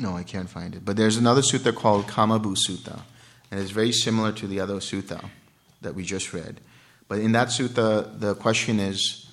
No, 0.00 0.16
I 0.16 0.22
can't 0.22 0.48
find 0.48 0.74
it. 0.74 0.84
But 0.84 0.96
there's 0.96 1.18
another 1.18 1.42
sutta 1.42 1.74
called 1.74 2.06
Kamabhu 2.06 2.56
Sutta, 2.56 3.02
and 3.50 3.60
it's 3.60 3.70
very 3.70 3.92
similar 3.92 4.32
to 4.32 4.46
the 4.46 4.58
other 4.58 4.76
sutta 4.76 5.28
that 5.82 5.94
we 5.94 6.04
just 6.04 6.32
read. 6.32 6.60
But 7.06 7.18
in 7.18 7.32
that 7.32 7.48
sutta, 7.48 8.18
the 8.18 8.34
question 8.34 8.80
is, 8.80 9.30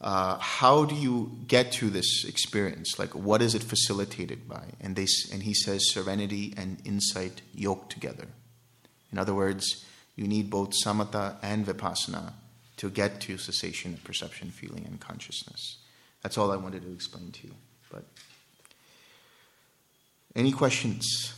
uh, 0.00 0.36
how 0.38 0.84
do 0.84 0.94
you 0.94 1.38
get 1.46 1.70
to 1.72 1.90
this 1.90 2.24
experience? 2.24 2.98
Like, 2.98 3.14
what 3.14 3.40
is 3.40 3.54
it 3.54 3.62
facilitated 3.62 4.48
by? 4.48 4.64
And 4.80 4.96
they 4.96 5.06
and 5.32 5.42
he 5.42 5.54
says, 5.54 5.92
serenity 5.92 6.52
and 6.56 6.82
insight 6.84 7.42
yoked 7.54 7.92
together. 7.92 8.26
In 9.12 9.18
other 9.18 9.34
words, 9.34 9.84
you 10.16 10.26
need 10.26 10.50
both 10.50 10.72
samatha 10.84 11.36
and 11.42 11.64
vipassana 11.64 12.32
to 12.78 12.90
get 12.90 13.20
to 13.22 13.38
cessation 13.38 13.94
of 13.94 14.02
perception, 14.02 14.50
feeling, 14.50 14.84
and 14.84 14.98
consciousness. 15.00 15.78
That's 16.22 16.36
all 16.36 16.50
I 16.50 16.56
wanted 16.56 16.82
to 16.82 16.92
explain 16.92 17.30
to 17.30 17.46
you. 17.46 17.54
But 17.90 18.04
any 20.36 20.52
questions? 20.52 21.32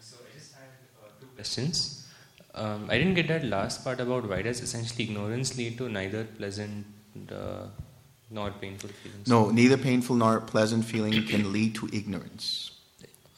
So 0.00 0.16
I 0.16 0.38
just 0.38 0.54
had 0.54 0.68
two 1.20 1.26
questions. 1.34 2.06
Um, 2.54 2.88
I 2.90 2.98
didn't 2.98 3.14
get 3.14 3.28
that 3.28 3.44
last 3.44 3.84
part 3.84 4.00
about 4.00 4.28
why 4.28 4.42
does 4.42 4.60
essentially 4.60 5.04
ignorance 5.04 5.56
lead 5.56 5.78
to 5.78 5.88
neither 5.88 6.24
pleasant 6.24 6.86
uh, 7.30 7.66
nor 8.30 8.50
painful 8.50 8.90
feelings. 8.90 9.28
No, 9.28 9.50
neither 9.50 9.76
painful 9.76 10.16
nor 10.16 10.40
pleasant 10.40 10.84
feeling 10.84 11.24
can 11.26 11.52
lead 11.52 11.74
to 11.76 11.88
ignorance. 11.92 12.72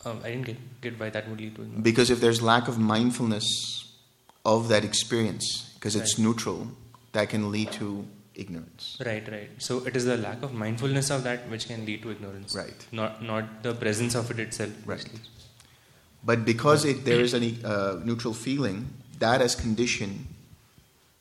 Um, 0.05 0.21
I 0.25 0.31
didn't 0.31 0.47
get, 0.47 0.81
get 0.81 0.99
why 0.99 1.11
that 1.11 1.29
would 1.29 1.41
lead 1.41 1.55
to 1.57 1.63
ignorance. 1.63 1.85
Because 1.85 2.11
if 2.11 2.21
there's 2.21 2.41
lack 2.41 2.69
of 2.69 2.79
mindfulness 2.79 3.45
of 4.45 4.69
that 4.69 4.85
experience, 4.85 5.73
because 5.75 5.95
it's 5.95 6.19
right. 6.19 6.27
neutral, 6.27 6.69
that 7.13 7.29
can 7.29 7.51
lead 7.51 7.71
to 7.73 8.07
ignorance. 8.41 8.99
Right, 9.05 9.27
right. 9.31 9.51
So 9.59 9.85
it 9.87 9.97
is 9.97 10.05
the 10.07 10.17
lack 10.17 10.43
of 10.43 10.53
mindfulness 10.53 11.11
of 11.11 11.25
that 11.25 11.49
which 11.49 11.69
can 11.69 11.85
lead 11.85 12.03
to 12.03 12.11
ignorance. 12.11 12.55
Right. 12.55 12.87
Not 12.93 13.23
not 13.23 13.63
the 13.63 13.75
presence 13.75 14.15
of 14.15 14.31
it 14.31 14.41
itself. 14.47 14.73
Right. 14.85 15.09
But 16.25 16.45
because 16.45 16.85
it, 16.85 17.05
there 17.05 17.21
is 17.21 17.35
a 17.35 17.39
uh, 17.39 18.01
neutral 18.05 18.35
feeling, 18.35 18.89
that 19.19 19.41
as 19.41 19.55
condition 19.55 20.27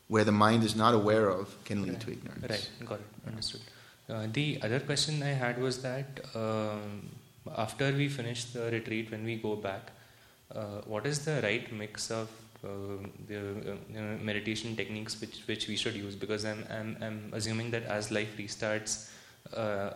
where 0.07 0.23
the 0.23 0.31
mind 0.31 0.63
is 0.63 0.75
not 0.75 0.93
aware 0.93 1.29
of 1.29 1.55
can 1.65 1.83
lead 1.83 1.93
right. 1.93 2.01
to 2.01 2.11
ignorance. 2.11 2.49
Right, 2.49 2.69
got 2.85 2.99
it, 2.99 3.05
understood. 3.27 3.61
Uh, 4.09 4.27
the 4.33 4.59
other 4.63 4.79
question 4.79 5.21
I 5.21 5.33
had 5.43 5.61
was 5.61 5.81
that 5.83 6.19
um, 6.35 7.09
after 7.55 7.91
we 7.91 8.09
finish 8.09 8.45
the 8.45 8.71
retreat, 8.71 9.11
when 9.11 9.23
we 9.23 9.35
go 9.35 9.55
back, 9.55 9.91
uh, 10.53 10.81
what 10.85 11.05
is 11.05 11.23
the 11.25 11.39
right 11.43 11.71
mix 11.71 12.09
of 12.09 12.27
the 12.61 13.77
uh, 13.95 13.99
meditation 14.21 14.75
techniques 14.75 15.19
which, 15.21 15.41
which 15.45 15.67
we 15.67 15.75
should 15.75 15.95
use? 15.95 16.15
Because 16.15 16.45
I'm, 16.45 16.65
I'm, 16.69 16.97
I'm 17.01 17.31
assuming 17.33 17.71
that 17.71 17.83
as 17.83 18.11
life 18.11 18.35
restarts, 18.37 19.09
uh, 19.55 19.91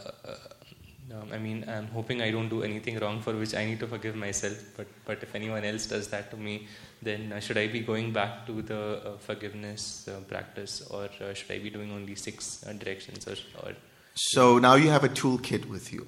um, 1.11 1.29
I 1.33 1.37
mean, 1.37 1.65
I'm 1.67 1.87
hoping 1.87 2.21
I 2.21 2.31
don't 2.31 2.47
do 2.47 2.63
anything 2.63 2.97
wrong 2.97 3.21
for 3.21 3.35
which 3.35 3.53
I 3.53 3.65
need 3.65 3.79
to 3.81 3.87
forgive 3.87 4.15
myself. 4.15 4.57
But 4.77 4.87
but 5.05 5.21
if 5.21 5.35
anyone 5.35 5.63
else 5.63 5.85
does 5.85 6.07
that 6.09 6.31
to 6.31 6.37
me, 6.37 6.67
then 7.01 7.33
uh, 7.33 7.39
should 7.39 7.57
I 7.57 7.67
be 7.67 7.81
going 7.81 8.13
back 8.13 8.45
to 8.47 8.61
the 8.61 8.79
uh, 8.79 9.17
forgiveness 9.17 10.07
uh, 10.07 10.21
practice, 10.21 10.81
or 10.89 11.09
uh, 11.21 11.33
should 11.33 11.51
I 11.51 11.59
be 11.59 11.69
doing 11.69 11.91
only 11.91 12.15
six 12.15 12.65
uh, 12.65 12.73
directions? 12.73 13.27
Or, 13.27 13.35
or 13.63 13.73
so 14.15 14.59
now 14.59 14.75
you 14.75 14.89
have 14.89 15.03
a 15.03 15.09
toolkit 15.09 15.65
with 15.65 15.91
you, 15.91 16.07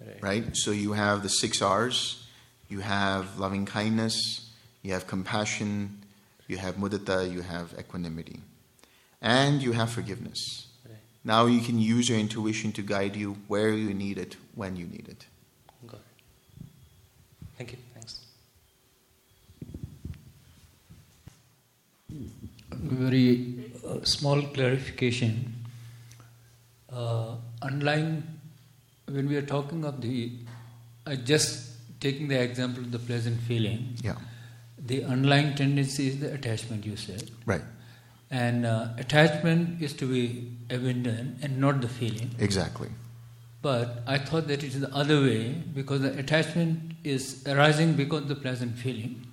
right. 0.00 0.22
right? 0.22 0.56
So 0.56 0.72
you 0.72 0.92
have 0.92 1.22
the 1.22 1.28
six 1.28 1.62
R's. 1.62 2.26
You 2.68 2.80
have 2.80 3.38
loving 3.38 3.66
kindness. 3.66 4.43
You 4.84 4.92
have 4.92 5.08
compassion. 5.08 6.04
You 6.46 6.58
have 6.58 6.76
mudita. 6.76 7.28
You 7.32 7.40
have 7.42 7.74
equanimity, 7.76 8.38
and 9.20 9.60
you 9.60 9.72
have 9.72 9.90
forgiveness. 9.90 10.68
Now 11.26 11.46
you 11.46 11.62
can 11.62 11.80
use 11.80 12.10
your 12.10 12.18
intuition 12.18 12.70
to 12.72 12.82
guide 12.82 13.16
you 13.16 13.38
where 13.48 13.70
you 13.70 13.94
need 13.94 14.18
it, 14.18 14.36
when 14.54 14.76
you 14.76 14.84
need 14.86 15.08
it. 15.08 15.24
Got 15.86 16.00
it. 16.00 16.66
Thank 17.56 17.72
you. 17.72 17.78
Thanks. 17.94 18.26
Very 22.70 23.72
uh, 23.88 24.04
small 24.04 24.42
clarification. 24.42 25.54
Uh, 26.92 27.36
underlying, 27.62 28.22
when 29.06 29.26
we 29.26 29.36
are 29.36 29.46
talking 29.46 29.82
of 29.86 30.02
the, 30.02 30.30
I 31.06 31.16
just 31.16 31.70
taking 32.00 32.28
the 32.28 32.38
example 32.38 32.82
of 32.84 32.92
the 32.92 32.98
pleasant 32.98 33.40
feeling. 33.40 33.96
Yeah. 34.02 34.16
The 34.84 35.04
underlying 35.04 35.54
tendency 35.54 36.08
is 36.08 36.20
the 36.20 36.32
attachment. 36.32 36.84
You 36.84 36.96
said. 36.96 37.30
Right. 37.46 37.62
And 38.30 38.66
uh, 38.66 38.88
attachment 38.98 39.80
is 39.80 39.92
to 39.94 40.06
be 40.06 40.50
abandoned 40.70 41.38
and 41.42 41.58
not 41.58 41.80
the 41.80 41.88
feeling. 41.88 42.30
Exactly. 42.38 42.88
But 43.62 44.02
I 44.06 44.18
thought 44.18 44.48
that 44.48 44.62
it 44.62 44.74
is 44.74 44.80
the 44.80 44.94
other 44.94 45.20
way 45.20 45.52
because 45.52 46.02
the 46.02 46.18
attachment 46.18 46.94
is 47.04 47.42
arising 47.46 47.94
because 47.94 48.22
of 48.22 48.28
the 48.28 48.34
pleasant 48.34 48.76
feeling. 48.76 49.26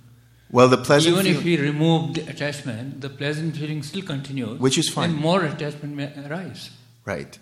Well, 0.50 0.68
the 0.68 0.78
pleasant 0.78 1.14
Even 1.14 1.26
feel- 1.26 1.38
if 1.38 1.44
we 1.44 1.56
remove 1.58 2.14
the 2.14 2.22
attachment, 2.28 3.00
the 3.00 3.08
pleasant 3.08 3.56
feeling 3.56 3.82
still 3.82 4.02
continues. 4.02 4.60
Which 4.60 4.78
is 4.78 4.88
fine. 4.88 5.10
And 5.10 5.18
more 5.18 5.42
attachment 5.44 5.96
may 5.96 6.12
arise. 6.26 6.70
Right. 7.04 7.38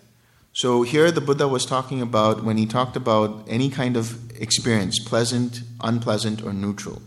So 0.53 0.81
here 0.83 1.11
the 1.11 1.21
Buddha 1.21 1.47
was 1.47 1.65
talking 1.65 2.01
about 2.01 2.43
when 2.43 2.57
he 2.57 2.65
talked 2.65 2.95
about 2.95 3.45
any 3.47 3.69
kind 3.69 3.95
of 3.95 4.31
experience, 4.41 4.99
pleasant, 4.99 5.61
unpleasant, 5.81 6.43
or 6.43 6.51
neutral. 6.53 7.01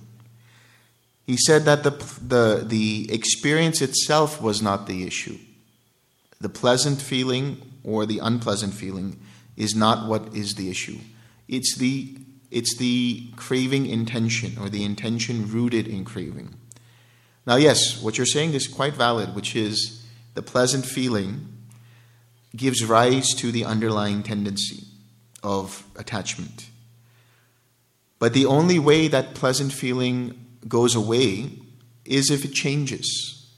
He 1.26 1.36
said 1.36 1.64
that 1.64 1.82
the, 1.82 1.90
the, 1.90 2.64
the 2.66 3.12
experience 3.12 3.80
itself 3.80 4.40
was 4.42 4.60
not 4.60 4.86
the 4.86 5.06
issue. 5.06 5.38
The 6.40 6.50
pleasant 6.50 7.00
feeling 7.00 7.62
or 7.82 8.04
the 8.04 8.18
unpleasant 8.18 8.74
feeling 8.74 9.18
is 9.56 9.74
not 9.74 10.06
what 10.06 10.34
is 10.34 10.54
the 10.54 10.68
issue. 10.68 10.98
It's 11.48 11.76
the, 11.76 12.16
it's 12.50 12.76
the 12.76 13.30
craving 13.36 13.86
intention 13.86 14.58
or 14.60 14.68
the 14.68 14.84
intention 14.84 15.50
rooted 15.50 15.88
in 15.88 16.04
craving. 16.04 16.54
Now, 17.46 17.56
yes, 17.56 18.02
what 18.02 18.18
you're 18.18 18.26
saying 18.26 18.54
is 18.54 18.68
quite 18.68 18.94
valid, 18.94 19.34
which 19.34 19.56
is 19.56 20.04
the 20.34 20.42
pleasant 20.42 20.84
feeling 20.84 21.48
gives 22.56 22.84
rise 22.84 23.34
to 23.34 23.50
the 23.50 23.64
underlying 23.64 24.22
tendency 24.22 24.84
of 25.42 25.84
attachment. 25.96 26.68
But 28.18 28.32
the 28.32 28.46
only 28.46 28.78
way 28.78 29.08
that 29.08 29.34
pleasant 29.34 29.72
feeling 29.72 30.43
goes 30.68 30.94
away 30.94 31.50
is 32.04 32.30
if 32.30 32.44
it 32.44 32.52
changes. 32.52 33.50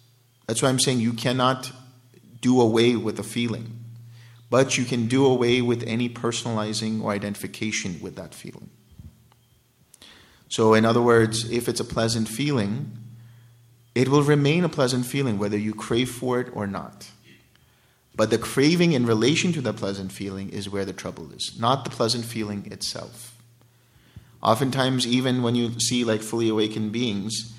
That's 0.46 0.62
why 0.62 0.68
I'm 0.68 0.80
saying 0.80 1.00
you 1.00 1.12
cannot 1.12 1.72
do 2.40 2.60
away 2.60 2.96
with 2.96 3.18
a 3.18 3.22
feeling, 3.22 3.84
but 4.50 4.78
you 4.78 4.84
can 4.84 5.08
do 5.08 5.26
away 5.26 5.60
with 5.60 5.82
any 5.84 6.08
personalizing 6.08 7.02
or 7.02 7.12
identification 7.12 7.98
with 8.00 8.16
that 8.16 8.34
feeling. 8.34 8.70
So, 10.48 10.74
in 10.74 10.84
other 10.84 11.02
words, 11.02 11.50
if 11.50 11.68
it's 11.68 11.80
a 11.80 11.84
pleasant 11.84 12.28
feeling, 12.28 12.96
it 13.94 14.08
will 14.08 14.22
remain 14.22 14.62
a 14.62 14.68
pleasant 14.68 15.06
feeling 15.06 15.38
whether 15.38 15.58
you 15.58 15.74
crave 15.74 16.10
for 16.10 16.38
it 16.38 16.54
or 16.54 16.66
not. 16.66 17.10
But 18.14 18.30
the 18.30 18.38
craving 18.38 18.92
in 18.92 19.06
relation 19.06 19.52
to 19.54 19.60
the 19.60 19.72
pleasant 19.72 20.12
feeling 20.12 20.50
is 20.50 20.70
where 20.70 20.84
the 20.84 20.92
trouble 20.92 21.32
is, 21.32 21.58
not 21.58 21.84
the 21.84 21.90
pleasant 21.90 22.24
feeling 22.24 22.70
itself. 22.70 23.35
Oftentimes, 24.42 25.06
even 25.06 25.42
when 25.42 25.54
you 25.54 25.78
see 25.80 26.04
like 26.04 26.22
fully 26.22 26.48
awakened 26.48 26.92
beings, 26.92 27.52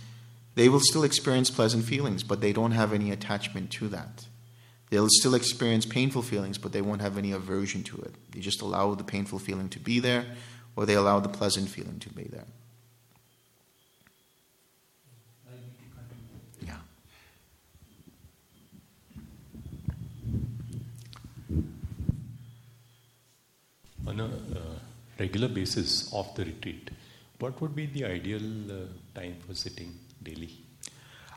they 0.56 0.70
will 0.70 0.80
still 0.80 1.04
experience 1.04 1.50
pleasant 1.50 1.86
feelings, 1.86 2.24
but 2.24 2.42
they 2.42 2.54
don't 2.54 2.72
have 2.72 2.94
any 2.94 3.12
attachment 3.12 3.72
to 3.72 3.88
that. 3.90 4.26
They'll 4.90 5.10
still 5.10 5.36
experience 5.36 5.86
painful 5.86 6.22
feelings, 6.22 6.58
but 6.58 6.72
they 6.72 6.82
won't 6.82 7.02
have 7.02 7.18
any 7.18 7.32
aversion 7.32 7.84
to 7.84 7.98
it. 7.98 8.16
They 8.32 8.40
just 8.40 8.62
allow 8.62 8.96
the 8.96 9.04
painful 9.04 9.40
feeling 9.40 9.70
to 9.70 9.80
be 9.80 10.00
there, 10.00 10.26
or 10.76 10.86
they 10.86 10.94
allow 10.94 11.20
the 11.20 11.30
pleasant 11.30 11.70
feeling 11.70 12.00
to 12.00 12.10
be 12.10 12.24
there. 12.24 12.46
Yeah. 16.62 16.78
On 24.08 24.20
a 24.20 24.26
uh, 24.26 24.77
regular 25.20 25.48
basis 25.48 26.12
of 26.14 26.34
the 26.36 26.46
retreat, 26.46 26.92
what 27.40 27.60
would 27.62 27.76
be 27.76 27.86
the 27.86 28.06
ideal 28.06 28.72
uh, 28.72 28.76
time 29.20 29.38
for 29.46 29.54
sitting 29.54 29.98
daily? 30.22 30.52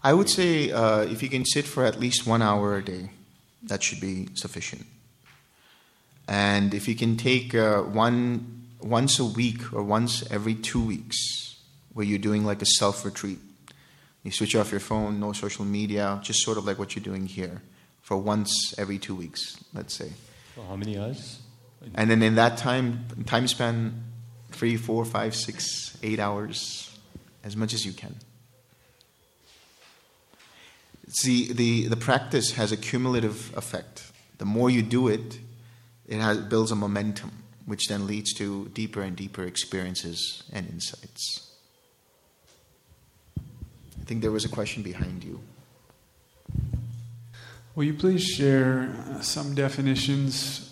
I 0.02 0.14
would 0.14 0.30
say 0.30 0.70
uh, 0.70 1.00
if 1.00 1.22
you 1.22 1.28
can 1.28 1.44
sit 1.44 1.66
for 1.66 1.84
at 1.84 2.00
least 2.00 2.26
one 2.26 2.40
hour 2.40 2.76
a 2.76 2.82
day, 2.82 3.10
that 3.62 3.82
should 3.82 4.00
be 4.00 4.28
sufficient. 4.34 4.86
And 6.26 6.72
if 6.72 6.88
you 6.88 6.94
can 6.94 7.16
take 7.16 7.54
uh, 7.54 7.82
one 7.82 8.62
once 8.80 9.18
a 9.18 9.24
week 9.24 9.72
or 9.74 9.82
once 9.82 10.24
every 10.30 10.54
two 10.54 10.80
weeks, 10.80 11.16
where 11.92 12.06
you're 12.06 12.18
doing 12.18 12.44
like 12.44 12.62
a 12.62 12.66
self 12.66 13.04
retreat, 13.04 13.38
you 14.22 14.30
switch 14.30 14.54
off 14.54 14.70
your 14.70 14.80
phone, 14.80 15.20
no 15.20 15.32
social 15.32 15.64
media, 15.64 16.18
just 16.22 16.40
sort 16.40 16.56
of 16.56 16.64
like 16.64 16.78
what 16.78 16.94
you're 16.94 17.02
doing 17.02 17.26
here, 17.26 17.60
for 18.00 18.16
once 18.16 18.74
every 18.78 18.98
two 18.98 19.14
weeks, 19.14 19.62
let's 19.74 19.94
say. 19.94 20.12
For 20.54 20.64
how 20.64 20.76
many 20.76 20.98
hours? 20.98 21.39
And 21.94 22.10
then 22.10 22.22
in 22.22 22.34
that 22.34 22.58
time 22.58 23.06
time 23.26 23.48
span, 23.48 24.04
three, 24.50 24.76
four, 24.76 25.04
five, 25.04 25.34
six, 25.34 25.96
eight 26.02 26.20
hours, 26.20 26.96
as 27.42 27.56
much 27.56 27.72
as 27.74 27.86
you 27.86 27.92
can. 27.92 28.14
See, 31.08 31.52
the, 31.52 31.88
the 31.88 31.96
practice 31.96 32.52
has 32.52 32.70
a 32.70 32.76
cumulative 32.76 33.56
effect. 33.56 34.12
The 34.38 34.44
more 34.44 34.70
you 34.70 34.82
do 34.82 35.08
it, 35.08 35.38
it 36.06 36.18
has, 36.20 36.38
builds 36.38 36.70
a 36.70 36.76
momentum, 36.76 37.32
which 37.66 37.88
then 37.88 38.06
leads 38.06 38.32
to 38.34 38.68
deeper 38.68 39.02
and 39.02 39.16
deeper 39.16 39.44
experiences 39.44 40.44
and 40.52 40.68
insights. 40.68 41.52
I 43.38 44.04
think 44.04 44.22
there 44.22 44.30
was 44.30 44.44
a 44.44 44.48
question 44.48 44.82
behind 44.82 45.24
you. 45.24 45.40
Will 47.74 47.84
you 47.84 47.94
please 47.94 48.24
share 48.24 48.94
uh, 49.08 49.20
some 49.20 49.54
definitions 49.54 50.69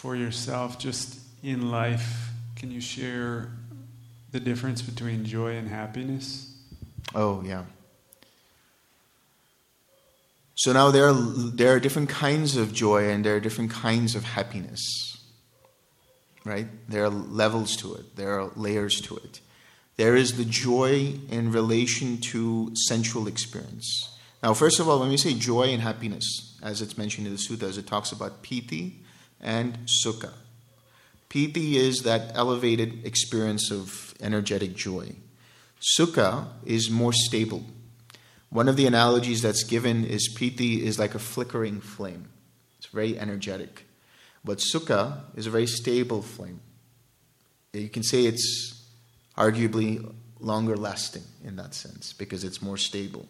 for 0.00 0.16
yourself 0.16 0.78
just 0.78 1.20
in 1.42 1.70
life? 1.70 2.30
Can 2.56 2.70
you 2.70 2.80
share 2.80 3.50
the 4.32 4.40
difference 4.40 4.80
between 4.80 5.26
joy 5.26 5.56
and 5.56 5.68
happiness? 5.68 6.56
Oh, 7.14 7.42
yeah. 7.44 7.64
So 10.54 10.72
now 10.72 10.90
there 10.90 11.08
are, 11.08 11.12
there 11.12 11.74
are 11.74 11.80
different 11.80 12.08
kinds 12.08 12.56
of 12.56 12.72
joy 12.72 13.10
and 13.10 13.22
there 13.26 13.36
are 13.36 13.40
different 13.40 13.72
kinds 13.72 14.14
of 14.14 14.24
happiness. 14.24 15.18
Right? 16.46 16.68
There 16.88 17.04
are 17.04 17.10
levels 17.10 17.76
to 17.76 17.94
it, 17.94 18.16
there 18.16 18.40
are 18.40 18.50
layers 18.56 19.02
to 19.02 19.16
it. 19.16 19.40
There 19.96 20.16
is 20.16 20.38
the 20.38 20.46
joy 20.46 21.12
in 21.28 21.52
relation 21.52 22.16
to 22.32 22.72
sensual 22.88 23.26
experience. 23.26 24.16
Now, 24.42 24.54
first 24.54 24.80
of 24.80 24.88
all, 24.88 24.98
when 25.00 25.10
we 25.10 25.18
say 25.18 25.34
joy 25.34 25.64
and 25.64 25.82
happiness, 25.82 26.58
as 26.62 26.80
it's 26.80 26.96
mentioned 26.96 27.26
in 27.26 27.34
the 27.34 27.38
sutras, 27.38 27.76
it 27.76 27.86
talks 27.86 28.12
about 28.12 28.40
piti 28.40 29.00
and 29.40 29.78
sukha. 29.86 30.32
Piti 31.28 31.76
is 31.76 32.02
that 32.02 32.32
elevated 32.34 33.06
experience 33.06 33.70
of 33.70 34.14
energetic 34.20 34.74
joy. 34.74 35.14
Sukha 35.98 36.48
is 36.64 36.90
more 36.90 37.12
stable. 37.12 37.64
One 38.50 38.68
of 38.68 38.76
the 38.76 38.86
analogies 38.86 39.42
that's 39.42 39.62
given 39.62 40.04
is 40.04 40.28
piti 40.36 40.84
is 40.84 40.98
like 40.98 41.14
a 41.14 41.20
flickering 41.20 41.80
flame. 41.80 42.28
It's 42.78 42.88
very 42.88 43.18
energetic. 43.18 43.86
But 44.44 44.58
sukha 44.58 45.20
is 45.36 45.46
a 45.46 45.50
very 45.50 45.66
stable 45.66 46.22
flame. 46.22 46.60
You 47.72 47.88
can 47.88 48.02
say 48.02 48.24
it's 48.24 48.84
arguably 49.38 50.12
longer 50.40 50.76
lasting 50.76 51.22
in 51.44 51.56
that 51.56 51.74
sense 51.74 52.12
because 52.12 52.42
it's 52.42 52.60
more 52.60 52.76
stable. 52.76 53.28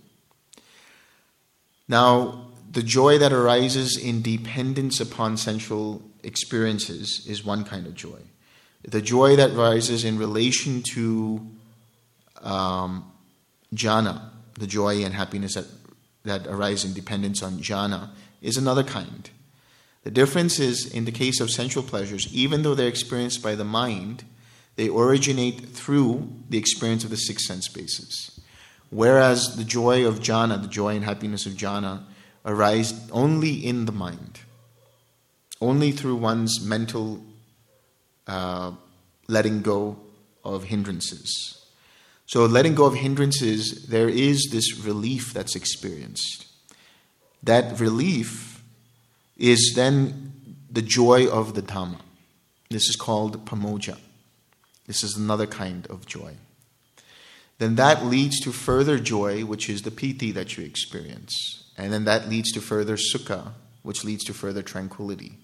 Now, 1.88 2.49
the 2.70 2.82
joy 2.82 3.18
that 3.18 3.32
arises 3.32 3.96
in 3.96 4.22
dependence 4.22 5.00
upon 5.00 5.36
sensual 5.36 6.02
experiences 6.22 7.26
is 7.26 7.44
one 7.44 7.64
kind 7.64 7.86
of 7.86 7.94
joy. 7.94 8.20
The 8.82 9.02
joy 9.02 9.36
that 9.36 9.54
rises 9.54 10.04
in 10.04 10.18
relation 10.18 10.82
to 10.94 11.46
um, 12.42 13.10
jhana, 13.74 14.30
the 14.54 14.68
joy 14.68 15.04
and 15.04 15.12
happiness 15.12 15.54
that, 15.54 15.66
that 16.24 16.46
arise 16.46 16.84
in 16.84 16.94
dependence 16.94 17.42
on 17.42 17.58
jhana, 17.58 18.10
is 18.40 18.56
another 18.56 18.84
kind. 18.84 19.28
The 20.04 20.10
difference 20.10 20.58
is 20.58 20.86
in 20.86 21.04
the 21.04 21.12
case 21.12 21.40
of 21.40 21.50
sensual 21.50 21.82
pleasures, 21.82 22.32
even 22.32 22.62
though 22.62 22.74
they're 22.74 22.88
experienced 22.88 23.42
by 23.42 23.54
the 23.54 23.64
mind, 23.64 24.24
they 24.76 24.88
originate 24.88 25.68
through 25.68 26.32
the 26.48 26.56
experience 26.56 27.04
of 27.04 27.10
the 27.10 27.16
six 27.16 27.46
sense 27.46 27.68
bases. 27.68 28.40
Whereas 28.88 29.56
the 29.56 29.64
joy 29.64 30.06
of 30.06 30.20
jhana, 30.20 30.62
the 30.62 30.68
joy 30.68 30.94
and 30.94 31.04
happiness 31.04 31.44
of 31.44 31.52
jhana, 31.52 32.04
arise 32.44 33.08
only 33.10 33.54
in 33.54 33.86
the 33.86 33.92
mind, 33.92 34.40
only 35.60 35.92
through 35.92 36.16
one's 36.16 36.60
mental 36.60 37.22
uh, 38.26 38.72
letting 39.28 39.62
go 39.62 39.98
of 40.44 40.64
hindrances. 40.64 41.56
So, 42.26 42.46
letting 42.46 42.76
go 42.76 42.84
of 42.84 42.94
hindrances, 42.94 43.86
there 43.88 44.08
is 44.08 44.48
this 44.52 44.78
relief 44.78 45.32
that's 45.32 45.56
experienced. 45.56 46.46
That 47.42 47.80
relief 47.80 48.62
is 49.36 49.72
then 49.74 50.32
the 50.70 50.82
joy 50.82 51.26
of 51.28 51.54
the 51.54 51.62
Dhamma. 51.62 52.00
This 52.68 52.88
is 52.88 52.94
called 52.94 53.44
pamojja. 53.46 53.98
This 54.86 55.02
is 55.02 55.16
another 55.16 55.46
kind 55.46 55.86
of 55.88 56.06
joy. 56.06 56.36
Then 57.58 57.74
that 57.74 58.04
leads 58.06 58.40
to 58.40 58.52
further 58.52 58.98
joy, 58.98 59.44
which 59.44 59.68
is 59.68 59.82
the 59.82 59.90
piti 59.90 60.30
that 60.30 60.56
you 60.56 60.64
experience. 60.64 61.59
And 61.80 61.92
then 61.92 62.04
that 62.04 62.28
leads 62.28 62.52
to 62.52 62.60
further 62.60 62.96
sukha, 62.96 63.52
which 63.82 64.04
leads 64.04 64.24
to 64.24 64.34
further 64.34 64.62
tranquility. 64.62 65.38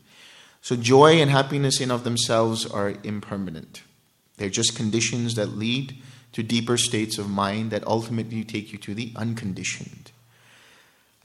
So 0.61 0.77
joy 0.77 1.21
and 1.21 1.31
happiness 1.31 1.81
in 1.81 1.91
of 1.91 2.05
themselves 2.05 2.67
are 2.67 2.95
impermanent. 3.03 3.83
They're 4.37 4.51
just 4.51 4.77
conditions 4.77 5.35
that 5.35 5.57
lead 5.57 5.97
to 6.33 6.43
deeper 6.43 6.77
states 6.77 7.19
of 7.19 7.31
mind 7.31 7.71
that 7.71 7.87
ultimately 7.87 8.45
take 8.45 8.73
you 8.73 8.79
to 8.79 8.95
the 8.95 9.13
unconditioned. 9.17 10.11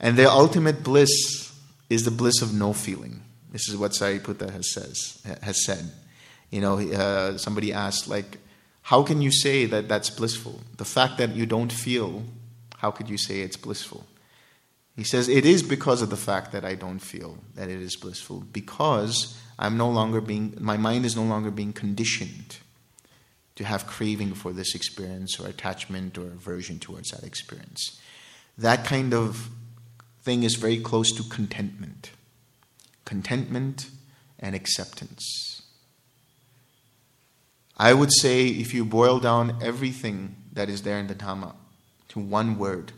And 0.00 0.16
the 0.16 0.30
ultimate 0.30 0.82
bliss 0.82 1.52
is 1.90 2.04
the 2.04 2.10
bliss 2.10 2.40
of 2.40 2.54
no 2.54 2.72
feeling. 2.72 3.22
This 3.52 3.68
is 3.68 3.76
what 3.76 3.92
Sariputta 3.92 4.50
has 4.50 4.72
says 4.72 5.22
has 5.42 5.64
said. 5.64 5.92
You 6.50 6.60
know, 6.60 6.78
uh, 6.78 7.36
somebody 7.36 7.72
asked, 7.72 8.08
like, 8.08 8.38
how 8.82 9.02
can 9.02 9.22
you 9.22 9.30
say 9.30 9.66
that 9.66 9.88
that's 9.88 10.10
blissful? 10.10 10.60
The 10.76 10.84
fact 10.84 11.18
that 11.18 11.34
you 11.34 11.46
don't 11.46 11.72
feel, 11.72 12.24
how 12.78 12.90
could 12.90 13.08
you 13.08 13.18
say 13.18 13.40
it's 13.40 13.56
blissful? 13.56 14.06
He 14.96 15.04
says, 15.04 15.28
It 15.28 15.46
is 15.46 15.62
because 15.62 16.02
of 16.02 16.10
the 16.10 16.16
fact 16.16 16.52
that 16.52 16.64
I 16.64 16.74
don't 16.74 16.98
feel 16.98 17.38
that 17.54 17.68
it 17.68 17.80
is 17.80 17.96
blissful, 17.96 18.40
because 18.52 19.38
I'm 19.58 19.76
no 19.76 19.88
longer 19.88 20.20
being, 20.20 20.54
my 20.60 20.76
mind 20.76 21.04
is 21.06 21.16
no 21.16 21.22
longer 21.22 21.50
being 21.50 21.72
conditioned 21.72 22.58
to 23.56 23.64
have 23.64 23.86
craving 23.86 24.34
for 24.34 24.52
this 24.52 24.74
experience 24.74 25.38
or 25.38 25.46
attachment 25.46 26.18
or 26.18 26.26
aversion 26.26 26.78
towards 26.78 27.10
that 27.10 27.24
experience. 27.24 28.00
That 28.58 28.84
kind 28.84 29.14
of 29.14 29.50
thing 30.22 30.42
is 30.42 30.56
very 30.56 30.78
close 30.78 31.10
to 31.12 31.22
contentment. 31.22 32.10
Contentment 33.04 33.90
and 34.38 34.54
acceptance. 34.54 35.62
I 37.76 37.94
would 37.94 38.12
say 38.12 38.46
if 38.46 38.74
you 38.74 38.84
boil 38.84 39.18
down 39.18 39.58
everything 39.62 40.36
that 40.52 40.68
is 40.68 40.82
there 40.82 40.98
in 40.98 41.06
the 41.06 41.14
Dhamma 41.14 41.54
to 42.08 42.20
one 42.20 42.58
word, 42.58 42.92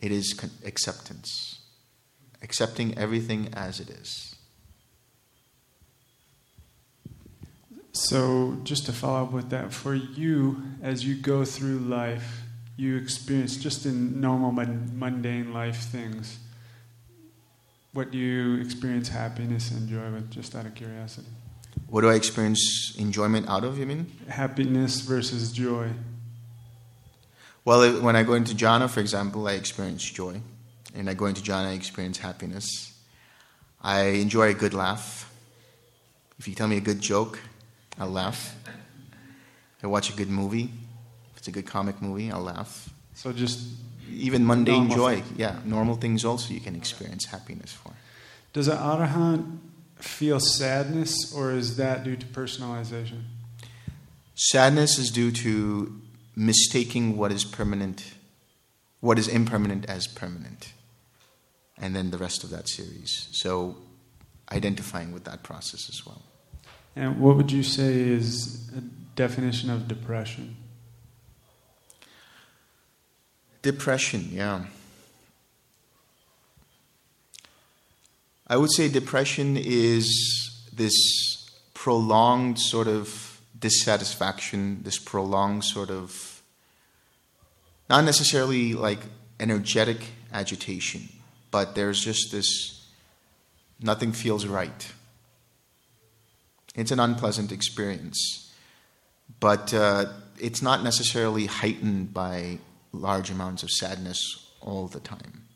it 0.00 0.10
is 0.10 0.38
acceptance. 0.64 1.60
Accepting 2.42 2.96
everything 2.98 3.50
as 3.52 3.80
it 3.80 3.90
is. 3.90 4.34
So, 7.92 8.56
just 8.62 8.86
to 8.86 8.92
follow 8.92 9.24
up 9.24 9.32
with 9.32 9.50
that, 9.50 9.72
for 9.72 9.94
you, 9.94 10.62
as 10.82 11.04
you 11.04 11.16
go 11.16 11.44
through 11.44 11.80
life, 11.80 12.42
you 12.76 12.96
experience 12.96 13.56
just 13.56 13.84
in 13.84 14.20
normal, 14.20 14.52
mundane 14.52 15.52
life 15.52 15.76
things, 15.76 16.38
what 17.92 18.10
do 18.10 18.18
you 18.18 18.60
experience 18.60 19.08
happiness 19.08 19.70
and 19.72 19.88
joy 19.88 20.10
with, 20.12 20.30
just 20.30 20.54
out 20.54 20.64
of 20.64 20.74
curiosity? 20.74 21.26
What 21.88 22.02
do 22.02 22.08
I 22.08 22.14
experience 22.14 22.94
enjoyment 22.96 23.48
out 23.48 23.64
of, 23.64 23.76
you 23.76 23.86
mean? 23.86 24.10
Happiness 24.28 25.00
versus 25.00 25.52
joy. 25.52 25.90
Well, 27.64 28.00
when 28.00 28.16
I 28.16 28.22
go 28.22 28.34
into 28.34 28.54
jhana, 28.54 28.88
for 28.88 29.00
example, 29.00 29.46
I 29.46 29.52
experience 29.52 30.02
joy. 30.02 30.40
And 30.94 31.08
I 31.08 31.14
go 31.14 31.26
into 31.26 31.42
jhana, 31.42 31.66
I 31.66 31.72
experience 31.72 32.18
happiness. 32.18 32.92
I 33.82 34.00
enjoy 34.00 34.50
a 34.50 34.54
good 34.54 34.74
laugh. 34.74 35.32
If 36.38 36.48
you 36.48 36.54
tell 36.54 36.68
me 36.68 36.78
a 36.78 36.80
good 36.80 37.00
joke, 37.00 37.38
I'll 37.98 38.10
laugh. 38.10 38.56
I 39.82 39.86
watch 39.86 40.10
a 40.10 40.14
good 40.14 40.30
movie. 40.30 40.70
If 41.32 41.38
it's 41.38 41.48
a 41.48 41.52
good 41.52 41.66
comic 41.66 42.00
movie, 42.02 42.30
I'll 42.30 42.42
laugh. 42.42 42.90
So 43.14 43.32
just 43.32 43.60
even 44.10 44.46
mundane 44.46 44.90
joy, 44.90 45.22
yeah, 45.36 45.58
normal 45.64 45.96
things 45.96 46.24
also 46.24 46.52
you 46.52 46.60
can 46.60 46.74
experience 46.74 47.26
happiness 47.26 47.72
for. 47.72 47.92
Does 48.52 48.68
an 48.68 48.78
arahant 48.78 49.58
feel 49.96 50.40
sadness, 50.40 51.32
or 51.34 51.52
is 51.52 51.76
that 51.76 52.04
due 52.04 52.16
to 52.16 52.26
personalization? 52.26 53.22
Sadness 54.34 54.98
is 54.98 55.10
due 55.10 55.30
to 55.30 56.00
mistaking 56.40 57.18
what 57.18 57.30
is 57.30 57.44
permanent, 57.44 58.14
what 59.00 59.18
is 59.18 59.28
impermanent 59.28 59.84
as 59.84 60.06
permanent, 60.06 60.72
and 61.76 61.94
then 61.94 62.10
the 62.10 62.16
rest 62.16 62.42
of 62.42 62.48
that 62.48 62.66
series. 62.66 63.28
So, 63.32 63.76
identifying 64.50 65.12
with 65.12 65.24
that 65.24 65.42
process 65.42 65.90
as 65.90 66.04
well. 66.06 66.22
And 66.96 67.20
what 67.20 67.36
would 67.36 67.52
you 67.52 67.62
say 67.62 68.00
is 68.00 68.70
a 68.74 68.80
definition 69.16 69.68
of 69.68 69.86
depression? 69.86 70.56
Depression, 73.60 74.30
yeah. 74.32 74.64
I 78.46 78.56
would 78.56 78.72
say 78.72 78.88
depression 78.88 79.58
is 79.58 80.68
this 80.72 81.50
prolonged 81.74 82.58
sort 82.58 82.88
of 82.88 83.30
dissatisfaction, 83.58 84.82
this 84.82 84.98
prolonged 84.98 85.64
sort 85.64 85.90
of, 85.90 86.29
not 87.90 88.04
necessarily 88.04 88.72
like 88.72 89.00
energetic 89.40 89.98
agitation, 90.32 91.08
but 91.50 91.74
there's 91.74 92.00
just 92.00 92.30
this, 92.30 92.86
nothing 93.82 94.12
feels 94.12 94.46
right. 94.46 94.92
It's 96.76 96.92
an 96.92 97.00
unpleasant 97.00 97.50
experience, 97.50 98.54
but 99.40 99.74
uh, 99.74 100.04
it's 100.38 100.62
not 100.62 100.84
necessarily 100.84 101.46
heightened 101.46 102.14
by 102.14 102.60
large 102.92 103.28
amounts 103.28 103.64
of 103.64 103.70
sadness 103.70 104.46
all 104.60 104.86
the 104.86 105.00
time. 105.00 105.46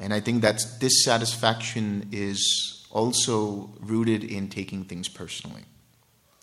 And 0.00 0.12
I 0.12 0.18
think 0.18 0.42
that 0.42 0.60
dissatisfaction 0.80 2.08
is 2.10 2.86
also 2.90 3.70
rooted 3.78 4.24
in 4.24 4.48
taking 4.48 4.82
things 4.82 5.08
personally, 5.08 5.62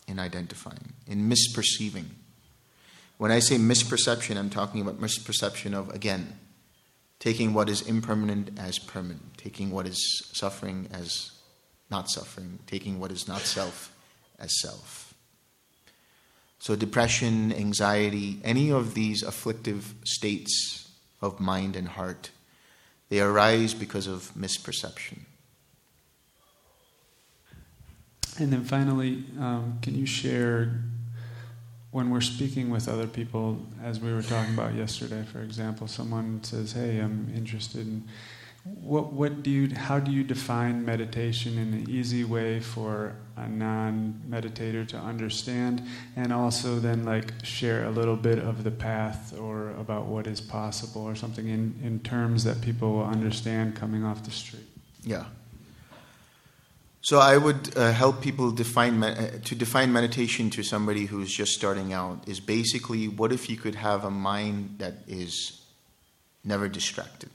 in 0.08 0.18
identifying, 0.18 0.94
in 1.08 1.30
misperceiving. 1.30 2.06
When 3.18 3.32
I 3.32 3.40
say 3.40 3.56
misperception, 3.58 4.38
I'm 4.38 4.50
talking 4.50 4.82
about 4.82 5.00
misperception 5.00 5.74
of, 5.74 5.90
again, 5.94 6.38
taking 7.20 7.54
what 7.54 7.70
is 7.70 7.82
impermanent 7.82 8.60
as 8.60 8.78
permanent, 8.78 9.38
taking 9.38 9.72
what 9.72 9.88
is 9.88 10.30
suffering 10.34 10.90
as 10.92 11.32
not 11.90 12.10
suffering, 12.10 12.60
taking 12.68 13.00
what 13.00 13.12
is 13.12 13.28
not 13.28 13.42
self 13.42 13.96
as 14.38 14.60
self. 14.60 15.14
So, 16.60 16.76
depression, 16.76 17.54
anxiety, 17.54 18.40
any 18.44 18.72
of 18.72 18.96
these 18.96 19.24
afflictive 19.24 19.94
states 20.04 20.90
of 21.22 21.40
mind 21.40 21.76
and 21.76 21.88
heart, 21.88 22.32
they 23.10 23.22
arise 23.22 23.74
because 23.74 24.08
of 24.08 24.32
misperception. 24.36 25.20
And 28.38 28.52
then 28.52 28.66
finally, 28.66 29.24
um, 29.40 29.80
can 29.82 29.96
you 29.96 30.06
share 30.06 30.82
when 31.96 32.10
we're 32.10 32.20
speaking 32.20 32.70
with 32.70 32.90
other 32.90 33.08
people, 33.08 33.58
as 33.82 34.02
we 34.02 34.12
were 34.12 34.22
talking 34.22 34.54
about 34.54 34.74
yesterday, 34.74 35.24
for 35.32 35.40
example, 35.40 35.88
someone 35.88 36.44
says, 36.44 36.74
Hey, 36.74 37.00
I'm 37.00 37.32
interested 37.34 37.88
in 37.88 38.04
what, 38.66 39.14
what 39.14 39.44
do 39.44 39.50
you, 39.50 39.74
how 39.74 40.00
do 40.00 40.12
you 40.12 40.22
define 40.22 40.84
meditation 40.84 41.58
in 41.58 41.74
an 41.74 41.90
easy 41.90 42.26
way 42.26 42.60
for 42.60 43.16
a 43.38 43.48
non-meditator 43.48 44.86
to 44.90 44.98
understand? 44.98 45.88
And 46.18 46.34
also 46.34 46.80
then 46.80 47.06
like 47.06 47.32
share 47.44 47.86
a 47.86 47.92
little 47.92 48.18
bit 48.18 48.40
of 48.40 48.66
the 48.66 48.72
path 48.72 49.34
or 49.40 49.70
about 49.80 50.08
what 50.08 50.28
is 50.28 50.42
possible 50.42 51.04
or 51.04 51.16
something 51.16 51.48
in, 51.48 51.80
in 51.82 52.02
terms 52.02 52.44
that 52.44 52.60
people 52.60 52.92
will 52.92 53.06
understand 53.06 53.74
coming 53.74 54.04
off 54.04 54.22
the 54.26 54.32
street. 54.32 54.68
Yeah 55.04 55.24
so 57.06 57.20
i 57.20 57.38
would 57.38 57.76
uh, 57.78 57.92
help 57.92 58.22
people 58.22 58.52
define 58.52 59.02
uh, 59.04 59.40
to 59.44 59.56
define 59.56 59.92
meditation 59.94 60.50
to 60.50 60.64
somebody 60.64 61.06
who's 61.06 61.32
just 61.32 61.52
starting 61.52 61.94
out 61.94 62.28
is 62.28 62.40
basically 62.40 63.08
what 63.08 63.32
if 63.32 63.50
you 63.50 63.58
could 63.58 63.76
have 63.76 64.04
a 64.04 64.12
mind 64.12 64.76
that 64.80 64.96
is 65.08 65.62
never 66.44 66.68
distracted 66.68 67.30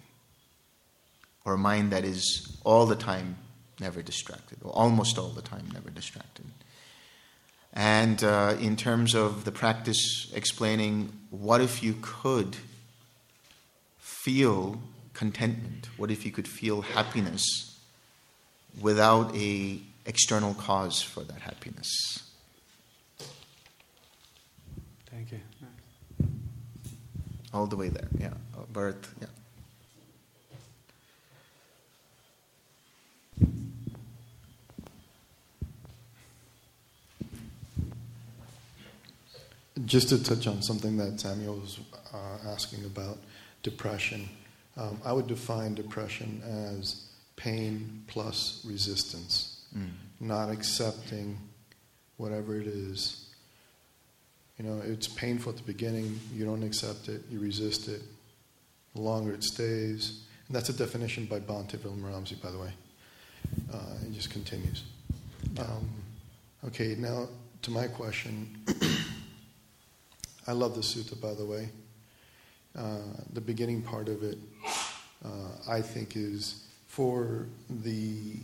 or 1.44 1.55
a 1.55 1.59
mind 1.59 1.90
that 1.92 2.05
is 2.05 2.59
all 2.64 2.86
the 2.86 2.97
time 2.97 3.36
never 3.80 4.02
distracted, 4.02 4.59
or 4.62 4.70
almost 4.72 5.18
all 5.18 5.30
the 5.30 5.42
time 5.42 5.66
never 5.72 5.90
distracted. 5.90 6.44
And 7.72 8.22
uh, 8.22 8.56
in 8.60 8.76
terms 8.76 9.14
of 9.14 9.44
the 9.44 9.52
practice 9.52 10.30
explaining, 10.34 11.12
what 11.30 11.60
if 11.60 11.82
you 11.82 11.97
could 12.02 12.56
feel 13.98 14.80
contentment? 15.14 15.88
What 15.97 16.10
if 16.10 16.26
you 16.26 16.32
could 16.32 16.48
feel 16.48 16.82
happiness 16.82 17.69
without 18.80 19.34
a 19.34 19.80
external 20.06 20.55
cause 20.55 21.02
for 21.02 21.22
that 21.24 21.40
happiness? 21.40 22.30
Thank 25.10 25.32
you. 25.32 25.40
All 27.52 27.66
the 27.66 27.76
way 27.76 27.88
there, 27.88 28.09
yeah. 28.18 28.34
Birth, 28.72 29.12
yeah. 29.20 29.26
Just 39.84 40.10
to 40.10 40.22
touch 40.22 40.47
on 40.47 40.62
something 40.62 40.97
that 40.98 41.18
Samuel 41.18 41.56
was 41.56 41.80
uh, 42.12 42.48
asking 42.48 42.84
about 42.84 43.18
depression, 43.62 44.28
um, 44.76 45.01
I 45.05 45.12
would 45.12 45.26
define 45.26 45.74
depression 45.74 46.42
as 46.78 47.09
pain 47.44 48.04
plus 48.06 48.60
resistance, 48.64 49.62
Mm. 49.74 49.90
not 50.20 50.50
accepting 50.50 51.38
whatever 52.18 52.60
it 52.60 52.66
is. 52.66 53.26
You 54.58 54.66
know, 54.66 54.80
it's 54.84 55.08
painful 55.08 55.52
at 55.52 55.56
the 55.56 55.64
beginning, 55.64 56.20
you 56.34 56.44
don't 56.44 56.62
accept 56.62 57.08
it, 57.08 57.22
you 57.30 57.38
resist 57.40 57.88
it. 57.88 58.02
The 58.94 59.00
longer 59.00 59.32
it 59.32 59.44
stays, 59.44 60.20
and 60.48 60.54
that's 60.56 60.68
a 60.68 60.72
definition 60.72 61.24
by 61.26 61.38
Bhante 61.40 61.78
Ramsey, 61.82 62.34
by 62.42 62.50
the 62.50 62.58
way. 62.58 62.72
Uh, 63.72 63.94
it 64.06 64.12
just 64.12 64.30
continues. 64.30 64.82
Um, 65.58 65.88
okay, 66.66 66.94
now 66.96 67.28
to 67.62 67.70
my 67.70 67.86
question. 67.86 68.58
I 70.46 70.52
love 70.52 70.74
the 70.74 70.80
sutta, 70.82 71.18
by 71.20 71.34
the 71.34 71.44
way. 71.44 71.70
Uh, 72.76 72.98
the 73.32 73.40
beginning 73.40 73.82
part 73.82 74.08
of 74.08 74.22
it, 74.24 74.38
uh, 75.24 75.28
I 75.68 75.80
think, 75.80 76.16
is 76.16 76.64
for 76.90 77.46
the 77.68 78.34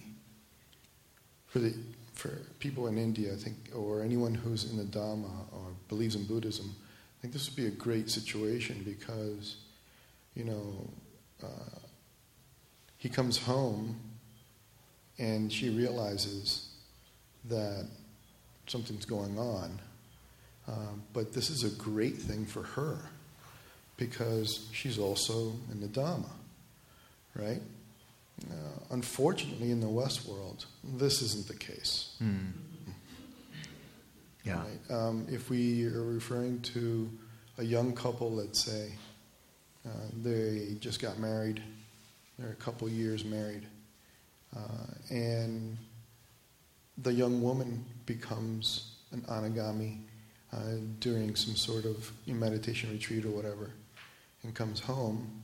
for 1.49 1.59
the 1.59 1.75
for 2.15 2.29
people 2.61 2.87
in 2.87 2.97
India, 2.97 3.33
I 3.33 3.37
think, 3.37 3.57
or 3.75 4.03
anyone 4.03 4.35
who's 4.35 4.71
in 4.71 4.77
the 4.77 4.85
Dharma 4.85 5.27
or 5.53 5.73
believes 5.89 6.15
in 6.15 6.25
Buddhism. 6.25 6.75
I 6.75 7.17
think 7.21 7.35
this 7.35 7.49
would 7.49 7.57
be 7.57 7.67
a 7.67 7.71
great 7.71 8.09
situation 8.09 8.83
because, 8.85 9.57
you 10.35 10.45
know, 10.45 10.89
uh, 11.43 11.79
he 12.99 13.09
comes 13.09 13.37
home 13.37 13.99
and 15.19 15.53
she 15.53 15.69
realizes 15.69 16.69
that 17.47 17.87
something's 18.69 19.05
going 19.05 19.39
on. 19.39 19.81
Um, 20.69 21.03
but 21.13 21.33
this 21.33 21.51
is 21.51 21.65
a 21.65 21.71
great 21.71 22.17
thing 22.17 22.47
for 22.47 22.63
her 22.63 22.99
because 23.97 24.69
she's 24.73 24.99
also 24.99 25.53
in 25.73 25.81
the 25.81 25.89
Dharma, 25.89 26.31
right? 27.35 27.61
Uh, 28.45 28.55
unfortunately, 28.91 29.71
in 29.71 29.81
the 29.81 29.89
West 29.89 30.27
world, 30.29 30.67
this 30.85 31.23
isn't 31.23 31.49
the 31.49 31.57
case. 31.57 32.17
Mm. 32.23 32.53
Yeah. 34.45 34.59
Right? 34.59 34.97
Um, 34.97 35.27
if 35.29 35.51
we 35.51 35.87
are 35.87 36.05
referring 36.05 36.61
to 36.63 37.11
a 37.59 37.65
young 37.65 37.95
couple, 37.95 38.31
let's 38.31 38.65
say, 38.65 38.93
uh, 39.87 39.91
they 40.23 40.77
just 40.81 41.01
got 41.01 41.19
married, 41.19 41.63
they're 42.39 42.51
a 42.51 42.55
couple 42.55 42.89
years 42.89 43.25
married, 43.25 43.67
uh, 44.57 44.87
and 45.11 45.77
the 46.99 47.13
young 47.13 47.43
woman 47.43 47.85
becomes 48.05 48.97
an 49.13 49.23
anagami 49.23 50.01
uh, 50.53 50.59
during 51.01 51.35
some 51.35 51.57
sort 51.57 51.85
of 51.85 52.13
meditation 52.27 52.91
retreat 52.91 53.25
or 53.25 53.31
whatever, 53.31 53.71
and 54.43 54.55
comes 54.55 54.81
home, 54.81 55.43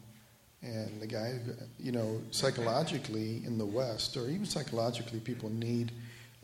and 0.63 1.01
the 1.01 1.07
guy, 1.07 1.39
you 1.79 1.93
know, 1.93 2.21
psychologically 2.31 3.43
in 3.45 3.59
the 3.59 3.67
West, 3.67 4.17
or 4.17 4.29
even 4.29 4.47
psychologically, 4.47 5.19
people 5.21 5.51
need 5.51 5.93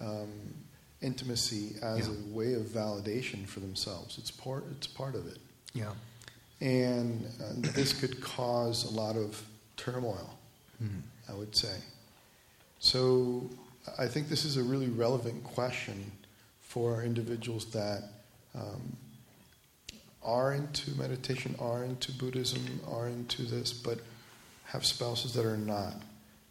um, 0.01 0.29
intimacy 1.01 1.77
as 1.83 2.09
Yeah. 2.09 2.15
a 2.15 2.35
way 2.35 2.55
of 2.55 2.63
validation 2.63 3.47
for 3.47 3.61
themselves. 3.61 4.19
It's 4.19 4.31
part. 4.31 4.65
It's 4.77 4.87
part 4.87 5.15
of 5.15 5.27
it, 5.27 5.39
Yeah. 5.75 5.93
and 6.61 7.25
uh, 7.41 7.71
this 7.73 7.93
could 7.93 8.21
cause 8.21 8.85
a 8.85 8.91
lot 8.91 9.17
of 9.17 9.41
turmoil. 9.77 10.35
Mm. 10.83 11.03
I 11.29 11.35
would 11.35 11.55
say. 11.55 11.77
So 12.79 13.51
I 13.99 14.07
think 14.07 14.29
this 14.29 14.45
is 14.45 14.57
a 14.57 14.63
really 14.63 14.89
relevant 14.89 15.45
question 15.45 16.11
for 16.63 17.03
individuals 17.03 17.67
that 17.73 18.03
um, 18.55 18.97
are 20.29 20.53
into 20.53 20.91
meditation, 20.99 21.57
are 21.59 21.83
into 21.83 22.13
Buddhism, 22.13 22.81
are 22.87 23.09
into 23.09 23.43
this, 23.43 23.73
but 23.73 24.01
have 24.67 24.85
spouses 24.85 25.33
that 25.33 25.47
are 25.47 25.57
not, 25.57 25.95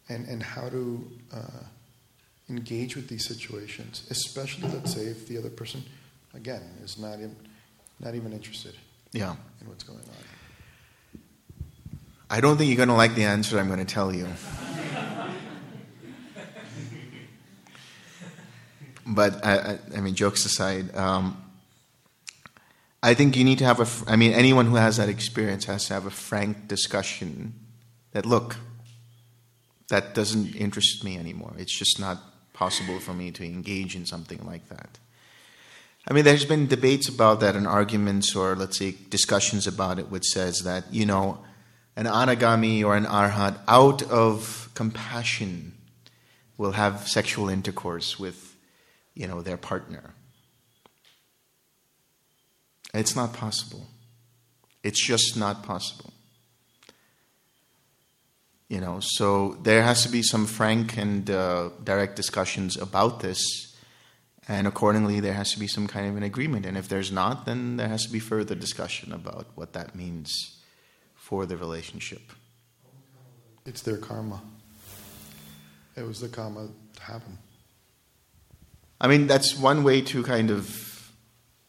and, 0.08 0.26
and 0.26 0.42
how 0.42 0.68
to 0.68 1.08
uh, 1.32 1.62
engage 2.50 2.96
with 2.96 3.06
these 3.08 3.24
situations, 3.26 4.04
especially, 4.10 4.68
let's 4.70 4.92
say, 4.94 5.02
if 5.02 5.28
the 5.28 5.38
other 5.38 5.50
person, 5.50 5.84
again, 6.34 6.62
is 6.82 6.98
not, 6.98 7.20
in, 7.20 7.36
not 8.00 8.16
even 8.16 8.32
interested 8.32 8.74
Yeah. 9.12 9.36
in 9.60 9.68
what's 9.68 9.84
going 9.84 10.00
on. 10.00 11.20
I 12.30 12.40
don't 12.40 12.56
think 12.58 12.68
you're 12.68 12.76
going 12.76 12.88
to 12.88 12.94
like 12.96 13.14
the 13.14 13.24
answer 13.24 13.58
I'm 13.60 13.68
going 13.68 13.78
to 13.78 13.84
tell 13.84 14.12
you. 14.12 14.26
but 19.06 19.44
I, 19.46 19.56
I, 19.58 19.78
I 19.96 20.00
mean, 20.00 20.14
jokes 20.16 20.44
aside, 20.44 20.94
um, 20.96 21.42
I 23.02 23.14
think 23.14 23.36
you 23.36 23.44
need 23.44 23.58
to 23.58 23.64
have 23.64 23.80
a. 23.80 24.10
I 24.10 24.16
mean, 24.16 24.32
anyone 24.32 24.66
who 24.66 24.74
has 24.74 24.96
that 24.96 25.08
experience 25.08 25.66
has 25.66 25.86
to 25.86 25.94
have 25.94 26.06
a 26.06 26.10
frank 26.10 26.68
discussion. 26.68 27.54
That 28.12 28.24
look, 28.24 28.56
that 29.88 30.14
doesn't 30.14 30.54
interest 30.54 31.04
me 31.04 31.18
anymore. 31.18 31.54
It's 31.58 31.76
just 31.76 32.00
not 32.00 32.18
possible 32.52 32.98
for 32.98 33.12
me 33.12 33.30
to 33.32 33.44
engage 33.44 33.94
in 33.94 34.06
something 34.06 34.44
like 34.44 34.68
that. 34.68 34.98
I 36.08 36.14
mean, 36.14 36.24
there's 36.24 36.46
been 36.46 36.66
debates 36.66 37.08
about 37.08 37.40
that 37.40 37.54
and 37.54 37.66
arguments, 37.66 38.34
or 38.34 38.56
let's 38.56 38.78
say 38.78 38.94
discussions 39.10 39.66
about 39.66 39.98
it, 39.98 40.10
which 40.10 40.24
says 40.24 40.62
that 40.62 40.92
you 40.92 41.06
know, 41.06 41.44
an 41.96 42.06
anagami 42.06 42.84
or 42.84 42.96
an 42.96 43.04
arhat, 43.04 43.58
out 43.68 44.02
of 44.04 44.70
compassion, 44.74 45.74
will 46.56 46.72
have 46.72 47.06
sexual 47.06 47.48
intercourse 47.48 48.18
with, 48.18 48.56
you 49.14 49.28
know, 49.28 49.42
their 49.42 49.56
partner. 49.56 50.14
It's 52.98 53.14
not 53.14 53.32
possible. 53.32 53.86
It's 54.82 55.06
just 55.06 55.36
not 55.36 55.62
possible. 55.62 56.12
You 58.68 58.80
know, 58.80 58.98
so 59.00 59.56
there 59.62 59.82
has 59.82 60.02
to 60.02 60.10
be 60.10 60.22
some 60.22 60.46
frank 60.46 60.98
and 60.98 61.30
uh, 61.30 61.70
direct 61.84 62.16
discussions 62.16 62.76
about 62.76 63.20
this, 63.20 63.40
and 64.48 64.66
accordingly, 64.66 65.20
there 65.20 65.32
has 65.32 65.52
to 65.52 65.60
be 65.60 65.68
some 65.68 65.86
kind 65.86 66.08
of 66.08 66.16
an 66.16 66.22
agreement. 66.22 66.66
And 66.66 66.76
if 66.76 66.88
there's 66.88 67.12
not, 67.12 67.46
then 67.46 67.76
there 67.76 67.88
has 67.88 68.04
to 68.06 68.12
be 68.12 68.18
further 68.18 68.54
discussion 68.54 69.12
about 69.12 69.46
what 69.54 69.74
that 69.74 69.94
means 69.94 70.60
for 71.14 71.46
the 71.46 71.56
relationship. 71.56 72.32
It's 73.64 73.82
their 73.82 73.98
karma. 73.98 74.42
It 75.96 76.02
was 76.02 76.20
the 76.20 76.28
karma 76.28 76.68
to 76.96 77.02
happen. 77.02 77.38
I 79.00 79.06
mean, 79.06 79.28
that's 79.28 79.56
one 79.56 79.84
way 79.84 80.00
to 80.00 80.22
kind 80.24 80.50
of 80.50 80.87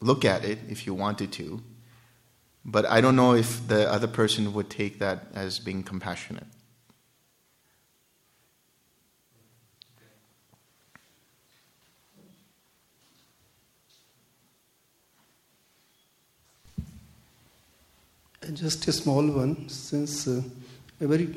look 0.01 0.23
at 0.25 0.45
it 0.45 0.59
if 0.69 0.85
you 0.85 0.93
wanted 0.93 1.31
to, 1.33 1.61
but 2.63 2.85
I 2.85 3.01
don't 3.01 3.15
know 3.15 3.33
if 3.33 3.67
the 3.67 3.91
other 3.91 4.07
person 4.07 4.53
would 4.53 4.69
take 4.69 4.99
that 4.99 5.27
as 5.33 5.59
being 5.59 5.83
compassionate. 5.83 6.47
Just 18.53 18.87
a 18.87 18.91
small 18.91 19.27
one, 19.27 19.69
since 19.69 20.27
uh, 20.27 20.41
a 21.01 21.07
very 21.07 21.35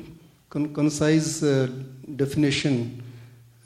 con- 0.49 0.73
concise 0.73 1.43
uh, 1.43 1.67
definition 2.15 3.03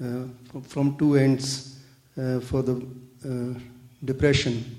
uh, 0.04 0.24
from 0.64 0.98
two 0.98 1.16
ends 1.16 1.80
uh, 2.18 2.42
for 2.42 2.62
the 2.62 2.86
uh, 3.26 3.58
depression. 4.04 4.77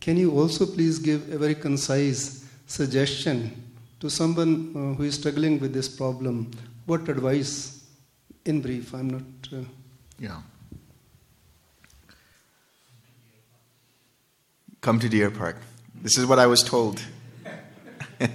Can 0.00 0.16
you 0.16 0.32
also 0.38 0.64
please 0.66 0.98
give 0.98 1.30
a 1.32 1.38
very 1.38 1.54
concise 1.54 2.44
suggestion 2.66 3.52
to 4.00 4.08
someone 4.08 4.72
uh, 4.74 4.94
who 4.96 5.02
is 5.04 5.14
struggling 5.16 5.60
with 5.60 5.72
this 5.74 5.88
problem? 5.88 6.50
What 6.86 7.08
advice, 7.08 7.84
in 8.44 8.60
brief? 8.62 8.94
I'm 8.94 9.10
not. 9.10 9.22
Uh, 9.52 9.64
Yeah. 10.18 10.40
Come 14.80 14.98
to 15.00 15.08
Deer 15.10 15.30
Park. 15.30 15.56
This 16.02 16.16
is 16.16 16.24
what 16.24 16.38
I 16.38 16.46
was 16.46 16.62
told. 16.62 17.02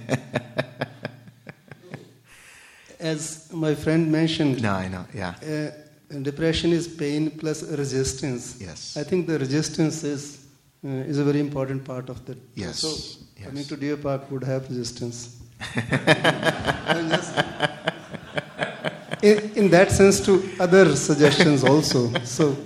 as 3.00 3.52
my 3.52 3.74
friend 3.74 4.10
mentioned, 4.12 4.62
No, 4.62 4.72
I 4.72 4.88
know. 4.88 5.04
Yeah. 5.12 5.34
uh, 5.42 6.18
depression 6.22 6.72
is 6.72 6.86
pain 6.86 7.30
plus 7.30 7.62
resistance. 7.64 8.58
Yes. 8.60 8.96
I 8.96 9.02
think 9.02 9.26
the 9.26 9.38
resistance 9.40 10.04
is 10.04 10.45
uh, 10.84 10.88
is 10.88 11.18
a 11.18 11.24
very 11.24 11.40
important 11.40 11.84
part 11.84 12.08
of 12.08 12.24
that. 12.26 12.38
Yes, 12.54 12.80
So 12.80 12.88
yes. 13.36 13.46
coming 13.46 13.64
to 13.64 13.76
Deer 13.76 13.96
Park 13.96 14.30
would 14.30 14.44
have 14.44 14.68
resistance. 14.68 15.36
Just- 15.74 17.36
in, 19.22 19.50
in 19.56 19.70
that 19.70 19.90
sense, 19.90 20.20
to 20.26 20.42
other 20.60 20.94
suggestions 20.96 21.64
also. 21.64 22.12
So 22.24 22.56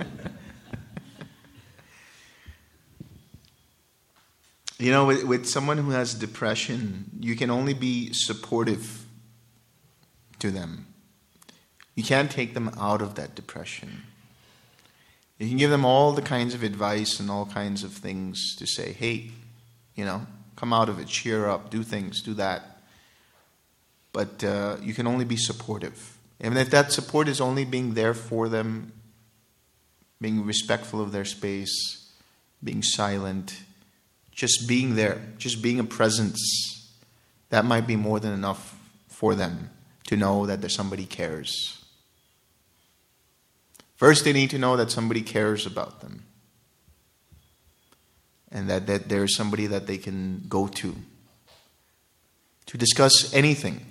You 4.80 4.90
know, 4.92 5.04
with, 5.04 5.24
with 5.24 5.46
someone 5.46 5.76
who 5.76 5.90
has 5.90 6.14
depression, 6.14 7.10
you 7.20 7.36
can 7.36 7.50
only 7.50 7.74
be 7.74 8.14
supportive 8.14 9.04
to 10.38 10.50
them. 10.50 10.86
You 11.94 12.02
can't 12.02 12.30
take 12.30 12.54
them 12.54 12.70
out 12.80 13.02
of 13.02 13.14
that 13.16 13.34
depression. 13.34 14.04
You 15.40 15.48
can 15.48 15.56
give 15.56 15.70
them 15.70 15.86
all 15.86 16.12
the 16.12 16.20
kinds 16.20 16.52
of 16.52 16.62
advice 16.62 17.18
and 17.18 17.30
all 17.30 17.46
kinds 17.46 17.82
of 17.82 17.92
things 17.92 18.54
to 18.56 18.66
say, 18.66 18.92
hey, 18.92 19.30
you 19.94 20.04
know, 20.04 20.26
come 20.54 20.74
out 20.74 20.90
of 20.90 20.98
it, 20.98 21.06
cheer 21.08 21.48
up, 21.48 21.70
do 21.70 21.82
things, 21.82 22.20
do 22.20 22.34
that. 22.34 22.82
But 24.12 24.44
uh, 24.44 24.76
you 24.82 24.92
can 24.92 25.06
only 25.06 25.24
be 25.24 25.38
supportive. 25.38 26.18
And 26.40 26.58
if 26.58 26.68
that 26.70 26.92
support 26.92 27.26
is 27.26 27.40
only 27.40 27.64
being 27.64 27.94
there 27.94 28.12
for 28.12 28.50
them, 28.50 28.92
being 30.20 30.44
respectful 30.44 31.00
of 31.00 31.10
their 31.10 31.24
space, 31.24 32.10
being 32.62 32.82
silent, 32.82 33.62
just 34.30 34.68
being 34.68 34.94
there, 34.94 35.22
just 35.38 35.62
being 35.62 35.80
a 35.80 35.84
presence, 35.84 36.92
that 37.48 37.64
might 37.64 37.86
be 37.86 37.96
more 37.96 38.20
than 38.20 38.34
enough 38.34 38.78
for 39.08 39.34
them 39.34 39.70
to 40.04 40.18
know 40.18 40.44
that 40.44 40.60
there's 40.60 40.74
somebody 40.74 41.06
cares. 41.06 41.79
First, 44.00 44.24
they 44.24 44.32
need 44.32 44.48
to 44.48 44.58
know 44.58 44.78
that 44.78 44.90
somebody 44.90 45.20
cares 45.20 45.66
about 45.66 46.00
them 46.00 46.22
and 48.50 48.70
that, 48.70 48.86
that 48.86 49.10
there's 49.10 49.36
somebody 49.36 49.66
that 49.66 49.86
they 49.86 49.98
can 49.98 50.42
go 50.48 50.68
to 50.68 50.96
to 52.64 52.78
discuss 52.78 53.34
anything. 53.34 53.84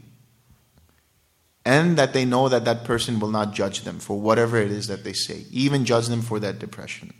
And 1.63 1.95
that 1.99 2.13
they 2.13 2.25
know 2.25 2.49
that 2.49 2.65
that 2.65 2.85
person 2.85 3.19
will 3.19 3.29
not 3.29 3.53
judge 3.53 3.81
them 3.81 3.99
for 3.99 4.19
whatever 4.19 4.57
it 4.57 4.71
is 4.71 4.87
that 4.87 5.03
they 5.03 5.13
say, 5.13 5.45
even 5.51 5.85
judge 5.85 6.07
them 6.07 6.23
for 6.23 6.39
that 6.39 6.57
depression. 6.57 7.13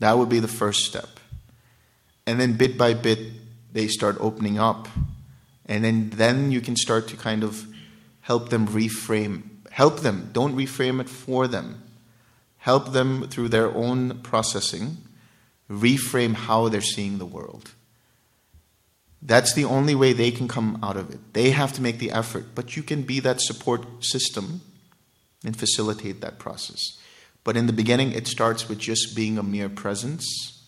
That 0.00 0.18
would 0.18 0.28
be 0.28 0.40
the 0.40 0.48
first 0.48 0.86
step. 0.86 1.20
And 2.26 2.40
then 2.40 2.54
bit 2.54 2.76
by 2.76 2.94
bit, 2.94 3.20
they 3.72 3.86
start 3.86 4.16
opening 4.18 4.58
up. 4.58 4.88
And 5.66 5.84
then, 5.84 6.10
then 6.10 6.50
you 6.50 6.60
can 6.60 6.74
start 6.74 7.06
to 7.08 7.16
kind 7.16 7.44
of 7.44 7.64
help 8.22 8.48
them 8.48 8.66
reframe. 8.66 9.42
Help 9.80 10.00
them. 10.00 10.28
Don't 10.34 10.54
reframe 10.54 11.00
it 11.00 11.08
for 11.08 11.48
them. 11.48 11.82
Help 12.58 12.92
them 12.92 13.26
through 13.28 13.48
their 13.48 13.74
own 13.74 14.20
processing, 14.20 14.98
reframe 15.70 16.34
how 16.34 16.68
they're 16.68 16.82
seeing 16.82 17.16
the 17.16 17.24
world. 17.24 17.70
That's 19.22 19.54
the 19.54 19.64
only 19.64 19.94
way 19.94 20.12
they 20.12 20.32
can 20.32 20.48
come 20.48 20.78
out 20.82 20.98
of 20.98 21.08
it. 21.08 21.32
They 21.32 21.52
have 21.52 21.72
to 21.72 21.80
make 21.80 21.98
the 21.98 22.10
effort, 22.10 22.54
but 22.54 22.76
you 22.76 22.82
can 22.82 23.04
be 23.04 23.20
that 23.20 23.40
support 23.40 24.04
system 24.04 24.60
and 25.46 25.56
facilitate 25.56 26.20
that 26.20 26.38
process. 26.38 26.98
But 27.42 27.56
in 27.56 27.66
the 27.66 27.72
beginning, 27.72 28.12
it 28.12 28.26
starts 28.26 28.68
with 28.68 28.78
just 28.78 29.16
being 29.16 29.38
a 29.38 29.42
mere 29.42 29.70
presence 29.70 30.62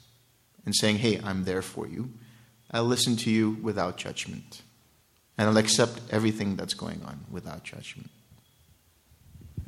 and 0.65 0.75
saying, 0.75 0.97
Hey, 0.97 1.21
I'm 1.23 1.45
there 1.45 1.61
for 1.61 1.87
you. 1.87 2.09
I'll 2.71 2.85
listen 2.85 3.17
to 3.17 3.31
you 3.31 3.59
without 3.61 3.99
judgment. 3.99 4.63
And 5.37 5.51
I'll 5.51 5.59
accept 5.59 6.01
everything 6.09 6.57
that's 6.57 6.73
going 6.73 7.03
on 7.05 7.27
without 7.31 7.63
judgment. 7.63 8.09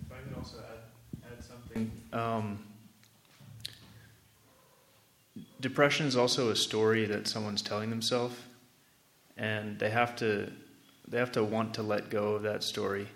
If 0.07 0.13
I 0.13 0.21
could 0.29 0.37
also 0.37 0.59
add, 0.59 1.33
add 1.33 1.45
something. 1.45 1.91
Um, 2.15 2.61
depression 5.61 6.07
is 6.07 6.17
also 6.17 6.51
a 6.51 6.57
story 6.57 7.07
that 7.07 7.27
someone's 7.27 7.61
telling 7.61 7.91
themselves, 7.91 8.37
and 9.37 9.79
they 9.81 9.91
have 9.91 10.15
to 10.17 10.53
they 11.09 11.19
have 11.19 11.33
to 11.33 11.43
want 11.43 11.75
to 11.75 11.83
let 11.83 12.11
go 12.11 12.35
of 12.35 12.43
that 12.45 12.63
story 12.63 13.09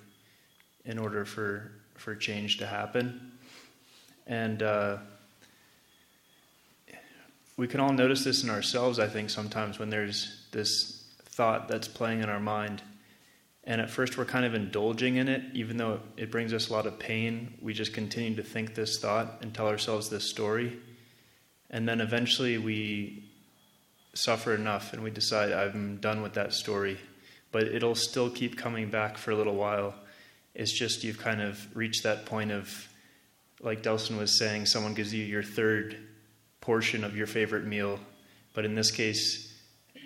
in 0.84 0.98
order 0.98 1.24
for 1.24 1.70
for 1.94 2.16
change 2.16 2.58
to 2.58 2.66
happen. 2.66 3.32
And 4.26 4.62
uh, 4.62 4.98
we 7.56 7.68
can 7.68 7.78
all 7.78 7.92
notice 7.92 8.24
this 8.24 8.42
in 8.42 8.50
ourselves, 8.50 8.98
I 8.98 9.06
think, 9.06 9.30
sometimes 9.30 9.78
when 9.78 9.90
there's 9.90 10.44
this 10.50 11.04
thought 11.24 11.68
that's 11.68 11.86
playing 11.86 12.22
in 12.22 12.28
our 12.28 12.40
mind. 12.40 12.82
And 13.68 13.82
at 13.82 13.90
first, 13.90 14.16
we're 14.16 14.24
kind 14.24 14.46
of 14.46 14.54
indulging 14.54 15.16
in 15.16 15.28
it, 15.28 15.42
even 15.52 15.76
though 15.76 16.00
it 16.16 16.30
brings 16.30 16.54
us 16.54 16.70
a 16.70 16.72
lot 16.72 16.86
of 16.86 16.98
pain. 16.98 17.58
We 17.60 17.74
just 17.74 17.92
continue 17.92 18.34
to 18.36 18.42
think 18.42 18.74
this 18.74 18.98
thought 18.98 19.40
and 19.42 19.52
tell 19.52 19.68
ourselves 19.68 20.08
this 20.08 20.24
story. 20.24 20.78
And 21.68 21.86
then 21.86 22.00
eventually, 22.00 22.56
we 22.56 23.28
suffer 24.14 24.54
enough 24.54 24.94
and 24.94 25.02
we 25.02 25.10
decide, 25.10 25.52
I'm 25.52 25.98
done 25.98 26.22
with 26.22 26.32
that 26.32 26.54
story. 26.54 26.96
But 27.52 27.64
it'll 27.64 27.94
still 27.94 28.30
keep 28.30 28.56
coming 28.56 28.88
back 28.88 29.18
for 29.18 29.32
a 29.32 29.36
little 29.36 29.54
while. 29.54 29.94
It's 30.54 30.72
just 30.72 31.04
you've 31.04 31.18
kind 31.18 31.42
of 31.42 31.76
reached 31.76 32.04
that 32.04 32.24
point 32.24 32.50
of, 32.50 32.88
like 33.60 33.82
Delson 33.82 34.16
was 34.16 34.38
saying, 34.38 34.64
someone 34.64 34.94
gives 34.94 35.12
you 35.12 35.22
your 35.22 35.42
third 35.42 35.98
portion 36.62 37.04
of 37.04 37.14
your 37.14 37.26
favorite 37.26 37.66
meal. 37.66 38.00
But 38.54 38.64
in 38.64 38.74
this 38.74 38.90
case, 38.90 39.54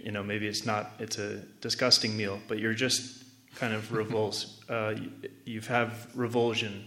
you 0.02 0.10
know, 0.10 0.24
maybe 0.24 0.48
it's 0.48 0.66
not, 0.66 0.90
it's 0.98 1.18
a 1.18 1.36
disgusting 1.60 2.16
meal, 2.16 2.40
but 2.48 2.58
you're 2.58 2.74
just 2.74 3.21
kind 3.56 3.74
of 3.74 3.92
revulsed. 3.92 4.68
Uh, 4.68 4.94
you 5.44 5.60
have 5.62 6.08
revulsion 6.14 6.84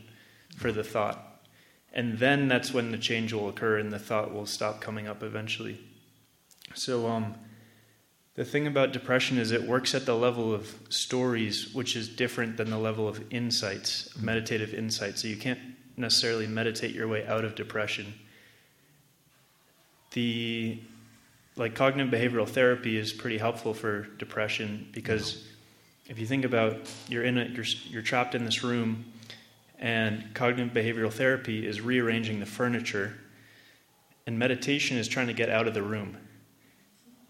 for 0.58 0.72
the 0.72 0.84
thought. 0.84 1.44
And 1.94 2.20
then 2.20 2.48
that's 2.48 2.74
when 2.74 2.92
the 2.92 2.98
change 2.98 3.32
will 3.32 3.48
occur 3.48 3.78
and 3.78 3.92
the 3.92 4.00
thought 4.00 4.34
will 4.34 4.46
stop 4.46 4.82
coming 4.82 5.08
up 5.08 5.24
eventually. 5.24 5.80
So, 6.74 7.08
um, 7.08 7.36
the 8.36 8.44
thing 8.44 8.68
about 8.68 8.92
depression 8.92 9.38
is 9.38 9.52
it 9.52 9.64
works 9.64 9.96
at 9.96 10.06
the 10.06 10.16
level 10.16 10.54
of 10.54 10.76
stories, 10.90 11.74
which 11.74 11.96
is 11.96 12.10
different 12.10 12.58
than 12.58 12.70
the 12.70 12.78
level 12.78 13.08
of 13.08 13.24
insights, 13.32 14.14
meditative 14.18 14.74
insights. 14.74 15.22
So, 15.22 15.30
you 15.30 15.38
can't 15.38 15.60
necessarily 15.96 16.48
meditate 16.48 16.94
your 16.94 17.08
way 17.08 17.26
out 17.26 17.46
of 17.46 17.56
depression. 17.56 18.14
The 20.12 20.80
like 21.56 21.76
cognitive 21.76 22.12
behavioral 22.12 22.48
therapy 22.48 22.98
is 22.98 23.14
pretty 23.14 23.38
helpful 23.38 23.74
for 23.74 24.02
depression 24.18 24.90
because 24.92 25.48
if 26.08 26.20
you 26.20 26.26
think 26.26 26.46
about 26.46 26.78
you're 27.08 27.24
in 27.24 27.38
a, 27.38 27.46
you're 27.46 27.66
you're 27.90 28.02
trapped 28.02 28.36
in 28.36 28.46
this 28.46 28.64
room 28.64 29.06
and 29.80 30.34
cognitive 30.34 30.74
behavioral 30.74 31.12
therapy 31.12 31.66
is 31.66 31.82
rearranging 31.82 32.40
the 32.40 32.46
furniture 32.46 33.14
and 34.26 34.40
meditation 34.40 34.98
is 34.98 35.08
trying 35.08 35.28
to 35.28 35.34
get 35.34 35.50
out 35.50 35.68
of 35.68 35.74
the 35.74 35.84
room 35.84 36.18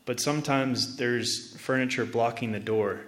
but 0.05 0.19
sometimes 0.19 0.97
there's 0.97 1.55
furniture 1.57 2.05
blocking 2.05 2.51
the 2.51 2.59
door 2.59 3.01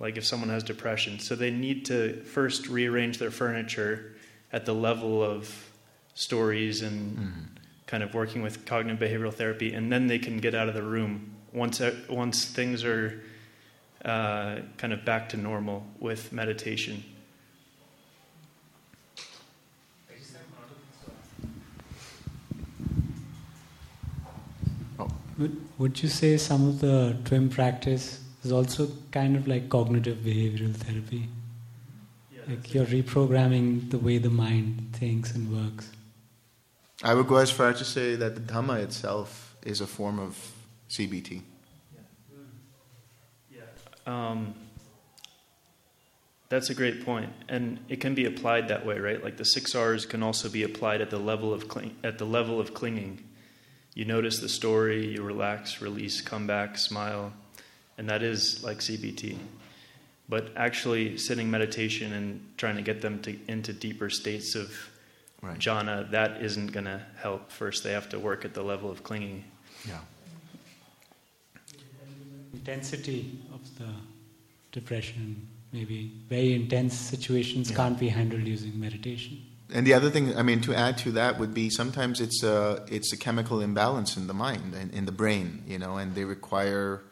like 0.00 0.16
if 0.16 0.24
someone 0.24 0.48
has 0.48 0.62
depression 0.62 1.18
so 1.18 1.34
they 1.34 1.50
need 1.50 1.84
to 1.84 2.22
first 2.24 2.68
rearrange 2.68 3.18
their 3.18 3.30
furniture 3.30 4.14
at 4.52 4.66
the 4.66 4.74
level 4.74 5.22
of 5.22 5.70
stories 6.14 6.82
and 6.82 7.16
mm-hmm. 7.16 7.40
kind 7.86 8.02
of 8.02 8.14
working 8.14 8.42
with 8.42 8.64
cognitive 8.66 9.00
behavioral 9.00 9.32
therapy 9.32 9.72
and 9.72 9.90
then 9.90 10.06
they 10.06 10.18
can 10.18 10.38
get 10.38 10.54
out 10.54 10.68
of 10.68 10.74
the 10.74 10.82
room 10.82 11.34
once 11.52 11.80
once 12.08 12.44
things 12.46 12.84
are 12.84 13.22
uh, 14.04 14.60
kind 14.76 14.92
of 14.92 15.04
back 15.04 15.28
to 15.30 15.36
normal 15.36 15.86
with 16.00 16.32
meditation 16.32 17.02
Would, 25.38 25.60
would 25.78 26.02
you 26.02 26.08
say 26.08 26.36
some 26.36 26.68
of 26.68 26.80
the 26.80 27.16
TWIM 27.24 27.50
practice 27.50 28.20
is 28.44 28.52
also 28.52 28.88
kind 29.10 29.36
of 29.36 29.48
like 29.48 29.68
cognitive 29.68 30.18
behavioral 30.18 30.74
therapy? 30.74 31.28
Yeah, 32.32 32.42
like 32.48 32.72
you're 32.72 32.86
reprogramming 32.86 33.90
the 33.90 33.98
way 33.98 34.18
the 34.18 34.30
mind 34.30 34.90
thinks 34.92 35.34
and 35.34 35.50
works. 35.50 35.90
I 37.02 37.14
would 37.14 37.26
go 37.26 37.36
as 37.36 37.50
far 37.50 37.70
as 37.70 37.78
to 37.78 37.84
say 37.84 38.14
that 38.14 38.36
the 38.36 38.40
Dhamma 38.40 38.80
itself 38.80 39.56
is 39.62 39.80
a 39.80 39.86
form 39.86 40.20
of 40.20 40.52
CBT. 40.88 41.42
Yeah. 44.06 44.30
Um, 44.30 44.54
that's 46.50 46.70
a 46.70 46.74
great 46.74 47.04
point, 47.04 47.32
and 47.48 47.78
it 47.88 48.00
can 48.00 48.14
be 48.14 48.26
applied 48.26 48.68
that 48.68 48.86
way, 48.86 48.98
right? 48.98 49.22
Like 49.22 49.38
the 49.38 49.44
six 49.44 49.74
R's 49.74 50.06
can 50.06 50.22
also 50.22 50.48
be 50.48 50.62
applied 50.62 51.00
at 51.00 51.10
the 51.10 51.18
level 51.18 51.52
of 51.52 51.68
cling- 51.68 51.96
at 52.04 52.18
the 52.18 52.26
level 52.26 52.60
of 52.60 52.74
clinging 52.74 53.24
you 53.94 54.04
notice 54.04 54.40
the 54.40 54.48
story, 54.48 55.14
you 55.14 55.22
relax, 55.22 55.80
release, 55.80 56.20
come 56.20 56.48
back, 56.48 56.76
smile, 56.76 57.32
and 57.96 58.08
that 58.10 58.22
is 58.22 58.62
like 58.64 58.78
CBT. 58.78 59.38
But 60.28 60.50
actually, 60.56 61.16
sitting 61.16 61.50
meditation 61.50 62.12
and 62.12 62.44
trying 62.56 62.76
to 62.76 62.82
get 62.82 63.02
them 63.02 63.22
to, 63.22 63.36
into 63.46 63.72
deeper 63.72 64.10
states 64.10 64.56
of 64.56 64.72
right. 65.42 65.58
jhana, 65.58 66.10
that 66.10 66.42
isn't 66.42 66.72
going 66.72 66.86
to 66.86 67.02
help. 67.18 67.52
First, 67.52 67.84
they 67.84 67.92
have 67.92 68.08
to 68.08 68.18
work 68.18 68.44
at 68.44 68.52
the 68.52 68.62
level 68.62 68.90
of 68.90 69.04
clinging. 69.04 69.44
Yeah. 69.86 69.98
Intensity 72.52 73.38
of 73.52 73.53
the 73.78 73.88
depression, 74.72 75.46
maybe 75.72 76.12
very 76.28 76.54
intense 76.54 76.94
situations 76.94 77.70
yeah. 77.70 77.76
can't 77.76 77.98
be 77.98 78.08
handled 78.08 78.46
using 78.46 78.78
meditation 78.78 79.38
and 79.72 79.86
the 79.86 79.94
other 79.94 80.10
thing, 80.10 80.36
I 80.36 80.42
mean, 80.42 80.60
to 80.62 80.74
add 80.74 80.98
to 80.98 81.12
that 81.12 81.38
would 81.38 81.54
be 81.54 81.70
sometimes 81.70 82.20
it's 82.20 82.42
a 82.42 82.84
it's 82.88 83.12
a 83.12 83.16
chemical 83.16 83.60
imbalance 83.60 84.16
in 84.16 84.26
the 84.26 84.34
mind 84.34 84.74
and 84.74 84.92
in 84.92 85.06
the 85.06 85.12
brain, 85.12 85.64
you 85.66 85.78
know, 85.78 85.96
and 85.96 86.14
they 86.14 86.24
require 86.24 87.02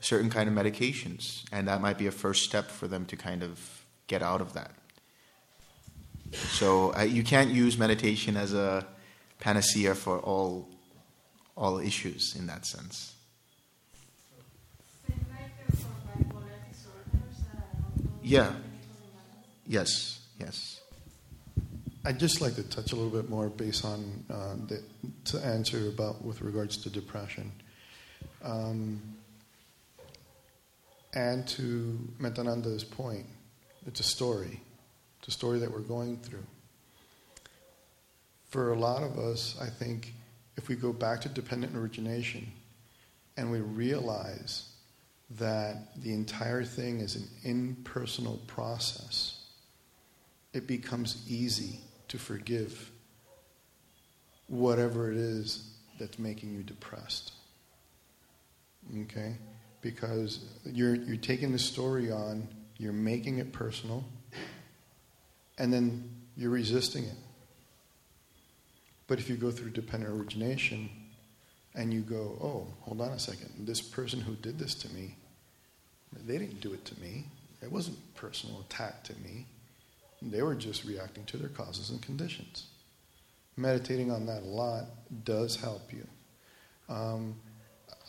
certain 0.00 0.30
kind 0.30 0.48
of 0.48 0.54
medications, 0.54 1.44
and 1.52 1.68
that 1.68 1.80
might 1.80 1.98
be 1.98 2.06
a 2.06 2.10
first 2.10 2.44
step 2.44 2.70
for 2.70 2.88
them 2.88 3.04
to 3.06 3.16
kind 3.16 3.42
of 3.42 3.84
get 4.06 4.22
out 4.22 4.40
of 4.40 4.54
that. 4.54 4.72
So 6.32 6.94
uh, 6.94 7.02
you 7.02 7.22
can't 7.22 7.50
use 7.50 7.78
meditation 7.78 8.36
as 8.36 8.54
a 8.54 8.86
panacea 9.38 9.94
for 9.94 10.18
all 10.18 10.68
all 11.56 11.78
issues 11.78 12.34
in 12.36 12.46
that 12.46 12.66
sense. 12.66 13.14
Yeah. 18.24 18.54
Yes. 19.66 20.18
Yes. 20.40 20.80
I'd 22.06 22.18
just 22.18 22.40
like 22.40 22.54
to 22.54 22.62
touch 22.62 22.92
a 22.92 22.96
little 22.96 23.10
bit 23.10 23.28
more 23.28 23.50
based 23.50 23.84
on 23.84 24.24
uh, 24.30 24.54
the, 24.66 24.82
to 25.26 25.44
answer 25.44 25.88
about 25.88 26.24
with 26.24 26.40
regards 26.40 26.78
to 26.78 26.90
depression. 26.90 27.52
Um, 28.42 29.00
and 31.12 31.46
to 31.48 31.98
Metananda's 32.18 32.82
point, 32.82 33.26
it's 33.86 34.00
a 34.00 34.04
story. 34.04 34.58
the 35.26 35.30
story 35.30 35.58
that 35.58 35.70
we're 35.70 35.80
going 35.80 36.16
through. 36.16 36.46
For 38.48 38.72
a 38.72 38.78
lot 38.78 39.02
of 39.02 39.18
us, 39.18 39.54
I 39.60 39.66
think 39.66 40.14
if 40.56 40.68
we 40.68 40.76
go 40.76 40.94
back 40.94 41.20
to 41.22 41.28
dependent 41.28 41.76
origination 41.76 42.50
and 43.36 43.50
we 43.50 43.60
realize 43.60 44.73
that 45.38 46.00
the 46.00 46.12
entire 46.12 46.64
thing 46.64 47.00
is 47.00 47.16
an 47.16 47.28
impersonal 47.42 48.40
process, 48.46 49.44
it 50.52 50.66
becomes 50.66 51.24
easy 51.28 51.80
to 52.08 52.18
forgive 52.18 52.90
whatever 54.46 55.10
it 55.10 55.16
is 55.16 55.70
that's 55.98 56.18
making 56.18 56.52
you 56.52 56.62
depressed. 56.62 57.32
Okay? 59.02 59.36
Because 59.80 60.44
you're, 60.64 60.94
you're 60.94 61.16
taking 61.16 61.52
the 61.52 61.58
story 61.58 62.10
on, 62.10 62.46
you're 62.78 62.92
making 62.92 63.38
it 63.38 63.52
personal, 63.52 64.04
and 65.58 65.72
then 65.72 66.10
you're 66.36 66.50
resisting 66.50 67.04
it. 67.04 67.16
But 69.06 69.18
if 69.18 69.28
you 69.28 69.36
go 69.36 69.50
through 69.50 69.70
dependent 69.70 70.12
origination 70.12 70.88
and 71.74 71.92
you 71.92 72.00
go, 72.00 72.38
oh, 72.40 72.66
hold 72.80 73.00
on 73.00 73.08
a 73.08 73.18
second, 73.18 73.50
this 73.66 73.80
person 73.80 74.20
who 74.20 74.34
did 74.36 74.58
this 74.58 74.74
to 74.76 74.88
me, 74.94 75.16
they 76.26 76.38
didn't 76.38 76.60
do 76.60 76.72
it 76.72 76.84
to 76.86 77.00
me. 77.00 77.26
It 77.62 77.70
wasn't 77.70 77.98
personal 78.14 78.60
attack 78.60 79.04
to 79.04 79.14
me. 79.14 79.46
They 80.22 80.42
were 80.42 80.54
just 80.54 80.84
reacting 80.84 81.24
to 81.26 81.36
their 81.36 81.48
causes 81.48 81.90
and 81.90 82.00
conditions. 82.00 82.66
Meditating 83.56 84.10
on 84.10 84.26
that 84.26 84.42
a 84.42 84.46
lot 84.46 84.84
does 85.24 85.56
help 85.56 85.92
you. 85.92 86.06
Um, 86.88 87.34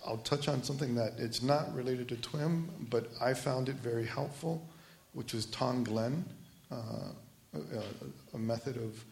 I'll 0.05 0.17
touch 0.17 0.47
on 0.47 0.63
something 0.63 0.95
that 0.95 1.13
it's 1.17 1.41
not 1.41 1.73
related 1.73 2.09
to 2.09 2.15
TWIM, 2.15 2.69
but 2.89 3.09
I 3.21 3.33
found 3.33 3.69
it 3.69 3.75
very 3.75 4.05
helpful, 4.05 4.67
which 5.13 5.33
is 5.33 5.47
Tonglen, 5.47 6.23
uh, 6.71 7.09
a, 7.53 8.35
a, 8.35 8.37
method 8.37 8.77
of 8.77 9.03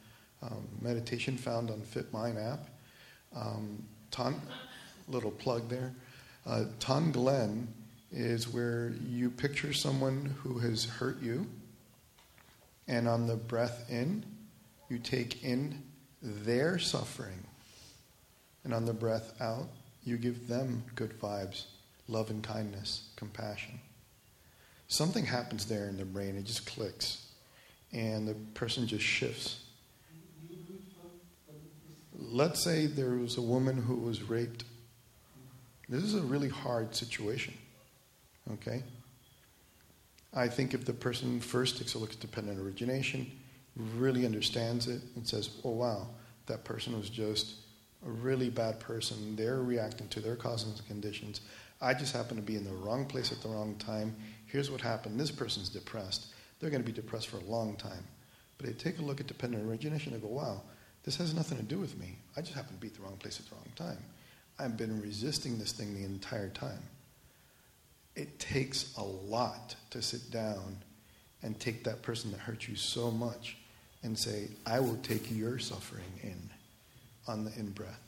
um, 0.44 0.68
meditation 0.82 1.38
found 1.38 1.72
on 1.72 1.82
FitMind 1.82 2.54
app. 2.54 2.68
Um, 3.36 3.84
ton, 4.12 4.40
little 5.08 5.32
plug 5.32 5.70
there. 5.70 5.94
Uh, 6.46 6.66
Tonglen 6.80 7.68
is 8.14 8.48
where 8.48 8.94
you 9.10 9.30
picture 9.30 9.74
someone 9.74 10.36
who 10.44 10.60
has 10.60 10.86
hurt 10.86 11.22
you, 11.22 11.48
and 12.88 13.08
on 13.08 13.28
the 13.28 13.36
breath 13.36 13.90
in, 13.90 14.24
you 14.90 15.00
take 15.00 15.44
in 15.44 15.82
their 16.22 16.78
suffering, 16.78 17.44
and 18.64 18.74
on 18.74 18.86
the 18.86 18.94
breath 18.94 19.34
out, 19.42 19.68
you 20.04 20.18
give 20.18 20.48
them 20.48 20.84
good 20.96 21.20
vibes, 21.20 21.64
love 22.08 22.30
and 22.30 22.44
kindness, 22.44 23.08
compassion. 23.16 23.80
Something 24.88 25.26
happens 25.26 25.66
there 25.66 25.88
in 25.88 25.98
the 25.98 26.06
brain, 26.06 26.38
it 26.38 26.44
just 26.44 26.68
clicks, 26.68 27.26
and 27.92 28.28
the 28.28 28.36
person 28.54 28.86
just 28.86 29.04
shifts. 29.04 29.60
Let's 32.16 32.64
say 32.64 32.86
there 32.86 33.16
was 33.16 33.38
a 33.38 33.42
woman 33.42 33.78
who 33.78 33.96
was 33.96 34.22
raped. 34.24 34.66
This 35.90 36.04
is 36.04 36.16
a 36.16 36.22
really 36.22 36.50
hard 36.50 36.96
situation. 36.96 37.54
Okay? 38.52 38.84
I 40.34 40.48
think 40.48 40.74
if 40.74 40.86
the 40.86 40.94
person 40.94 41.40
first 41.40 41.78
takes 41.78 41.94
a 41.94 42.00
look 42.00 42.12
at 42.12 42.20
dependent 42.20 42.60
origination, 42.60 43.32
really 43.76 44.26
understands 44.26 44.88
it, 44.88 45.02
and 45.16 45.28
says, 45.28 45.50
oh 45.64 45.72
wow, 45.72 46.08
that 46.48 46.64
person 46.64 46.98
was 46.98 47.10
just 47.10 47.56
a 48.06 48.10
really 48.10 48.50
bad 48.50 48.80
person. 48.80 49.36
They're 49.36 49.62
reacting 49.62 50.08
to 50.10 50.20
their 50.20 50.36
causes 50.36 50.80
and 50.80 50.88
conditions. 50.88 51.42
I 51.82 51.94
just 51.94 52.16
happen 52.16 52.36
to 52.38 52.44
be 52.44 52.56
in 52.56 52.64
the 52.64 52.74
wrong 52.74 53.06
place 53.06 53.32
at 53.32 53.42
the 53.42 53.50
wrong 53.50 53.76
time. 53.76 54.16
Here's 54.46 54.72
what 54.72 54.82
happened. 54.82 55.20
This 55.20 55.32
person's 55.32 55.70
depressed. 55.70 56.28
They're 56.60 56.70
going 56.70 56.84
to 56.84 56.92
be 56.92 56.96
depressed 56.96 57.28
for 57.28 57.38
a 57.38 57.46
long 57.46 57.76
time. 57.76 58.04
But 58.58 58.68
they 58.68 58.74
take 58.74 59.00
a 59.00 59.02
look 59.02 59.20
at 59.20 59.28
dependent 59.28 59.70
origination 59.70 60.14
and 60.14 60.22
go, 60.22 60.30
wow, 60.30 60.62
this 61.04 61.18
has 61.18 61.34
nothing 61.34 61.58
to 61.58 61.64
do 61.64 61.80
with 61.80 61.98
me. 62.00 62.18
I 62.38 62.42
just 62.42 62.54
happen 62.54 62.76
to 62.76 62.80
be 62.80 62.88
at 62.88 62.94
the 62.94 63.02
wrong 63.02 63.18
place 63.18 63.40
at 63.40 63.48
the 63.48 63.56
wrong 63.56 63.72
time. 63.76 64.04
I've 64.60 64.78
been 64.78 65.02
resisting 65.02 65.58
this 65.58 65.72
thing 65.72 65.94
the 65.94 66.06
entire 66.06 66.50
time 66.50 66.80
it 68.16 68.40
takes 68.40 68.96
a 68.98 69.04
lot 69.04 69.76
to 69.90 70.02
sit 70.02 70.30
down 70.32 70.78
and 71.42 71.60
take 71.60 71.84
that 71.84 72.02
person 72.02 72.32
that 72.32 72.40
hurt 72.40 72.68
you 72.68 72.76
so 72.76 73.12
much 73.12 73.58
and 74.04 74.18
say, 74.18 74.50
I 74.66 74.80
will 74.80 74.98
take 74.98 75.32
your 75.32 75.60
suffering 75.60 76.04
in 76.22 76.50
on 77.28 77.46
the 77.46 77.54
in 77.58 77.72
breath, 77.72 78.02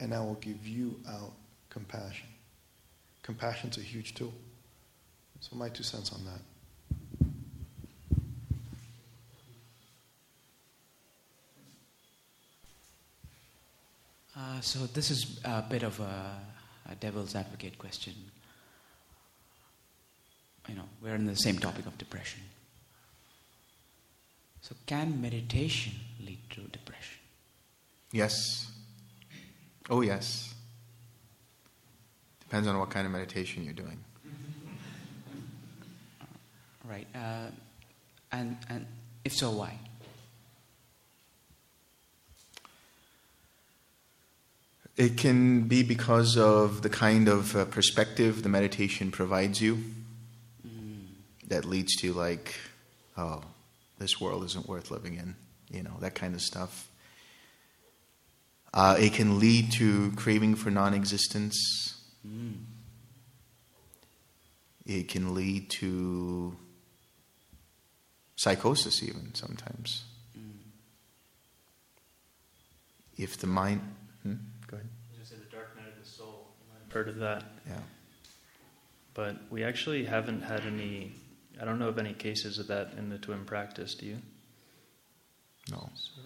and 0.00 0.14
I 0.14 0.20
will 0.20 0.34
give 0.34 0.66
you 0.66 0.94
out 1.08 1.32
compassion. 1.70 2.28
Compassion's 3.22 3.76
a 3.78 3.80
huge 3.80 4.14
tool. 4.14 4.32
So, 5.40 5.56
my 5.56 5.68
two 5.68 5.82
cents 5.82 6.12
on 6.12 6.24
that. 6.24 6.40
Uh, 14.36 14.60
so, 14.60 14.86
this 14.86 15.10
is 15.10 15.40
a 15.44 15.62
bit 15.68 15.82
of 15.82 15.98
a, 16.00 16.38
a 16.90 16.94
devil's 16.94 17.34
advocate 17.34 17.76
question 17.78 18.14
you 20.68 20.74
know, 20.74 20.84
we're 21.02 21.14
in 21.14 21.26
the 21.26 21.34
same 21.34 21.58
topic 21.58 21.86
of 21.86 21.96
depression. 21.98 22.42
So, 24.60 24.74
can 24.86 25.20
meditation 25.20 25.94
lead 26.24 26.38
to 26.50 26.60
depression? 26.60 27.18
Yes. 28.12 28.70
Oh, 29.88 30.02
yes. 30.02 30.54
Depends 32.40 32.68
on 32.68 32.78
what 32.78 32.90
kind 32.90 33.06
of 33.06 33.12
meditation 33.12 33.64
you're 33.64 33.72
doing. 33.72 33.98
Right. 36.88 37.06
Uh, 37.14 37.50
and, 38.32 38.56
and 38.70 38.86
if 39.22 39.34
so, 39.34 39.50
why? 39.50 39.78
It 44.96 45.18
can 45.18 45.68
be 45.68 45.82
because 45.82 46.38
of 46.38 46.80
the 46.80 46.88
kind 46.88 47.28
of 47.28 47.54
uh, 47.54 47.66
perspective 47.66 48.42
the 48.42 48.48
meditation 48.48 49.10
provides 49.10 49.60
you 49.60 49.84
that 51.48 51.64
leads 51.64 51.96
to 51.96 52.12
like, 52.12 52.54
oh, 53.16 53.42
this 53.98 54.20
world 54.20 54.44
isn't 54.44 54.68
worth 54.68 54.90
living 54.90 55.16
in, 55.16 55.34
you 55.70 55.82
know, 55.82 55.96
that 56.00 56.14
kind 56.14 56.34
of 56.34 56.40
stuff. 56.40 56.88
Uh, 58.72 58.96
it 58.98 59.14
can 59.14 59.38
lead 59.38 59.72
to 59.72 60.12
craving 60.12 60.54
for 60.54 60.70
non 60.70 60.94
existence. 60.94 62.00
Mm. 62.26 62.64
It 64.86 65.08
can 65.08 65.34
lead 65.34 65.70
to 65.70 66.56
psychosis, 68.36 69.02
even 69.02 69.34
sometimes. 69.34 70.04
Mm. 70.38 70.50
If 73.16 73.38
the 73.38 73.46
mind. 73.46 73.80
Hmm? 74.22 74.34
Go 74.66 74.76
ahead. 74.76 74.88
Just 75.18 75.30
say 75.30 75.36
the 75.36 75.56
dark 75.56 75.74
night 75.76 75.88
of 75.88 76.04
the 76.04 76.08
soul. 76.08 76.48
I've 76.76 76.92
heard 76.92 77.08
of 77.08 77.16
that. 77.16 77.44
Yeah. 77.66 77.78
But 79.14 79.36
we 79.50 79.64
actually 79.64 80.04
haven't 80.04 80.42
had 80.42 80.60
any 80.60 81.14
I 81.60 81.64
don't 81.64 81.78
know 81.78 81.88
of 81.88 81.98
any 81.98 82.12
cases 82.12 82.58
of 82.58 82.68
that 82.68 82.92
in 82.96 83.08
the 83.08 83.18
TWIM 83.18 83.44
practice, 83.46 83.94
do 83.94 84.06
you? 84.06 84.18
No. 85.70 85.90
So. 85.94 86.20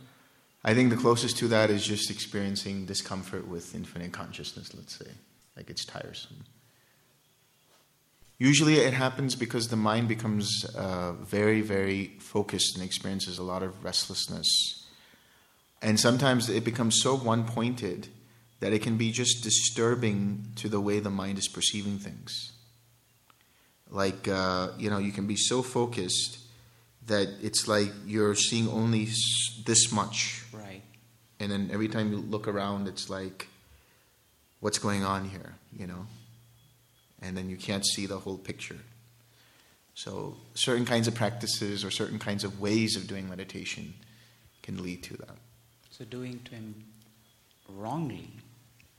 I 0.65 0.75
think 0.75 0.91
the 0.91 0.97
closest 0.97 1.39
to 1.39 1.49
that 1.49 1.71
is 1.71 1.85
just 1.85 2.11
experiencing 2.11 2.87
discomfort 2.87 3.49
with 3.49 3.75
infinite 3.75 4.13
consciousness, 4.13 4.75
let's 4.75 4.97
say. 4.99 5.11
Like 5.57 5.71
it's 5.71 5.85
tiresome. 5.85 6.45
Usually 8.39 8.77
it 8.77 8.95
happens 8.95 9.35
because 9.37 9.69
the 9.69 9.77
mind 9.77 10.09
becomes 10.09 10.65
uh, 10.77 11.13
very, 11.13 11.61
very 11.61 12.17
focused 12.19 12.77
and 12.77 12.85
experiences 12.85 13.39
a 13.39 13.43
lot 13.43 13.63
of 13.63 13.85
restlessness. 13.85 14.87
And 15.81 15.99
sometimes 15.99 16.49
it 16.49 16.65
becomes 16.65 17.01
so 17.01 17.17
one 17.17 17.45
pointed 17.45 18.09
that 18.61 18.73
it 18.73 18.81
can 18.83 18.97
be 18.97 19.11
just 19.11 19.43
disturbing 19.43 20.53
to 20.57 20.69
the 20.69 20.81
way 20.81 21.01
the 21.01 21.11
mind 21.11 21.39
is 21.39 21.49
perceiving 21.49 21.99
things. 21.99 22.52
Like, 23.93 24.27
uh, 24.27 24.71
you 24.79 24.89
know, 24.89 24.99
you 24.99 25.13
can 25.13 25.27
be 25.27 25.37
so 25.37 25.63
focused 25.63 26.39
that 27.07 27.29
it's 27.43 27.69
like 27.69 27.93
you're 28.07 28.35
seeing 28.35 28.69
only 28.69 29.09
this 29.67 29.93
much. 29.93 30.45
Right. 30.51 30.81
And 31.39 31.53
then 31.53 31.71
every 31.71 31.89
time 31.89 32.11
you 32.11 32.19
look 32.19 32.49
around, 32.49 32.89
it's 32.89 33.11
like, 33.11 33.49
what's 34.61 34.79
going 34.79 35.05
on 35.05 35.29
here, 35.29 35.55
you 35.79 35.87
know? 35.87 36.07
And 37.21 37.37
then 37.37 37.51
you 37.51 37.57
can't 37.57 37.85
see 37.85 38.07
the 38.07 38.19
whole 38.19 38.39
picture. 38.39 38.79
So, 39.95 40.37
certain 40.55 40.87
kinds 40.87 41.07
of 41.07 41.15
practices 41.15 41.85
or 41.85 41.91
certain 41.91 42.19
kinds 42.19 42.45
of 42.45 42.61
ways 42.61 42.97
of 42.97 43.07
doing 43.07 43.29
meditation 43.29 43.93
can 44.63 44.83
lead 44.83 45.03
to 45.03 45.17
that. 45.19 45.37
So, 45.91 46.07
doing 46.07 46.41
TWIM 46.45 46.75
wrongly 47.69 48.31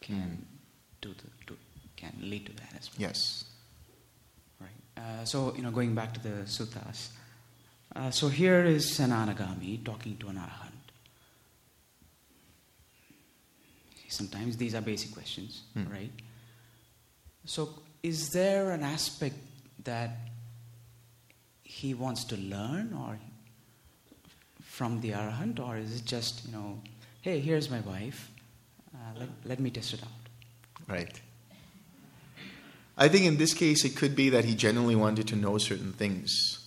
can 0.01 0.15
mm. 0.15 1.01
do 1.01 1.09
the, 1.09 1.29
do, 1.47 1.57
can 1.95 2.13
lead 2.21 2.45
to 2.45 2.51
that 2.53 2.73
as 2.77 2.91
well. 2.91 3.07
Yes. 3.07 3.45
Uh, 5.03 5.25
so, 5.25 5.53
you 5.55 5.61
know, 5.61 5.71
going 5.71 5.93
back 5.93 6.13
to 6.13 6.21
the 6.21 6.45
suttas. 6.45 7.09
Uh, 7.95 8.09
so 8.09 8.29
here 8.29 8.63
is 8.63 8.99
an 8.99 9.09
anagami 9.09 9.83
talking 9.83 10.15
to 10.17 10.29
an 10.29 10.37
arahant. 10.37 10.69
Sometimes 14.07 14.57
these 14.57 14.75
are 14.75 14.81
basic 14.81 15.11
questions, 15.11 15.63
hmm. 15.73 15.91
right? 15.91 16.11
So, 17.45 17.69
is 18.01 18.29
there 18.29 18.71
an 18.71 18.83
aspect 18.83 19.35
that 19.83 20.11
he 21.63 21.93
wants 21.93 22.23
to 22.25 22.37
learn, 22.37 22.93
or 22.93 23.17
from 24.61 25.01
the 25.01 25.09
arahant, 25.11 25.59
or 25.59 25.77
is 25.77 25.99
it 25.99 26.05
just 26.05 26.45
you 26.45 26.51
know, 26.53 26.79
hey, 27.21 27.39
here's 27.39 27.69
my 27.69 27.79
wife, 27.81 28.31
uh, 28.93 29.19
let, 29.19 29.29
let 29.45 29.59
me 29.59 29.71
test 29.71 29.95
it 29.95 30.03
out? 30.03 30.87
Right. 30.87 31.19
I 32.97 33.07
think 33.07 33.25
in 33.25 33.37
this 33.37 33.53
case, 33.53 33.85
it 33.85 33.95
could 33.95 34.15
be 34.15 34.29
that 34.29 34.45
he 34.45 34.55
genuinely 34.55 34.95
wanted 34.95 35.27
to 35.29 35.35
know 35.35 35.57
certain 35.57 35.93
things. 35.93 36.59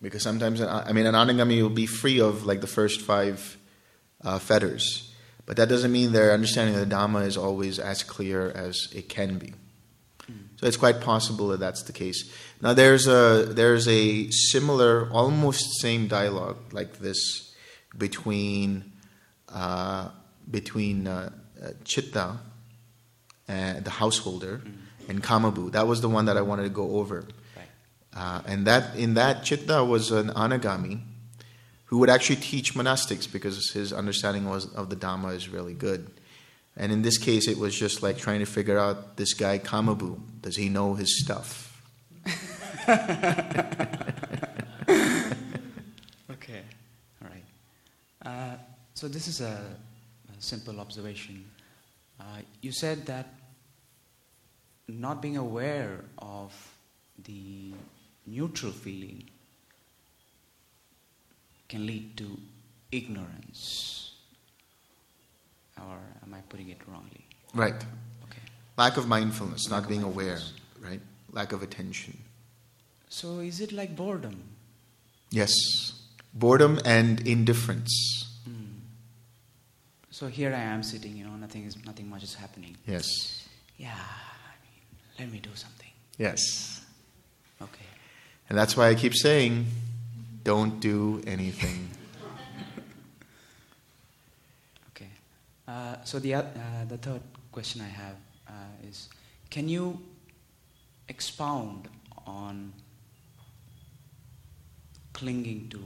Because 0.00 0.22
sometimes, 0.22 0.60
I 0.60 0.92
mean, 0.92 1.06
an 1.06 1.14
anagami 1.14 1.62
will 1.62 1.70
be 1.70 1.86
free 1.86 2.20
of 2.20 2.44
like 2.44 2.60
the 2.60 2.66
first 2.66 3.00
five 3.00 3.56
uh, 4.24 4.38
fetters, 4.40 5.12
but 5.46 5.56
that 5.56 5.68
doesn't 5.68 5.92
mean 5.92 6.10
their 6.10 6.32
understanding 6.32 6.74
of 6.74 6.88
the 6.88 6.94
Dhamma 6.94 7.24
is 7.24 7.36
always 7.36 7.78
as 7.78 8.02
clear 8.02 8.50
as 8.50 8.88
it 8.92 9.08
can 9.08 9.38
be. 9.38 9.52
So 10.62 10.68
it's 10.68 10.76
quite 10.76 11.00
possible 11.00 11.48
that 11.48 11.58
that's 11.58 11.82
the 11.82 11.92
case. 11.92 12.30
Now 12.60 12.72
there's 12.72 13.08
a 13.08 13.46
there's 13.48 13.88
a 13.88 14.30
similar, 14.30 15.10
almost 15.10 15.80
same 15.80 16.06
dialogue 16.06 16.72
like 16.72 16.98
this 16.98 17.52
between 17.98 18.92
uh, 19.48 20.10
between 20.48 21.08
uh, 21.08 21.30
uh, 21.60 21.70
Chitta, 21.84 22.38
uh, 23.48 23.80
the 23.80 23.90
householder, 23.90 24.62
and 25.12 25.22
Kamabhu. 25.22 25.72
That 25.72 25.86
was 25.86 26.00
the 26.00 26.08
one 26.08 26.24
that 26.24 26.38
I 26.38 26.40
wanted 26.40 26.62
to 26.64 26.70
go 26.70 26.96
over. 26.96 27.24
Uh, 28.14 28.42
and 28.46 28.66
that 28.66 28.96
in 28.96 29.14
that 29.14 29.42
Chitta 29.44 29.84
was 29.84 30.10
an 30.10 30.28
anagami 30.30 31.00
who 31.86 31.98
would 31.98 32.10
actually 32.10 32.36
teach 32.36 32.74
monastics 32.74 33.30
because 33.30 33.70
his 33.70 33.92
understanding 33.92 34.48
was 34.48 34.66
of 34.74 34.90
the 34.90 34.96
Dhamma 34.96 35.34
is 35.34 35.48
really 35.48 35.74
good. 35.74 36.10
And 36.76 36.92
in 36.92 37.02
this 37.02 37.18
case, 37.18 37.48
it 37.48 37.58
was 37.58 37.74
just 37.74 38.02
like 38.02 38.18
trying 38.18 38.40
to 38.40 38.46
figure 38.46 38.78
out 38.78 39.16
this 39.16 39.34
guy 39.34 39.58
Kamabhu. 39.58 40.18
Does 40.40 40.56
he 40.56 40.68
know 40.68 40.94
his 40.94 41.22
stuff? 41.22 41.68
okay, 46.30 46.62
all 47.22 47.28
right. 47.28 47.44
Uh, 48.24 48.56
so 48.94 49.08
this 49.08 49.28
is 49.28 49.40
a, 49.40 49.58
a 50.28 50.42
simple 50.42 50.80
observation. 50.80 51.44
Uh, 52.20 52.40
you 52.60 52.72
said 52.72 53.06
that 53.06 53.26
not 55.00 55.22
being 55.22 55.36
aware 55.36 56.04
of 56.18 56.52
the 57.24 57.72
neutral 58.26 58.72
feeling 58.72 59.24
can 61.68 61.86
lead 61.86 62.16
to 62.18 62.38
ignorance. 62.90 64.12
Or 65.78 65.98
am 66.22 66.34
I 66.34 66.40
putting 66.48 66.68
it 66.68 66.78
wrongly? 66.86 67.24
Right. 67.54 67.74
Okay. 67.74 68.42
Lack 68.76 68.96
of 68.96 69.08
mindfulness, 69.08 69.70
Lack 69.70 69.70
not 69.70 69.82
of 69.84 69.88
being 69.88 70.02
aware, 70.02 70.38
right? 70.80 71.00
Lack 71.32 71.52
of 71.52 71.62
attention. 71.62 72.18
So 73.08 73.40
is 73.40 73.60
it 73.60 73.72
like 73.72 73.96
boredom? 73.96 74.42
Yes. 75.30 75.52
Boredom 76.34 76.78
and 76.84 77.26
indifference. 77.26 78.38
Hmm. 78.44 78.80
So 80.10 80.28
here 80.28 80.54
I 80.54 80.60
am 80.60 80.82
sitting, 80.82 81.16
you 81.16 81.24
know, 81.24 81.36
nothing 81.36 81.64
is 81.64 81.82
nothing 81.84 82.08
much 82.08 82.22
is 82.22 82.34
happening. 82.34 82.76
Yes. 82.86 83.48
Yeah, 83.76 83.94
let 85.22 85.30
me 85.30 85.38
do 85.38 85.50
something. 85.54 85.86
Yes. 86.18 86.80
Okay. 87.60 87.86
And 88.48 88.58
that's 88.58 88.76
why 88.76 88.88
I 88.88 88.96
keep 88.96 89.14
saying, 89.14 89.66
don't 90.42 90.80
do 90.80 91.22
anything. 91.26 91.88
Okay. 94.90 95.08
Uh, 95.68 95.96
so 96.04 96.18
the 96.18 96.34
uh, 96.34 96.42
the 96.88 96.98
third 96.98 97.20
question 97.52 97.80
I 97.80 97.88
have 97.88 98.16
uh, 98.48 98.88
is, 98.88 99.08
can 99.50 99.68
you 99.68 99.98
expound 101.08 101.88
on 102.26 102.72
clinging 105.12 105.68
to 105.70 105.80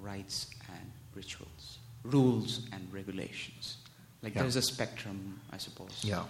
rites 0.00 0.50
and 0.68 0.90
rituals, 1.14 1.78
rules 2.04 2.66
and 2.72 2.86
regulations? 2.92 3.78
Like 4.22 4.34
Yeah. 4.34 4.42
there's 4.42 4.56
a 4.56 4.62
spectrum, 4.62 5.40
I 5.50 5.58
suppose. 5.58 6.04
Yeah. 6.04 6.24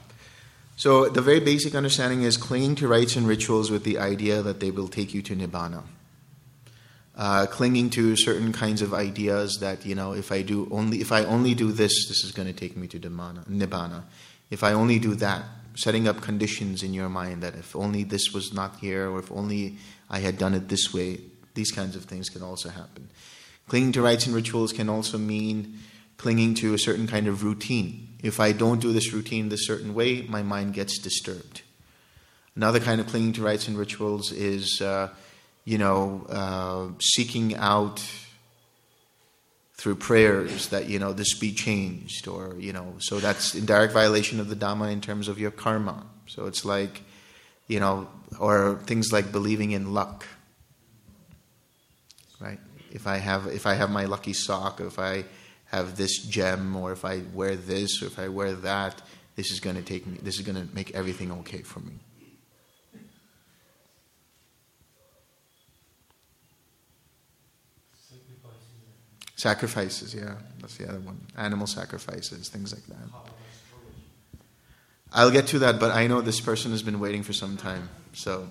So 0.76 1.08
the 1.08 1.20
very 1.20 1.40
basic 1.40 1.74
understanding 1.74 2.22
is 2.22 2.36
clinging 2.36 2.76
to 2.76 2.88
rites 2.88 3.16
and 3.16 3.26
rituals 3.26 3.70
with 3.70 3.84
the 3.84 3.98
idea 3.98 4.42
that 4.42 4.60
they 4.60 4.70
will 4.70 4.88
take 4.88 5.14
you 5.14 5.22
to 5.22 5.36
nibbana. 5.36 5.82
Uh, 7.14 7.46
clinging 7.46 7.90
to 7.90 8.16
certain 8.16 8.52
kinds 8.52 8.80
of 8.80 8.94
ideas 8.94 9.58
that 9.60 9.84
you 9.84 9.94
know, 9.94 10.14
if 10.14 10.32
I 10.32 10.40
do 10.42 10.66
only, 10.70 11.00
if 11.00 11.12
I 11.12 11.24
only 11.24 11.54
do 11.54 11.70
this, 11.70 12.08
this 12.08 12.24
is 12.24 12.32
going 12.32 12.48
to 12.48 12.54
take 12.54 12.76
me 12.76 12.88
to 12.88 12.98
nibbana. 12.98 13.46
nibbana. 13.46 14.04
If 14.50 14.64
I 14.64 14.72
only 14.72 14.98
do 14.98 15.14
that, 15.16 15.44
setting 15.74 16.08
up 16.08 16.20
conditions 16.20 16.82
in 16.82 16.94
your 16.94 17.08
mind 17.08 17.42
that 17.42 17.54
if 17.54 17.76
only 17.76 18.04
this 18.04 18.32
was 18.32 18.52
not 18.52 18.76
here, 18.76 19.10
or 19.10 19.18
if 19.18 19.30
only 19.30 19.76
I 20.10 20.20
had 20.20 20.38
done 20.38 20.54
it 20.54 20.68
this 20.68 20.92
way, 20.92 21.20
these 21.54 21.70
kinds 21.70 21.96
of 21.96 22.04
things 22.04 22.28
can 22.28 22.42
also 22.42 22.70
happen. 22.70 23.08
Clinging 23.68 23.92
to 23.92 24.02
rites 24.02 24.26
and 24.26 24.34
rituals 24.34 24.72
can 24.72 24.88
also 24.88 25.18
mean 25.18 25.78
clinging 26.22 26.54
to 26.54 26.72
a 26.72 26.78
certain 26.78 27.08
kind 27.08 27.26
of 27.26 27.42
routine. 27.42 28.08
If 28.22 28.38
I 28.38 28.52
don't 28.52 28.80
do 28.80 28.92
this 28.92 29.12
routine 29.12 29.48
this 29.48 29.66
certain 29.66 29.92
way, 29.92 30.22
my 30.22 30.44
mind 30.44 30.72
gets 30.72 30.98
disturbed. 30.98 31.62
Another 32.54 32.78
kind 32.78 33.00
of 33.00 33.08
clinging 33.08 33.32
to 33.32 33.42
rites 33.42 33.66
and 33.66 33.76
rituals 33.76 34.30
is, 34.30 34.80
uh, 34.80 35.08
you 35.64 35.78
know, 35.78 36.24
uh, 36.28 36.96
seeking 37.00 37.56
out 37.56 38.00
through 39.74 39.96
prayers 39.96 40.68
that 40.68 40.88
you 40.88 41.00
know 41.00 41.12
this 41.12 41.36
be 41.36 41.52
changed, 41.52 42.28
or 42.28 42.54
you 42.56 42.72
know, 42.72 42.94
so 42.98 43.18
that's 43.18 43.56
in 43.56 43.66
direct 43.66 43.92
violation 43.92 44.38
of 44.38 44.48
the 44.48 44.54
Dhamma 44.54 44.92
in 44.92 45.00
terms 45.00 45.26
of 45.26 45.40
your 45.40 45.50
karma. 45.50 46.06
So 46.28 46.46
it's 46.46 46.64
like, 46.64 47.02
you 47.66 47.80
know, 47.80 48.06
or 48.38 48.78
things 48.84 49.12
like 49.12 49.32
believing 49.32 49.72
in 49.72 49.92
luck. 49.92 50.24
Right? 52.38 52.60
If 52.92 53.08
I 53.08 53.16
have 53.16 53.48
if 53.48 53.66
I 53.66 53.74
have 53.74 53.90
my 53.90 54.04
lucky 54.04 54.34
sock, 54.34 54.80
if 54.80 55.00
I 55.00 55.24
have 55.72 55.96
this 55.96 56.18
gem, 56.18 56.76
or 56.76 56.92
if 56.92 57.04
I 57.04 57.22
wear 57.32 57.56
this, 57.56 58.02
or 58.02 58.06
if 58.06 58.18
I 58.18 58.28
wear 58.28 58.52
that, 58.52 59.00
this 59.36 59.50
is 59.50 59.58
going 59.58 59.76
to 59.76 59.82
take 59.82 60.06
me. 60.06 60.18
This 60.22 60.38
is 60.38 60.42
going 60.42 60.56
to 60.56 60.74
make 60.74 60.94
everything 60.94 61.32
okay 61.32 61.62
for 61.62 61.80
me. 61.80 61.94
Sacrifices, 69.36 70.14
yeah, 70.14 70.34
that's 70.60 70.76
the 70.76 70.88
other 70.88 71.00
one. 71.00 71.20
Animal 71.36 71.66
sacrifices, 71.66 72.48
things 72.48 72.72
like 72.72 72.86
that. 72.86 73.08
I'll 75.12 75.32
get 75.32 75.48
to 75.48 75.58
that, 75.60 75.80
but 75.80 75.90
I 75.90 76.06
know 76.06 76.20
this 76.20 76.40
person 76.40 76.70
has 76.70 76.82
been 76.82 77.00
waiting 77.00 77.22
for 77.22 77.32
some 77.32 77.56
time, 77.56 77.88
so. 78.12 78.48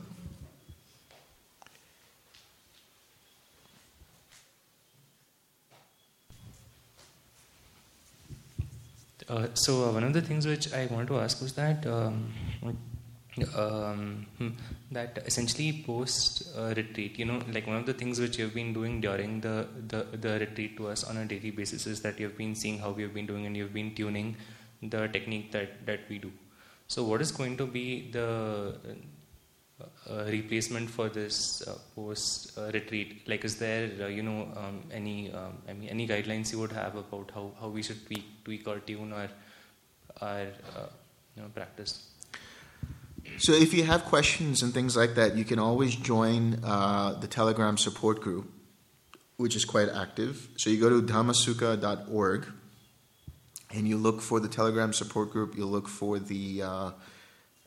Uh, 9.32 9.48
so 9.54 9.74
uh, 9.86 9.92
one 9.94 10.04
of 10.04 10.14
the 10.14 10.22
things 10.22 10.46
which 10.46 10.74
I 10.74 10.88
wanted 10.88 11.08
to 11.08 11.20
ask 11.20 11.42
was 11.42 11.54
that 11.54 11.86
um, 11.88 12.34
um, 13.56 14.26
hmm, 14.38 14.50
that 14.92 15.20
essentially 15.26 15.84
post 15.88 16.50
uh, 16.58 16.74
retreat, 16.76 17.18
you 17.18 17.24
know, 17.24 17.40
like 17.54 17.66
one 17.66 17.78
of 17.78 17.86
the 17.86 17.94
things 17.94 18.20
which 18.20 18.38
you've 18.38 18.54
been 18.54 18.74
doing 18.74 19.00
during 19.00 19.40
the, 19.40 19.68
the 19.88 20.04
the 20.18 20.34
retreat 20.40 20.76
to 20.78 20.90
us 20.90 21.06
on 21.06 21.16
a 21.16 21.26
daily 21.26 21.52
basis 21.52 21.88
is 21.88 22.02
that 22.02 22.20
you've 22.20 22.38
been 22.38 22.56
seeing 22.56 22.78
how 22.80 22.92
we've 22.92 23.14
been 23.14 23.26
doing 23.26 23.46
and 23.46 23.56
you've 23.56 23.74
been 23.74 23.96
tuning 23.96 24.36
the 24.82 25.08
technique 25.08 25.50
that 25.54 25.86
that 25.86 26.02
we 26.10 26.18
do. 26.18 26.32
So 26.90 27.06
what 27.06 27.22
is 27.22 27.32
going 27.32 27.56
to 27.56 27.66
be 27.66 28.12
the 28.12 28.76
uh, 30.10 30.24
replacement 30.26 30.90
for 30.90 31.10
this 31.10 31.62
uh, 31.68 31.78
post 31.96 32.58
uh, 32.58 32.72
retreat? 32.74 33.28
Like, 33.28 33.46
is 33.46 33.58
there 33.58 33.90
uh, 34.02 34.08
you 34.08 34.24
know 34.24 34.48
um, 34.56 34.84
any 34.92 35.32
um, 35.32 35.58
I 35.68 35.74
mean 35.74 35.90
any 35.90 36.08
guidelines 36.08 36.52
you 36.52 36.60
would 36.60 36.72
have 36.72 36.96
about 36.96 37.32
how, 37.34 37.52
how 37.60 37.68
we 37.70 37.84
should 37.84 38.06
tweak 38.06 38.44
tweak 38.44 38.68
or 38.68 38.80
tune 38.80 39.14
our 39.14 39.30
our 40.22 40.48
uh, 40.76 40.88
you 41.36 41.44
know 41.44 41.50
practice? 41.54 42.12
So 43.38 43.54
if 43.54 43.74
you 43.74 43.84
have 43.84 44.06
questions 44.06 44.62
and 44.64 44.74
things 44.74 44.96
like 44.96 45.16
that, 45.16 45.36
you 45.36 45.46
can 45.46 45.60
always 45.60 45.96
join 45.96 46.60
uh, 46.64 47.14
the 47.20 47.28
Telegram 47.28 47.78
support 47.78 48.22
group, 48.22 48.52
which 49.38 49.56
is 49.56 49.66
quite 49.66 49.90
active. 49.90 50.50
So 50.58 50.70
you 50.70 50.80
go 50.80 50.90
to 50.90 51.02
dhammasukha.org 51.02 52.48
and 53.74 53.88
you 53.88 53.98
look 53.98 54.22
for 54.22 54.40
the 54.40 54.48
Telegram 54.48 54.94
support 54.94 55.32
group. 55.32 55.56
You 55.56 55.66
look 55.66 55.88
for 55.88 56.20
the, 56.20 56.64
uh, 56.64 56.92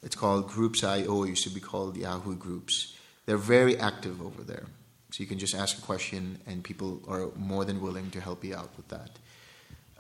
it's 0.05 0.17
called 0.17 0.49
Groups.io, 0.49 1.23
it 1.25 1.29
used 1.29 1.45
to 1.45 1.51
be 1.51 1.61
called 1.61 1.97
Yahoo 1.97 2.37
Groups. 2.37 2.97
They're 3.27 3.37
very 3.37 3.79
active 3.79 4.21
over 4.21 4.43
there. 4.43 4.67
So 5.11 5.23
you 5.23 5.27
can 5.27 5.39
just 5.39 5.55
ask 5.55 5.79
a 5.79 5.83
question 5.83 6.39
and 6.47 6.63
people 6.63 7.01
are 7.09 7.31
more 7.37 7.65
than 7.65 7.81
willing 7.81 8.11
to 8.11 8.21
help 8.21 8.45
you 8.45 8.55
out 8.55 8.71
with 8.77 8.89
that 8.89 9.19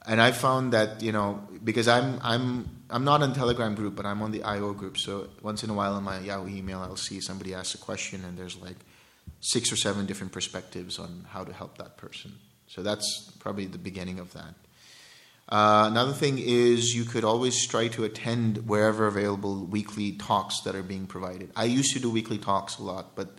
and 0.07 0.21
I 0.21 0.33
found 0.33 0.73
that 0.73 1.03
you 1.03 1.13
know 1.13 1.43
because 1.63 1.89
I'm 1.89 2.19
I'm 2.23 2.69
I'm 2.91 3.05
not 3.05 3.23
on 3.23 3.33
Telegram 3.33 3.75
group, 3.75 3.97
but 3.97 4.07
I'm 4.07 4.23
on 4.23 4.31
the 4.31 4.43
IO 4.43 4.73
group. 4.73 4.99
So 4.99 5.29
once 5.43 5.65
in 5.65 5.71
a 5.71 5.75
while 5.75 5.97
in 5.97 6.05
my 6.05 6.21
Yahoo 6.21 6.49
email, 6.49 6.81
I'll 6.81 6.97
see 6.97 7.21
somebody 7.21 7.55
ask 7.55 7.75
a 7.75 7.79
question, 7.79 8.25
and 8.25 8.37
there's 8.37 8.57
like 8.57 8.77
six 9.41 9.73
or 9.73 9.77
seven 9.77 10.07
different 10.07 10.33
perspectives 10.33 10.99
on 10.99 11.27
how 11.29 11.45
to 11.45 11.53
help 11.53 11.79
that 11.79 11.97
person. 11.97 12.33
So 12.67 12.83
that's 12.83 13.33
probably 13.39 13.67
the 13.67 13.79
beginning 13.79 14.19
of 14.19 14.33
that. 14.35 14.55
Uh, 15.49 15.89
another 15.91 16.13
thing 16.13 16.39
is 16.39 16.95
you 16.95 17.05
could 17.05 17.25
always 17.25 17.67
try 17.67 17.89
to 17.89 18.05
attend 18.05 18.67
wherever 18.67 19.07
available 19.07 19.67
weekly 19.67 20.13
talks 20.13 20.61
that 20.63 20.75
are 20.75 20.83
being 20.83 21.07
provided. 21.07 21.51
I 21.55 21.65
used 21.65 21.93
to 21.93 22.01
do 22.01 22.11
weekly 22.11 22.39
talks 22.39 22.79
a 22.79 22.83
lot, 22.83 23.15
but 23.15 23.39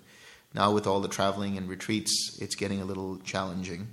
now 0.53 0.71
with 0.71 0.85
all 0.85 1.01
the 1.01 1.07
traveling 1.07 1.57
and 1.57 1.67
retreats, 1.67 2.37
it's 2.39 2.55
getting 2.55 2.81
a 2.81 2.85
little 2.85 3.17
challenging. 3.19 3.87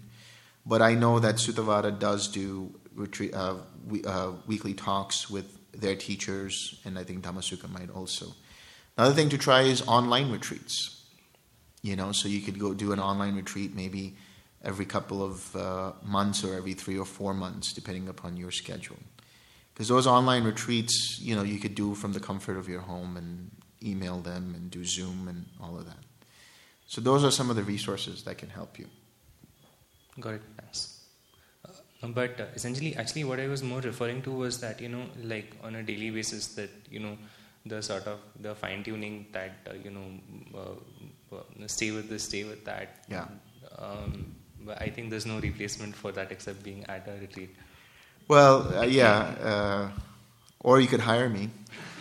But 0.67 0.83
I 0.83 0.95
know 0.95 1.19
that 1.19 1.37
Sutavada 1.37 1.99
does 1.99 2.29
do 2.29 2.79
retreat, 2.95 3.35
uh, 3.35 3.57
we, 3.87 4.05
uh, 4.05 4.33
weekly 4.47 4.75
talks 4.75 5.31
with 5.31 5.59
their 5.73 5.97
teachers, 5.97 6.81
and 6.85 6.99
I 6.99 7.05
think 7.05 7.25
Dhamma 7.25 7.41
Sukha 7.41 7.69
might 7.69 7.91
also. 7.91 8.35
Another 8.97 9.15
thing 9.15 9.31
to 9.31 9.39
try 9.39 9.63
is 9.63 9.83
online 9.89 10.31
retreats. 10.31 10.99
You 11.81 11.97
know, 11.97 12.13
so 12.13 12.29
you 12.29 12.43
could 12.43 12.59
go 12.59 12.75
do 12.75 12.93
an 12.93 13.01
online 13.01 13.35
retreat 13.35 13.75
maybe 13.75 14.17
every 14.65 14.85
couple 14.85 15.23
of 15.23 15.57
uh, 15.57 15.93
months 16.05 16.45
or 16.45 16.55
every 16.55 16.75
three 16.75 16.99
or 16.99 17.05
four 17.05 17.35
months, 17.35 17.73
depending 17.73 18.09
upon 18.09 18.37
your 18.37 18.51
schedule. 18.51 18.99
Because 19.73 19.89
those 19.89 20.07
online 20.07 20.45
retreats, 20.45 21.19
you 21.21 21.35
know, 21.35 21.43
you 21.43 21.59
could 21.59 21.75
do 21.75 21.95
from 21.95 22.13
the 22.13 22.21
comfort 22.21 22.57
of 22.57 22.69
your 22.69 22.81
home 22.81 23.17
and 23.17 23.51
email 23.83 24.19
them 24.19 24.55
and 24.55 24.71
do 24.71 24.85
Zoom 24.85 25.29
and 25.29 25.47
all 25.61 25.77
of 25.77 25.87
that. 25.87 25.99
So 26.87 27.01
those 27.01 27.25
are 27.25 27.31
some 27.31 27.51
of 27.51 27.57
the 27.57 27.63
resources 27.63 28.23
that 28.25 28.39
can 28.39 28.51
help 28.51 28.79
you. 28.79 28.87
Got 30.21 30.35
it. 30.35 30.43
Thanks. 30.61 31.01
Uh, 31.67 32.09
but 32.09 32.39
uh, 32.39 32.45
essentially, 32.55 32.95
actually, 32.97 33.25
what 33.25 33.41
I 33.41 33.49
was 33.49 33.63
more 33.63 33.81
referring 33.81 34.21
to 34.23 34.31
was 34.31 34.61
that 34.61 34.81
you 34.81 34.91
know, 34.91 35.07
like 35.23 35.57
on 35.63 35.75
a 35.75 35.83
daily 35.83 36.11
basis, 36.11 36.49
that 36.55 36.71
you 36.91 37.01
know, 37.01 37.17
the 37.65 37.83
sort 37.83 38.07
of 38.07 38.19
the 38.39 38.55
fine 38.55 38.85
tuning 38.85 39.27
that 39.33 39.53
uh, 39.71 39.73
you 39.73 39.91
know, 39.91 41.67
stay 41.67 41.93
with 41.93 42.11
this, 42.11 42.25
stay 42.25 42.45
with 42.45 42.65
that. 42.67 43.05
Yeah. 43.09 43.27
Um, 43.79 44.35
but 44.65 44.81
I 44.81 44.89
think 44.89 45.11
there's 45.11 45.27
no 45.27 45.39
replacement 45.39 45.95
for 45.95 46.13
that 46.13 46.33
except 46.33 46.63
being 46.63 46.85
at 46.89 47.07
a 47.09 47.13
retreat. 47.21 47.55
Well, 48.29 48.77
uh, 48.77 48.83
yeah, 48.85 49.19
uh, 49.43 49.91
or 50.61 50.81
you 50.81 50.87
could 50.87 51.01
hire 51.01 51.29
me. 51.29 51.51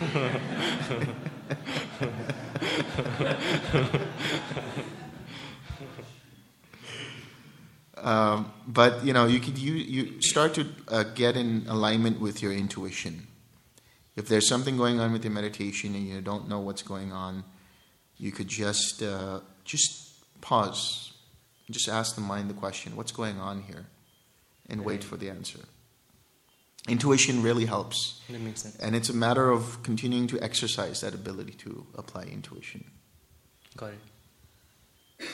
um, 7.96 8.52
but 8.66 9.04
you 9.04 9.12
know, 9.12 9.26
you 9.26 9.40
could 9.40 9.58
you 9.58 9.74
you 9.74 10.22
start 10.22 10.54
to 10.54 10.66
uh, 10.88 11.02
get 11.14 11.36
in 11.36 11.66
alignment 11.68 12.20
with 12.20 12.42
your 12.42 12.52
intuition. 12.52 13.26
If 14.14 14.28
there's 14.28 14.46
something 14.46 14.76
going 14.76 15.00
on 15.00 15.12
with 15.12 15.24
your 15.24 15.32
meditation 15.32 15.94
and 15.94 16.06
you 16.06 16.20
don't 16.20 16.48
know 16.48 16.60
what's 16.60 16.82
going 16.82 17.12
on, 17.12 17.44
you 18.18 18.30
could 18.30 18.48
just 18.48 19.02
uh, 19.02 19.40
just 19.64 20.12
pause, 20.40 21.11
just 21.70 21.88
ask 21.88 22.14
the 22.14 22.20
mind 22.20 22.50
the 22.50 22.54
question, 22.54 22.96
"What's 22.96 23.12
going 23.12 23.38
on 23.38 23.62
here?" 23.62 23.86
and 24.68 24.84
wait 24.84 25.04
for 25.04 25.16
the 25.16 25.28
answer. 25.28 25.60
Intuition 26.88 27.42
really 27.42 27.66
helps. 27.66 28.20
That 28.28 28.40
makes 28.40 28.62
sense. 28.62 28.76
And 28.76 28.96
it's 28.96 29.08
a 29.08 29.14
matter 29.14 29.50
of 29.50 29.82
continuing 29.82 30.26
to 30.28 30.40
exercise 30.42 31.00
that 31.02 31.14
ability 31.14 31.52
to 31.64 31.86
apply 31.94 32.24
intuition. 32.24 32.90
Got 33.76 33.92
it. 33.92 35.28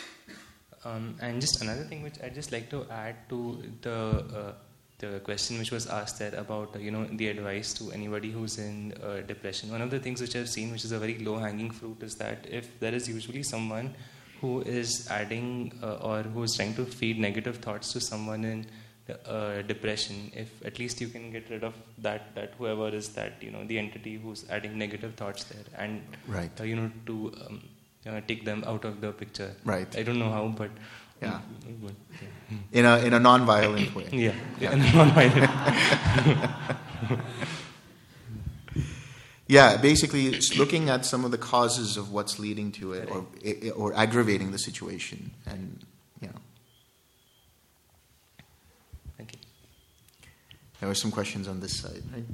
Um, 0.85 1.17
and 1.21 1.41
just 1.41 1.61
another 1.63 1.85
thing 1.85 2.03
which 2.03 2.17
I'd 2.23 2.35
just 2.35 2.53
like 2.53 2.71
to 2.71 2.87
add 2.91 3.29
to 3.31 3.63
the 3.83 3.95
uh, 4.41 4.53
the 4.99 5.21
question 5.21 5.59
which 5.59 5.71
was 5.71 5.87
asked 5.87 6.19
there 6.19 6.35
about 6.35 6.77
uh, 6.77 6.79
you 6.79 6.91
know 6.91 7.05
the 7.05 7.29
advice 7.29 7.73
to 7.75 7.91
anybody 7.93 8.31
who's 8.31 8.59
in 8.59 8.93
uh, 9.03 9.21
depression. 9.27 9.71
One 9.71 9.83
of 9.83 9.91
the 9.91 9.99
things 9.99 10.21
which 10.21 10.37
I've 10.37 10.49
seen, 10.49 10.71
which 10.71 10.85
is 10.85 10.93
a 10.93 10.99
very 10.99 11.19
low 11.19 11.39
hanging 11.39 11.71
fruit, 11.71 12.03
is 12.03 12.15
that 12.17 12.47
if 12.49 12.79
there 12.79 12.95
is 12.95 13.09
usually 13.09 13.43
someone 13.43 13.95
who 14.41 14.61
is 14.63 15.09
adding 15.11 15.73
uh, 15.83 15.95
or 15.97 16.23
who 16.23 16.43
is 16.45 16.55
trying 16.57 16.75
to 16.75 16.85
feed 16.85 17.19
negative 17.19 17.57
thoughts 17.59 17.93
to 17.95 18.01
someone 18.01 18.45
in 18.45 18.67
uh, 19.27 19.63
depression, 19.63 20.31
if 20.35 20.49
at 20.67 20.79
least 20.79 21.01
you 21.01 21.09
can 21.09 21.33
get 21.33 21.49
rid 21.51 21.65
of 21.65 21.75
that, 21.99 22.35
that 22.35 22.53
whoever 22.59 22.89
is 22.91 23.09
that, 23.11 23.33
you 23.41 23.51
know, 23.51 23.65
the 23.65 23.79
entity 23.79 24.17
who's 24.17 24.45
adding 24.51 24.77
negative 24.79 25.15
thoughts 25.15 25.45
there, 25.45 25.65
and 25.79 26.03
Right. 26.27 26.51
uh, 26.61 26.65
you 26.65 26.77
know, 26.77 26.91
to 27.07 27.33
um, 27.47 27.63
uh, 28.07 28.21
take 28.29 28.45
them 28.45 28.63
out 28.67 28.85
of 28.85 29.01
the 29.01 29.13
picture. 29.13 29.55
Right. 29.65 29.97
I 29.97 30.03
don't 30.03 30.19
know 30.19 30.31
how, 30.31 30.49
but 30.49 30.71
Yeah. 31.23 31.41
but, 31.83 31.95
In 32.73 32.85
a, 32.85 32.99
in 32.99 33.13
a 33.15 33.19
non-violent 33.19 33.95
way. 33.95 34.07
yeah, 34.13 34.35
yeah, 34.61 34.75
non-violent. 34.95 35.51
Yeah, 39.49 39.79
basically, 39.79 40.27
it's 40.27 40.57
looking 40.59 40.91
at 40.91 41.07
some 41.07 41.25
of 41.25 41.31
the 41.31 41.39
causes 41.39 41.97
of 41.97 42.13
what's 42.13 42.39
leading 42.39 42.71
to 42.73 42.93
it 42.93 43.11
or, 43.11 43.27
or 43.75 43.95
aggravating 43.95 44.53
the 44.53 44.59
situation. 44.59 45.31
And, 45.47 45.85
you 46.21 46.29
know, 46.29 46.35
Thank 49.17 49.33
you. 49.33 49.39
there 50.81 50.89
were 50.89 50.95
some 50.95 51.11
questions 51.11 51.49
on 51.49 51.61
this 51.61 51.81
side. 51.81 52.03
Right? 52.15 52.25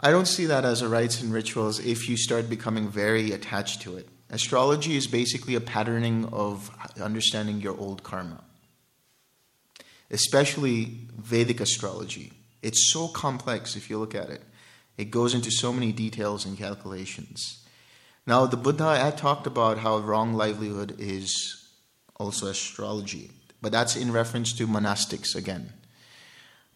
I 0.00 0.10
don't 0.10 0.26
see 0.26 0.44
that 0.46 0.66
as 0.66 0.82
a 0.82 0.88
rites 0.88 1.22
and 1.22 1.32
rituals 1.32 1.78
if 1.78 2.10
you 2.10 2.18
start 2.18 2.50
becoming 2.50 2.90
very 2.90 3.32
attached 3.32 3.80
to 3.82 3.96
it. 3.96 4.06
Astrology 4.28 4.96
is 4.96 5.06
basically 5.06 5.54
a 5.54 5.62
patterning 5.62 6.26
of 6.26 6.70
understanding 7.00 7.62
your 7.62 7.78
old 7.78 8.02
karma, 8.02 8.44
especially 10.10 11.08
Vedic 11.16 11.60
astrology. 11.60 12.32
It's 12.62 12.92
so 12.92 13.08
complex 13.08 13.76
if 13.76 13.90
you 13.90 13.98
look 13.98 14.14
at 14.14 14.30
it, 14.30 14.42
it 14.96 15.10
goes 15.10 15.34
into 15.34 15.50
so 15.50 15.72
many 15.72 15.92
details 15.92 16.46
and 16.46 16.56
calculations. 16.56 17.64
Now, 18.26 18.46
the 18.46 18.56
Buddha 18.56 19.00
I 19.04 19.10
talked 19.10 19.46
about 19.46 19.78
how 19.78 19.98
wrong 19.98 20.34
livelihood 20.34 20.96
is 20.98 21.68
also 22.16 22.46
astrology, 22.46 23.30
but 23.60 23.72
that's 23.72 23.96
in 23.96 24.12
reference 24.12 24.52
to 24.54 24.66
monastics 24.66 25.34
again. 25.34 25.72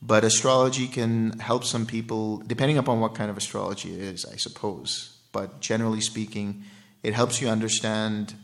But 0.01 0.25
astrology 0.25 0.87
can 0.87 1.39
help 1.39 1.65
some 1.65 1.87
people, 1.87 2.39
depending 2.47 2.79
upon 2.79 3.01
what 3.01 3.15
kind 3.15 3.31
of 3.31 3.37
astrology 3.37 3.95
it 3.95 4.01
is, 4.01 4.25
I 4.25 4.37
suppose. 4.37 5.17
But 5.33 5.61
generally 5.61 6.01
speaking, 6.01 6.65
it 7.03 7.15
helps 7.15 7.41
you 7.41 7.49
understand, 7.49 8.35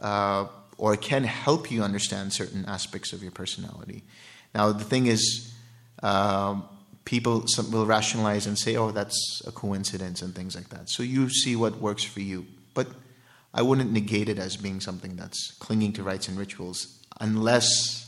uh, 0.00 0.46
or 0.76 0.96
can 0.96 1.24
help 1.24 1.70
you 1.70 1.82
understand 1.82 2.32
certain 2.32 2.64
aspects 2.66 3.12
of 3.12 3.22
your 3.22 3.32
personality. 3.32 4.02
Now, 4.54 4.72
the 4.72 4.84
thing 4.84 5.06
is, 5.06 5.52
um, 6.02 6.64
people 7.04 7.44
will 7.70 7.86
rationalize 7.86 8.46
and 8.46 8.58
say, 8.58 8.76
oh, 8.76 8.90
that's 8.90 9.42
a 9.46 9.52
coincidence 9.52 10.22
and 10.22 10.34
things 10.34 10.54
like 10.54 10.68
that. 10.70 10.88
So 10.88 11.02
you 11.02 11.28
see 11.28 11.56
what 11.56 11.80
works 11.80 12.04
for 12.04 12.20
you. 12.20 12.46
But 12.72 12.88
I 13.52 13.62
wouldn't 13.62 13.92
negate 13.92 14.28
it 14.28 14.38
as 14.38 14.56
being 14.56 14.80
something 14.80 15.16
that's 15.16 15.52
clinging 15.58 15.92
to 15.94 16.02
rites 16.02 16.28
and 16.28 16.38
rituals 16.38 16.98
unless 17.20 18.04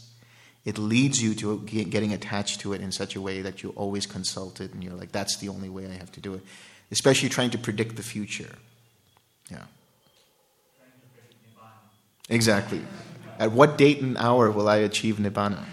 it 0.65 0.79
leads 0.79 1.23
you 1.23 1.35
to 1.37 1.61
getting 1.61 2.13
attached 2.13 2.61
to 2.61 2.73
it 2.73 2.81
in 2.81 2.91
such 2.91 3.15
a 3.15 3.21
way 3.21 3.43
that 3.43 3.63
you 3.63 3.71
always 3.77 4.07
consult 4.07 4.61
it 4.61 4.73
and 4.75 4.83
you're 4.83 4.95
like, 4.95 5.13
that's 5.13 5.37
the 5.37 5.49
only 5.49 5.69
way 5.69 5.87
I 5.87 5.95
have 5.95 6.11
to 6.13 6.21
do 6.21 6.35
it. 6.35 6.43
Especially 6.91 7.29
trying 7.29 7.51
to 7.51 7.59
predict 7.59 7.95
the 7.97 8.03
future. 8.03 8.57
Yeah. 9.51 9.63
Exactly. 12.29 12.83
At 13.39 13.53
what 13.53 13.79
date 13.79 14.01
and 14.01 14.17
hour 14.19 14.51
will 14.51 14.69
I 14.69 14.77
achieve 14.77 15.17
Nibbana? 15.17 15.65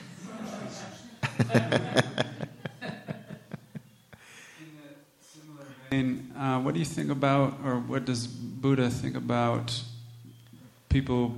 And 5.91 6.31
uh, 6.35 6.59
what 6.59 6.73
do 6.73 6.79
you 6.79 6.85
think 6.85 7.11
about, 7.11 7.59
or 7.63 7.75
what 7.77 8.05
does 8.05 8.25
Buddha 8.25 8.89
think 8.89 9.15
about 9.15 9.79
people 10.89 11.35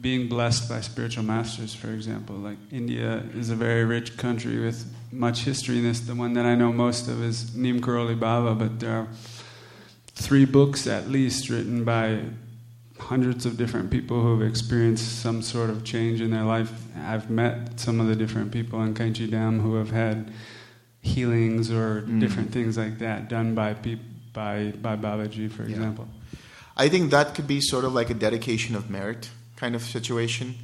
being 0.00 0.28
blessed 0.28 0.68
by 0.68 0.80
spiritual 0.80 1.24
masters, 1.24 1.74
for 1.74 1.90
example? 1.90 2.36
Like 2.36 2.58
India 2.70 3.24
is 3.34 3.50
a 3.50 3.56
very 3.56 3.84
rich 3.84 4.16
country 4.16 4.60
with 4.60 4.84
much 5.10 5.40
history 5.40 5.78
in 5.78 5.84
this. 5.84 6.00
The 6.00 6.14
one 6.14 6.34
that 6.34 6.46
I 6.46 6.54
know 6.54 6.72
most 6.72 7.08
of 7.08 7.20
is 7.22 7.56
Neem 7.56 7.80
Karoli 7.80 8.18
Baba, 8.18 8.54
but 8.54 8.78
there 8.78 8.92
are 8.92 9.08
three 10.14 10.44
books 10.44 10.86
at 10.86 11.08
least 11.08 11.50
written 11.50 11.84
by 11.84 12.20
hundreds 12.98 13.44
of 13.44 13.56
different 13.56 13.90
people 13.90 14.22
who 14.22 14.38
have 14.38 14.48
experienced 14.48 15.20
some 15.20 15.42
sort 15.42 15.68
of 15.70 15.84
change 15.84 16.20
in 16.20 16.30
their 16.30 16.44
life. 16.44 16.72
I've 16.96 17.28
met 17.28 17.78
some 17.80 18.00
of 18.00 18.06
the 18.06 18.14
different 18.16 18.52
people 18.52 18.82
in 18.82 18.94
Kainchi 18.94 19.28
Dham 19.28 19.60
who 19.60 19.74
have 19.74 19.90
had 19.90 20.32
healings 21.02 21.70
or 21.70 22.02
Mm. 22.02 22.20
different 22.20 22.52
things 22.52 22.76
like 22.78 22.98
that 23.00 23.28
done 23.28 23.54
by 23.54 23.74
peop- 23.74 24.32
by 24.32 24.72
by 24.80 24.96
Babaji, 24.96 25.50
for 25.50 25.62
Yeah. 25.64 25.70
example. 25.70 26.08
I 26.76 26.88
think 26.88 27.10
that 27.10 27.34
could 27.34 27.46
be 27.46 27.60
sort 27.60 27.84
of 27.84 27.92
like 27.92 28.10
a 28.10 28.14
dedication 28.14 28.74
of 28.74 28.88
merit 28.90 29.30
kind 29.56 29.74
of 29.76 29.82
situation 29.82 30.54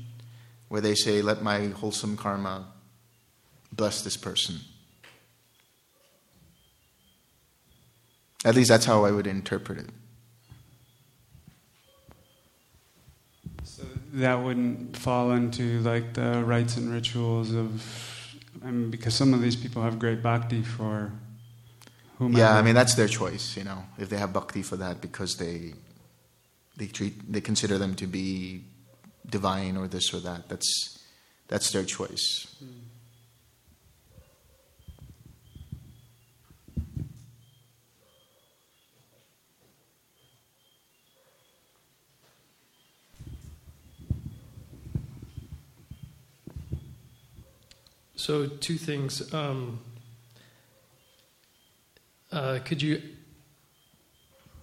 where 0.68 0.80
they 0.80 0.94
say, 0.94 1.20
let 1.22 1.42
my 1.42 1.66
wholesome 1.68 2.16
karma 2.16 2.66
bless 3.72 4.02
this 4.02 4.16
person. 4.16 4.60
At 8.44 8.54
least 8.54 8.68
that's 8.70 8.86
how 8.86 9.04
I 9.04 9.10
would 9.10 9.26
interpret 9.26 9.78
it. 9.78 9.90
So 13.62 13.84
that 14.14 14.34
wouldn't 14.34 14.96
fall 14.96 15.32
into 15.32 15.80
like 15.80 16.14
the 16.14 16.42
rites 16.44 16.76
and 16.76 16.92
rituals 16.92 17.52
of. 17.54 18.16
I 18.64 18.70
mean, 18.70 18.90
because 18.90 19.14
some 19.14 19.32
of 19.32 19.40
these 19.40 19.56
people 19.56 19.82
have 19.82 19.98
great 19.98 20.22
bhakti 20.22 20.62
for 20.62 21.12
whomever. 22.18 22.38
Yeah, 22.38 22.56
I 22.56 22.62
mean 22.62 22.74
that's 22.74 22.94
their 22.94 23.08
choice, 23.08 23.56
you 23.56 23.64
know. 23.64 23.84
If 23.98 24.08
they 24.08 24.16
have 24.18 24.32
bhakti 24.32 24.62
for 24.62 24.76
that 24.76 25.00
because 25.00 25.36
they 25.36 25.74
they 26.76 26.86
treat 26.86 27.32
they 27.32 27.40
consider 27.40 27.78
them 27.78 27.94
to 27.96 28.06
be 28.06 28.64
divine 29.28 29.76
or 29.76 29.88
this 29.88 30.12
or 30.12 30.20
that, 30.20 30.48
that's 30.48 30.98
that's 31.48 31.70
their 31.70 31.84
choice. 31.84 32.54
Hmm. 32.58 32.89
So, 48.30 48.46
two 48.46 48.76
things. 48.76 49.34
Um, 49.34 49.80
uh, 52.30 52.60
could 52.64 52.80
you 52.80 53.02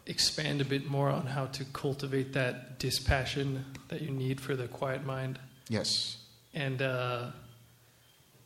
expand 0.06 0.62
a 0.62 0.64
bit 0.64 0.90
more 0.90 1.10
on 1.10 1.26
how 1.26 1.48
to 1.48 1.66
cultivate 1.66 2.32
that 2.32 2.80
dispassion 2.80 3.66
that 3.90 4.02
you 4.02 4.10
need 4.10 4.40
for 4.40 4.56
the 4.56 4.70
quiet 4.70 5.06
mind? 5.06 5.38
Yes. 5.68 6.16
And 6.54 6.82
uh, 6.82 7.32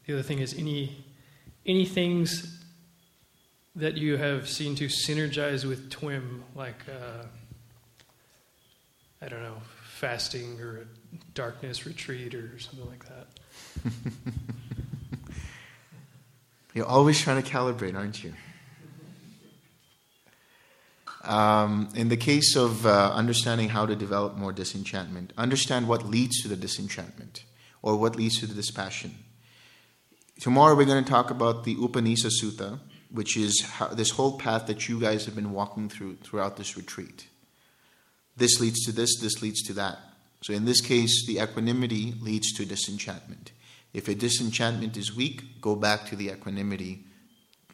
the 0.07 0.13
other 0.13 0.23
thing 0.23 0.39
is 0.39 0.55
any 0.55 1.05
any 1.67 1.85
things 1.85 2.59
that 3.75 3.97
you 3.97 4.17
have 4.17 4.49
seen 4.49 4.73
to 4.77 4.87
synergize 4.87 5.65
with 5.65 5.91
TWIM, 5.91 6.41
like 6.55 6.83
uh, 6.89 7.27
I 9.21 9.27
don't 9.27 9.43
know, 9.43 9.61
fasting 9.83 10.59
or 10.59 10.77
a 10.79 10.85
darkness 11.35 11.85
retreat 11.85 12.33
or 12.33 12.57
something 12.57 12.89
like 12.89 13.05
that. 13.05 13.27
You're 16.73 16.85
always 16.85 17.19
trying 17.19 17.41
to 17.41 17.49
calibrate, 17.49 17.95
aren't 17.95 18.23
you? 18.23 18.33
Um, 21.23 21.89
in 21.95 22.09
the 22.09 22.17
case 22.17 22.55
of 22.55 22.85
uh, 22.85 23.11
understanding 23.13 23.69
how 23.69 23.85
to 23.85 23.95
develop 23.95 24.35
more 24.37 24.51
disenchantment, 24.51 25.33
understand 25.37 25.87
what 25.87 26.07
leads 26.07 26.41
to 26.41 26.47
the 26.47 26.55
disenchantment 26.55 27.43
or 27.81 27.97
what 27.97 28.15
leads 28.15 28.39
to 28.39 28.47
the 28.47 28.55
dispassion. 28.55 29.15
Tomorrow 30.39 30.75
we're 30.75 30.85
going 30.85 31.03
to 31.03 31.09
talk 31.09 31.29
about 31.29 31.65
the 31.65 31.75
Upanisa 31.75 32.31
Sutta, 32.41 32.79
which 33.11 33.37
is 33.37 33.61
how, 33.61 33.87
this 33.87 34.11
whole 34.11 34.39
path 34.39 34.65
that 34.67 34.89
you 34.89 34.99
guys 34.99 35.25
have 35.25 35.35
been 35.35 35.51
walking 35.51 35.89
through 35.89 36.15
throughout 36.23 36.57
this 36.57 36.75
retreat. 36.75 37.27
This 38.37 38.59
leads 38.59 38.85
to 38.85 38.91
this, 38.91 39.19
this 39.19 39.41
leads 39.41 39.61
to 39.63 39.73
that. 39.73 39.99
So 40.41 40.53
in 40.53 40.65
this 40.65 40.81
case, 40.81 41.27
the 41.27 41.39
equanimity 41.39 42.15
leads 42.19 42.51
to 42.53 42.65
disenchantment. 42.65 43.51
If 43.93 44.07
a 44.07 44.15
disenchantment 44.15 44.95
is 44.97 45.15
weak, 45.15 45.61
go 45.61 45.75
back 45.75 46.05
to 46.07 46.15
the 46.15 46.29
equanimity, 46.29 47.05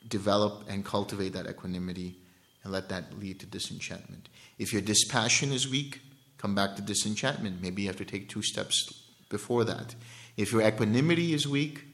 develop 0.07 0.63
and 0.67 0.83
cultivate 0.83 1.33
that 1.33 1.47
equanimity, 1.47 2.17
and 2.63 2.73
let 2.73 2.89
that 2.89 3.19
lead 3.19 3.39
to 3.41 3.45
disenchantment. 3.45 4.29
If 4.57 4.73
your 4.73 4.81
dispassion 4.81 5.51
is 5.51 5.69
weak, 5.69 6.01
come 6.37 6.55
back 6.55 6.75
to 6.75 6.81
disenchantment. 6.81 7.61
Maybe 7.61 7.83
you 7.83 7.87
have 7.87 7.97
to 7.97 8.05
take 8.05 8.29
two 8.29 8.41
steps 8.41 9.07
before 9.29 9.63
that. 9.65 9.95
If 10.35 10.51
your 10.51 10.61
equanimity 10.61 11.33
is 11.33 11.47
weak, 11.47 11.85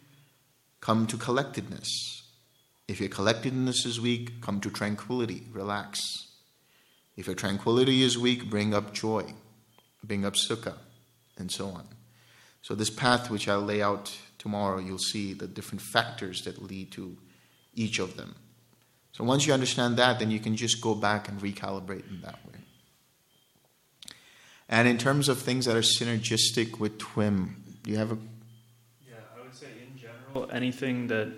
come 0.80 1.08
to 1.08 1.18
collectedness. 1.18 2.24
If 2.88 3.00
your 3.00 3.10
collectedness 3.10 3.86
is 3.86 4.00
weak, 4.00 4.41
come 4.41 4.60
to 4.62 4.70
tranquility, 4.70 5.44
relax. 5.52 6.28
If 7.16 7.28
your 7.28 7.36
tranquility 7.36 8.04
is 8.04 8.18
weak, 8.18 8.50
bring 8.50 8.74
up 8.74 8.94
joy, 8.94 9.34
bring 10.04 10.26
up 10.26 10.34
sukha, 10.34 10.76
and 11.38 11.52
so 11.52 11.68
on. 11.68 11.88
So, 12.64 12.76
this 12.76 12.90
path, 12.90 13.30
which 13.30 13.49
I'll 13.49 13.61
lay 13.61 13.81
out 13.81 14.18
tomorrow, 14.38 14.80
you'll 14.80 14.98
see 14.98 15.34
the 15.34 15.48
different 15.48 15.81
factors 15.81 16.44
that 16.44 16.64
lead 16.64 16.91
to 16.94 17.18
each 17.76 17.99
of 17.99 18.15
them. 18.15 18.35
So, 19.11 19.26
once 19.26 19.45
you 19.45 19.53
understand 19.53 19.98
that, 19.98 20.18
then 20.18 20.31
you 20.31 20.40
can 20.40 20.56
just 20.56 20.80
go 20.80 20.95
back 20.95 21.27
and 21.27 21.41
recalibrate 21.41 22.10
in 22.10 22.22
that 22.22 22.40
way. 22.48 24.15
And 24.69 24.88
in 24.88 24.98
terms 24.98 25.27
of 25.27 25.40
things 25.40 25.65
that 25.65 25.76
are 25.76 25.81
synergistic 25.81 26.80
with 26.80 26.98
TWIM, 26.99 27.53
do 27.84 27.91
you 27.91 27.98
have 27.98 28.14
a. 28.14 28.18
Yeah, 29.06 29.15
I 29.38 29.41
would 29.44 29.53
say 29.53 29.68
in 29.85 29.99
general, 29.99 30.49
anything 30.49 31.07
that 31.07 31.34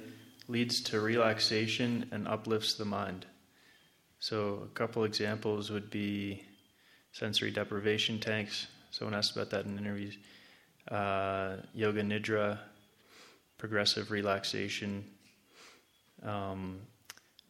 leads 0.47 0.79
to 0.83 1.01
relaxation 1.01 2.05
and 2.11 2.27
uplifts 2.27 2.75
the 2.75 2.85
mind. 2.85 3.25
So, 4.19 4.61
a 4.63 4.67
couple 4.75 5.03
examples 5.05 5.71
would 5.71 5.89
be 5.89 6.43
sensory 7.13 7.49
deprivation 7.49 8.19
tanks. 8.19 8.67
Someone 8.91 9.15
asked 9.15 9.35
about 9.35 9.49
that 9.49 9.65
in 9.65 9.79
interviews. 9.79 10.17
Uh, 10.89 11.55
yoga 11.73 12.03
nidra, 12.03 12.59
progressive 13.57 14.11
relaxation, 14.11 15.03
um, 16.23 16.79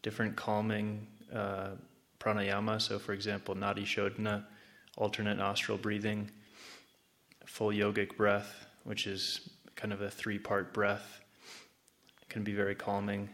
different 0.01 0.35
calming 0.35 1.05
uh, 1.33 1.71
pranayama. 2.19 2.81
So, 2.81 2.97
for 2.97 3.13
example, 3.13 3.55
nadi 3.55 3.83
shodhana, 3.83 4.45
alternate 4.97 5.37
nostril 5.37 5.77
breathing, 5.77 6.31
full 7.45 7.71
yogic 7.71 8.15
breath, 8.15 8.67
which 8.83 9.05
is 9.05 9.49
kind 9.75 9.91
of 9.91 10.01
a 10.01 10.09
three 10.09 10.39
part 10.39 10.73
breath, 10.73 11.19
can 12.29 12.43
be 12.43 12.53
very 12.53 12.75
calming. 12.75 13.29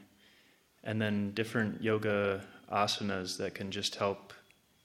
And 0.84 1.00
then 1.00 1.32
different 1.34 1.84
yoga 1.84 2.44
asanas 2.72 3.38
that 3.38 3.54
can 3.54 3.70
just 3.70 3.96
help 3.96 4.34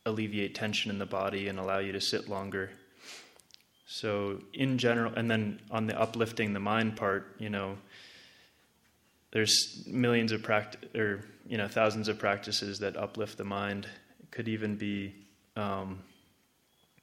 alleviate 0.05 0.55
tension 0.55 0.91
in 0.91 0.99
the 0.99 1.07
body 1.07 1.49
and 1.49 1.59
allow 1.59 1.79
you 1.79 1.93
to 1.93 2.01
sit 2.01 2.29
longer. 2.29 2.71
So, 3.87 4.41
in 4.53 4.79
general, 4.79 5.13
and 5.15 5.31
then 5.31 5.61
on 5.71 5.87
the 5.87 5.99
uplifting 5.99 6.53
the 6.53 6.61
mind 6.61 6.97
part, 6.97 7.37
you 7.39 7.51
know, 7.51 7.79
there's 9.31 9.85
millions 9.87 10.33
of 10.33 10.43
practice 10.43 10.81
or 10.95 11.25
you 11.47 11.57
know 11.57 11.69
thousands 11.69 12.09
of 12.09 12.19
practices 12.19 12.81
that 12.81 12.97
uplift 12.97 13.39
the 13.39 13.45
mind. 13.45 13.87
It 14.21 14.31
could 14.33 14.49
even 14.49 14.77
be, 14.77 15.15
um, 15.55 16.03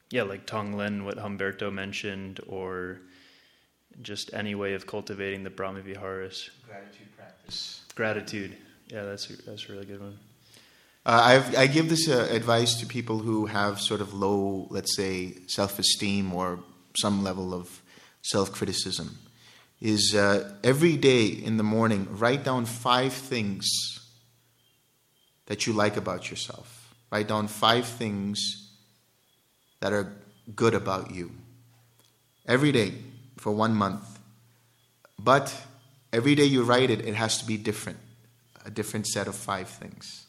yeah, 0.10 0.24
like 0.24 0.46
Tonglen, 0.46 1.06
what 1.06 1.18
Humberto 1.18 1.72
mentioned, 1.72 2.42
or 2.48 3.00
just 4.02 4.34
any 4.34 4.56
way 4.56 4.74
of 4.74 4.86
cultivating 4.86 5.44
the 5.44 5.50
Brahmaviharas. 5.50 6.50
Gratitude 6.68 7.16
practice. 7.16 7.82
Gratitude. 7.96 8.58
Yeah, 8.88 9.04
that's 9.04 9.30
a, 9.30 9.42
that's 9.44 9.70
a 9.70 9.72
really 9.72 9.86
good 9.86 10.02
one. 10.02 10.20
Uh, 11.06 11.44
i 11.58 11.68
give 11.68 11.90
this 11.90 12.08
uh, 12.08 12.30
advice 12.32 12.76
to 12.76 12.86
people 12.86 13.20
who 13.20 13.46
have 13.46 13.80
sort 13.82 14.00
of 14.00 14.14
low, 14.14 14.68
let's 14.70 14.96
say, 14.96 15.36
self 15.48 15.78
esteem 15.78 16.34
or 16.34 16.60
some 16.98 17.24
level 17.24 17.54
of 17.54 17.82
self 18.22 18.52
criticism. 18.52 19.18
Is 19.82 20.16
uh, 20.16 20.56
every 20.64 20.96
day 20.96 21.26
in 21.28 21.58
the 21.58 21.64
morning, 21.64 22.08
write 22.12 22.46
down 22.46 22.66
five 22.66 23.12
things 23.12 23.70
that 25.48 25.68
you 25.68 25.74
like 25.74 25.98
about 25.98 26.30
yourself. 26.30 26.96
Write 27.12 27.28
down 27.28 27.48
five 27.48 27.86
things 27.86 28.72
that 29.82 29.92
are 29.92 30.14
good 30.56 30.74
about 30.74 31.12
you. 31.12 31.32
Every 32.46 32.72
day 32.72 32.94
for 33.38 33.52
one 33.52 33.76
month. 33.76 34.20
But 35.20 35.54
every 36.14 36.36
day 36.36 36.46
you 36.46 36.64
write 36.64 36.90
it, 36.90 37.06
it 37.06 37.16
has 37.16 37.38
to 37.40 37.46
be 37.46 37.58
different 37.58 38.00
a 38.66 38.72
different 38.72 39.08
set 39.08 39.28
of 39.28 39.36
five 39.36 39.68
things 39.68 40.28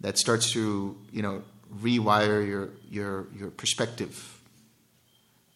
that 0.00 0.18
starts 0.18 0.52
to 0.52 0.96
you 1.12 1.22
know 1.22 1.42
rewire 1.80 2.46
your 2.46 2.70
your 2.88 3.26
your 3.36 3.50
perspective 3.50 4.39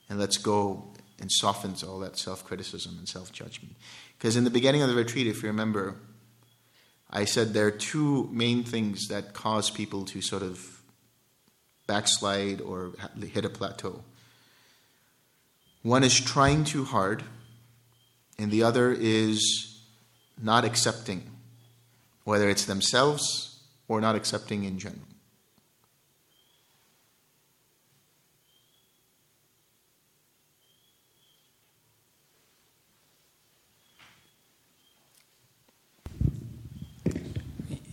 and 0.08 0.18
let's 0.18 0.36
go 0.36 0.84
and 1.20 1.30
softens 1.30 1.82
all 1.82 1.98
that 2.00 2.18
self-criticism 2.18 2.96
and 2.98 3.08
self-judgment 3.08 3.74
because 4.18 4.36
in 4.36 4.44
the 4.44 4.50
beginning 4.50 4.82
of 4.82 4.88
the 4.88 4.94
retreat 4.94 5.26
if 5.26 5.42
you 5.42 5.48
remember 5.48 5.96
i 7.10 7.24
said 7.24 7.52
there 7.52 7.66
are 7.66 7.70
two 7.70 8.28
main 8.32 8.62
things 8.62 9.08
that 9.08 9.32
cause 9.32 9.70
people 9.70 10.04
to 10.04 10.20
sort 10.20 10.42
of 10.42 10.82
backslide 11.86 12.60
or 12.60 12.92
hit 13.20 13.44
a 13.44 13.50
plateau 13.50 14.02
one 15.82 16.02
is 16.02 16.18
trying 16.18 16.64
too 16.64 16.84
hard 16.84 17.22
and 18.38 18.50
the 18.50 18.62
other 18.62 18.90
is 18.92 19.80
not 20.42 20.64
accepting 20.64 21.30
whether 22.24 22.48
it's 22.48 22.64
themselves 22.64 23.60
or 23.86 24.00
not 24.00 24.16
accepting 24.16 24.64
in 24.64 24.78
general. 24.78 25.02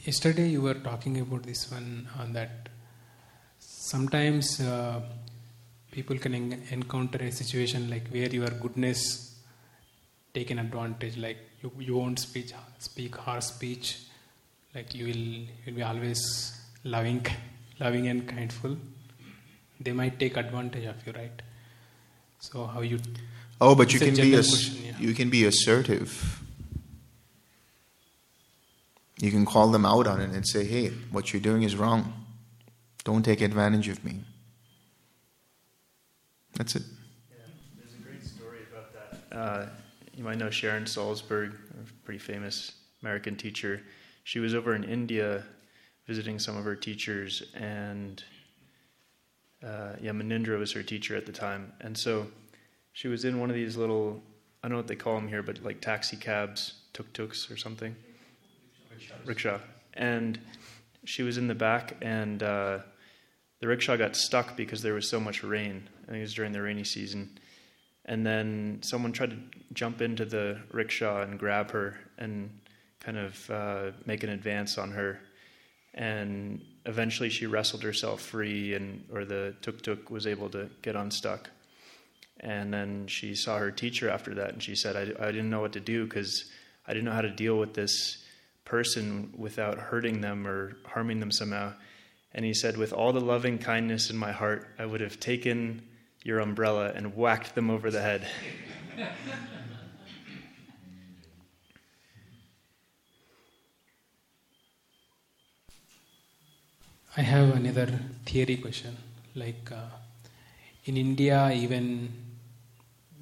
Yesterday 0.06 0.50
you 0.50 0.62
were 0.64 0.74
talking 0.74 1.20
about 1.20 1.44
this 1.44 1.72
one 1.72 2.08
on 2.20 2.34
that 2.34 2.70
sometimes 3.60 4.60
uh, 4.60 5.00
people 5.92 6.18
can 6.18 6.34
en- 6.34 6.64
encounter 6.72 7.20
a 7.24 7.32
situation 7.32 7.88
like 7.88 8.08
where 8.08 8.30
your 8.30 8.50
goodness 8.50 9.36
taken 10.34 10.58
advantage 10.58 11.18
like 11.18 11.38
you, 11.62 11.72
you 11.78 11.96
won't 11.96 12.18
speak 12.18 12.52
speak 12.80 13.16
harsh 13.16 13.44
speech 13.44 14.00
like 14.74 14.96
you 14.96 15.06
will 15.06 15.26
you'll 15.66 15.76
be 15.76 15.84
always 15.84 16.22
loving 16.84 17.24
loving 17.80 18.08
and 18.08 18.28
kindful. 18.28 18.78
They 19.80 19.92
might 19.92 20.20
take 20.20 20.36
advantage 20.36 20.86
of 20.86 21.06
you 21.06 21.14
right? 21.14 21.42
So 22.40 22.66
how 22.66 22.82
you 22.82 23.00
oh 23.60 23.76
but 23.76 23.94
you 23.94 24.00
can 24.00 24.16
be 24.16 24.36
ass- 24.36 24.50
question, 24.50 24.84
yeah. 24.84 24.94
you 24.98 25.14
can 25.14 25.30
be 25.30 25.46
assertive 25.46 26.42
you 29.22 29.32
can 29.32 29.46
call 29.46 29.70
them 29.70 29.86
out 29.86 30.08
on 30.08 30.20
it 30.20 30.32
and 30.32 30.46
say 30.46 30.66
hey 30.66 30.90
what 31.12 31.32
you're 31.32 31.42
doing 31.42 31.64
is 31.64 31.76
wrong. 31.76 32.14
Don't 33.04 33.24
take 33.24 33.42
advantage 33.42 33.88
of 33.88 34.04
me. 34.04 34.20
That's 36.56 36.76
it. 36.76 36.84
Yeah, 37.30 37.38
there's 37.78 37.94
a 37.94 38.04
great 38.04 38.24
story 38.24 38.60
about 38.72 38.92
that. 38.94 39.36
Uh, 39.36 39.66
you 40.14 40.24
might 40.24 40.38
know 40.38 40.50
sharon 40.50 40.84
salzberg 40.84 41.54
a 41.54 41.94
pretty 42.04 42.20
famous 42.20 42.74
american 43.02 43.36
teacher. 43.36 43.82
She 44.24 44.40
was 44.40 44.54
over 44.54 44.76
in 44.76 44.84
India 44.84 45.44
visiting 46.08 46.40
some 46.40 46.58
of 46.58 46.66
her 46.66 46.76
teachers, 46.76 47.44
and 47.56 48.24
uh, 49.64 49.94
yeah, 50.02 50.12
Munindra 50.12 50.58
was 50.60 50.72
her 50.74 50.84
teacher 50.84 51.16
at 51.16 51.26
the 51.26 51.32
time. 51.32 51.72
And 51.80 51.98
so 51.98 52.28
she 52.94 53.08
was 53.08 53.24
in 53.24 53.40
one 53.40 53.50
of 53.50 53.56
these 53.56 53.78
little 53.78 54.22
I 54.64 54.68
don't 54.68 54.72
know 54.74 54.78
what 54.78 54.88
they 54.88 54.96
call 54.96 55.16
them 55.16 55.28
here, 55.28 55.42
but 55.42 55.64
like 55.64 55.82
taxi 55.82 56.18
cabs, 56.18 56.74
tuk 56.94 57.12
tuks 57.14 57.50
or 57.50 57.58
something. 57.58 57.96
Rickshaw. 59.26 59.60
And 59.94 60.40
she 61.06 61.24
was 61.24 61.38
in 61.38 61.48
the 61.48 61.56
back, 61.56 61.98
and 62.02 62.42
uh, 62.42 62.80
the 63.60 63.68
rickshaw 63.68 63.96
got 63.98 64.16
stuck 64.16 64.56
because 64.56 64.82
there 64.82 64.94
was 64.94 65.10
so 65.10 65.20
much 65.20 65.44
rain. 65.44 65.88
I 66.04 66.06
think 66.08 66.18
it 66.18 66.22
was 66.22 66.34
during 66.34 66.52
the 66.52 66.62
rainy 66.62 66.84
season. 66.84 67.38
And 68.06 68.26
then 68.26 68.80
someone 68.82 69.12
tried 69.12 69.32
to 69.32 69.38
jump 69.74 70.02
into 70.02 70.26
the 70.26 70.60
rickshaw 70.72 71.22
and 71.22 71.38
grab 71.40 71.72
her 71.72 72.00
and 72.18 72.50
kind 73.00 73.18
of 73.18 73.50
uh, 73.50 73.92
make 74.06 74.24
an 74.24 74.30
advance 74.30 74.78
on 74.78 74.92
her. 74.92 75.20
And 75.94 76.62
eventually 76.86 77.30
she 77.30 77.46
wrestled 77.46 77.84
herself 77.84 78.22
free, 78.22 78.74
and 78.74 79.04
or 79.12 79.26
the 79.26 79.56
tuk 79.62 79.82
tuk 79.82 80.10
was 80.10 80.26
able 80.26 80.50
to 80.50 80.70
get 80.82 80.96
unstuck. 80.96 81.50
And 82.40 82.74
then 82.74 83.06
she 83.08 83.36
saw 83.36 83.60
her 83.60 83.72
teacher 83.72 84.10
after 84.10 84.34
that, 84.36 84.54
and 84.54 84.64
she 84.64 84.76
said, 84.76 84.96
I, 84.96 85.28
I 85.28 85.32
didn't 85.32 85.50
know 85.50 85.62
what 85.62 85.74
to 85.74 85.80
do 85.80 86.06
because 86.06 86.46
I 86.88 86.94
didn't 86.94 87.06
know 87.06 87.12
how 87.12 87.22
to 87.22 87.30
deal 87.30 87.58
with 87.58 87.74
this 87.76 88.21
person 88.72 89.34
without 89.36 89.78
hurting 89.78 90.22
them 90.22 90.48
or 90.48 90.78
harming 90.86 91.20
them 91.20 91.30
somehow. 91.30 91.74
And 92.34 92.46
he 92.46 92.54
said, 92.54 92.78
With 92.78 92.94
all 92.94 93.12
the 93.12 93.20
loving 93.20 93.58
kindness 93.58 94.10
in 94.10 94.16
my 94.16 94.32
heart, 94.32 94.66
I 94.80 94.86
would 94.86 95.02
have 95.02 95.20
taken 95.20 95.82
your 96.24 96.40
umbrella 96.40 96.94
and 96.96 97.14
whacked 97.14 97.54
them 97.54 97.70
over 97.70 97.92
the 97.92 98.02
head. 98.02 98.26
I 107.18 107.22
have 107.22 107.54
another 107.58 107.90
theory 108.26 108.56
question. 108.56 108.96
Like 109.36 109.70
uh, 109.70 109.90
in 110.86 110.96
India, 110.96 111.52
even, 111.54 112.10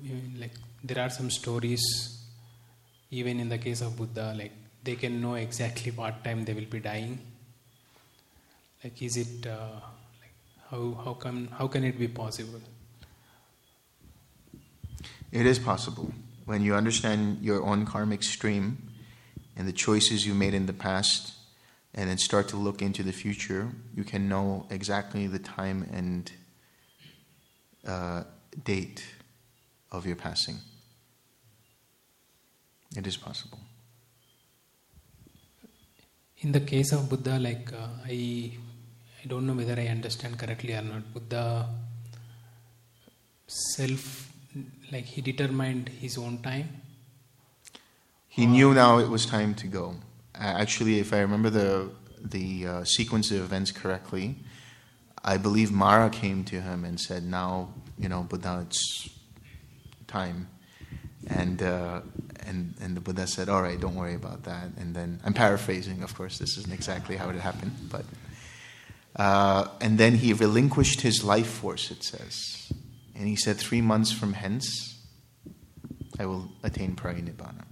even 0.04 0.36
like 0.40 0.54
there 0.84 1.04
are 1.04 1.10
some 1.10 1.32
stories. 1.32 1.84
Even 3.10 3.40
in 3.40 3.50
the 3.50 3.58
case 3.58 3.82
of 3.82 3.98
Buddha, 3.98 4.36
like 4.38 4.52
they 4.84 4.96
can 4.96 5.22
know 5.22 5.36
exactly 5.36 5.92
what 5.92 6.24
time 6.24 6.46
they 6.46 6.54
will 6.54 6.66
be 6.66 6.80
dying. 6.80 7.20
Like, 8.84 9.02
is 9.02 9.18
it 9.18 9.48
uh, 9.48 9.80
like 10.22 10.36
how 10.70 11.02
how 11.04 11.14
come 11.14 11.48
how 11.58 11.68
can 11.68 11.84
it 11.84 12.00
be 12.00 12.08
possible? 12.08 12.62
It 15.32 15.46
is 15.46 15.60
possible 15.60 16.12
when 16.46 16.64
you 16.64 16.74
understand 16.74 17.38
your 17.44 17.64
own 17.64 17.86
karmic 17.86 18.24
stream 18.24 18.90
and 19.56 19.68
the 19.68 19.72
choices 19.72 20.26
you 20.26 20.34
made 20.34 20.56
in 20.56 20.66
the 20.66 20.74
past 20.74 21.34
and 21.94 22.10
then 22.10 22.18
start 22.18 22.48
to 22.48 22.58
look 22.58 22.82
into 22.82 23.04
the 23.04 23.12
future, 23.12 23.70
you 23.96 24.04
can 24.04 24.28
know 24.28 24.66
exactly 24.72 25.28
the 25.28 25.38
time 25.38 25.88
and 25.92 26.32
uh, 27.88 28.24
date 28.64 29.06
of 29.92 30.08
your 30.08 30.16
passing. 30.16 30.56
It 32.98 33.06
is 33.06 33.16
possible. 33.16 33.60
In 36.42 36.54
the 36.54 36.62
case 36.62 36.94
of 36.94 37.10
Buddha, 37.10 37.38
like 37.38 37.74
uh, 37.74 37.88
I, 38.06 38.52
I 39.22 39.28
don't 39.28 39.46
know 39.46 39.54
whether 39.54 39.80
I 39.80 39.88
understand 39.88 40.40
correctly 40.40 40.74
or 40.74 40.82
not. 40.82 41.14
Buddha 41.14 41.68
self, 43.46 44.32
like 44.90 45.04
he 45.04 45.22
determined 45.22 45.90
his 45.90 46.18
own 46.18 46.38
time. 46.38 46.82
He 48.30 48.46
knew 48.46 48.74
now 48.74 49.00
it 49.00 49.10
was 49.10 49.26
time 49.26 49.54
to 49.56 49.68
go. 49.68 49.96
Actually, 50.34 51.00
if 51.00 51.12
I 51.12 51.20
remember 51.20 51.50
the 51.50 51.90
the 52.22 52.68
uh, 52.68 52.84
sequence 52.86 53.32
of 53.32 53.42
events 53.42 53.72
correctly, 53.72 54.38
I 55.22 55.36
believe 55.36 55.74
Mara 55.74 56.10
came 56.10 56.46
to 56.46 56.62
him 56.62 56.86
and 56.86 56.98
said, 56.98 57.24
"Now, 57.24 57.74
you 57.98 58.08
know, 58.08 58.24
Buddha, 58.24 58.66
it's 58.66 59.10
time." 60.08 60.48
And 61.30 61.62
uh, 61.62 62.02
and 62.46 62.74
and 62.82 62.98
the 62.98 63.02
Buddha 63.02 63.28
said, 63.28 63.50
"All 63.50 63.62
right, 63.62 63.80
don't 63.80 63.96
worry 63.96 64.16
about 64.16 64.44
that." 64.44 64.70
And 64.78 64.96
then 64.96 65.20
I'm 65.24 65.34
paraphrasing, 65.34 66.04
of 66.04 66.16
course. 66.16 66.40
This 66.40 66.58
isn't 66.58 66.74
exactly 66.74 67.16
how 67.16 67.30
it 67.30 67.36
happened, 67.36 67.76
but 67.92 68.06
uh, 69.16 69.68
and 69.80 69.98
then 69.98 70.16
he 70.16 70.34
relinquished 70.34 71.02
his 71.02 71.24
life 71.24 71.48
force. 71.48 71.92
It 71.92 72.04
says, 72.04 72.72
and 73.16 73.28
he 73.28 73.36
said, 73.36 73.58
three 73.58 73.82
months 73.82 74.12
from 74.12 74.34
hence, 74.34 74.98
I 76.18 76.26
will 76.26 76.50
attain 76.64 76.96
parinibbana." 76.96 77.66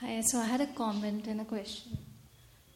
Hi, 0.00 0.20
so 0.22 0.38
I 0.38 0.46
had 0.46 0.60
a 0.60 0.66
comment 0.66 1.28
and 1.28 1.40
a 1.40 1.44
question 1.44 1.96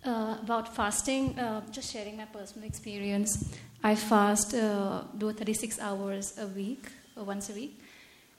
uh, 0.06 0.38
about 0.42 0.74
fasting. 0.74 1.38
Uh, 1.38 1.62
just 1.70 1.92
sharing 1.92 2.16
my 2.16 2.24
personal 2.24 2.66
experience. 2.66 3.54
I 3.82 3.94
fast, 3.94 4.54
uh, 4.54 5.02
do 5.16 5.32
36 5.32 5.80
hours 5.80 6.36
a 6.38 6.46
week, 6.46 6.86
uh, 7.16 7.24
once 7.24 7.50
a 7.50 7.52
week, 7.52 7.80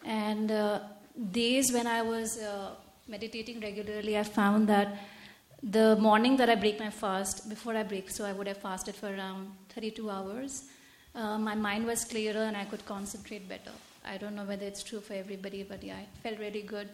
and 0.03 0.51
uh, 0.51 0.79
days 1.31 1.71
when 1.71 1.87
I 1.87 2.01
was 2.01 2.37
uh, 2.37 2.71
meditating 3.07 3.61
regularly, 3.61 4.17
I 4.17 4.23
found 4.23 4.67
that 4.67 4.97
the 5.63 5.95
morning 5.95 6.37
that 6.37 6.49
I 6.49 6.55
break 6.55 6.79
my 6.79 6.89
fast, 6.89 7.49
before 7.49 7.75
I 7.75 7.83
break, 7.83 8.09
so 8.09 8.25
I 8.25 8.33
would 8.33 8.47
have 8.47 8.57
fasted 8.57 8.95
for 8.95 9.07
around 9.07 9.51
32 9.69 10.09
hours. 10.09 10.63
my 11.15 11.55
mind 11.55 11.85
was 11.85 12.05
clearer 12.05 12.43
and 12.43 12.55
I 12.55 12.65
could 12.65 12.85
concentrate 12.85 13.49
better. 13.49 13.71
I 14.05 14.17
don't 14.17 14.35
know 14.35 14.45
whether 14.45 14.65
it's 14.65 14.83
true 14.83 15.01
for 15.01 15.13
everybody, 15.13 15.63
but 15.63 15.83
yeah, 15.83 15.99
it 15.99 16.09
felt 16.21 16.39
really 16.39 16.61
good 16.61 16.89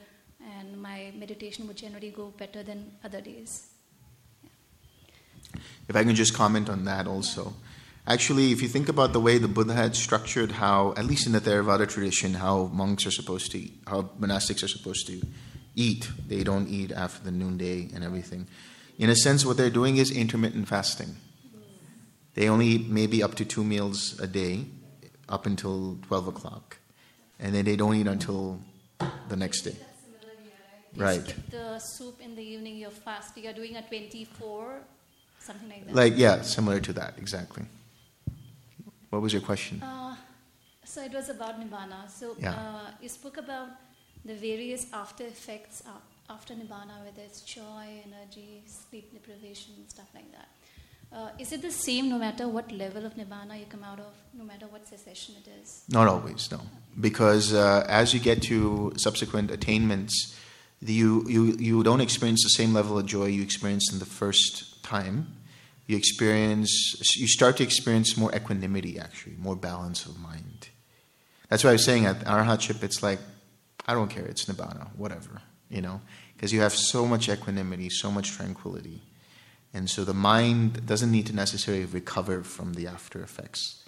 and 0.59 0.81
my 0.81 1.11
meditation 1.15 1.67
would 1.67 1.77
generally 1.77 2.11
go 2.11 2.33
better 2.37 2.63
than 2.63 2.91
other 3.03 3.21
days. 3.21 3.72
If 5.87 5.95
I 5.95 6.03
can 6.03 6.15
just 6.15 6.33
comment 6.33 6.69
on 6.69 6.85
that 6.85 7.07
also. 7.07 7.53
Actually, 8.05 8.51
if 8.51 8.61
you 8.61 8.67
think 8.67 8.89
about 8.89 9.13
the 9.13 9.19
way 9.19 9.37
the 9.37 9.47
Buddha 9.47 9.73
had 9.73 9.95
structured 9.95 10.51
how, 10.51 10.93
at 10.97 11.05
least 11.05 11.25
in 11.25 11.31
the 11.31 11.39
Theravada 11.39 11.87
tradition, 11.87 12.33
how 12.33 12.65
monks 12.65 13.05
are 13.05 13.11
supposed 13.11 13.51
to 13.51 13.59
eat, 13.59 13.79
how 13.87 14.03
monastics 14.19 14.61
are 14.61 14.67
supposed 14.67 15.07
to 15.07 15.21
eat, 15.75 16.09
they 16.27 16.43
don't 16.43 16.67
eat 16.67 16.91
after 16.91 17.23
the 17.23 17.31
noonday 17.31 17.89
and 17.95 18.03
everything. 18.03 18.47
In 18.97 19.09
a 19.09 19.15
sense, 19.15 19.45
what 19.45 19.55
they're 19.55 19.69
doing 19.69 19.97
is 19.97 20.11
intermittent 20.11 20.67
fasting. 20.67 21.15
They 22.35 22.49
only 22.49 22.67
eat 22.67 22.89
maybe 22.89 23.23
up 23.23 23.35
to 23.35 23.45
two 23.45 23.63
meals 23.63 24.19
a 24.19 24.27
day, 24.27 24.65
up 25.29 25.45
until 25.45 25.97
12 26.07 26.27
o'clock. 26.27 26.77
And 27.39 27.55
then 27.55 27.65
they 27.65 27.75
don't 27.75 27.95
eat 27.95 28.07
until 28.07 28.59
the 29.29 29.35
next 29.35 29.61
day. 29.61 29.75
You 30.95 31.03
right. 31.03 31.21
skip 31.21 31.49
the 31.49 31.79
soup 31.79 32.21
in 32.21 32.35
the 32.35 32.43
evening, 32.43 32.77
you're 32.77 32.91
fast. 32.91 33.35
You're 33.37 33.53
doing 33.53 33.77
a 33.77 33.81
24, 33.81 34.81
something 35.43 35.69
like 35.69 35.85
that. 35.85 35.95
Like, 35.95 36.13
yeah, 36.17 36.41
similar 36.41 36.79
to 36.79 36.93
that, 36.93 37.13
exactly. 37.17 37.63
What 39.09 39.21
was 39.21 39.33
your 39.33 39.41
question? 39.41 39.81
Uh, 39.81 40.15
so 40.83 41.03
it 41.03 41.13
was 41.13 41.29
about 41.29 41.59
Nibbana. 41.59 42.09
So 42.09 42.35
yeah. 42.39 42.53
uh, 42.53 42.91
you 43.01 43.09
spoke 43.09 43.37
about 43.37 43.69
the 44.25 44.33
various 44.33 44.87
after 44.93 45.23
effects 45.25 45.83
after 46.29 46.53
Nibbana, 46.53 47.03
whether 47.05 47.21
it's 47.21 47.41
joy, 47.41 47.85
energy, 48.07 48.63
sleep 48.65 49.13
deprivation, 49.13 49.73
stuff 49.87 50.07
like 50.15 50.31
that. 50.31 50.47
Uh, 51.15 51.29
is 51.37 51.51
it 51.51 51.61
the 51.61 51.71
same 51.71 52.09
no 52.09 52.17
matter 52.17 52.47
what 52.47 52.71
level 52.71 53.05
of 53.05 53.13
Nibbana 53.13 53.59
you 53.59 53.65
come 53.69 53.83
out 53.83 53.99
of, 53.99 54.13
no 54.33 54.43
matter 54.43 54.65
what 54.65 54.87
cessation 54.87 55.35
it 55.45 55.47
is? 55.61 55.83
Not 55.89 56.07
always, 56.07 56.51
no. 56.51 56.61
Because 56.99 57.53
uh, 57.53 57.85
as 57.87 58.15
you 58.15 58.19
get 58.19 58.41
to 58.43 58.93
subsequent 58.97 59.51
attainments, 59.51 60.35
you, 60.81 61.23
you, 61.27 61.55
you 61.59 61.83
don't 61.83 62.01
experience 62.01 62.41
the 62.43 62.49
same 62.49 62.73
level 62.73 62.97
of 62.97 63.05
joy 63.05 63.25
you 63.25 63.43
experienced 63.43 63.93
in 63.93 63.99
the 63.99 64.05
first 64.05 64.72
time. 64.83 65.35
You 65.87 65.97
experience, 65.97 67.17
you 67.17 67.27
start 67.27 67.57
to 67.57 67.63
experience 67.63 68.15
more 68.15 68.33
equanimity, 68.33 68.99
actually, 68.99 69.35
more 69.37 69.55
balance 69.55 70.05
of 70.05 70.17
mind. 70.19 70.69
That's 71.49 71.63
why 71.63 71.71
I 71.71 71.73
was 71.73 71.83
saying 71.83 72.05
at 72.05 72.19
Arhatship, 72.21 72.83
it's 72.83 73.03
like, 73.03 73.19
I 73.85 73.93
don't 73.93 74.09
care, 74.09 74.25
it's 74.25 74.45
Nibbana, 74.45 74.95
whatever, 74.95 75.41
you 75.69 75.81
know, 75.81 76.01
because 76.35 76.53
you 76.53 76.61
have 76.61 76.73
so 76.73 77.05
much 77.05 77.27
equanimity, 77.27 77.89
so 77.89 78.09
much 78.09 78.31
tranquility. 78.31 79.01
And 79.73 79.89
so 79.89 80.05
the 80.05 80.13
mind 80.13 80.85
doesn't 80.85 81.11
need 81.11 81.25
to 81.27 81.35
necessarily 81.35 81.85
recover 81.85 82.43
from 82.43 82.75
the 82.75 82.87
after 82.87 83.21
effects. 83.21 83.83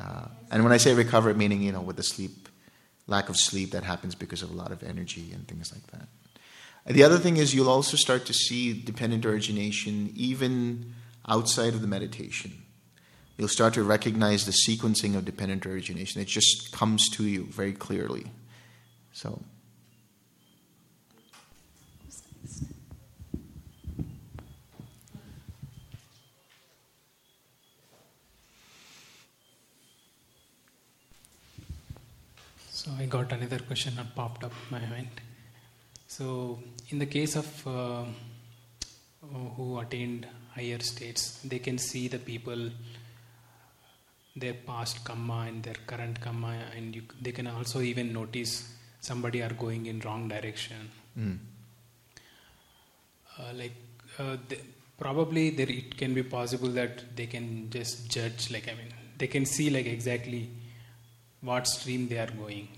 Uh, 0.00 0.26
and 0.50 0.64
when 0.64 0.72
I 0.72 0.78
say 0.78 0.94
recover, 0.94 1.32
meaning, 1.34 1.62
you 1.62 1.70
know, 1.70 1.80
with 1.80 1.96
the 1.96 2.02
sleep 2.02 2.48
lack 3.06 3.28
of 3.28 3.36
sleep 3.36 3.72
that 3.72 3.84
happens 3.84 4.14
because 4.14 4.42
of 4.42 4.50
a 4.50 4.54
lot 4.54 4.72
of 4.72 4.82
energy 4.82 5.30
and 5.32 5.46
things 5.46 5.72
like 5.72 5.86
that. 5.88 6.08
The 6.86 7.02
other 7.02 7.18
thing 7.18 7.38
is 7.38 7.54
you'll 7.54 7.70
also 7.70 7.96
start 7.96 8.26
to 8.26 8.34
see 8.34 8.72
dependent 8.72 9.24
origination 9.24 10.12
even 10.14 10.94
outside 11.26 11.72
of 11.72 11.80
the 11.80 11.86
meditation. 11.86 12.62
You'll 13.38 13.48
start 13.48 13.74
to 13.74 13.82
recognize 13.82 14.44
the 14.44 14.52
sequencing 14.52 15.16
of 15.16 15.24
dependent 15.24 15.66
origination. 15.66 16.20
It 16.20 16.28
just 16.28 16.72
comes 16.72 17.08
to 17.10 17.24
you 17.24 17.46
very 17.46 17.72
clearly. 17.72 18.26
So. 19.12 19.42
So 32.70 32.90
I 32.98 33.06
got 33.06 33.32
another 33.32 33.60
question 33.60 33.96
that 33.96 34.14
popped 34.14 34.44
up 34.44 34.52
my 34.70 34.80
mind. 34.80 35.08
So 36.06 36.62
in 36.90 36.98
the 36.98 37.06
case 37.06 37.36
of 37.36 37.66
uh, 37.66 38.02
uh, 38.02 38.04
who 39.56 39.78
attained 39.78 40.26
higher 40.54 40.78
states, 40.80 41.40
they 41.44 41.58
can 41.58 41.78
see 41.78 42.08
the 42.08 42.18
people, 42.18 42.70
their 44.36 44.54
past 44.54 45.04
karma 45.04 45.46
and 45.48 45.62
their 45.62 45.76
current 45.86 46.20
karma, 46.20 46.56
and 46.76 46.94
you, 46.94 47.02
they 47.20 47.32
can 47.32 47.46
also 47.46 47.80
even 47.80 48.12
notice 48.12 48.74
somebody 49.00 49.42
are 49.42 49.52
going 49.52 49.86
in 49.86 50.00
wrong 50.00 50.28
direction. 50.28 50.90
Mm. 51.18 51.38
Uh, 53.38 53.52
like 53.54 53.74
uh, 54.18 54.36
probably 54.98 55.50
there 55.50 55.68
it 55.68 55.96
can 55.96 56.14
be 56.14 56.22
possible 56.22 56.68
that 56.68 57.16
they 57.16 57.26
can 57.26 57.68
just 57.70 58.10
judge. 58.10 58.50
Like 58.50 58.68
I 58.68 58.74
mean, 58.74 58.92
they 59.18 59.26
can 59.26 59.44
see 59.44 59.70
like 59.70 59.86
exactly 59.86 60.50
what 61.40 61.66
stream 61.66 62.08
they 62.08 62.18
are 62.18 62.30
going, 62.30 62.68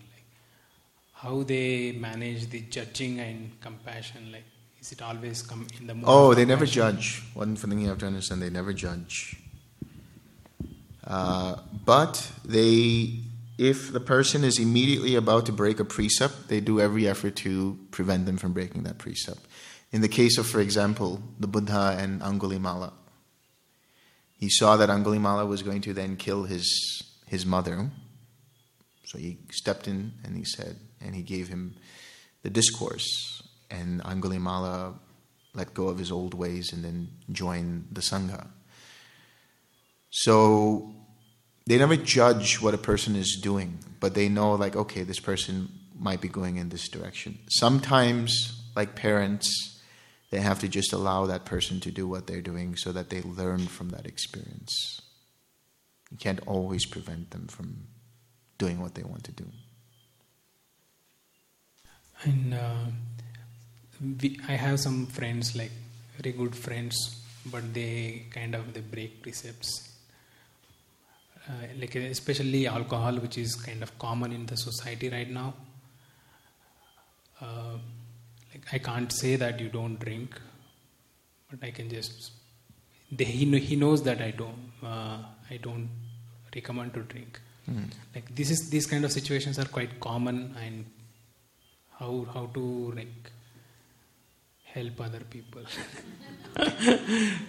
how 1.27 1.43
they 1.43 1.93
manage 1.93 2.49
the 2.51 2.61
judging 2.61 3.19
and 3.21 3.61
compassion. 3.61 4.31
Like 4.33 4.45
is 4.81 4.93
it 4.93 5.03
always 5.03 5.43
come 5.43 5.67
in 5.81 5.87
the 5.89 5.95
mood 5.95 6.05
Oh, 6.07 6.35
they 6.35 6.45
never 6.45 6.67
judge. 6.67 7.23
One 7.35 7.57
thing 7.57 7.81
you 7.81 7.89
have 7.89 7.99
to 7.99 8.07
understand, 8.07 8.41
they 8.41 8.51
never 8.51 8.73
judge. 8.73 9.37
Uh, 11.05 11.57
but 11.85 12.31
they, 12.45 13.21
if 13.59 13.93
the 13.93 14.01
person 14.01 14.45
is 14.45 14.59
immediately 14.59 15.17
about 15.17 15.47
to 15.47 15.53
break 15.53 15.81
a 15.81 15.85
precept, 15.85 16.49
they 16.49 16.61
do 16.61 16.81
every 16.81 17.09
effort 17.09 17.35
to 17.37 17.79
prevent 17.91 18.27
them 18.27 18.37
from 18.37 18.53
breaking 18.53 18.85
that 18.85 18.99
precept. 18.99 19.41
In 19.93 20.03
the 20.03 20.09
case 20.09 20.39
of, 20.39 20.47
for 20.47 20.61
example, 20.61 21.23
the 21.41 21.49
Buddha 21.49 21.97
and 21.99 22.21
Angulimala, 22.21 22.93
he 24.39 24.49
saw 24.49 24.77
that 24.77 24.89
Angulimala 24.89 25.47
was 25.49 25.63
going 25.63 25.81
to 25.83 25.93
then 25.93 26.17
kill 26.17 26.45
his 26.45 27.03
his 27.27 27.45
mother, 27.45 27.91
so 29.05 29.19
he 29.19 29.39
stepped 29.51 29.89
in 29.89 30.13
and 30.23 30.37
he 30.37 30.45
said, 30.45 30.77
and 31.01 31.15
he 31.15 31.23
gave 31.23 31.49
him 31.49 31.77
the 32.43 32.51
discourse, 32.51 33.43
and 33.71 34.03
Angulimala 34.03 34.95
let 35.55 35.75
go 35.75 35.89
of 35.89 35.99
his 35.99 36.13
old 36.13 36.35
ways 36.35 36.73
and 36.73 36.85
then 36.85 37.09
joined 37.33 37.89
the 37.91 38.01
Sangha. 38.01 38.47
So 40.11 40.95
they 41.67 41.79
never 41.79 41.97
judge 41.97 42.61
what 42.61 42.75
a 42.75 42.79
person 42.79 43.17
is 43.17 43.41
doing, 43.43 43.79
but 43.99 44.15
they 44.15 44.29
know, 44.29 44.53
like, 44.55 44.77
okay, 44.77 45.03
this 45.03 45.19
person 45.19 45.69
might 45.99 46.21
be 46.21 46.29
going 46.29 46.57
in 46.57 46.69
this 46.69 46.89
direction. 46.89 47.39
Sometimes, 47.49 48.63
like 48.77 48.95
parents, 48.95 49.81
they 50.31 50.41
have 50.41 50.61
to 50.61 50.69
just 50.69 50.93
allow 50.93 51.27
that 51.27 51.45
person 51.45 51.81
to 51.81 51.91
do 51.91 52.07
what 52.07 52.27
they're 52.27 52.43
doing 52.43 52.77
so 52.77 52.93
that 52.93 53.11
they 53.11 53.23
learn 53.23 53.67
from 53.67 53.89
that 53.91 54.07
experience. 54.07 55.01
You 56.11 56.19
can't 56.19 56.41
always 56.47 56.87
prevent 56.87 57.31
them 57.31 57.49
from 57.49 57.89
doing 58.59 58.81
what 58.81 58.95
they 58.95 59.03
want 59.03 59.25
to 59.25 59.33
do. 59.33 59.47
And 62.25 62.55
uh, 62.55 62.87
we, 64.21 64.41
I 64.49 64.53
have 64.53 64.81
some 64.81 65.07
friends, 65.07 65.55
like 65.57 65.71
very 66.19 66.37
good 66.37 66.55
friends, 66.55 66.97
but 67.47 67.75
they 67.75 68.27
kind 68.31 68.55
of 68.55 68.73
they 68.73 68.81
break 68.81 69.23
precepts. 69.23 69.93
Uh, 71.49 71.53
like 71.79 71.95
especially 71.95 72.67
alcohol, 72.67 73.17
which 73.17 73.39
is 73.39 73.55
kind 73.55 73.83
of 73.83 73.97
common 73.99 74.33
in 74.33 74.47
the 74.47 74.57
society 74.57 75.09
right 75.09 75.31
now. 75.31 75.55
Uh, 77.41 77.79
like 78.53 78.65
I 78.73 78.79
can't 78.79 79.13
say 79.13 79.37
that 79.37 79.61
you 79.61 79.69
don't 79.69 79.99
drink, 80.01 80.41
but 81.51 81.65
I 81.67 81.71
can 81.71 81.89
just. 81.89 82.33
They, 83.13 83.25
he 83.25 83.59
he 83.61 83.77
knows 83.77 84.03
that 84.03 84.21
I 84.21 84.33
don't. 84.33 84.73
Uh, 84.83 85.19
I 85.49 85.59
don't 85.59 85.89
recommend 86.55 86.95
to 86.95 87.03
drink. 87.03 87.41
Mm. 87.71 87.91
Like 88.15 88.35
this 88.35 88.51
is 88.51 88.69
these 88.71 88.87
kind 88.87 89.05
of 89.05 89.13
situations 89.13 89.59
are 89.59 89.67
quite 89.67 90.01
common, 90.01 90.57
and 90.65 90.85
how 91.99 92.27
how 92.33 92.47
to 92.55 92.93
like 92.95 93.33
help 94.65 95.01
other 95.01 95.21
people. 95.21 95.63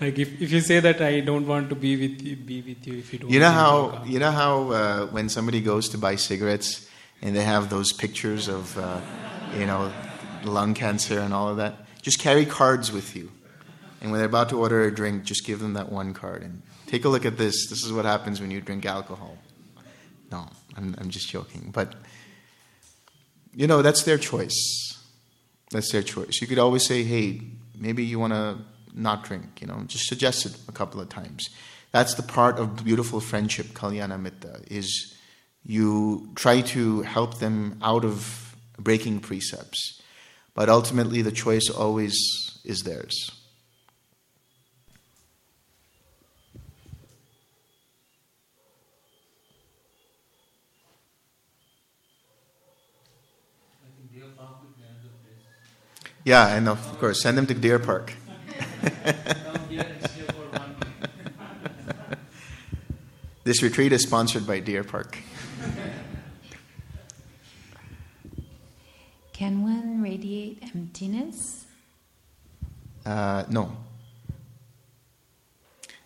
like 0.01 0.17
if, 0.19 0.41
if 0.41 0.51
you 0.51 0.61
say 0.61 0.79
that 0.79 1.01
I 1.01 1.19
don't 1.19 1.45
want 1.45 1.69
to 1.69 1.75
be 1.75 1.95
with 1.95 2.21
you, 2.21 2.35
be 2.35 2.61
with 2.61 2.87
you 2.87 2.99
if 2.99 3.13
you 3.13 3.19
don't. 3.19 3.29
You 3.29 3.39
know 3.39 3.51
how 3.51 3.77
alcohol. 3.77 4.07
you 4.07 4.19
know 4.19 4.31
how 4.31 4.71
uh, 4.71 5.05
when 5.07 5.29
somebody 5.29 5.61
goes 5.61 5.89
to 5.89 5.97
buy 5.97 6.15
cigarettes 6.15 6.89
and 7.21 7.35
they 7.35 7.43
have 7.43 7.69
those 7.69 7.91
pictures 7.91 8.47
of 8.47 8.77
uh, 8.77 9.01
you 9.57 9.65
know 9.65 9.91
lung 10.43 10.73
cancer 10.73 11.19
and 11.19 11.33
all 11.33 11.49
of 11.49 11.57
that. 11.57 11.85
Just 12.01 12.19
carry 12.19 12.45
cards 12.45 12.91
with 12.91 13.15
you, 13.15 13.31
and 14.01 14.11
when 14.11 14.19
they're 14.19 14.29
about 14.29 14.49
to 14.49 14.59
order 14.59 14.83
a 14.83 14.93
drink, 14.93 15.23
just 15.23 15.45
give 15.45 15.59
them 15.59 15.73
that 15.73 15.91
one 15.91 16.13
card 16.13 16.41
and 16.43 16.61
take 16.85 17.03
a 17.03 17.09
look 17.09 17.25
at 17.25 17.37
this. 17.37 17.67
This 17.69 17.83
is 17.83 17.91
what 17.91 18.05
happens 18.05 18.39
when 18.39 18.51
you 18.51 18.61
drink 18.61 18.85
alcohol. 18.85 19.37
No, 20.31 20.47
I'm 20.77 20.95
I'm 20.99 21.09
just 21.09 21.27
joking, 21.29 21.71
but 21.73 21.95
you 23.57 23.65
know 23.65 23.81
that's 23.81 24.03
their 24.03 24.19
choice. 24.19 24.59
That's 25.71 25.91
their 25.91 26.03
choice. 26.03 26.39
You 26.41 26.47
could 26.47 26.59
always 26.59 26.85
say, 26.85 27.03
"Hey, 27.03 27.41
maybe 27.75 28.03
you 28.03 28.19
want 28.19 28.33
to 28.33 28.59
not 28.93 29.23
drink." 29.23 29.61
You 29.61 29.67
know, 29.67 29.83
just 29.87 30.05
suggest 30.05 30.45
it 30.45 30.55
a 30.67 30.71
couple 30.71 31.01
of 31.01 31.09
times. 31.09 31.49
That's 31.91 32.13
the 32.13 32.21
part 32.21 32.59
of 32.59 32.85
beautiful 32.85 33.19
friendship, 33.19 33.67
kalyana 33.73 34.21
mitta, 34.21 34.61
is 34.69 35.15
you 35.63 36.29
try 36.35 36.61
to 36.61 37.01
help 37.01 37.39
them 37.39 37.79
out 37.81 38.05
of 38.05 38.55
breaking 38.77 39.21
precepts, 39.21 40.01
but 40.53 40.69
ultimately 40.69 41.23
the 41.23 41.31
choice 41.31 41.67
always 41.67 42.15
is 42.63 42.83
theirs. 42.83 43.31
Yeah, 56.27 56.53
and 56.53 56.67
of 56.67 56.99
course, 56.99 57.21
send 57.21 57.37
them 57.37 57.47
to 57.47 57.53
Deer 57.53 57.79
Park. 57.79 58.11
this 63.45 63.63
retreat 63.63 63.93
is 63.93 64.03
sponsored 64.03 64.45
by 64.45 64.59
Deer 64.59 64.83
Park. 64.83 65.17
Can 69.31 69.63
one 69.63 70.01
radiate 70.01 70.63
emptiness? 70.75 71.65
Uh, 73.05 73.45
no. 73.49 73.77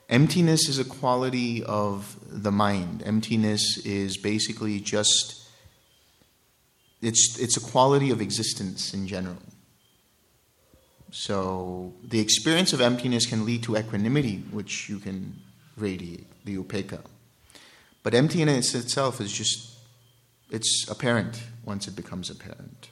Emptiness 0.07 0.69
is 0.69 0.77
a 0.77 0.85
quality 0.85 1.63
of 1.63 2.15
the 2.29 2.51
mind. 2.51 3.01
Emptiness 3.03 3.79
is 3.83 4.17
basically 4.17 4.79
just 4.79 5.49
it's 7.01 7.39
it's 7.39 7.57
a 7.57 7.71
quality 7.71 8.11
of 8.11 8.21
existence 8.21 8.93
in 8.93 9.07
general. 9.07 9.37
So 11.11 11.93
the 12.03 12.19
experience 12.19 12.71
of 12.71 12.79
emptiness 12.79 13.25
can 13.25 13.45
lead 13.45 13.63
to 13.63 13.75
equanimity, 13.75 14.37
which 14.51 14.89
you 14.89 14.97
can 14.97 15.41
radiate, 15.77 16.25
the 16.45 16.57
upeka. 16.57 17.01
But 18.01 18.13
emptiness 18.13 18.73
itself 18.73 19.19
is 19.21 19.31
just 19.31 19.77
it's 20.49 20.85
apparent 20.89 21.43
once 21.63 21.87
it 21.87 21.95
becomes 21.95 22.29
apparent. 22.29 22.89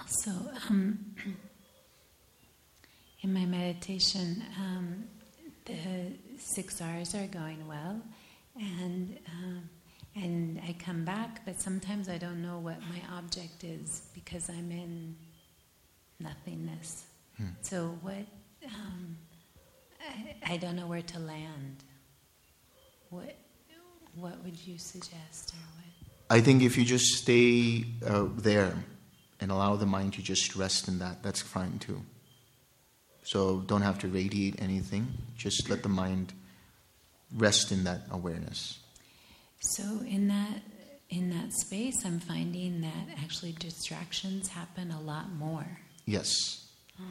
Also, 0.00 0.30
um, 0.68 0.98
in 3.22 3.32
my 3.34 3.44
meditation, 3.44 4.42
um, 4.58 5.04
the 5.64 5.76
six 6.38 6.80
R's 6.80 7.14
are 7.14 7.26
going 7.26 7.66
well, 7.66 8.00
and 8.54 9.18
um, 9.28 9.68
and 10.16 10.60
I 10.66 10.74
come 10.78 11.04
back, 11.04 11.44
but 11.44 11.60
sometimes 11.60 12.08
I 12.08 12.16
don't 12.16 12.42
know 12.42 12.58
what 12.58 12.80
my 12.88 13.16
object 13.16 13.62
is 13.64 14.02
because 14.14 14.48
I'm 14.48 14.70
in 14.70 15.14
nothingness. 16.18 17.04
Hmm. 17.36 17.48
So 17.60 17.98
what? 18.00 18.26
Um, 18.64 19.18
I, 20.00 20.54
I 20.54 20.56
don't 20.56 20.74
know 20.74 20.86
where 20.86 21.02
to 21.02 21.18
land. 21.18 21.84
What 23.10 23.36
what 24.14 24.42
would 24.42 24.58
you 24.66 24.78
suggest, 24.78 25.52
or 25.52 25.60
what? 25.76 26.38
I 26.38 26.40
think 26.40 26.62
if 26.62 26.78
you 26.78 26.84
just 26.84 27.04
stay 27.16 27.84
uh, 28.04 28.26
there 28.36 28.74
and 29.40 29.50
allow 29.50 29.76
the 29.76 29.86
mind 29.86 30.14
to 30.14 30.22
just 30.22 30.56
rest 30.56 30.88
in 30.88 30.98
that, 31.00 31.22
that's 31.22 31.42
fine 31.42 31.78
too. 31.78 32.00
So 33.22 33.58
don't 33.66 33.82
have 33.82 33.98
to 33.98 34.08
radiate 34.08 34.62
anything, 34.62 35.08
just 35.36 35.68
let 35.68 35.82
the 35.82 35.88
mind 35.88 36.32
rest 37.36 37.70
in 37.70 37.84
that 37.84 38.02
awareness. 38.10 38.78
So 39.60 39.82
in 40.06 40.28
that 40.28 40.62
in 41.08 41.30
that 41.30 41.52
space, 41.52 42.04
I'm 42.04 42.18
finding 42.18 42.80
that 42.80 43.18
actually 43.22 43.52
distractions 43.52 44.48
happen 44.48 44.90
a 44.90 45.00
lot 45.00 45.32
more. 45.32 45.78
Yes. 46.04 46.66
Oh. 47.00 47.04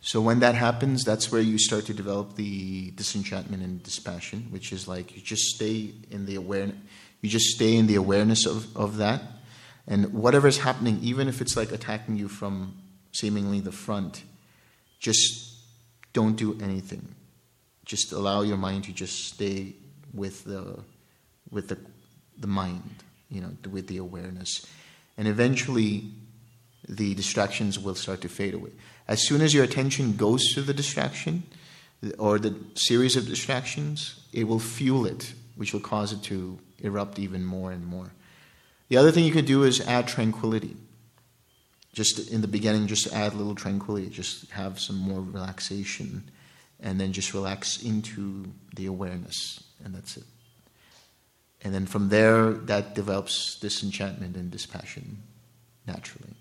So 0.00 0.20
when 0.20 0.40
that 0.40 0.54
happens, 0.54 1.02
that's 1.04 1.30
where 1.32 1.40
you 1.40 1.58
start 1.58 1.86
to 1.86 1.94
develop 1.94 2.36
the 2.36 2.90
disenchantment 2.92 3.62
and 3.62 3.82
dispassion, 3.82 4.48
which 4.50 4.72
is 4.72 4.86
like 4.86 5.14
you 5.14 5.22
just 5.22 5.42
stay 5.54 5.92
in 6.10 6.26
the 6.26 6.36
awareness, 6.36 6.76
you 7.20 7.28
just 7.30 7.46
stay 7.54 7.76
in 7.76 7.86
the 7.86 7.94
awareness 7.94 8.46
of, 8.46 8.74
of 8.76 8.98
that, 8.98 9.22
and 9.86 10.12
whatever's 10.12 10.58
happening, 10.58 10.98
even 11.02 11.28
if 11.28 11.40
it's 11.40 11.56
like 11.56 11.72
attacking 11.72 12.16
you 12.16 12.28
from 12.28 12.76
seemingly 13.12 13.60
the 13.60 13.72
front, 13.72 14.24
just 14.98 15.54
don't 16.12 16.36
do 16.36 16.58
anything. 16.62 17.14
Just 17.84 18.12
allow 18.12 18.42
your 18.42 18.56
mind 18.56 18.84
to 18.84 18.92
just 18.92 19.26
stay 19.26 19.74
with 20.12 20.44
the 20.44 20.78
with 21.50 21.68
the 21.68 21.78
the 22.38 22.46
mind, 22.46 23.02
you 23.30 23.40
know, 23.40 23.56
with 23.70 23.86
the 23.86 23.98
awareness, 23.98 24.66
and 25.16 25.28
eventually 25.28 26.10
the 26.88 27.14
distractions 27.14 27.78
will 27.78 27.94
start 27.94 28.20
to 28.22 28.28
fade 28.28 28.54
away. 28.54 28.70
As 29.08 29.26
soon 29.26 29.40
as 29.40 29.54
your 29.54 29.64
attention 29.64 30.16
goes 30.16 30.52
to 30.54 30.62
the 30.62 30.74
distraction 30.74 31.44
or 32.18 32.38
the 32.38 32.54
series 32.74 33.16
of 33.16 33.26
distractions, 33.26 34.20
it 34.32 34.44
will 34.44 34.58
fuel 34.58 35.06
it, 35.06 35.32
which 35.56 35.72
will 35.72 35.80
cause 35.80 36.12
it 36.12 36.22
to 36.24 36.58
erupt 36.80 37.18
even 37.18 37.44
more 37.44 37.72
and 37.72 37.86
more. 37.86 38.12
The 38.88 38.96
other 38.96 39.10
thing 39.10 39.24
you 39.24 39.32
could 39.32 39.46
do 39.46 39.62
is 39.62 39.80
add 39.80 40.06
tranquility. 40.08 40.76
Just 41.92 42.30
in 42.30 42.40
the 42.40 42.48
beginning, 42.48 42.86
just 42.86 43.12
add 43.12 43.32
a 43.32 43.36
little 43.36 43.54
tranquility, 43.54 44.10
just 44.10 44.50
have 44.50 44.80
some 44.80 44.96
more 44.96 45.20
relaxation, 45.20 46.24
and 46.80 47.00
then 47.00 47.12
just 47.12 47.32
relax 47.32 47.82
into 47.82 48.46
the 48.74 48.86
awareness, 48.86 49.62
and 49.84 49.94
that's 49.94 50.16
it. 50.16 50.24
And 51.64 51.74
then 51.74 51.86
from 51.86 52.10
there, 52.10 52.52
that 52.52 52.94
develops 52.94 53.58
disenchantment 53.58 54.36
and 54.36 54.50
dispassion 54.50 55.22
naturally. 55.86 56.34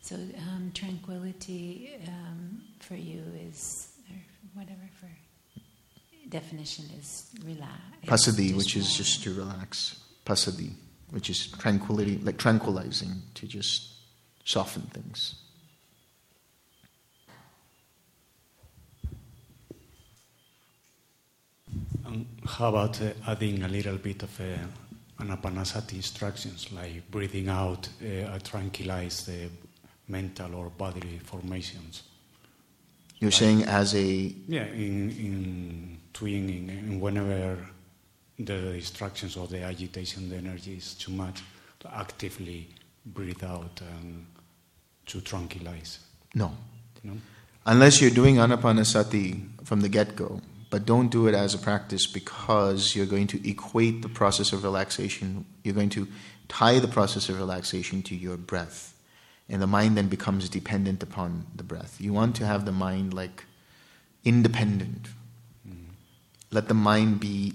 So 0.00 0.14
um, 0.14 0.70
tranquility 0.74 1.90
um, 2.06 2.62
for 2.78 2.94
you 2.94 3.22
is, 3.48 3.88
or 4.08 4.16
whatever 4.54 4.88
for 5.00 5.08
definition 6.28 6.84
is 6.98 7.26
relax. 7.44 7.74
Passaddhi, 8.06 8.56
which 8.56 8.76
is 8.76 8.96
just 8.96 9.22
to 9.24 9.34
relax. 9.34 10.00
Passaddhi, 10.24 10.72
which 11.10 11.30
is 11.30 11.48
tranquility, 11.58 12.18
like 12.18 12.38
tranquilizing, 12.38 13.22
to 13.34 13.46
just 13.46 13.94
soften 14.44 14.82
things. 14.82 15.34
How 22.46 22.68
about 22.68 23.00
uh, 23.00 23.12
adding 23.26 23.62
a 23.62 23.68
little 23.68 23.96
bit 23.96 24.22
of 24.22 24.40
uh, 24.40 24.44
anapanasati 25.22 25.94
instructions, 25.94 26.72
like 26.72 27.10
breathing 27.10 27.48
out, 27.48 27.88
uh, 28.02 28.38
tranquilize 28.38 29.26
the 29.26 29.48
mental 30.08 30.54
or 30.54 30.70
bodily 30.70 31.18
formations? 31.24 32.02
You're 33.18 33.30
like, 33.30 33.38
saying 33.38 33.62
as 33.64 33.94
a 33.94 34.04
yeah, 34.48 34.66
in 34.66 35.10
in 35.10 35.98
TWIMing, 36.14 36.68
in 36.68 37.00
whenever 37.00 37.58
the 38.38 38.72
distractions 38.72 39.36
or 39.36 39.46
the 39.46 39.62
agitation, 39.62 40.28
the 40.30 40.36
energy 40.36 40.76
is 40.76 40.94
too 40.94 41.12
much, 41.12 41.42
to 41.80 41.94
actively 41.94 42.68
breathe 43.04 43.44
out 43.44 43.80
and 43.80 44.26
to 45.06 45.20
tranquilize. 45.20 45.98
No. 46.34 46.52
No. 47.02 47.14
Unless 47.66 48.00
you're 48.00 48.10
doing 48.10 48.36
anapanasati 48.36 49.64
from 49.64 49.80
the 49.80 49.88
get-go, 49.88 50.40
but 50.70 50.86
don't 50.86 51.08
do 51.08 51.26
it 51.26 51.34
as 51.34 51.54
a 51.54 51.58
practice 51.58 52.06
because 52.06 52.94
you're 52.94 53.06
going 53.06 53.26
to 53.26 53.48
equate 53.48 54.02
the 54.02 54.08
process 54.08 54.52
of 54.52 54.64
relaxation. 54.64 55.44
You're 55.64 55.74
going 55.74 55.90
to 55.90 56.08
tie 56.48 56.78
the 56.78 56.88
process 56.88 57.28
of 57.28 57.38
relaxation 57.38 58.02
to 58.04 58.14
your 58.14 58.36
breath 58.36 58.90
and 59.50 59.60
the 59.60 59.66
mind 59.66 59.96
then 59.96 60.06
becomes 60.06 60.48
dependent 60.48 61.02
upon 61.02 61.46
the 61.54 61.64
breath. 61.64 62.00
You 62.00 62.12
want 62.12 62.36
to 62.36 62.46
have 62.46 62.64
the 62.64 62.72
mind 62.72 63.12
like 63.12 63.44
independent. 64.24 65.08
Mm. 65.68 65.88
Let 66.52 66.68
the 66.68 66.74
mind 66.74 67.18
be 67.18 67.54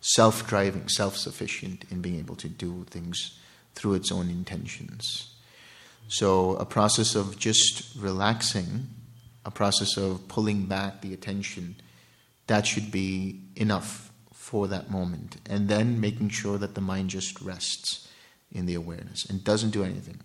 self 0.00 0.48
driving, 0.48 0.88
self 0.88 1.16
sufficient 1.16 1.84
in 1.90 2.00
being 2.00 2.18
able 2.18 2.34
to 2.36 2.48
do 2.48 2.84
things 2.90 3.38
through 3.76 3.94
its 3.94 4.10
own 4.10 4.28
intentions. 4.28 5.32
So, 6.08 6.56
a 6.56 6.64
process 6.64 7.14
of 7.14 7.38
just 7.38 7.94
relaxing, 7.96 8.88
a 9.48 9.50
process 9.50 9.96
of 9.96 10.28
pulling 10.28 10.66
back 10.66 11.00
the 11.00 11.14
attention, 11.14 11.74
that 12.48 12.66
should 12.66 12.90
be 12.92 13.40
enough 13.56 14.12
for 14.34 14.68
that 14.68 14.90
moment. 14.90 15.38
And 15.48 15.70
then 15.70 15.98
making 16.02 16.28
sure 16.28 16.58
that 16.58 16.74
the 16.74 16.82
mind 16.82 17.08
just 17.08 17.40
rests 17.40 18.06
in 18.52 18.66
the 18.66 18.74
awareness 18.74 19.24
and 19.24 19.42
doesn't 19.42 19.70
do 19.70 19.82
anything. 19.84 20.20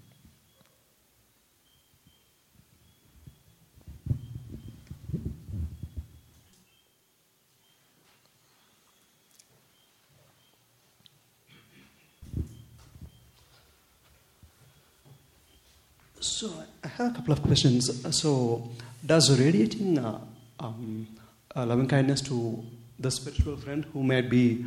So 16.20 16.52
I 16.84 16.88
have 16.90 17.12
a 17.12 17.16
couple 17.16 17.32
of 17.32 17.42
questions. 17.42 17.90
So 18.18 18.70
does 19.06 19.40
radiating 19.40 20.00
uh, 20.00 20.20
um, 20.60 21.08
uh, 21.56 21.66
loving 21.66 21.88
kindness 21.88 22.22
to 22.22 22.64
the 23.00 23.12
spiritual 23.12 23.58
friend 23.58 23.86
who 23.94 24.04
might 24.04 24.30
be 24.30 24.66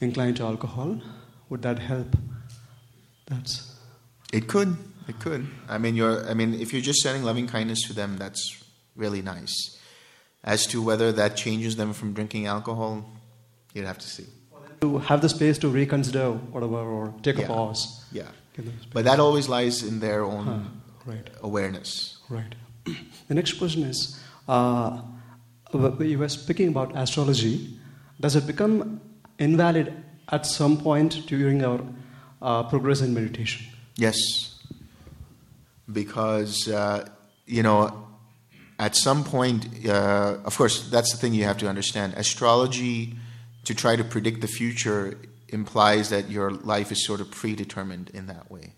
inclined 0.00 0.36
to 0.36 0.44
alcohol, 0.44 1.00
would 1.48 1.62
that 1.62 1.78
help? 1.78 2.16
That's. 3.26 3.74
It 4.32 4.48
could. 4.48 4.76
It 5.08 5.20
could. 5.20 5.46
I 5.68 5.78
mean, 5.78 5.94
you're. 5.94 6.28
I 6.28 6.34
mean, 6.34 6.54
if 6.54 6.72
you're 6.72 6.82
just 6.82 7.00
sending 7.00 7.22
loving 7.22 7.46
kindness 7.46 7.82
to 7.86 7.92
them, 7.92 8.16
that's 8.16 8.62
really 8.96 9.22
nice. 9.22 9.78
As 10.42 10.66
to 10.66 10.82
whether 10.82 11.12
that 11.12 11.36
changes 11.36 11.76
them 11.76 11.92
from 11.92 12.12
drinking 12.12 12.46
alcohol, 12.46 13.08
you'd 13.74 13.86
have 13.86 13.98
to 13.98 14.06
see. 14.06 14.26
To 14.80 14.98
have 14.98 15.22
the 15.22 15.28
space 15.28 15.58
to 15.58 15.68
reconsider 15.68 16.32
whatever 16.32 16.76
or 16.76 17.14
take 17.22 17.38
yeah. 17.38 17.44
a 17.44 17.48
pause. 17.48 18.04
Yeah. 18.12 18.28
But 18.92 19.04
that 19.04 19.20
always 19.20 19.48
lies 19.48 19.82
in 19.82 20.00
their 20.00 20.22
own 20.24 20.44
huh. 20.44 20.58
right. 21.04 21.30
awareness. 21.42 22.18
Right. 22.28 22.54
The 23.28 23.34
next 23.34 23.54
question 23.54 23.82
is 23.84 24.20
uh, 24.48 25.00
you 25.72 26.18
were 26.18 26.28
speaking 26.28 26.68
about 26.68 26.96
astrology. 26.96 27.78
Does 28.20 28.36
it 28.36 28.46
become 28.46 29.00
invalid 29.38 29.92
at 30.28 30.46
some 30.46 30.78
point 30.78 31.26
during 31.26 31.64
our 31.64 31.80
uh, 32.40 32.62
progress 32.64 33.00
in 33.00 33.12
meditation? 33.14 33.66
Yes. 33.96 34.16
Because, 35.90 36.68
uh, 36.68 37.08
you 37.46 37.62
know, 37.62 38.06
at 38.78 38.94
some 38.94 39.24
point, 39.24 39.66
uh, 39.86 40.38
of 40.44 40.56
course, 40.56 40.88
that's 40.90 41.12
the 41.12 41.18
thing 41.18 41.32
you 41.34 41.44
have 41.44 41.58
to 41.58 41.68
understand. 41.68 42.14
Astrology, 42.14 43.16
to 43.64 43.74
try 43.74 43.96
to 43.96 44.04
predict 44.04 44.40
the 44.40 44.48
future, 44.48 45.18
implies 45.48 46.10
that 46.10 46.30
your 46.30 46.50
life 46.50 46.92
is 46.92 47.04
sort 47.04 47.20
of 47.20 47.30
predetermined 47.30 48.10
in 48.10 48.26
that 48.26 48.50
way. 48.50 48.74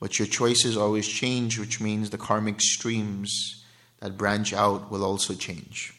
But 0.00 0.18
your 0.18 0.26
choices 0.26 0.76
always 0.78 1.06
change, 1.06 1.58
which 1.58 1.80
means 1.80 2.08
the 2.08 2.18
karmic 2.18 2.60
streams 2.60 3.64
that 4.00 4.16
branch 4.16 4.52
out 4.54 4.90
will 4.90 5.04
also 5.04 5.34
change. 5.34 5.94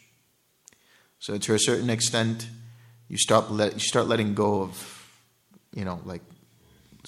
So, 1.20 1.38
to 1.38 1.54
a 1.54 1.60
certain 1.60 1.92
extent, 1.92 2.50
you 3.08 3.18
stop 3.18 3.52
let, 3.52 3.74
you 3.74 3.80
start 3.80 4.08
letting 4.08 4.34
go 4.34 4.64
of, 4.64 5.08
you 5.76 5.86
know, 5.86 6.02
like 6.04 6.24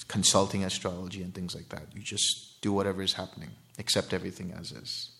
consulting 0.06 0.64
astrology 0.64 1.22
and 1.22 1.34
things 1.34 1.54
like 1.54 1.68
that. 1.70 1.82
You 1.94 2.00
just 2.00 2.60
do 2.60 2.72
whatever 2.72 3.02
is 3.02 3.14
happening, 3.14 3.50
accept 3.78 4.12
everything 4.12 4.54
as 4.58 4.70
is. 4.70 5.10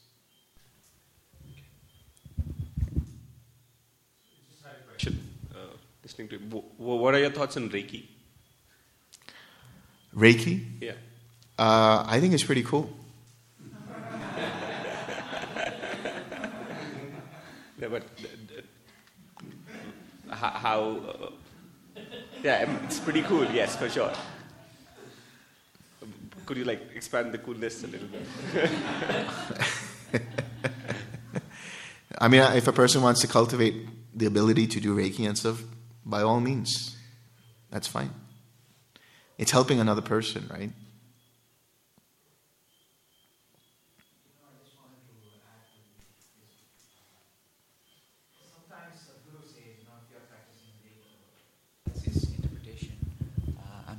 Uh, 5.55 5.59
listening 6.03 6.29
to 6.29 6.39
what 6.79 7.15
are 7.15 7.19
your 7.19 7.31
thoughts 7.31 7.57
on 7.57 7.69
Reiki? 7.69 8.05
Reiki? 10.17 10.65
Yeah. 10.81 10.93
Uh, 11.57 12.05
I 12.07 12.19
think 12.19 12.35
it's 12.35 12.43
pretty 12.43 12.65
cool. 12.65 12.91
yeah, 17.79 17.89
but 17.89 18.03
uh, 20.31 20.35
how? 20.35 20.99
Uh, 21.09 21.31
yeah, 22.43 22.69
it's 22.85 22.99
pretty 22.99 23.23
cool. 23.23 23.45
Yes, 23.53 23.77
for 23.77 23.89
sure. 23.89 24.13
Could 26.45 26.57
you 26.57 26.65
like 26.65 26.83
expand 26.95 27.33
the 27.33 27.39
coolness 27.39 27.85
a 27.85 27.87
little 27.87 28.09
bit? 28.09 28.27
I 32.19 32.29
mean, 32.29 32.43
if 32.57 32.67
a 32.67 32.73
person 32.73 33.01
wants 33.01 33.21
to 33.21 33.29
cultivate 33.29 33.87
the 34.13 34.27
ability 34.27 34.67
to 34.67 34.81
do 34.81 34.95
Reiki 34.97 35.27
and 35.27 35.39
stuff, 35.39 35.63
by 36.05 36.23
all 36.23 36.41
means, 36.41 36.97
that's 37.71 37.87
fine. 37.87 38.11
It's 39.39 39.53
helping 39.53 39.79
another 39.81 40.03
person, 40.03 40.49
right? 40.53 40.71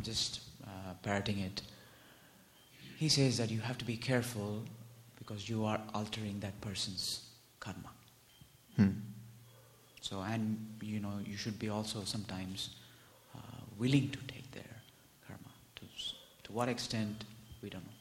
just 0.06 0.42
uh, 0.64 0.94
parroting 1.06 1.40
it. 1.40 1.62
He 2.98 3.08
says 3.10 3.38
that 3.38 3.52
you 3.52 3.60
have 3.62 3.78
to 3.78 3.86
be 3.86 3.96
careful 3.96 4.64
because 5.20 5.48
you 5.48 5.64
are 5.66 5.80
altering 5.94 6.40
that 6.40 6.60
person's 6.62 7.22
karma. 7.60 7.92
Hmm. 8.76 8.90
So, 10.02 10.22
and 10.22 10.58
you 10.82 11.00
know, 11.00 11.14
you 11.26 11.38
should 11.38 11.58
be 11.60 11.70
also 11.70 12.04
sometimes 12.04 12.72
uh, 13.36 13.40
willing 13.78 14.10
to 14.10 14.20
take 14.28 14.52
their 14.52 14.76
karma. 15.28 15.52
To, 15.78 15.86
to 16.44 16.52
what 16.52 16.70
extent, 16.70 17.24
we 17.62 17.70
don't 17.70 17.84
know. 17.84 17.92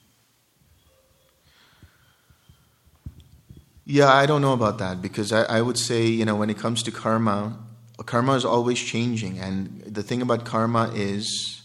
Yeah, 3.86 4.12
I 4.12 4.24
don't 4.24 4.40
know 4.40 4.54
about 4.54 4.78
that 4.78 5.02
because 5.02 5.30
I, 5.30 5.42
I 5.42 5.60
would 5.60 5.78
say, 5.78 6.06
you 6.06 6.24
know, 6.24 6.36
when 6.36 6.48
it 6.48 6.58
comes 6.58 6.82
to 6.84 6.90
karma, 6.90 7.58
karma 8.06 8.32
is 8.34 8.44
always 8.44 8.78
changing. 8.78 9.38
And 9.38 9.82
the 9.86 10.02
thing 10.02 10.22
about 10.22 10.46
karma 10.46 10.90
is 10.94 11.60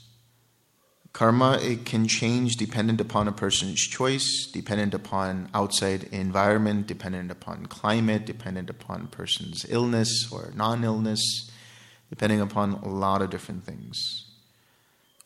Karma 1.20 1.60
it 1.62 1.84
can 1.84 2.08
change 2.08 2.56
dependent 2.56 3.02
upon 3.02 3.28
a 3.28 3.34
person's 3.34 3.86
choice, 3.86 4.50
dependent 4.54 4.94
upon 4.94 5.50
outside 5.54 6.04
environment, 6.14 6.88
dependent 6.88 7.30
upon 7.30 7.66
climate, 7.66 8.26
dependent 8.26 8.70
upon 8.70 9.08
person's 9.08 9.66
illness 9.68 10.32
or 10.32 10.54
non-illness, 10.56 11.52
depending 12.10 12.40
upon 12.40 12.72
a 12.72 12.88
lot 12.88 13.22
of 13.22 13.30
different 13.30 13.66
things. 13.66 13.98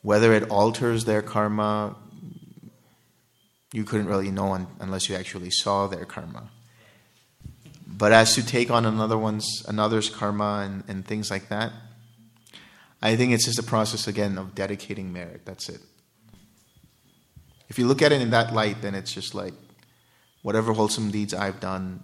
Whether 0.01 0.33
it 0.33 0.49
alters 0.49 1.05
their 1.05 1.21
karma, 1.21 1.95
you 3.71 3.83
couldn't 3.83 4.07
really 4.07 4.31
know 4.31 4.53
un- 4.53 4.65
unless 4.79 5.09
you 5.09 5.15
actually 5.15 5.51
saw 5.51 5.85
their 5.85 6.05
karma. 6.05 6.49
But 7.85 8.13
as 8.13 8.33
to 8.33 8.43
take 8.43 8.71
on 8.71 8.87
another 8.87 9.19
one's 9.19 9.63
another's 9.67 10.09
karma 10.09 10.63
and, 10.65 10.83
and 10.87 11.05
things 11.05 11.29
like 11.29 11.49
that, 11.49 11.71
I 13.03 13.17
think 13.17 13.33
it's 13.33 13.43
just 13.43 13.59
a 13.59 13.63
process 13.63 14.07
again 14.07 14.37
of 14.37 14.55
dedicating 14.55 15.11
merit. 15.11 15.41
That's 15.43 15.67
it. 15.67 15.81
If 17.67 17.77
you 17.77 17.85
look 17.85 18.01
at 18.01 18.13
it 18.13 18.21
in 18.21 18.29
that 18.29 18.53
light, 18.53 18.81
then 18.81 18.95
it's 18.95 19.11
just 19.11 19.35
like 19.35 19.53
whatever 20.41 20.71
wholesome 20.71 21.11
deeds 21.11 21.33
I've 21.33 21.59
done, 21.59 22.01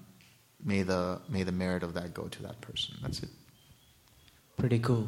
may 0.62 0.84
the 0.84 1.22
may 1.30 1.44
the 1.44 1.54
merit 1.54 1.84
of 1.84 1.94
that 1.94 2.14
go 2.14 2.28
to 2.28 2.44
that 2.44 2.60
person. 2.60 2.96
That's 3.02 3.24
it. 3.24 3.30
Pretty 4.58 4.80
cool. 4.80 5.08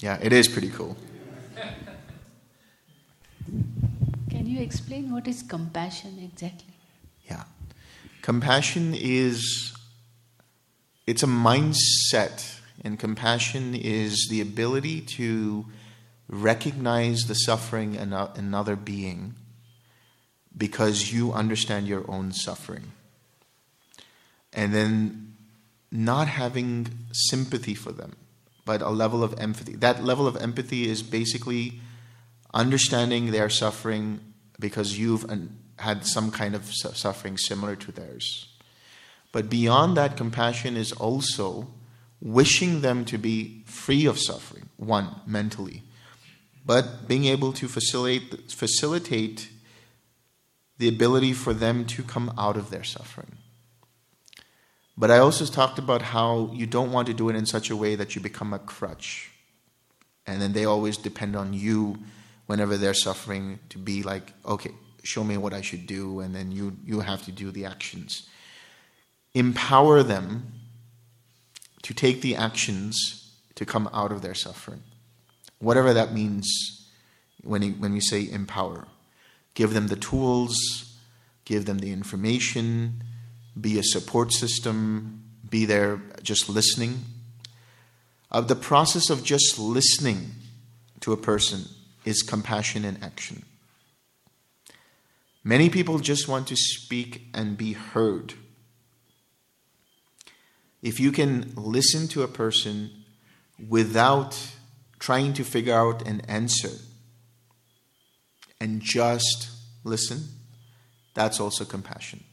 Yeah, 0.00 0.18
it 0.20 0.34
is 0.34 0.46
pretty 0.46 0.68
cool. 0.68 0.94
Can 4.28 4.46
you 4.46 4.60
explain 4.60 5.10
what 5.10 5.26
is 5.26 5.42
compassion 5.42 6.18
exactly? 6.22 6.74
Yeah. 7.24 7.44
Compassion 8.20 8.94
is 8.94 9.72
it's 11.06 11.22
a 11.22 11.26
mindset 11.26 12.59
and 12.82 12.98
compassion 12.98 13.74
is 13.74 14.28
the 14.30 14.40
ability 14.40 15.00
to 15.02 15.66
recognize 16.28 17.24
the 17.24 17.34
suffering 17.34 17.94
in 17.94 18.12
another 18.12 18.76
being 18.76 19.34
because 20.56 21.12
you 21.12 21.32
understand 21.32 21.86
your 21.86 22.08
own 22.10 22.32
suffering. 22.32 22.92
And 24.52 24.74
then 24.74 25.36
not 25.90 26.28
having 26.28 26.88
sympathy 27.12 27.74
for 27.74 27.92
them, 27.92 28.16
but 28.64 28.80
a 28.80 28.90
level 28.90 29.22
of 29.22 29.38
empathy. 29.38 29.74
That 29.74 30.04
level 30.04 30.26
of 30.26 30.36
empathy 30.36 30.88
is 30.88 31.02
basically 31.02 31.80
understanding 32.54 33.30
their 33.30 33.48
suffering 33.48 34.20
because 34.58 34.98
you've 34.98 35.24
had 35.78 36.06
some 36.06 36.30
kind 36.30 36.54
of 36.54 36.66
suffering 36.72 37.36
similar 37.36 37.76
to 37.76 37.92
theirs. 37.92 38.48
But 39.32 39.48
beyond 39.48 39.96
that, 39.96 40.16
compassion 40.16 40.76
is 40.76 40.92
also 40.92 41.68
wishing 42.20 42.80
them 42.80 43.04
to 43.06 43.18
be 43.18 43.62
free 43.66 44.06
of 44.06 44.18
suffering, 44.18 44.68
one, 44.76 45.08
mentally, 45.26 45.82
but 46.64 47.08
being 47.08 47.24
able 47.24 47.52
to 47.54 47.66
facilitate, 47.66 48.50
facilitate 48.50 49.48
the 50.78 50.88
ability 50.88 51.32
for 51.32 51.52
them 51.52 51.84
to 51.84 52.02
come 52.02 52.32
out 52.38 52.56
of 52.56 52.70
their 52.70 52.84
suffering. 52.84 53.36
But 54.96 55.10
I 55.10 55.18
also 55.18 55.46
talked 55.46 55.78
about 55.78 56.02
how 56.02 56.50
you 56.52 56.66
don't 56.66 56.92
want 56.92 57.06
to 57.08 57.14
do 57.14 57.30
it 57.30 57.36
in 57.36 57.46
such 57.46 57.70
a 57.70 57.76
way 57.76 57.94
that 57.94 58.14
you 58.14 58.20
become 58.20 58.52
a 58.52 58.58
crutch. 58.58 59.30
And 60.26 60.42
then 60.42 60.52
they 60.52 60.66
always 60.66 60.98
depend 60.98 61.36
on 61.36 61.54
you 61.54 61.98
whenever 62.46 62.76
they're 62.76 62.94
suffering 62.94 63.58
to 63.70 63.78
be 63.78 64.02
like, 64.02 64.32
okay, 64.44 64.72
show 65.02 65.24
me 65.24 65.36
what 65.36 65.54
I 65.54 65.62
should 65.62 65.86
do, 65.86 66.20
and 66.20 66.34
then 66.34 66.52
you, 66.52 66.76
you 66.84 67.00
have 67.00 67.24
to 67.24 67.32
do 67.32 67.50
the 67.50 67.64
actions. 67.64 68.28
Empower 69.32 70.02
them 70.02 70.52
to 71.82 71.94
take 71.94 72.20
the 72.20 72.36
actions 72.36 73.32
to 73.54 73.64
come 73.64 73.88
out 73.92 74.12
of 74.12 74.22
their 74.22 74.34
suffering. 74.34 74.82
Whatever 75.58 75.92
that 75.92 76.12
means 76.12 76.88
when, 77.42 77.62
he, 77.62 77.70
when 77.70 77.92
we 77.92 78.00
say 78.00 78.28
empower. 78.30 78.86
Give 79.54 79.72
them 79.72 79.88
the 79.88 79.96
tools, 79.96 80.56
give 81.44 81.66
them 81.66 81.78
the 81.78 81.92
information, 81.92 83.02
be 83.60 83.78
a 83.78 83.82
support 83.82 84.32
system, 84.32 85.24
be 85.48 85.64
there 85.64 86.00
just 86.22 86.48
listening. 86.48 87.04
Uh, 88.30 88.40
the 88.40 88.56
process 88.56 89.10
of 89.10 89.24
just 89.24 89.58
listening 89.58 90.30
to 91.00 91.12
a 91.12 91.16
person 91.16 91.64
is 92.04 92.22
compassion 92.22 92.84
in 92.84 93.02
action. 93.02 93.44
Many 95.42 95.70
people 95.70 95.98
just 95.98 96.28
want 96.28 96.46
to 96.48 96.56
speak 96.56 97.22
and 97.34 97.56
be 97.56 97.72
heard. 97.72 98.34
If 100.82 100.98
you 100.98 101.12
can 101.12 101.52
listen 101.56 102.08
to 102.08 102.22
a 102.22 102.28
person 102.28 102.90
without 103.68 104.38
trying 104.98 105.32
to 105.34 105.44
figure 105.44 105.74
out 105.74 106.06
an 106.06 106.22
answer 106.22 106.70
and 108.60 108.80
just 108.82 109.50
listen, 109.84 110.24
that's 111.14 111.40
also 111.40 111.64
compassion. 111.64 112.24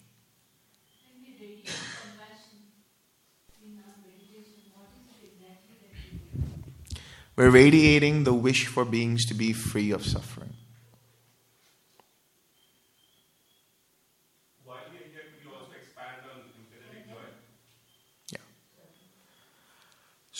We're 7.36 7.52
radiating 7.52 8.24
the 8.24 8.34
wish 8.34 8.66
for 8.66 8.84
beings 8.84 9.26
to 9.28 9.36
be 9.36 9.54
free 9.54 9.92
of 9.92 10.04
suffering. 10.04 10.47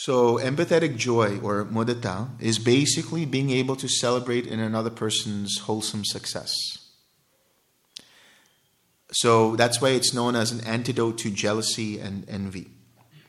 So, 0.00 0.38
empathetic 0.38 0.96
joy 0.96 1.40
or 1.40 1.64
mudita 1.64 2.28
is 2.40 2.60
basically 2.60 3.26
being 3.26 3.50
able 3.50 3.74
to 3.74 3.88
celebrate 3.88 4.46
in 4.46 4.60
another 4.60 4.90
person's 4.90 5.58
wholesome 5.58 6.04
success. 6.04 6.54
So, 9.10 9.56
that's 9.56 9.80
why 9.80 9.88
it's 9.88 10.14
known 10.14 10.36
as 10.36 10.52
an 10.52 10.64
antidote 10.64 11.18
to 11.18 11.32
jealousy 11.32 11.98
and 11.98 12.24
envy. 12.30 12.70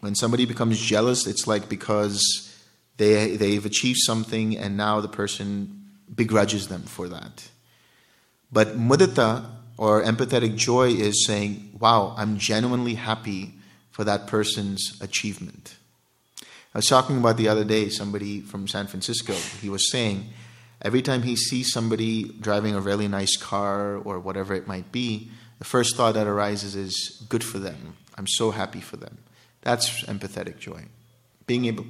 When 0.01 0.13
somebody 0.13 0.45
becomes 0.45 0.79
jealous, 0.79 1.25
it's 1.25 1.47
like 1.47 1.69
because 1.69 2.21
they, 2.97 3.35
they've 3.35 3.65
achieved 3.65 4.01
something 4.03 4.55
and 4.55 4.77
now 4.77 5.01
the 5.01 5.07
person 5.07 5.85
begrudges 6.13 6.67
them 6.67 6.83
for 6.83 7.09
that. 7.09 7.49
But 8.51 8.77
mudita 8.77 9.43
or 9.75 10.03
empathetic 10.03 10.55
joy 10.55 10.89
is 10.89 11.25
saying, 11.25 11.77
wow, 11.79 12.13
I'm 12.15 12.37
genuinely 12.37 12.93
happy 12.93 13.55
for 13.89 14.03
that 14.03 14.27
person's 14.27 14.95
achievement. 15.01 15.78
I 16.73 16.77
was 16.77 16.85
talking 16.85 17.17
about 17.17 17.37
the 17.37 17.47
other 17.47 17.63
day, 17.63 17.89
somebody 17.89 18.41
from 18.41 18.67
San 18.67 18.85
Francisco, 18.87 19.33
he 19.33 19.69
was 19.69 19.89
saying 19.89 20.29
every 20.81 21.01
time 21.01 21.23
he 21.23 21.35
sees 21.35 21.71
somebody 21.71 22.23
driving 22.23 22.75
a 22.75 22.79
really 22.79 23.07
nice 23.07 23.35
car 23.35 23.97
or 23.97 24.19
whatever 24.19 24.53
it 24.53 24.67
might 24.67 24.91
be, 24.91 25.31
the 25.57 25.65
first 25.65 25.95
thought 25.95 26.13
that 26.13 26.27
arises 26.27 26.75
is, 26.75 27.25
good 27.27 27.43
for 27.43 27.59
them. 27.59 27.97
I'm 28.17 28.27
so 28.27 28.51
happy 28.51 28.81
for 28.81 28.97
them. 28.97 29.17
That's 29.61 30.03
empathetic 30.05 30.59
joy. 30.59 30.85
Being 31.47 31.65
able. 31.65 31.85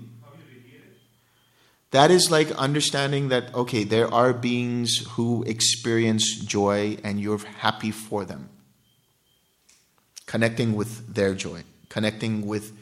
That 1.91 2.11
is 2.11 2.29
like 2.29 2.51
understanding 2.51 3.29
that, 3.29 3.53
okay, 3.53 3.83
there 3.83 4.11
are 4.13 4.31
beings 4.31 5.05
who 5.11 5.43
experience 5.43 6.39
joy 6.39 6.97
and 7.03 7.19
you're 7.19 7.39
happy 7.39 7.91
for 7.91 8.25
them. 8.25 8.49
Connecting 10.25 10.75
with 10.75 11.15
their 11.15 11.33
joy, 11.33 11.63
connecting 11.89 12.45
with 12.45 12.78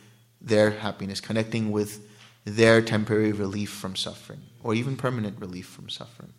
their 0.48 0.72
happiness, 0.72 1.20
connecting 1.20 1.72
with 1.72 2.08
their 2.46 2.82
temporary 2.82 3.32
relief 3.32 3.70
from 3.70 3.96
suffering, 3.96 4.42
or 4.64 4.74
even 4.74 4.96
permanent 4.96 5.40
relief 5.40 5.68
from 5.68 5.90
suffering. 5.90 6.34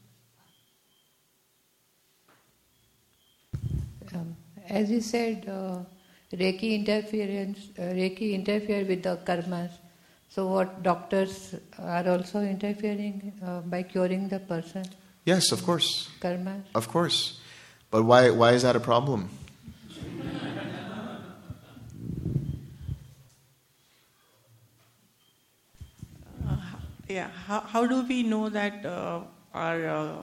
Um, 4.14 4.36
as 4.68 4.90
you 4.90 5.00
said, 5.00 5.46
uh, 5.48 5.80
Reiki 6.32 6.74
interference, 6.74 7.68
uh, 7.78 7.82
Reiki 7.82 8.32
interfere 8.32 8.84
with 8.84 9.02
the 9.02 9.16
karmas. 9.18 9.70
So, 10.30 10.46
what 10.46 10.82
doctors 10.82 11.54
are 11.78 12.08
also 12.08 12.40
interfering 12.40 13.32
uh, 13.44 13.60
by 13.60 13.82
curing 13.82 14.28
the 14.28 14.40
person? 14.40 14.84
Yes, 15.24 15.52
of 15.52 15.62
course. 15.64 16.08
Karma. 16.20 16.62
Of 16.74 16.88
course, 16.88 17.40
but 17.90 18.04
why? 18.04 18.30
Why 18.30 18.52
is 18.52 18.62
that 18.62 18.76
a 18.76 18.80
problem? 18.80 19.30
Yeah, 27.08 27.28
how, 27.46 27.60
how 27.60 27.86
do 27.86 28.02
we 28.02 28.22
know 28.22 28.48
that 28.50 28.84
uh, 28.84 29.20
our 29.54 29.88
uh, 29.88 30.16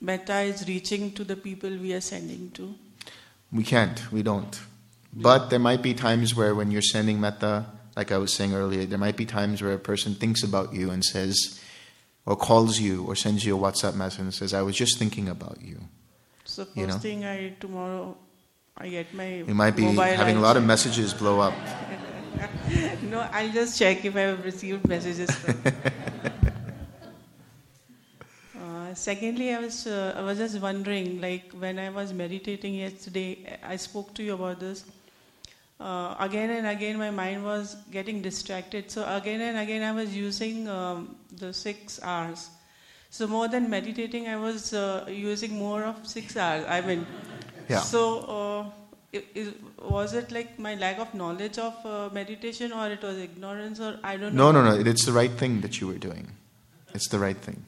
metta 0.00 0.40
is 0.40 0.68
reaching 0.68 1.12
to 1.12 1.24
the 1.24 1.36
people 1.36 1.70
we 1.70 1.94
are 1.94 2.00
sending 2.00 2.50
to? 2.52 2.74
We 3.50 3.64
can't, 3.64 4.10
we 4.12 4.22
don't. 4.22 4.60
But 5.14 5.50
there 5.50 5.58
might 5.58 5.82
be 5.82 5.94
times 5.94 6.34
where 6.34 6.54
when 6.54 6.70
you're 6.70 6.82
sending 6.82 7.20
metta, 7.20 7.66
like 7.96 8.12
I 8.12 8.18
was 8.18 8.32
saying 8.32 8.54
earlier, 8.54 8.86
there 8.86 8.98
might 8.98 9.16
be 9.16 9.26
times 9.26 9.62
where 9.62 9.74
a 9.74 9.78
person 9.78 10.14
thinks 10.14 10.42
about 10.42 10.72
you 10.72 10.90
and 10.90 11.04
says, 11.04 11.60
or 12.24 12.36
calls 12.36 12.78
you, 12.78 13.04
or 13.04 13.16
sends 13.16 13.44
you 13.44 13.56
a 13.56 13.60
WhatsApp 13.60 13.94
message 13.94 14.20
and 14.20 14.34
says, 14.34 14.54
I 14.54 14.62
was 14.62 14.76
just 14.76 14.98
thinking 14.98 15.28
about 15.28 15.58
you. 15.60 15.80
So 16.44 16.64
first 16.64 16.76
you 16.76 16.86
know? 16.86 16.98
thing 16.98 17.24
I 17.24 17.54
tomorrow 17.60 18.16
I 18.76 18.88
get 18.88 19.14
my 19.14 19.36
You 19.36 19.54
might 19.54 19.76
be 19.76 19.84
having 19.84 20.36
a 20.36 20.40
lot 20.40 20.56
of 20.56 20.64
messages 20.64 21.14
blow 21.14 21.40
up. 21.40 21.54
no, 23.02 23.20
I'll 23.32 23.52
just 23.52 23.78
check 23.78 24.04
if 24.04 24.16
I 24.16 24.20
have 24.20 24.44
received 24.44 24.86
messages. 24.88 25.30
From. 25.30 25.72
uh, 28.92 28.94
Uh, 28.94 28.94
secondly, 28.94 29.54
I 29.54 29.58
was 29.58 29.86
uh, 29.86 30.14
I 30.16 30.22
was 30.22 30.38
just 30.38 30.60
wondering, 30.60 31.20
like 31.20 31.52
when 31.52 31.78
I 31.78 31.90
was 31.90 32.12
meditating 32.12 32.74
yesterday, 32.74 33.58
I 33.62 33.76
spoke 33.76 34.14
to 34.14 34.22
you 34.22 34.34
about 34.34 34.60
this. 34.60 34.84
Uh, 35.80 36.14
again 36.20 36.50
and 36.50 36.66
again, 36.66 36.98
my 36.98 37.10
mind 37.10 37.44
was 37.44 37.76
getting 37.90 38.22
distracted. 38.22 38.90
So 38.90 39.04
again 39.16 39.40
and 39.40 39.58
again, 39.58 39.82
I 39.82 39.92
was 39.92 40.14
using 40.14 40.68
um, 40.68 41.16
the 41.36 41.52
six 41.52 41.98
R's. 41.98 42.50
So 43.10 43.26
more 43.26 43.48
than 43.48 43.68
meditating, 43.68 44.28
I 44.28 44.36
was 44.36 44.72
uh, 44.72 45.06
using 45.08 45.58
more 45.58 45.84
of 45.84 46.06
six 46.06 46.36
R's. 46.36 46.64
I 46.68 46.80
mean, 46.80 47.06
Yeah. 47.68 47.80
So 47.80 48.20
uh, 48.20 48.70
it, 49.12 49.26
it, 49.34 49.54
was 49.80 50.14
it 50.14 50.30
like 50.30 50.58
my 50.58 50.74
lack 50.74 50.98
of 50.98 51.14
knowledge 51.14 51.58
of 51.58 51.74
uh, 51.84 52.10
meditation, 52.12 52.72
or 52.72 52.90
it 52.90 53.02
was 53.02 53.18
ignorance, 53.18 53.80
or 53.80 53.98
I 54.04 54.16
don't 54.16 54.34
know? 54.34 54.52
No, 54.52 54.62
no, 54.62 54.76
no. 54.76 54.90
It's 54.90 55.04
the 55.04 55.12
right 55.12 55.30
thing 55.30 55.62
that 55.62 55.80
you 55.80 55.86
were 55.88 55.98
doing. 55.98 56.32
It's 56.94 57.08
the 57.08 57.18
right 57.18 57.36
thing. 57.36 57.64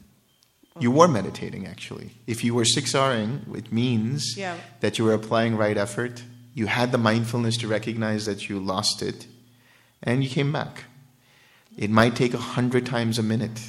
You 0.80 0.90
were 0.90 1.06
meditating, 1.06 1.68
actually. 1.68 2.10
If 2.26 2.42
you 2.42 2.52
were 2.52 2.64
six 2.64 2.96
R-ing, 2.96 3.46
it 3.54 3.70
means 3.72 4.36
Yeah. 4.36 4.56
that 4.80 4.98
you 4.98 5.04
were 5.04 5.12
applying 5.14 5.56
right 5.56 5.76
effort. 5.76 6.24
You 6.52 6.66
had 6.66 6.90
the 6.90 6.98
mindfulness 6.98 7.56
to 7.58 7.68
recognize 7.68 8.26
that 8.26 8.48
you 8.48 8.58
lost 8.58 9.00
it, 9.00 9.28
and 10.02 10.24
you 10.24 10.28
came 10.30 10.50
back. 10.50 10.84
It 11.76 11.90
might 11.90 12.16
take 12.16 12.34
a 12.34 12.38
hundred 12.38 12.86
times 12.86 13.20
a 13.20 13.22
minute. 13.22 13.60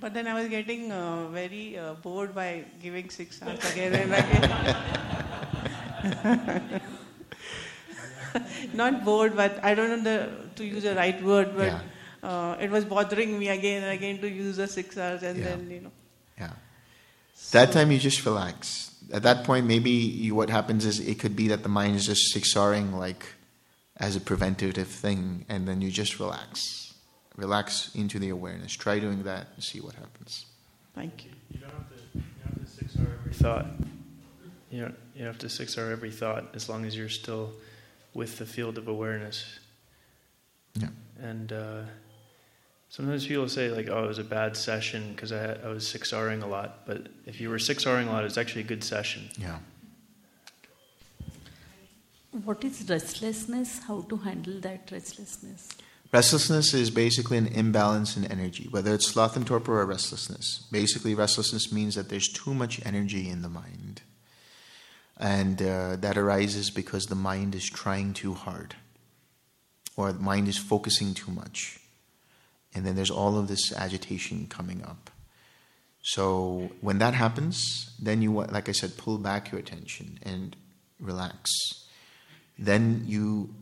But 0.00 0.14
then 0.14 0.26
I 0.26 0.32
was 0.34 0.48
getting 0.48 0.90
uh, 0.90 1.28
very 1.28 1.76
uh, 1.78 1.92
bored 1.94 2.34
by 2.34 2.64
giving 2.82 3.10
six 3.10 3.40
R's 3.42 3.62
again 3.72 3.94
and 3.94 4.14
again. 4.14 4.40
Not 8.72 9.04
bored, 9.04 9.36
but 9.36 9.62
I 9.62 9.74
don't 9.74 9.90
know 9.90 10.00
the, 10.02 10.30
to 10.56 10.64
use 10.64 10.84
the 10.84 10.94
right 10.94 11.22
word, 11.22 11.54
but 11.54 11.66
Yeah. 11.66 11.80
Uh, 12.22 12.56
it 12.60 12.70
was 12.70 12.84
bothering 12.84 13.38
me 13.38 13.48
again 13.48 13.82
and 13.82 13.92
again 13.92 14.18
to 14.20 14.28
use 14.28 14.56
the 14.56 14.68
six 14.68 14.96
R's 14.96 15.22
and 15.22 15.38
Yeah. 15.38 15.44
then, 15.44 15.70
you 15.70 15.80
know. 15.80 15.92
Yeah. 16.38 16.52
That 17.50 17.72
time 17.72 17.90
you 17.90 17.98
just 17.98 18.24
relax. 18.24 18.94
At 19.12 19.24
that 19.24 19.44
point, 19.44 19.66
maybe 19.66 19.90
you, 19.90 20.34
what 20.34 20.48
happens 20.48 20.86
is 20.86 21.00
it 21.00 21.18
could 21.18 21.34
be 21.34 21.48
that 21.48 21.62
the 21.62 21.68
mind 21.68 21.96
is 21.96 22.06
just 22.06 22.32
six 22.32 22.56
R-ing 22.56 22.92
like 22.92 23.26
as 23.96 24.16
a 24.16 24.20
preventative 24.20 24.88
thing, 24.88 25.44
and 25.48 25.66
then 25.66 25.82
you 25.82 25.90
just 25.90 26.18
relax. 26.20 26.94
Relax 27.36 27.94
into 27.94 28.18
the 28.18 28.28
awareness. 28.28 28.72
Try 28.72 29.00
doing 29.00 29.24
that 29.24 29.48
and 29.54 29.64
see 29.64 29.80
what 29.80 29.94
happens. 29.94 30.46
Thank 30.94 31.24
you. 31.24 31.30
You 31.50 31.60
don't 31.60 31.70
have 31.70 31.88
to, 31.88 32.18
you 32.18 32.22
don't 32.44 32.58
have 32.58 32.64
to 32.64 32.70
six 32.70 32.96
R 32.98 33.06
every 33.20 33.34
thought. 33.34 33.66
You 34.70 34.82
don't, 34.82 34.94
you 35.14 35.18
don't 35.24 35.26
have 35.26 35.38
to 35.38 35.48
six 35.48 35.76
R 35.76 35.90
every 35.90 36.10
thought 36.10 36.54
as 36.54 36.68
long 36.68 36.84
as 36.84 36.96
you're 36.96 37.08
still 37.08 37.52
with 38.14 38.38
the 38.38 38.46
field 38.46 38.78
of 38.78 38.88
awareness. 38.88 39.58
Yeah. 40.74 40.88
And 41.20 41.52
uh, 41.52 41.82
sometimes 42.92 43.26
people 43.26 43.48
say 43.48 43.70
like, 43.70 43.88
"Oh, 43.88 44.04
it 44.04 44.08
was 44.08 44.18
a 44.18 44.24
bad 44.38 44.56
session 44.56 45.12
because 45.12 45.32
I, 45.32 45.54
I 45.64 45.68
was 45.68 45.88
six 45.88 46.12
R-ing 46.12 46.42
a 46.42 46.46
lot." 46.46 46.86
But 46.86 47.08
if 47.26 47.40
you 47.40 47.50
were 47.50 47.58
six 47.58 47.86
R-ing 47.86 48.06
a 48.06 48.12
lot, 48.12 48.24
it's 48.24 48.38
actually 48.38 48.60
a 48.60 48.70
good 48.72 48.84
session. 48.84 49.30
Yeah. 49.36 49.58
What 52.44 52.64
is 52.64 52.88
restlessness? 52.88 53.80
How 53.88 54.02
to 54.02 54.16
handle 54.16 54.60
that 54.60 54.90
restlessness? 54.92 55.68
Restlessness 56.12 56.74
is 56.74 56.90
basically 56.90 57.38
an 57.38 57.46
imbalance 57.46 58.18
in 58.18 58.26
energy, 58.26 58.68
whether 58.70 58.92
it's 58.94 59.08
sloth 59.08 59.34
and 59.34 59.46
torpor 59.46 59.80
or 59.80 59.86
restlessness. 59.86 60.66
Basically, 60.70 61.14
restlessness 61.14 61.72
means 61.72 61.94
that 61.94 62.10
there's 62.10 62.28
too 62.28 62.52
much 62.52 62.84
energy 62.84 63.30
in 63.30 63.40
the 63.40 63.48
mind. 63.48 64.02
And 65.18 65.62
uh, 65.62 65.96
that 65.96 66.18
arises 66.18 66.70
because 66.70 67.06
the 67.06 67.14
mind 67.14 67.54
is 67.54 67.64
trying 67.64 68.12
too 68.12 68.34
hard, 68.34 68.76
or 69.96 70.12
the 70.12 70.20
mind 70.20 70.48
is 70.48 70.58
focusing 70.58 71.14
too 71.14 71.30
much. 71.30 71.78
And 72.74 72.86
then 72.86 72.94
there's 72.94 73.10
all 73.10 73.38
of 73.38 73.48
this 73.48 73.72
agitation 73.72 74.46
coming 74.48 74.82
up. 74.82 75.10
So 76.02 76.70
when 76.80 76.98
that 76.98 77.14
happens, 77.14 77.94
then 78.00 78.22
you, 78.22 78.32
like 78.32 78.68
I 78.68 78.72
said, 78.72 78.96
pull 78.96 79.18
back 79.18 79.52
your 79.52 79.60
attention 79.60 80.18
and 80.22 80.56
relax. 80.98 81.50
Then 82.58 83.04
you 83.06 83.54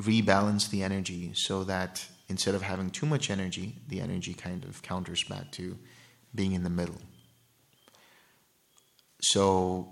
rebalance 0.00 0.70
the 0.70 0.82
energy 0.82 1.32
so 1.34 1.64
that 1.64 2.06
instead 2.28 2.54
of 2.54 2.62
having 2.62 2.90
too 2.90 3.06
much 3.06 3.30
energy, 3.30 3.76
the 3.88 4.00
energy 4.00 4.34
kind 4.34 4.64
of 4.64 4.82
counters 4.82 5.24
back 5.24 5.50
to 5.52 5.78
being 6.34 6.52
in 6.52 6.62
the 6.62 6.70
middle. 6.70 7.00
So 9.20 9.88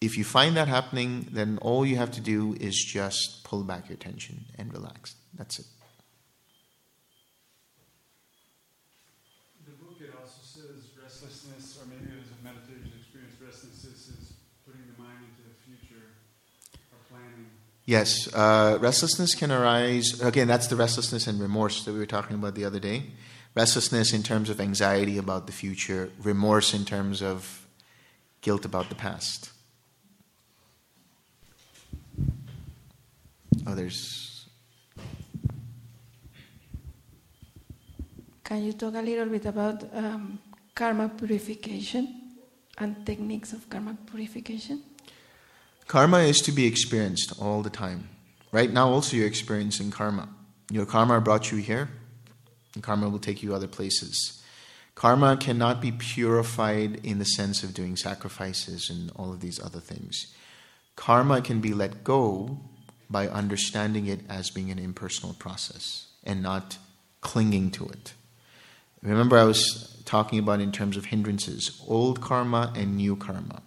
if 0.00 0.18
you 0.18 0.24
find 0.24 0.56
that 0.56 0.68
happening, 0.68 1.28
then 1.32 1.58
all 1.62 1.86
you 1.86 1.96
have 1.96 2.10
to 2.12 2.20
do 2.20 2.54
is 2.60 2.76
just 2.76 3.42
pull 3.42 3.64
back 3.64 3.88
your 3.88 3.94
attention 3.94 4.44
and 4.58 4.72
relax. 4.72 5.16
That's 5.32 5.58
it. 5.58 5.66
The 9.64 9.72
book 9.72 9.96
it 10.00 10.12
also 10.20 10.42
says 10.44 10.92
restlessness, 11.02 11.80
or 11.80 11.86
maybe 11.88 12.12
it 12.12 12.20
was 12.20 12.30
a 12.30 12.44
meditation 12.44 12.92
experience. 13.00 13.34
Restlessness 13.40 14.08
is 14.08 14.34
putting 14.66 14.82
the 14.86 15.02
mind 15.02 15.18
into 15.24 15.42
the 15.48 15.56
future 15.64 16.20
or 16.92 16.98
planning. 17.08 17.48
Yes, 17.86 18.32
uh, 18.32 18.78
restlessness 18.80 19.34
can 19.34 19.52
arise. 19.52 20.20
Again, 20.22 20.48
that's 20.48 20.68
the 20.68 20.76
restlessness 20.76 21.26
and 21.26 21.38
remorse 21.38 21.84
that 21.84 21.92
we 21.92 21.98
were 21.98 22.06
talking 22.06 22.36
about 22.36 22.54
the 22.54 22.64
other 22.64 22.80
day. 22.80 23.10
Restlessness 23.54 24.12
in 24.14 24.22
terms 24.22 24.48
of 24.48 24.58
anxiety 24.58 25.18
about 25.18 25.46
the 25.46 25.52
future, 25.52 26.10
remorse 26.22 26.72
in 26.72 26.84
terms 26.86 27.22
of 27.22 27.66
guilt 28.40 28.64
about 28.64 28.88
the 28.88 28.94
past. 28.94 29.50
Others. 33.66 34.46
Can 38.42 38.64
you 38.64 38.72
talk 38.72 38.94
a 38.94 39.02
little 39.02 39.26
bit 39.26 39.46
about 39.46 39.84
um, 39.94 40.38
karma 40.74 41.10
purification 41.10 42.32
and 42.78 43.04
techniques 43.04 43.52
of 43.52 43.68
karma 43.68 43.96
purification? 44.06 44.82
Karma 45.86 46.18
is 46.18 46.40
to 46.42 46.52
be 46.52 46.66
experienced 46.66 47.32
all 47.40 47.62
the 47.62 47.70
time. 47.70 48.08
Right 48.52 48.72
now, 48.72 48.88
also, 48.88 49.16
you're 49.16 49.26
experiencing 49.26 49.90
karma. 49.90 50.28
Your 50.70 50.86
karma 50.86 51.20
brought 51.20 51.52
you 51.52 51.58
here, 51.58 51.88
and 52.74 52.82
karma 52.82 53.08
will 53.08 53.18
take 53.18 53.42
you 53.42 53.54
other 53.54 53.66
places. 53.66 54.42
Karma 54.94 55.36
cannot 55.36 55.80
be 55.80 55.92
purified 55.92 57.04
in 57.04 57.18
the 57.18 57.24
sense 57.24 57.62
of 57.62 57.74
doing 57.74 57.96
sacrifices 57.96 58.88
and 58.88 59.10
all 59.16 59.32
of 59.32 59.40
these 59.40 59.60
other 59.60 59.80
things. 59.80 60.32
Karma 60.96 61.42
can 61.42 61.60
be 61.60 61.74
let 61.74 62.04
go 62.04 62.60
by 63.10 63.28
understanding 63.28 64.06
it 64.06 64.20
as 64.28 64.50
being 64.50 64.70
an 64.70 64.78
impersonal 64.78 65.34
process 65.34 66.06
and 66.22 66.42
not 66.42 66.78
clinging 67.20 67.70
to 67.72 67.86
it. 67.88 68.14
Remember, 69.02 69.36
I 69.36 69.44
was 69.44 70.00
talking 70.04 70.38
about 70.38 70.60
in 70.60 70.72
terms 70.72 70.96
of 70.96 71.06
hindrances 71.06 71.82
old 71.86 72.20
karma 72.20 72.72
and 72.74 72.96
new 72.96 73.16
karma. 73.16 73.62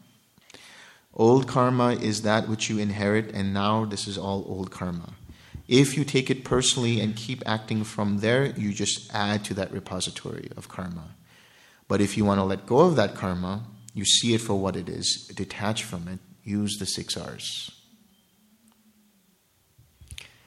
Old 1.17 1.47
karma 1.47 1.93
is 1.93 2.21
that 2.21 2.47
which 2.47 2.69
you 2.69 2.77
inherit, 2.77 3.31
and 3.33 3.51
now 3.51 3.85
this 3.85 4.07
is 4.07 4.19
all 4.19 4.45
old 4.47 4.69
karma. 4.69 5.13
If 5.67 5.97
you 5.97 6.05
take 6.05 6.29
it 6.29 6.45
personally 6.45 7.01
and 7.01 7.15
keep 7.15 7.41
acting 7.43 7.83
from 7.83 8.19
there, 8.19 8.45
you 8.45 8.71
just 8.71 9.11
add 9.13 9.43
to 9.45 9.55
that 9.55 9.71
repository 9.71 10.51
of 10.55 10.69
karma. 10.69 11.15
But 11.87 12.01
if 12.01 12.17
you 12.17 12.23
want 12.23 12.39
to 12.39 12.43
let 12.43 12.67
go 12.67 12.81
of 12.81 12.95
that 12.97 13.15
karma, 13.15 13.63
you 13.95 14.05
see 14.05 14.35
it 14.35 14.41
for 14.41 14.53
what 14.53 14.75
it 14.75 14.87
is, 14.87 15.27
detach 15.35 15.83
from 15.83 16.07
it, 16.07 16.19
use 16.43 16.77
the 16.77 16.85
six 16.85 17.17
R's. 17.17 17.71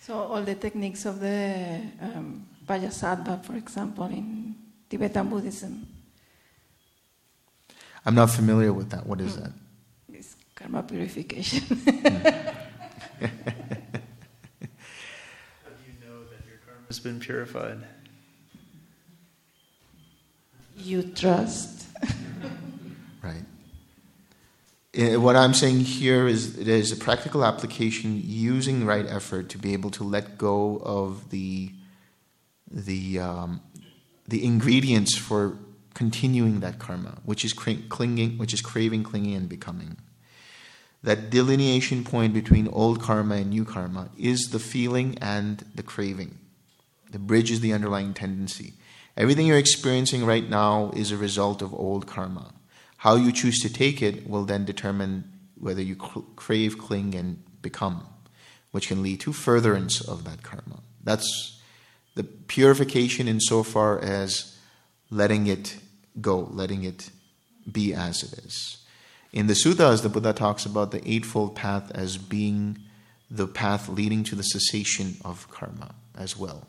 So 0.00 0.14
all 0.14 0.42
the 0.42 0.54
techniques 0.54 1.04
of 1.04 1.18
the 1.18 1.80
um, 2.00 2.46
for 2.66 3.56
example, 3.56 4.04
in 4.04 4.54
Tibetan 4.88 5.28
Buddhism, 5.28 5.84
I'm 8.06 8.14
not 8.14 8.30
familiar 8.30 8.72
with 8.72 8.90
that. 8.90 9.04
What 9.04 9.20
is 9.20 9.36
that? 9.36 9.50
Is 10.60 10.66
karma 10.66 10.82
purification. 10.82 11.62
How 13.20 13.26
do 13.26 13.30
you 15.86 15.94
know 16.04 16.24
that 16.24 16.46
your 16.46 16.58
karma 16.66 16.86
has 16.88 17.00
been 17.00 17.20
purified? 17.20 17.78
you 20.76 21.02
trust. 21.02 21.86
Right. 23.22 23.44
Eh, 24.94 25.16
What 25.16 25.36
I'm 25.36 25.52
saying 25.52 25.80
here 25.80 26.26
is 26.26 26.56
it 26.58 26.68
is 26.68 26.90
a 26.90 26.96
practical 26.96 27.44
application 27.44 28.18
using 28.24 28.86
right 28.86 29.04
effort 29.06 29.50
to 29.50 29.58
be 29.58 29.74
able 29.74 29.90
to 29.90 30.04
let 30.04 30.38
go 30.38 30.78
of 30.82 31.28
the 31.28 31.70
the 32.70 33.18
um, 33.20 33.60
the 34.26 34.42
ingredients 34.42 35.18
for 35.18 35.58
continuing 35.92 36.60
that 36.60 36.78
karma, 36.78 37.18
which 37.26 37.44
is 37.44 37.52
cra- 37.52 37.82
clinging, 37.90 38.38
which 38.38 38.54
is 38.54 38.62
craving, 38.62 39.02
clinging, 39.04 39.34
and 39.34 39.50
becoming. 39.50 39.98
That 41.02 41.30
delineation 41.30 42.04
point 42.04 42.34
between 42.34 42.68
old 42.68 43.00
karma 43.00 43.36
and 43.36 43.50
new 43.50 43.64
karma 43.64 44.10
is 44.18 44.50
the 44.50 44.58
feeling 44.58 45.16
and 45.20 45.64
the 45.74 45.82
craving. 45.82 46.38
The 47.10 47.18
bridge 47.18 47.50
is 47.50 47.60
the 47.60 47.72
underlying 47.72 48.14
tendency. 48.14 48.74
Everything 49.16 49.46
you're 49.46 49.58
experiencing 49.58 50.24
right 50.24 50.48
now 50.48 50.92
is 50.94 51.10
a 51.10 51.16
result 51.16 51.62
of 51.62 51.74
old 51.74 52.06
karma. 52.06 52.52
How 52.98 53.16
you 53.16 53.32
choose 53.32 53.58
to 53.60 53.72
take 53.72 54.02
it 54.02 54.28
will 54.28 54.44
then 54.44 54.64
determine 54.64 55.24
whether 55.58 55.82
you 55.82 55.96
cr- 55.96 56.20
crave, 56.36 56.78
cling, 56.78 57.14
and 57.14 57.42
become, 57.62 58.06
which 58.70 58.88
can 58.88 59.02
lead 59.02 59.20
to 59.20 59.32
furtherance 59.32 60.00
of 60.00 60.24
that 60.24 60.42
karma. 60.42 60.80
That's 61.02 61.60
the 62.14 62.24
purification 62.24 63.26
insofar 63.26 63.98
as 64.00 64.58
letting 65.10 65.46
it 65.46 65.78
go, 66.20 66.48
letting 66.52 66.84
it 66.84 67.10
be 67.70 67.94
as 67.94 68.22
it 68.22 68.44
is. 68.44 68.79
In 69.32 69.46
the 69.46 69.54
suttas, 69.54 70.02
the 70.02 70.08
Buddha 70.08 70.32
talks 70.32 70.66
about 70.66 70.90
the 70.90 71.08
Eightfold 71.08 71.54
Path 71.54 71.90
as 71.94 72.16
being 72.16 72.78
the 73.30 73.46
path 73.46 73.88
leading 73.88 74.24
to 74.24 74.34
the 74.34 74.42
cessation 74.42 75.16
of 75.24 75.48
karma 75.50 75.94
as 76.16 76.36
well. 76.36 76.66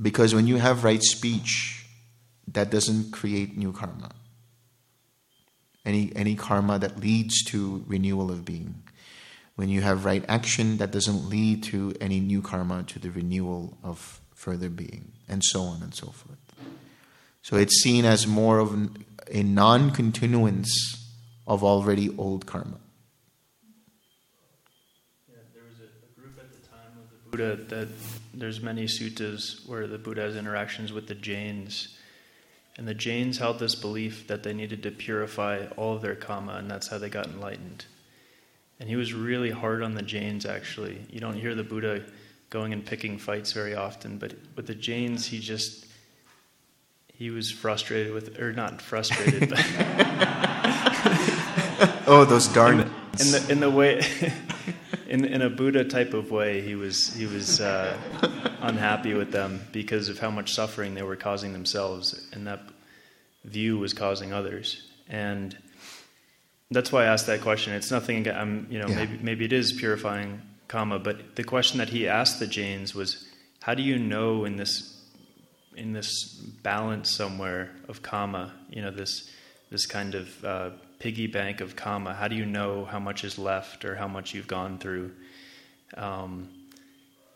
Because 0.00 0.34
when 0.34 0.46
you 0.46 0.56
have 0.56 0.84
right 0.84 1.02
speech, 1.02 1.86
that 2.48 2.70
doesn't 2.70 3.12
create 3.12 3.56
new 3.56 3.72
karma. 3.72 4.12
Any, 5.84 6.12
any 6.16 6.34
karma 6.34 6.78
that 6.78 6.98
leads 6.98 7.44
to 7.44 7.84
renewal 7.86 8.30
of 8.30 8.44
being. 8.44 8.82
When 9.56 9.68
you 9.68 9.82
have 9.82 10.04
right 10.04 10.24
action, 10.28 10.78
that 10.78 10.90
doesn't 10.90 11.28
lead 11.28 11.62
to 11.64 11.94
any 12.00 12.20
new 12.20 12.42
karma, 12.42 12.82
to 12.84 12.98
the 12.98 13.10
renewal 13.10 13.76
of 13.82 14.20
further 14.34 14.68
being, 14.68 15.12
and 15.28 15.42
so 15.44 15.62
on 15.62 15.82
and 15.82 15.94
so 15.94 16.08
forth. 16.08 16.38
So 17.42 17.56
it's 17.56 17.80
seen 17.80 18.04
as 18.04 18.26
more 18.26 18.58
of 18.58 19.05
a 19.30 19.42
non 19.42 19.90
continuance 19.90 21.12
of 21.46 21.62
already 21.62 22.14
old 22.16 22.46
karma. 22.46 22.78
Yeah, 25.28 25.36
there 25.54 25.62
was 25.64 25.78
a, 25.80 25.84
a, 25.84 26.20
group 26.20 26.38
at 26.38 26.50
the 26.52 26.68
time 26.68 26.98
of 26.98 27.10
the 27.10 27.30
Buddha 27.30 27.56
that 27.74 27.88
there's 28.34 28.60
many 28.60 28.84
suttas 28.84 29.66
where 29.68 29.86
the 29.86 29.98
Buddha 29.98 30.22
has 30.22 30.36
interactions 30.36 30.92
with 30.92 31.06
the 31.06 31.14
Jains. 31.14 31.96
And 32.78 32.86
the 32.86 32.94
Jains 32.94 33.38
held 33.38 33.58
this 33.58 33.74
belief 33.74 34.26
that 34.26 34.42
they 34.42 34.52
needed 34.52 34.82
to 34.82 34.90
purify 34.90 35.66
all 35.76 35.94
of 35.94 36.02
their 36.02 36.14
karma, 36.14 36.56
and 36.56 36.70
that's 36.70 36.88
how 36.88 36.98
they 36.98 37.08
got 37.08 37.26
enlightened. 37.26 37.86
And 38.78 38.88
he 38.88 38.96
was 38.96 39.14
really 39.14 39.50
hard 39.50 39.82
on 39.82 39.94
the 39.94 40.02
Jains, 40.02 40.44
actually. 40.44 41.06
You 41.08 41.18
don't 41.20 41.38
hear 41.38 41.54
the 41.54 41.64
Buddha 41.64 42.04
going 42.50 42.74
and 42.74 42.84
picking 42.84 43.18
fights 43.18 43.52
very 43.52 43.74
often, 43.74 44.18
but 44.18 44.34
with 44.54 44.66
the 44.66 44.74
Jains, 44.74 45.26
he 45.26 45.40
just 45.40 45.85
he 47.18 47.30
was 47.30 47.50
frustrated 47.50 48.12
with, 48.12 48.38
or 48.38 48.52
not 48.52 48.82
frustrated, 48.82 49.48
but 49.48 49.58
oh, 52.06 52.26
those 52.28 52.48
darn 52.48 52.80
in 52.80 52.88
the, 52.88 52.90
in 53.20 53.30
the, 53.30 53.52
in 53.52 53.60
the 53.60 53.70
way, 53.70 54.02
in 55.08 55.24
in 55.24 55.40
a 55.42 55.48
Buddha 55.48 55.84
type 55.84 56.12
of 56.12 56.30
way, 56.30 56.60
he 56.60 56.74
was 56.74 57.14
he 57.14 57.26
was 57.26 57.60
uh, 57.60 57.96
unhappy 58.60 59.14
with 59.14 59.32
them 59.32 59.62
because 59.72 60.08
of 60.08 60.18
how 60.18 60.30
much 60.30 60.52
suffering 60.52 60.94
they 60.94 61.02
were 61.02 61.16
causing 61.16 61.52
themselves, 61.52 62.28
and 62.32 62.46
that 62.46 62.60
view 63.44 63.78
was 63.78 63.94
causing 63.94 64.32
others, 64.34 64.82
and 65.08 65.56
that's 66.70 66.92
why 66.92 67.04
I 67.04 67.06
asked 67.06 67.26
that 67.28 67.40
question. 67.40 67.72
It's 67.72 67.90
nothing. 67.90 68.28
I'm, 68.28 68.66
you 68.70 68.78
know, 68.78 68.88
yeah. 68.88 68.96
maybe 68.96 69.18
maybe 69.22 69.44
it 69.46 69.52
is 69.54 69.72
purifying 69.72 70.42
karma, 70.68 70.98
but 70.98 71.36
the 71.36 71.44
question 71.44 71.78
that 71.78 71.88
he 71.88 72.08
asked 72.08 72.40
the 72.40 72.46
Jains 72.46 72.94
was, 72.94 73.26
how 73.62 73.74
do 73.74 73.82
you 73.82 73.98
know 73.98 74.44
in 74.44 74.56
this 74.56 74.95
in 75.76 75.92
this 75.92 76.34
balance 76.62 77.14
somewhere 77.14 77.70
of 77.88 78.02
karma, 78.02 78.52
you 78.70 78.82
know, 78.82 78.90
this 78.90 79.30
this 79.70 79.86
kind 79.86 80.14
of 80.14 80.44
uh, 80.44 80.70
piggy 80.98 81.26
bank 81.26 81.60
of 81.60 81.76
karma? 81.76 82.14
How 82.14 82.28
do 82.28 82.36
you 82.36 82.46
know 82.46 82.84
how 82.84 82.98
much 82.98 83.24
is 83.24 83.38
left 83.38 83.84
or 83.84 83.94
how 83.94 84.08
much 84.08 84.34
you've 84.34 84.46
gone 84.46 84.78
through? 84.78 85.12
Um, 85.96 86.48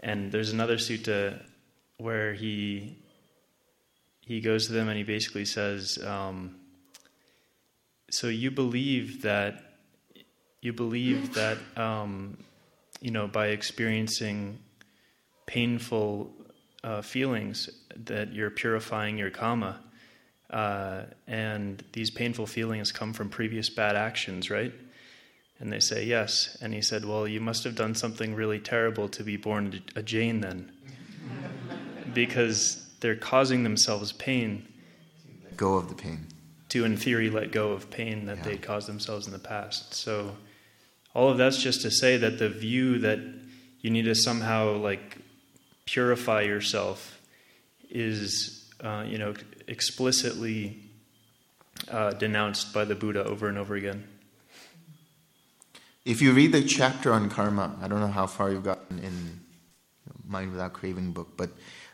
and 0.01 0.33
there's 0.33 0.53
another 0.53 0.77
sutta 0.77 1.43
where 1.99 2.33
he 2.33 2.97
he 4.21 4.41
goes 4.41 4.67
to 4.67 4.73
them 4.73 4.89
and 4.89 4.97
he 4.97 5.05
basically 5.05 5.45
says. 5.45 5.99
Um, 6.05 6.57
so 8.11 8.29
you 8.29 8.51
believe 8.51 9.23
that 9.23 9.77
you 10.63 10.73
believe 10.73 11.35
that 11.35 11.59
um, 11.77 12.39
you 13.01 13.11
know 13.11 13.27
by 13.27 13.49
experiencing 13.49 14.59
painful 15.47 16.31
uh, 16.83 17.03
feelings 17.03 17.69
that 17.97 18.33
you're 18.33 18.51
purifying 18.51 19.19
your 19.19 19.31
karma 19.31 19.79
uh, 20.51 21.03
and 21.27 21.83
these 21.93 22.11
painful 22.11 22.47
feelings 22.47 22.93
come 22.93 23.13
from 23.13 23.29
previous 23.29 23.69
bad 23.71 23.97
actions 23.97 24.51
right 24.51 24.73
and 25.59 25.73
they 25.73 25.81
say 25.81 26.05
yes 26.05 26.57
and 26.61 26.75
he 26.75 26.83
said 26.83 27.05
well 27.05 27.27
you 27.27 27.41
must 27.41 27.65
have 27.65 27.75
done 27.75 27.95
something 27.95 28.35
really 28.35 28.59
terrible 28.59 29.09
to 29.09 29.23
be 29.23 29.37
born 29.37 29.81
a 29.97 30.03
jain 30.03 30.41
then 30.41 30.71
because 32.15 32.89
they're 33.01 33.17
causing 33.17 33.63
themselves 33.63 34.13
pain 34.13 34.67
go 35.57 35.75
of 35.75 35.89
the 35.89 35.95
pain 35.95 36.27
to, 36.71 36.85
in 36.85 36.97
theory, 36.97 37.31
let 37.31 37.53
go 37.53 37.73
of 37.73 37.91
pain 37.91 38.27
that 38.27 38.39
yeah. 38.39 38.43
they 38.45 38.57
caused 38.57 38.89
themselves 38.89 39.27
in 39.27 39.33
the 39.33 39.39
past. 39.39 39.93
So, 39.93 40.37
all 41.15 41.29
of 41.29 41.37
that's 41.37 41.61
just 41.61 41.83
to 41.83 41.91
say 41.91 42.17
that 42.17 42.39
the 42.39 42.49
view 42.49 43.01
that 43.01 43.19
you 43.81 43.91
need 43.91 44.03
to 44.03 44.15
somehow 44.15 44.77
like 44.77 45.19
purify 45.85 46.43
yourself 46.43 47.20
is, 47.91 48.71
uh, 48.83 49.05
you 49.07 49.19
know, 49.19 49.35
explicitly 49.67 50.79
uh, 51.91 52.13
denounced 52.13 52.73
by 52.73 52.85
the 52.85 52.95
Buddha 52.95 53.25
over 53.25 53.49
and 53.49 53.59
over 53.59 53.75
again. 53.75 54.07
If 56.05 56.23
you 56.23 56.33
read 56.33 56.53
the 56.53 56.63
chapter 56.63 57.13
on 57.13 57.29
karma, 57.29 57.77
I 57.83 57.89
don't 57.89 58.01
know 58.01 58.09
how 58.09 58.27
far 58.27 58.51
you've 58.51 58.65
gotten 58.65 58.99
in 58.99 59.41
Mind 60.27 60.53
Without 60.53 60.73
Craving 60.73 61.13
book, 61.13 61.37
but 61.37 61.51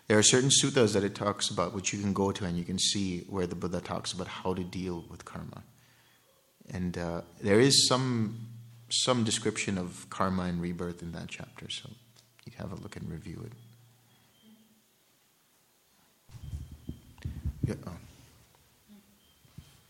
there 0.06 0.16
are 0.18 0.22
certain 0.22 0.50
suttas 0.50 0.92
that 0.92 1.02
it 1.02 1.14
talks 1.14 1.50
about, 1.50 1.74
which 1.74 1.92
you 1.92 2.00
can 2.00 2.12
go 2.12 2.30
to 2.30 2.44
and 2.44 2.56
you 2.56 2.64
can 2.64 2.78
see 2.78 3.20
where 3.28 3.46
the 3.46 3.56
Buddha 3.56 3.80
talks 3.80 4.12
about 4.12 4.28
how 4.28 4.54
to 4.54 4.62
deal 4.62 5.04
with 5.10 5.24
karma. 5.24 5.64
And 6.70 6.96
uh, 6.96 7.22
there 7.42 7.60
is 7.60 7.88
some 7.88 8.48
some 8.88 9.24
description 9.24 9.78
of 9.78 10.06
karma 10.10 10.44
and 10.44 10.62
rebirth 10.62 11.02
in 11.02 11.10
that 11.12 11.26
chapter, 11.28 11.68
so 11.68 11.90
you 12.44 12.52
have 12.56 12.70
a 12.70 12.76
look 12.76 12.94
and 12.94 13.10
review 13.10 13.42
it. 13.44 13.52
Yeah. 17.66 17.74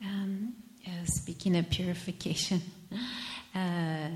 Um, 0.02 0.54
speaking 1.04 1.56
of 1.56 1.68
purification, 1.68 2.62
uh, 3.54 4.08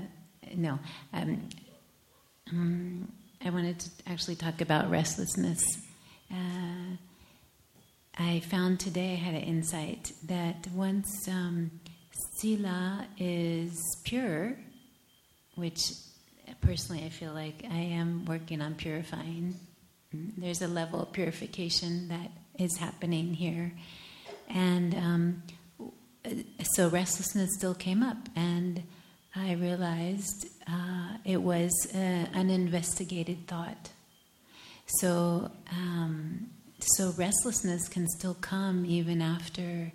no. 0.55 0.79
Um, 1.13 1.49
um, 2.51 3.11
I 3.43 3.51
wanted 3.51 3.79
to 3.79 3.89
actually 4.07 4.35
talk 4.35 4.61
about 4.61 4.89
restlessness. 4.89 5.61
Uh, 6.31 6.95
I 8.17 8.39
found 8.39 8.79
today, 8.79 9.13
I 9.13 9.15
had 9.15 9.35
an 9.35 9.41
insight 9.41 10.11
that 10.23 10.67
once 10.73 11.27
um, 11.27 11.69
sila 12.37 13.05
is 13.19 13.79
pure, 14.03 14.57
which 15.55 15.79
personally 16.61 17.03
I 17.03 17.09
feel 17.09 17.33
like 17.33 17.63
I 17.69 17.79
am 17.79 18.25
working 18.25 18.59
on 18.61 18.73
purifying, 18.73 19.55
there's 20.11 20.61
a 20.61 20.67
level 20.67 21.01
of 21.01 21.11
purification 21.11 22.07
that 22.09 22.31
is 22.61 22.77
happening 22.77 23.33
here. 23.33 23.73
And 24.49 24.95
um, 24.95 25.43
so 26.75 26.89
restlessness 26.89 27.51
still 27.57 27.75
came 27.75 28.03
up, 28.03 28.29
and 28.35 28.83
I 29.35 29.53
realized 29.53 30.47
uh, 30.67 31.17
it 31.25 31.41
was 31.41 31.71
uh, 31.93 31.97
an 31.97 32.49
investigated 32.49 33.47
thought 33.47 33.89
so, 34.99 35.51
um, 35.71 36.49
so 36.79 37.13
restlessness 37.17 37.87
can 37.87 38.07
still 38.07 38.33
come 38.33 38.85
even 38.85 39.21
after 39.21 39.91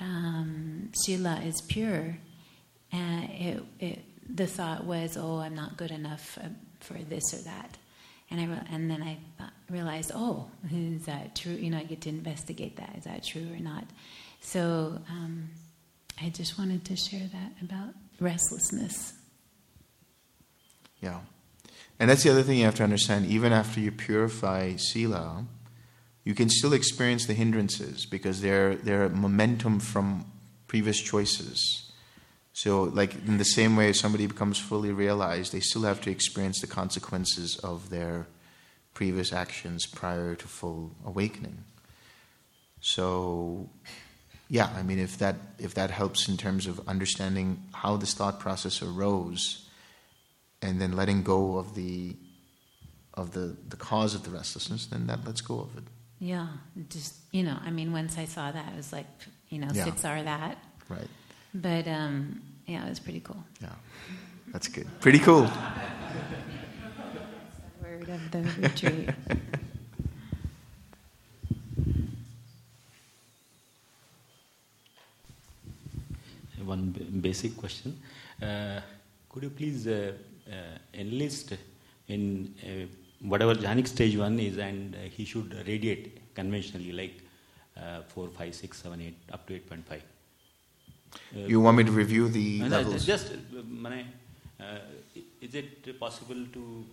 um, 0.00 0.90
Sila 1.04 1.40
is 1.44 1.60
pure. 1.62 2.18
And 2.92 3.30
it, 3.30 3.62
it, 3.80 4.04
the 4.28 4.46
thought 4.46 4.84
was, 4.84 5.16
oh, 5.16 5.38
I'm 5.38 5.54
not 5.54 5.76
good 5.76 5.90
enough 5.90 6.38
uh, 6.38 6.48
for 6.80 6.94
this 6.94 7.22
or 7.32 7.42
that. 7.44 7.76
And, 8.30 8.40
I 8.40 8.46
re- 8.46 8.66
and 8.70 8.90
then 8.90 9.02
I 9.02 9.18
realized, 9.70 10.10
oh, 10.14 10.46
is 10.72 11.06
that 11.06 11.36
true? 11.36 11.52
You 11.52 11.70
know, 11.70 11.78
I 11.78 11.84
get 11.84 12.00
to 12.02 12.08
investigate 12.08 12.76
that. 12.76 12.94
Is 12.98 13.04
that 13.04 13.24
true 13.24 13.48
or 13.52 13.60
not? 13.60 13.84
So 14.40 14.98
um, 15.10 15.50
I 16.20 16.30
just 16.30 16.58
wanted 16.58 16.84
to 16.86 16.96
share 16.96 17.28
that 17.32 17.52
about 17.62 17.94
restlessness. 18.20 19.12
Yeah. 21.00 21.20
And 21.98 22.10
that's 22.10 22.22
the 22.22 22.30
other 22.30 22.42
thing 22.42 22.58
you 22.58 22.64
have 22.64 22.74
to 22.76 22.84
understand. 22.84 23.26
Even 23.26 23.52
after 23.52 23.80
you 23.80 23.90
purify 23.90 24.76
sila, 24.76 25.46
you 26.24 26.34
can 26.34 26.48
still 26.48 26.72
experience 26.72 27.26
the 27.26 27.34
hindrances 27.34 28.06
because 28.06 28.40
they're, 28.40 28.74
they're 28.74 29.08
momentum 29.08 29.78
from 29.78 30.26
previous 30.66 31.00
choices. 31.00 31.85
So, 32.56 32.84
like 32.84 33.14
in 33.26 33.36
the 33.36 33.44
same 33.44 33.76
way, 33.76 33.92
somebody 33.92 34.26
becomes 34.26 34.58
fully 34.58 34.90
realized, 34.90 35.52
they 35.52 35.60
still 35.60 35.82
have 35.82 36.00
to 36.00 36.10
experience 36.10 36.62
the 36.62 36.66
consequences 36.66 37.58
of 37.58 37.90
their 37.90 38.26
previous 38.94 39.30
actions 39.30 39.84
prior 39.84 40.34
to 40.34 40.48
full 40.48 40.92
awakening. 41.04 41.64
So, 42.80 43.68
yeah, 44.48 44.70
I 44.74 44.82
mean, 44.82 44.98
if 44.98 45.18
that 45.18 45.36
if 45.58 45.74
that 45.74 45.90
helps 45.90 46.30
in 46.30 46.38
terms 46.38 46.66
of 46.66 46.80
understanding 46.88 47.62
how 47.74 47.98
this 47.98 48.14
thought 48.14 48.40
process 48.40 48.80
arose, 48.80 49.68
and 50.62 50.80
then 50.80 50.92
letting 50.92 51.24
go 51.24 51.58
of 51.58 51.74
the 51.74 52.16
of 53.12 53.32
the 53.32 53.54
the 53.68 53.76
cause 53.76 54.14
of 54.14 54.22
the 54.22 54.30
restlessness, 54.30 54.86
then 54.86 55.08
that 55.08 55.26
lets 55.26 55.42
go 55.42 55.60
of 55.60 55.76
it. 55.76 55.84
Yeah, 56.20 56.46
just 56.88 57.16
you 57.32 57.42
know, 57.42 57.58
I 57.62 57.70
mean, 57.70 57.92
once 57.92 58.16
I 58.16 58.24
saw 58.24 58.50
that, 58.50 58.72
I 58.72 58.74
was 58.74 58.94
like, 58.94 59.08
you 59.50 59.58
know, 59.58 59.68
yeah. 59.74 59.84
six 59.84 60.06
R 60.06 60.22
that. 60.22 60.56
Right. 60.88 61.10
But 61.62 61.88
um, 61.88 62.42
yeah, 62.66 62.84
it 62.84 62.90
was 62.90 63.00
pretty 63.00 63.20
cool. 63.20 63.42
Yeah, 63.62 63.70
that's 64.52 64.68
good. 64.68 64.86
Pretty 65.00 65.20
cool. 65.20 65.48
word 67.82 68.08
of 68.10 68.30
the 68.30 68.42
retreat. 68.60 69.08
One 76.64 76.94
basic 77.22 77.56
question. 77.56 77.98
Uh, 78.42 78.80
could 79.30 79.44
you 79.44 79.50
please 79.50 79.86
uh, 79.86 80.12
uh, 80.50 80.78
enlist 80.92 81.54
in 82.08 82.54
uh, 82.62 82.86
whatever 83.20 83.54
jhanic 83.54 83.86
stage 83.86 84.16
one 84.16 84.38
is, 84.40 84.58
and 84.58 84.94
uh, 84.94 84.98
he 85.08 85.24
should 85.24 85.54
radiate 85.66 86.34
conventionally, 86.34 86.92
like 86.92 87.22
uh, 87.76 88.02
4, 88.08 88.28
5, 88.28 88.54
6, 88.54 88.82
7, 88.82 89.00
8, 89.00 89.14
up 89.32 89.46
to 89.46 89.58
8.5? 89.58 90.00
You 91.34 91.60
want 91.60 91.76
me 91.78 91.84
to 91.84 91.92
review 91.92 92.28
the 92.28 92.62
levels? 92.68 93.04
Just, 93.06 93.32
uh, 93.32 93.62
mane, 93.68 94.06
is 95.40 95.54
it 95.54 95.98
possible 96.00 96.40
to, 96.52 96.84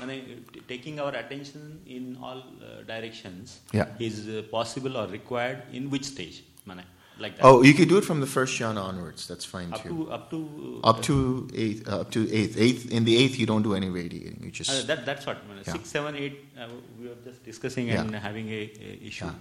mane, 0.00 0.44
taking 0.68 1.00
our 1.00 1.14
attention 1.14 1.80
in 1.86 2.16
all 2.22 2.38
uh, 2.38 2.82
directions, 2.86 3.60
Yeah. 3.72 3.86
is 3.98 4.28
uh, 4.28 4.42
possible 4.50 4.96
or 4.96 5.06
required 5.06 5.62
in 5.72 5.90
which 5.90 6.04
stage? 6.04 6.42
Mane, 6.66 6.82
like 7.18 7.36
that. 7.36 7.44
Oh, 7.44 7.62
you 7.62 7.74
could 7.74 7.88
do 7.88 7.96
it 7.98 8.04
from 8.04 8.20
the 8.20 8.26
first 8.26 8.58
jhana 8.58 8.82
onwards. 8.82 9.26
That's 9.28 9.44
fine 9.44 9.72
Up 9.72 9.82
too. 9.82 9.88
to- 9.88 10.10
up 10.12 10.30
to, 10.30 10.80
up 10.84 10.98
uh, 10.98 11.02
to 11.02 11.48
eighth. 11.54 11.88
Uh, 11.88 12.00
up 12.00 12.10
to 12.12 12.20
eighth. 12.32 12.56
Eighth 12.58 12.90
in 12.90 13.04
the 13.04 13.16
eighth, 13.16 13.38
you 13.38 13.46
don't 13.46 13.62
do 13.62 13.74
any 13.74 13.88
radiating. 13.88 14.40
You 14.42 14.50
just 14.50 14.70
Uh, 14.70 14.82
that, 14.86 15.06
that's 15.06 15.24
what, 15.26 15.38
Yeah. 15.66 15.72
6, 15.72 15.88
7, 15.88 16.14
8, 16.16 16.44
uh, 16.58 16.68
we 17.00 17.08
were 17.08 17.14
just 17.24 17.44
discussing 17.44 17.86
Yeah. 17.88 18.00
and 18.02 18.14
having 18.14 18.48
a, 18.50 18.62
a 18.80 19.06
issue. 19.06 19.24
Yeah. 19.26 19.32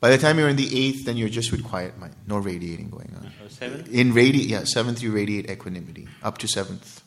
By 0.00 0.08
the 0.10 0.18
time 0.18 0.38
you're 0.38 0.48
in 0.48 0.56
the 0.56 0.86
eighth, 0.86 1.04
then 1.04 1.16
you're 1.18 1.28
just 1.28 1.52
with 1.52 1.62
quiet 1.62 1.98
mind, 1.98 2.14
no 2.26 2.38
radiating 2.38 2.88
going 2.88 3.14
on. 3.18 3.26
Uh, 3.26 3.48
seventh? 3.48 3.88
In 3.90 4.12
radi, 4.14 4.48
yeah, 4.48 4.64
seventh 4.64 5.02
you 5.02 5.12
radiate 5.12 5.50
equanimity 5.50 6.08
up 6.22 6.38
to 6.38 6.48
seventh. 6.48 7.02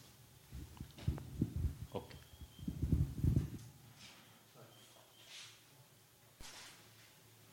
Okay. 1.96 2.16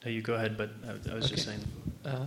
No, 0.04 0.10
you 0.10 0.22
go 0.22 0.34
ahead, 0.34 0.56
but 0.56 0.70
I, 0.86 1.12
I 1.12 1.14
was 1.14 1.30
just 1.30 1.44
saying. 1.44 1.60
Uh, 2.04 2.26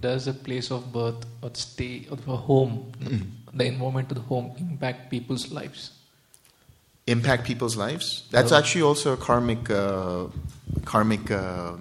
does 0.00 0.26
a 0.26 0.32
place 0.32 0.70
of 0.70 0.92
birth 0.92 1.24
or 1.42 1.50
stay 1.54 2.06
or 2.10 2.16
the 2.16 2.36
home, 2.36 2.92
Mm. 3.00 3.26
the 3.52 3.66
environment 3.66 4.10
of 4.10 4.16
the 4.16 4.22
home, 4.22 4.52
impact 4.58 5.10
people's 5.10 5.50
lives? 5.52 5.90
Impact 7.06 7.44
people's 7.44 7.76
lives. 7.76 8.26
That's 8.30 8.50
actually 8.50 8.82
also 8.82 9.12
a 9.12 9.16
karmic, 9.16 9.68
uh, 9.70 10.26
karmic 10.86 11.30
uh, 11.30 11.72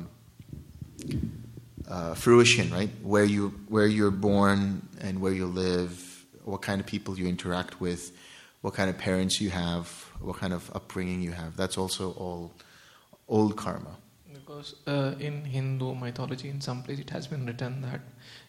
uh, 1.88 2.14
fruition, 2.14 2.72
right? 2.72 2.90
Where 3.02 3.26
you 3.26 3.50
where 3.68 3.88
you're 3.88 4.12
born 4.12 4.88
and 5.02 5.20
where 5.20 5.34
you 5.34 5.46
live, 5.46 6.26
what 6.44 6.62
kind 6.62 6.80
of 6.80 6.88
people 6.88 7.18
you 7.18 7.28
interact 7.28 7.82
with, 7.82 8.12
what 8.62 8.74
kind 8.74 8.90
of 8.90 8.98
parents 8.98 9.42
you 9.42 9.50
have, 9.50 9.88
what 10.20 10.38
kind 10.38 10.54
of 10.54 10.72
upbringing 10.76 11.22
you 11.22 11.32
have. 11.32 11.56
That's 11.58 11.78
also 11.78 12.12
all 12.12 12.52
old 13.28 13.56
karma. 13.58 13.98
Because 14.34 14.76
uh, 14.88 15.16
in 15.20 15.46
Hindu 15.46 15.96
mythology, 15.96 16.50
in 16.50 16.62
some 16.62 16.84
place, 16.84 17.00
it 17.00 17.10
has 17.10 17.28
been 17.28 17.46
written 17.46 17.82
that 17.82 18.02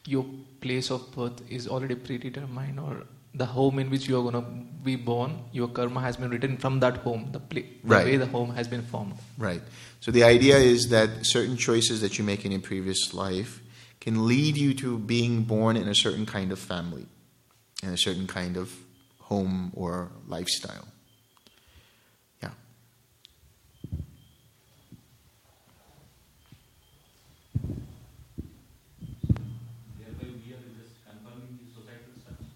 your 0.06 0.24
place 0.60 0.90
of 0.90 1.10
birth 1.12 1.40
is 1.48 1.68
already 1.68 1.94
predetermined, 1.94 2.81
or 2.81 3.05
the 3.35 3.47
home 3.47 3.78
in 3.78 3.90
which 3.90 4.06
you 4.09 4.19
are 4.19 4.23
going 4.31 4.35
to 4.44 4.51
be 4.85 4.97
born, 4.97 5.39
your 5.52 5.69
karma 5.69 6.01
has 6.01 6.16
been 6.16 6.31
written 6.31 6.56
from 6.56 6.81
that 6.81 6.98
home, 6.98 7.31
the, 7.32 7.40
the 7.51 7.65
Right. 7.82 8.05
way 8.06 8.16
the 8.16 8.27
home 8.27 8.51
has 8.55 8.69
been 8.69 8.82
formed. 8.82 9.15
Right. 9.39 9.62
So 10.01 10.11
the 10.11 10.23
idea 10.24 10.56
is 10.59 10.89
that 10.90 11.27
certain 11.27 11.56
choices 11.56 12.01
that 12.02 12.19
you 12.19 12.24
make 12.24 12.44
in 12.44 12.52
your 12.52 12.61
previous 12.61 13.12
life 13.15 13.61
can 14.01 14.27
lead 14.27 14.56
you 14.56 14.74
to 14.74 14.98
being 14.98 15.43
born 15.44 15.77
in 15.77 15.89
a 15.89 15.94
certain 15.94 16.27
kind 16.27 16.52
of 16.52 16.59
family, 16.59 17.06
in 17.82 17.89
a 17.89 17.97
certain 17.97 18.27
kind 18.27 18.56
of 18.56 18.73
home 19.19 19.73
or 19.74 20.12
lifestyle. 20.28 20.86
Yeah. 22.43 22.51
Thereby 28.94 30.28
we 30.44 30.52
are 30.55 30.65
just 30.78 30.94
confirming 31.06 31.59
the 31.59 31.66
societal 31.74 32.15
structure. 32.20 32.55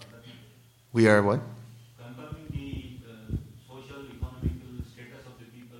For 0.00 0.06
that 0.10 0.22
matter. 0.26 0.52
We 0.92 1.06
are 1.08 1.22
what? 1.22 1.40
Confirming 1.96 2.48
the 2.52 3.00
uh, 3.04 3.36
social, 3.66 4.02
economical 4.08 4.84
status 4.92 5.26
of 5.26 5.38
the 5.38 5.46
people. 5.46 5.78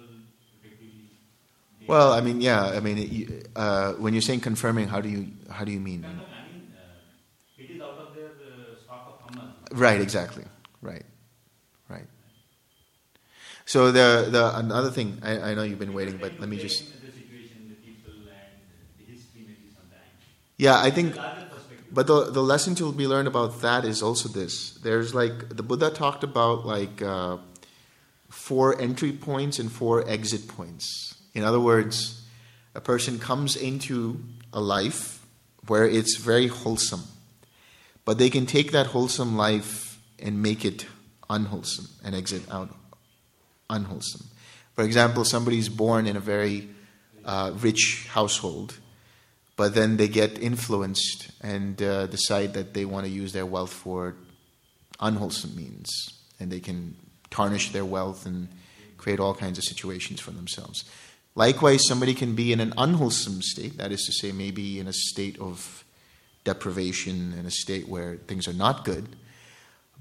Well, 1.86 2.12
I 2.12 2.20
mean, 2.20 2.40
yeah. 2.40 2.64
I 2.66 2.80
mean, 2.80 2.98
it, 2.98 3.48
uh, 3.56 3.93
when 3.94 4.12
you're 4.12 4.20
saying 4.22 4.40
confirming, 4.40 4.89
how 4.89 5.01
do 5.01 5.09
you 5.09 5.28
how 5.51 5.64
do 5.64 5.72
you 5.72 5.80
mean? 5.80 6.05
I 6.05 6.12
mean, 6.12 6.72
uh, 6.72 7.56
it 7.56 7.70
is 7.70 7.80
out 7.80 7.98
of 7.98 8.14
their 8.14 8.28
uh, 8.28 8.76
stock 8.76 9.05
of 9.06 9.14
Hamas. 9.24 9.78
Right. 9.78 10.01
Exactly. 10.01 10.44
Right. 10.82 11.05
Right. 11.89 12.06
So 13.64 13.93
the 13.93 14.28
the 14.30 14.56
another 14.59 14.90
thing 14.90 15.18
I, 15.22 15.51
I 15.51 15.55
know 15.55 15.62
you've 15.62 15.78
been 15.78 15.93
waiting, 15.93 16.18
but 16.18 16.39
let 16.40 16.48
me 16.48 16.56
just 16.56 16.85
The 17.05 17.12
situation, 17.12 17.68
the 17.68 17.76
people, 17.76 18.12
and 18.12 18.60
the 18.98 19.05
history 19.05 19.43
maybe 19.47 19.68
sometimes. 19.72 20.12
Yeah, 20.56 20.78
I 20.80 20.90
think. 20.90 21.16
But 21.98 22.06
the 22.06 22.30
the 22.30 22.44
lesson 22.44 22.76
to 22.76 22.92
be 22.92 23.08
learned 23.08 23.26
about 23.26 23.60
that 23.62 23.84
is 23.84 24.04
also 24.04 24.28
this. 24.28 24.70
There's 24.84 25.16
like 25.16 25.56
the 25.56 25.64
Buddha 25.64 25.90
talked 25.90 26.22
about 26.22 26.64
like 26.64 27.02
uh, 27.02 27.38
four 28.28 28.80
entry 28.80 29.10
points 29.10 29.58
and 29.58 29.66
four 29.72 30.08
exit 30.08 30.46
points. 30.46 31.16
In 31.34 31.42
other 31.42 31.58
words, 31.58 32.22
a 32.76 32.80
person 32.80 33.18
comes 33.18 33.56
into 33.56 34.22
a 34.52 34.60
life 34.60 35.26
where 35.66 35.88
it's 35.88 36.18
very 36.18 36.46
wholesome, 36.46 37.02
but 38.04 38.16
they 38.16 38.30
can 38.30 38.46
take 38.46 38.70
that 38.70 38.86
wholesome 38.94 39.36
life 39.36 39.98
and 40.20 40.40
make 40.40 40.64
it 40.64 40.86
unwholesome 41.28 41.88
and 42.04 42.14
exit 42.14 42.42
out 42.48 42.70
unwholesome. 43.68 44.28
For 44.74 44.84
example, 44.84 45.24
somebody's 45.24 45.68
born 45.68 46.06
in 46.06 46.14
a 46.14 46.20
very 46.20 46.68
uh, 47.24 47.50
rich 47.56 48.06
household 48.12 48.78
but 49.59 49.74
then 49.74 49.97
they 49.97 50.06
get 50.06 50.40
influenced 50.40 51.32
and 51.43 51.82
uh, 51.82 52.06
decide 52.06 52.55
that 52.55 52.74
they 52.74 52.85
want 52.85 53.05
to 53.05 53.10
use 53.10 53.32
their 53.32 53.44
wealth 53.44 53.72
for 53.72 54.14
unwholesome 55.01 55.56
means, 55.56 55.90
and 56.39 56.48
they 56.48 56.60
can 56.60 56.94
tarnish 57.28 57.72
their 57.72 57.85
wealth 57.85 58.24
and 58.24 58.47
create 58.98 59.18
all 59.18 59.35
kinds 59.35 59.59
of 59.59 59.64
situations 59.64 60.20
for 60.20 60.30
themselves. 60.30 60.85
Likewise, 61.35 61.80
somebody 61.89 62.14
can 62.14 62.36
be 62.36 62.52
in 62.52 62.60
an 62.60 62.72
unwholesome 62.78 63.43
state, 63.43 63.76
that 63.78 63.90
is 63.90 64.05
to 64.05 64.12
say, 64.12 64.30
maybe 64.30 64.78
in 64.78 64.86
a 64.86 64.93
state 64.93 65.36
of 65.40 65.85
deprivation, 66.44 67.35
in 67.36 67.44
a 67.44 67.51
state 67.51 67.89
where 67.89 68.14
things 68.28 68.47
are 68.47 68.52
not 68.52 68.85
good, 68.85 69.16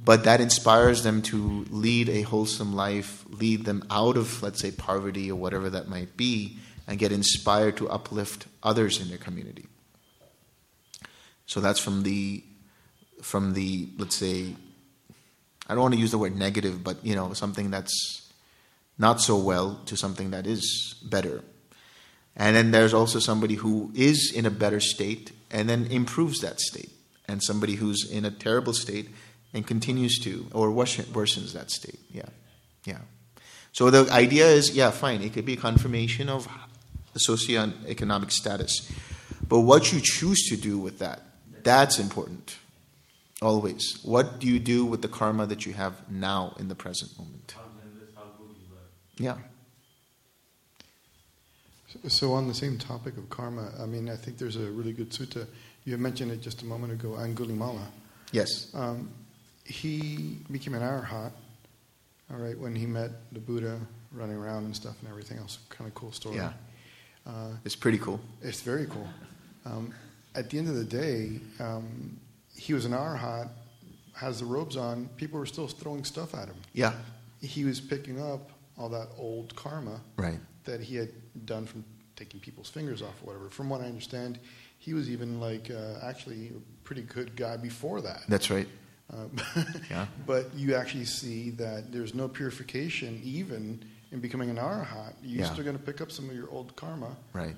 but 0.05 0.23
that 0.23 0.39
inspires 0.39 1.01
them 1.01 1.23
to 1.23 1.65
lead 1.71 2.09
a 2.09 2.21
wholesome 2.21 2.75
life, 2.75 3.25
lead 3.31 3.65
them 3.65 3.83
out 3.89 4.17
of, 4.17 4.43
let's 4.43 4.61
say, 4.61 4.69
poverty 4.69 5.31
or 5.31 5.35
whatever 5.35 5.71
that 5.71 5.87
might 5.87 6.15
be, 6.15 6.59
and 6.87 6.99
get 6.99 7.11
inspired 7.11 7.75
to 7.77 7.89
uplift 7.89 8.45
others 8.67 8.99
in 9.01 9.07
their 9.07 9.17
community. 9.17 9.65
So 11.45 11.61
that's 11.61 11.79
from 11.79 12.03
the, 12.03 12.43
from 13.21 13.53
the, 13.53 13.89
let's 13.97 14.17
say, 14.17 14.53
I 15.67 15.73
don't 15.73 15.81
want 15.81 15.93
to 15.93 15.99
use 15.99 16.11
the 16.11 16.17
word 16.17 16.35
negative, 16.35 16.83
but 16.83 16.97
you 17.03 17.15
know, 17.15 17.33
something 17.33 17.71
that's 17.71 17.95
not 18.97 19.21
so 19.21 19.37
well 19.37 19.79
to 19.85 19.95
something 19.95 20.31
that 20.31 20.45
is 20.45 20.95
better. 21.03 21.41
And 22.35 22.55
then 22.55 22.71
there's 22.71 22.93
also 22.93 23.19
somebody 23.19 23.55
who 23.55 23.91
is 23.95 24.31
in 24.35 24.45
a 24.45 24.51
better 24.51 24.79
state 24.79 25.31
and 25.49 25.69
then 25.69 25.87
improves 25.87 26.41
that 26.41 26.59
state, 26.59 26.91
and 27.27 27.41
somebody 27.41 27.75
who's 27.75 28.09
in 28.11 28.25
a 28.25 28.31
terrible 28.31 28.73
state 28.73 29.09
and 29.53 29.65
continues 29.65 30.19
to 30.19 30.45
or 30.53 30.69
worsens 30.69 31.53
that 31.53 31.71
state. 31.71 31.99
Yeah, 32.11 32.29
yeah. 32.83 32.99
So 33.71 33.89
the 33.89 34.11
idea 34.11 34.47
is, 34.47 34.75
yeah, 34.75 34.91
fine. 34.91 35.21
It 35.21 35.33
could 35.33 35.45
be 35.45 35.53
a 35.53 35.57
confirmation 35.57 36.29
of 36.29 36.47
the 37.17 37.33
socioeconomic 37.33 38.31
status, 38.31 38.91
but 39.47 39.61
what 39.61 39.91
you 39.91 39.99
choose 40.01 40.47
to 40.49 40.57
do 40.57 40.77
with 40.77 40.99
that, 40.99 41.21
that's 41.63 41.99
important. 41.99 42.57
Always. 43.41 43.99
What 44.03 44.39
do 44.39 44.47
you 44.47 44.59
do 44.59 44.85
with 44.85 45.01
the 45.01 45.07
karma 45.07 45.45
that 45.45 45.65
you 45.65 45.73
have 45.73 46.09
now 46.09 46.55
in 46.59 46.67
the 46.67 46.75
present 46.75 47.17
moment? 47.17 47.55
Yeah. 49.19 49.37
So 52.07 52.33
on 52.33 52.47
the 52.47 52.53
same 52.53 52.77
topic 52.77 53.17
of 53.17 53.29
karma, 53.29 53.71
I 53.79 53.85
mean, 53.85 54.09
I 54.09 54.15
think 54.15 54.37
there's 54.37 54.55
a 54.55 54.71
really 54.71 54.93
good 54.93 55.11
sutta. 55.11 55.47
You 55.85 55.97
mentioned 55.97 56.31
it 56.31 56.41
just 56.41 56.61
a 56.61 56.65
moment 56.65 56.93
ago, 56.93 57.09
Angulimala. 57.09 57.85
Yes. 58.31 58.69
Um, 58.75 59.09
he 59.63 60.37
became 60.51 60.73
an 60.73 60.81
arhat, 60.81 61.31
all 62.31 62.37
right, 62.37 62.57
when 62.57 62.75
he 62.75 62.85
met 62.85 63.11
the 63.31 63.39
Buddha 63.39 63.79
running 64.11 64.35
around 64.35 64.65
and 64.65 64.75
stuff 64.75 64.95
and 65.01 65.09
everything 65.09 65.37
else. 65.37 65.59
Kind 65.69 65.87
of 65.87 65.95
cool 65.95 66.11
story. 66.11 66.35
Yeah. 66.35 66.53
Uh, 67.27 67.51
It's 67.65 67.75
pretty 67.75 67.97
cool. 67.97 68.19
it's 68.41 68.61
very 68.61 68.85
cool. 68.85 69.07
Um, 69.65 69.93
at 70.35 70.49
the 70.49 70.57
end 70.57 70.69
of 70.69 70.75
the 70.75 70.83
day, 70.85 71.39
um, 71.59 72.17
he 72.55 72.73
was 72.73 72.85
an 72.85 72.93
arhat, 72.93 73.49
has 74.13 74.39
the 74.39 74.45
robes 74.45 74.77
on. 74.77 75.09
People 75.17 75.39
were 75.39 75.45
still 75.45 75.67
throwing 75.67 76.03
stuff 76.05 76.33
at 76.33 76.47
him. 76.47 76.55
Yeah. 76.73 76.93
He 77.41 77.65
was 77.65 77.81
picking 77.81 78.21
up 78.21 78.51
all 78.77 78.89
that 78.89 79.09
old 79.17 79.55
karma 79.55 79.99
Right. 80.15 80.39
that 80.63 80.79
he 80.81 80.95
had 80.95 81.09
done 81.45 81.65
from 81.65 81.83
taking 82.15 82.39
people's 82.39 82.69
fingers 82.69 83.01
off 83.01 83.15
or 83.21 83.27
whatever. 83.27 83.49
From 83.49 83.69
what 83.69 83.81
I 83.81 83.85
understand, 83.85 84.39
he 84.79 84.93
was 84.93 85.09
even 85.09 85.39
like 85.39 85.69
uh, 85.69 85.99
actually 86.03 86.47
a 86.49 86.83
pretty 86.83 87.01
good 87.03 87.35
guy 87.35 87.57
before 87.57 88.01
that. 88.01 88.21
That's 88.29 88.49
right. 88.49 88.67
Uh, 89.13 89.27
Yeah. 89.89 90.05
But 90.25 90.53
you 90.55 90.75
actually 90.75 91.05
see 91.05 91.51
that 91.51 91.91
there's 91.91 92.13
no 92.13 92.27
purification 92.27 93.19
even 93.23 93.83
in 94.11 94.19
becoming 94.19 94.49
an 94.49 94.57
arhat. 94.57 95.13
You're 95.21 95.41
Yeah. 95.45 95.53
still 95.53 95.63
going 95.63 95.77
to 95.77 95.83
pick 95.83 96.01
up 96.01 96.11
some 96.11 96.29
of 96.29 96.35
your 96.35 96.49
old 96.49 96.75
karma 96.75 97.15
Right. 97.33 97.55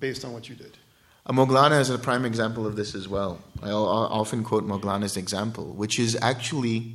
based 0.00 0.24
on 0.24 0.32
what 0.32 0.48
you 0.48 0.54
did. 0.54 0.76
Uh, 1.24 1.32
Moggallana 1.32 1.80
is 1.80 1.90
a 1.90 1.98
prime 1.98 2.24
example 2.24 2.66
of 2.66 2.76
this 2.76 2.94
as 2.94 3.08
well. 3.08 3.40
I 3.62 3.70
often 3.70 4.44
quote 4.44 4.66
Moggallana's 4.66 5.16
example, 5.16 5.72
which 5.72 5.98
is 5.98 6.16
actually 6.22 6.94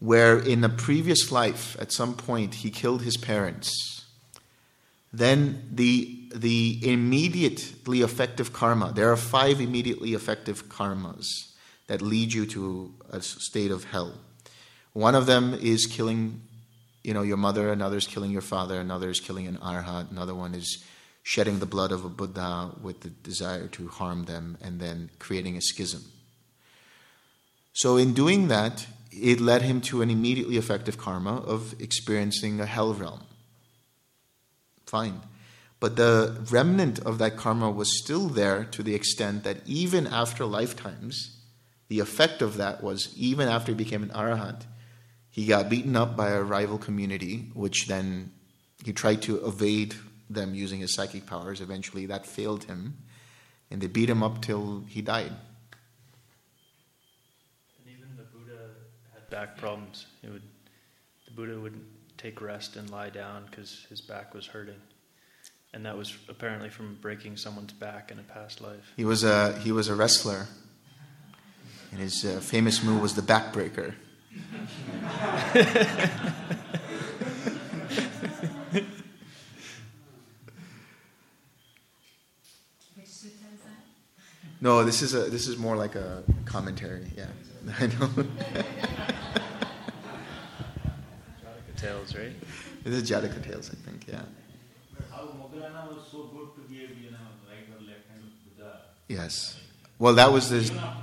where 0.00 0.38
in 0.38 0.64
a 0.64 0.68
previous 0.68 1.30
life, 1.30 1.76
at 1.78 1.92
some 1.92 2.14
point, 2.14 2.54
he 2.56 2.70
killed 2.70 3.02
his 3.02 3.16
parents. 3.16 3.70
Then 5.12 5.68
the, 5.70 6.28
the 6.34 6.80
immediately 6.82 8.00
effective 8.00 8.52
karma, 8.52 8.92
there 8.92 9.12
are 9.12 9.16
five 9.16 9.60
immediately 9.60 10.14
effective 10.14 10.68
karmas 10.68 11.26
that 11.86 12.00
lead 12.02 12.32
you 12.32 12.46
to 12.46 12.94
a 13.10 13.20
state 13.20 13.70
of 13.70 13.84
hell. 13.84 14.14
One 14.94 15.14
of 15.14 15.26
them 15.26 15.54
is 15.54 15.86
killing 15.86 16.40
you 17.04 17.14
know, 17.14 17.22
your 17.22 17.36
mother, 17.36 17.72
another 17.72 17.96
is 17.96 18.06
killing 18.06 18.30
your 18.30 18.42
father, 18.42 18.80
another 18.80 19.10
is 19.10 19.20
killing 19.20 19.46
an 19.46 19.56
arhat, 19.58 20.10
another 20.10 20.34
one 20.34 20.54
is 20.54 20.84
shedding 21.22 21.58
the 21.58 21.66
blood 21.66 21.92
of 21.92 22.04
a 22.04 22.08
Buddha 22.08 22.72
with 22.80 23.00
the 23.00 23.10
desire 23.10 23.68
to 23.68 23.88
harm 23.88 24.24
them, 24.24 24.58
and 24.60 24.80
then 24.80 25.10
creating 25.18 25.56
a 25.56 25.60
schism. 25.60 26.04
So, 27.72 27.96
in 27.96 28.12
doing 28.12 28.48
that, 28.48 28.86
it 29.10 29.40
led 29.40 29.62
him 29.62 29.80
to 29.82 30.02
an 30.02 30.10
immediately 30.10 30.56
effective 30.56 30.98
karma 30.98 31.36
of 31.36 31.74
experiencing 31.80 32.60
a 32.60 32.66
hell 32.66 32.94
realm. 32.94 33.22
Fine. 34.86 35.20
But 35.80 35.96
the 35.96 36.46
remnant 36.50 37.00
of 37.00 37.18
that 37.18 37.36
karma 37.36 37.70
was 37.70 37.98
still 37.98 38.28
there 38.28 38.64
to 38.64 38.82
the 38.82 38.94
extent 38.94 39.42
that 39.44 39.58
even 39.66 40.06
after 40.06 40.44
lifetimes, 40.44 41.36
the 41.88 41.98
effect 41.98 42.40
of 42.40 42.56
that 42.56 42.82
was 42.82 43.12
even 43.16 43.48
after 43.48 43.72
he 43.72 43.76
became 43.76 44.02
an 44.02 44.10
arahant, 44.10 44.62
he 45.32 45.46
got 45.46 45.68
beaten 45.70 45.96
up 45.96 46.14
by 46.14 46.28
a 46.28 46.42
rival 46.42 46.76
community, 46.76 47.50
which 47.54 47.86
then 47.86 48.30
he 48.84 48.92
tried 48.92 49.22
to 49.22 49.44
evade 49.46 49.94
them 50.28 50.54
using 50.54 50.80
his 50.80 50.94
psychic 50.94 51.24
powers. 51.26 51.62
Eventually, 51.62 52.04
that 52.06 52.26
failed 52.26 52.64
him, 52.64 52.98
and 53.70 53.80
they 53.80 53.86
beat 53.86 54.10
him 54.10 54.22
up 54.22 54.42
till 54.42 54.84
he 54.86 55.00
died. 55.00 55.32
And 57.78 57.88
even 57.88 58.14
the 58.14 58.24
Buddha 58.24 58.74
had 59.14 59.30
back 59.30 59.56
problems. 59.56 60.04
It 60.22 60.28
would, 60.28 60.42
the 61.24 61.30
Buddha 61.32 61.58
would 61.58 61.80
take 62.18 62.42
rest 62.42 62.76
and 62.76 62.90
lie 62.90 63.08
down 63.08 63.46
because 63.50 63.86
his 63.88 64.02
back 64.02 64.34
was 64.34 64.46
hurting, 64.46 64.82
and 65.72 65.86
that 65.86 65.96
was 65.96 66.14
apparently 66.28 66.68
from 66.68 66.98
breaking 67.00 67.38
someone's 67.38 67.72
back 67.72 68.10
in 68.10 68.18
a 68.18 68.22
past 68.22 68.60
life. 68.60 68.92
He 68.98 69.06
was 69.06 69.24
a 69.24 69.58
he 69.60 69.72
was 69.72 69.88
a 69.88 69.94
wrestler, 69.94 70.46
and 71.90 72.00
his 72.00 72.22
uh, 72.22 72.38
famous 72.40 72.82
move 72.84 73.00
was 73.00 73.14
the 73.14 73.22
backbreaker. 73.22 73.94
No, 84.62 84.84
this 84.84 85.02
is 85.02 85.12
a 85.14 85.22
this 85.28 85.48
is 85.48 85.58
more 85.58 85.76
like 85.76 85.96
a 85.96 86.22
commentary. 86.44 87.10
Yeah, 87.16 87.26
I 87.80 87.86
know. 87.88 88.06
Jataka 88.06 88.26
Tales, 91.76 92.14
right? 92.14 92.32
This 92.84 92.94
is 92.94 93.10
Jataka 93.10 93.42
Tales, 93.42 93.70
I 93.72 93.74
think. 93.90 94.06
Yeah. 94.06 94.22
How 95.10 95.24
Moggallana 95.24 95.88
was 95.88 96.06
so 96.12 96.30
good 96.32 96.54
to 96.54 96.60
give, 96.72 96.96
you 96.96 97.10
know, 97.10 97.18
right 97.48 97.66
hand. 97.66 97.90
Yes. 99.08 99.58
Well, 99.98 100.14
that 100.14 100.32
was 100.32 100.48
this. 100.48 100.70
Yeah. 100.70 100.94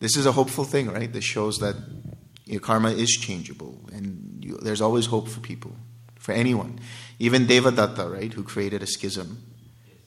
This 0.00 0.16
is 0.16 0.26
a 0.26 0.32
hopeful 0.32 0.64
thing, 0.64 0.90
right? 0.90 1.12
This 1.12 1.24
shows 1.24 1.58
that 1.58 1.76
your 2.46 2.60
karma 2.60 2.90
is 2.90 3.10
changeable, 3.10 3.88
and 3.92 4.42
you, 4.42 4.58
there's 4.60 4.80
always 4.80 5.06
hope 5.06 5.28
for 5.28 5.40
people, 5.40 5.76
for 6.18 6.32
anyone. 6.32 6.80
Even 7.18 7.46
Devadatta, 7.46 8.12
right, 8.12 8.32
who 8.32 8.42
created 8.42 8.82
a 8.82 8.86
schism 8.86 9.50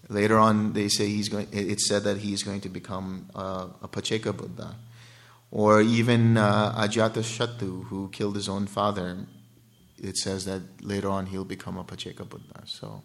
Later 0.09 0.37
on, 0.37 0.73
they 0.73 0.89
say 0.89 1.07
he's 1.07 1.29
going. 1.29 1.47
It's 1.51 1.87
said 1.87 2.03
that 2.03 2.17
he's 2.17 2.43
going 2.43 2.61
to 2.61 2.69
become 2.69 3.29
a 3.33 3.87
Pacceka 3.87 4.35
Buddha, 4.35 4.75
or 5.49 5.81
even 5.81 6.37
uh, 6.37 6.75
Ajatashattu, 6.77 7.85
who 7.85 8.09
killed 8.09 8.35
his 8.35 8.49
own 8.49 8.67
father. 8.67 9.25
It 9.97 10.17
says 10.17 10.43
that 10.45 10.61
later 10.81 11.09
on 11.09 11.27
he'll 11.27 11.45
become 11.45 11.77
a 11.77 11.85
Pacceka 11.85 12.27
Buddha. 12.27 12.63
So, 12.65 13.01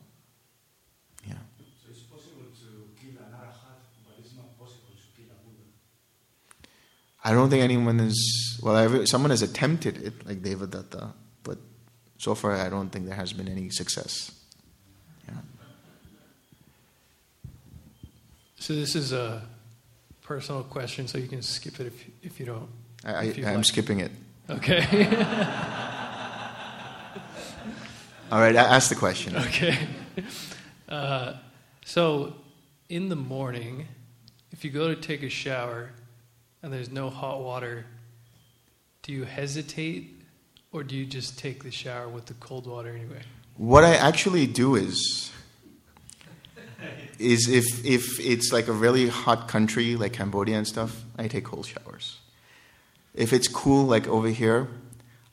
yeah. 1.24 1.34
So 1.56 1.88
it's 1.90 2.00
possible 2.00 2.50
to 2.60 2.90
kill 3.00 3.16
an 3.22 3.32
arahat, 3.32 3.78
but 4.04 4.18
it's 4.18 4.34
not 4.34 4.58
possible 4.58 4.92
to 4.96 5.06
kill 5.16 5.30
a 5.30 5.38
Buddha. 5.46 5.70
I 7.28 7.32
don't 7.32 7.50
think 7.50 7.62
anyone 7.62 8.00
is. 8.00 8.58
Well, 8.62 8.74
every, 8.74 9.06
someone 9.06 9.30
has 9.30 9.42
attempted 9.42 10.02
it, 10.02 10.26
like 10.26 10.38
Devadatta, 10.42 11.12
but 11.42 11.58
so 12.16 12.34
far 12.34 12.54
I 12.54 12.70
don't 12.70 12.88
think 12.88 13.04
there 13.04 13.14
has 13.14 13.34
been 13.34 13.48
any 13.48 13.68
success. 13.68 14.32
Yeah. 15.28 15.34
So 18.56 18.72
this 18.72 18.96
is 18.96 19.12
a 19.12 19.42
personal 20.22 20.62
question, 20.62 21.06
so 21.06 21.18
you 21.18 21.28
can 21.28 21.42
skip 21.42 21.78
it 21.80 21.88
if, 21.88 22.06
if 22.22 22.40
you 22.40 22.46
don't. 22.46 22.70
I, 23.04 23.26
am 23.26 23.56
like. 23.56 23.64
skipping 23.66 24.00
it. 24.00 24.10
Okay. 24.48 24.80
All 28.32 28.40
right, 28.40 28.56
ask 28.56 28.88
the 28.88 28.94
question. 28.94 29.36
Okay. 29.36 29.76
Uh, 30.88 31.34
so, 31.84 32.36
in 32.88 33.10
the 33.10 33.16
morning, 33.16 33.86
if 34.50 34.64
you 34.64 34.70
go 34.70 34.88
to 34.88 34.96
take 34.96 35.22
a 35.22 35.28
shower 35.28 35.90
and 36.62 36.72
there's 36.72 36.90
no 36.90 37.10
hot 37.10 37.40
water, 37.40 37.86
do 39.02 39.12
you 39.12 39.24
hesitate 39.24 40.18
or 40.72 40.82
do 40.82 40.96
you 40.96 41.06
just 41.06 41.38
take 41.38 41.62
the 41.64 41.70
shower 41.70 42.08
with 42.08 42.26
the 42.26 42.34
cold 42.34 42.66
water 42.66 42.90
anyway? 42.90 43.22
What 43.56 43.84
I 43.84 43.94
actually 43.94 44.46
do 44.46 44.74
is 44.74 45.30
is 47.18 47.48
if 47.48 47.84
if 47.84 48.20
it's 48.20 48.52
like 48.52 48.68
a 48.68 48.72
really 48.72 49.08
hot 49.08 49.48
country 49.48 49.96
like 49.96 50.12
Cambodia 50.12 50.56
and 50.56 50.66
stuff, 50.66 51.04
I 51.16 51.26
take 51.26 51.44
cold 51.44 51.66
showers. 51.66 52.18
If 53.14 53.32
it's 53.32 53.48
cool 53.48 53.84
like 53.84 54.06
over 54.06 54.28
here, 54.28 54.68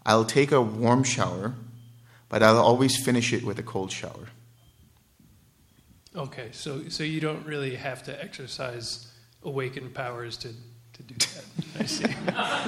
I'll 0.06 0.26
take 0.26 0.52
a 0.52 0.62
warm 0.62 1.04
shower, 1.04 1.54
but 2.30 2.42
I'll 2.42 2.58
always 2.58 2.98
finish 3.04 3.34
it 3.34 3.44
with 3.44 3.60
a 3.60 3.64
cold 3.64 3.92
shower. 3.92 4.30
Okay, 6.16 6.50
so 6.52 6.90
so 6.90 7.04
you 7.04 7.20
don't 7.20 7.46
really 7.46 7.76
have 7.76 8.04
to 8.04 8.24
exercise 8.24 9.12
awakened 9.44 9.94
powers 9.94 10.38
to 10.38 10.50
to 10.96 11.04
do 11.04 11.16
that. 11.16 11.46
I 11.80 11.86
see. 11.86 12.06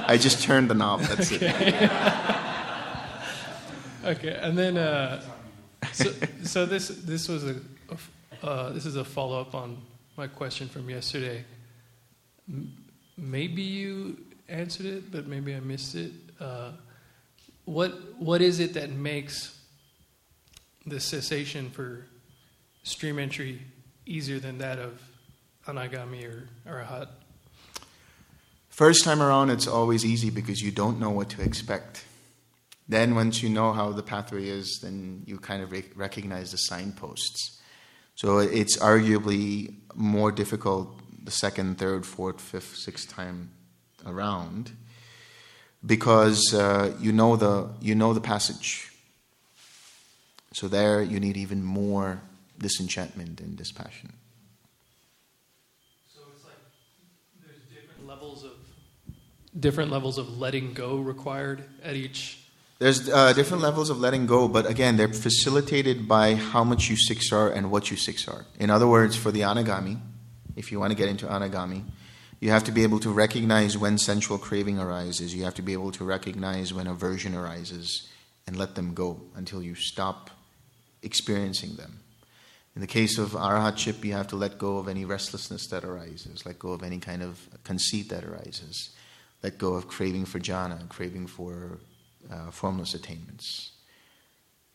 I 0.07 0.17
just 0.17 0.43
turned 0.43 0.69
the 0.69 0.73
knob. 0.73 1.01
That's 1.01 1.31
okay. 1.31 1.47
it. 1.47 1.91
okay, 4.17 4.39
and 4.41 4.57
then 4.57 4.77
uh, 4.77 5.21
so 5.93 6.13
so 6.43 6.65
this 6.65 6.89
this 6.89 7.27
was 7.27 7.45
a, 7.45 7.55
uh, 8.43 8.69
this 8.71 8.85
is 8.85 8.95
a 8.95 9.03
follow 9.03 9.39
up 9.39 9.55
on 9.55 9.77
my 10.17 10.27
question 10.27 10.67
from 10.67 10.89
yesterday. 10.89 11.43
M- 12.49 12.73
maybe 13.17 13.61
you 13.61 14.17
answered 14.49 14.85
it, 14.85 15.11
but 15.11 15.27
maybe 15.27 15.55
I 15.55 15.59
missed 15.59 15.95
it. 15.95 16.11
Uh, 16.39 16.71
what 17.65 17.91
what 18.19 18.41
is 18.41 18.59
it 18.59 18.73
that 18.73 18.91
makes 18.91 19.59
the 20.85 20.99
cessation 20.99 21.69
for 21.69 22.05
stream 22.83 23.19
entry 23.19 23.61
easier 24.05 24.39
than 24.39 24.57
that 24.59 24.79
of 24.79 25.01
anagami 25.65 26.25
or 26.25 26.49
a 26.65 26.69
arahat? 26.69 27.07
First 28.77 29.03
time 29.03 29.23
around, 29.23 29.49
it's 29.49 29.65
always 29.65 30.05
easy 30.05 30.29
because 30.29 30.61
you 30.61 30.69
don't 30.69 30.99
know 30.99 31.09
what 31.09 31.29
to 31.29 31.41
expect. 31.41 32.05
Then, 32.87 33.15
once 33.15 33.41
you 33.41 33.49
know 33.49 33.73
how 33.73 33.91
the 33.91 34.03
pathway 34.03 34.47
is, 34.47 34.81
then 34.83 35.23
you 35.25 35.39
kind 35.39 35.63
of 35.63 35.71
re- 35.71 35.89
recognize 35.95 36.51
the 36.51 36.57
signposts. 36.57 37.59
So 38.13 38.37
it's 38.37 38.77
arguably 38.77 39.73
more 39.95 40.31
difficult 40.31 40.95
the 41.23 41.31
second, 41.31 41.79
third, 41.79 42.05
fourth, 42.05 42.39
fifth, 42.39 42.75
sixth 42.75 43.09
time 43.09 43.49
around 44.05 44.73
because 45.83 46.53
uh, 46.53 46.95
you 46.99 47.11
know 47.11 47.35
the 47.35 47.69
you 47.81 47.95
know 47.95 48.13
the 48.13 48.21
passage. 48.21 48.91
So 50.53 50.67
there 50.67 51.01
you 51.01 51.19
need 51.19 51.35
even 51.35 51.63
more 51.63 52.21
disenchantment 52.59 53.41
and 53.41 53.57
dispassion. 53.57 54.13
So 56.13 56.21
it's 56.35 56.45
like 56.45 56.53
there's 57.43 57.63
different 57.73 58.05
levels 58.05 58.43
of 58.43 58.51
different 59.59 59.91
levels 59.91 60.17
of 60.17 60.37
letting 60.37 60.73
go 60.73 60.97
required 60.97 61.63
at 61.83 61.95
each 61.95 62.47
there's 62.79 63.09
uh, 63.09 63.33
different 63.33 63.63
levels 63.63 63.89
of 63.89 63.99
letting 63.99 64.27
go, 64.27 64.47
but 64.47 64.69
again, 64.69 64.97
they're 64.97 65.07
facilitated 65.07 66.07
by 66.07 66.35
how 66.35 66.63
much 66.63 66.89
you 66.89 66.95
six 66.95 67.31
R 67.33 67.49
and 67.49 67.71
what 67.71 67.89
you 67.89 67.97
six 67.97 68.27
R. 68.27 68.45
In 68.59 68.69
other 68.69 68.87
words, 68.87 69.15
for 69.15 69.31
the 69.31 69.41
anagami, 69.41 69.99
if 70.55 70.71
you 70.71 70.79
want 70.79 70.91
to 70.91 70.95
get 70.95 71.09
into 71.09 71.25
anagami, 71.25 71.83
you 72.39 72.51
have 72.51 72.63
to 72.65 72.71
be 72.71 72.83
able 72.83 72.99
to 72.99 73.09
recognize 73.09 73.75
when 73.77 73.97
sensual 73.97 74.37
craving 74.37 74.77
arises. 74.77 75.33
You 75.33 75.43
have 75.45 75.55
to 75.55 75.63
be 75.63 75.73
able 75.73 75.91
to 75.93 76.03
recognize 76.03 76.71
when 76.71 76.85
aversion 76.85 77.33
arises 77.33 78.07
and 78.45 78.55
let 78.55 78.75
them 78.75 78.93
go 78.93 79.21
until 79.35 79.63
you 79.63 79.73
stop 79.73 80.29
experiencing 81.01 81.77
them. 81.77 82.01
In 82.75 82.81
the 82.81 82.87
case 82.87 83.17
of 83.17 83.31
arahatship, 83.31 84.03
you 84.05 84.13
have 84.13 84.27
to 84.27 84.35
let 84.35 84.59
go 84.59 84.77
of 84.77 84.87
any 84.87 85.03
restlessness 85.03 85.67
that 85.69 85.83
arises, 85.83 86.45
let 86.45 86.59
go 86.59 86.73
of 86.73 86.83
any 86.83 86.99
kind 86.99 87.23
of 87.23 87.49
conceit 87.63 88.09
that 88.09 88.23
arises, 88.23 88.91
let 89.43 89.57
go 89.57 89.73
of 89.75 89.87
craving 89.87 90.25
for 90.25 90.39
jhana, 90.39 90.87
craving 90.89 91.27
for 91.27 91.79
uh, 92.31 92.51
formless 92.51 92.93
attainments. 92.93 93.71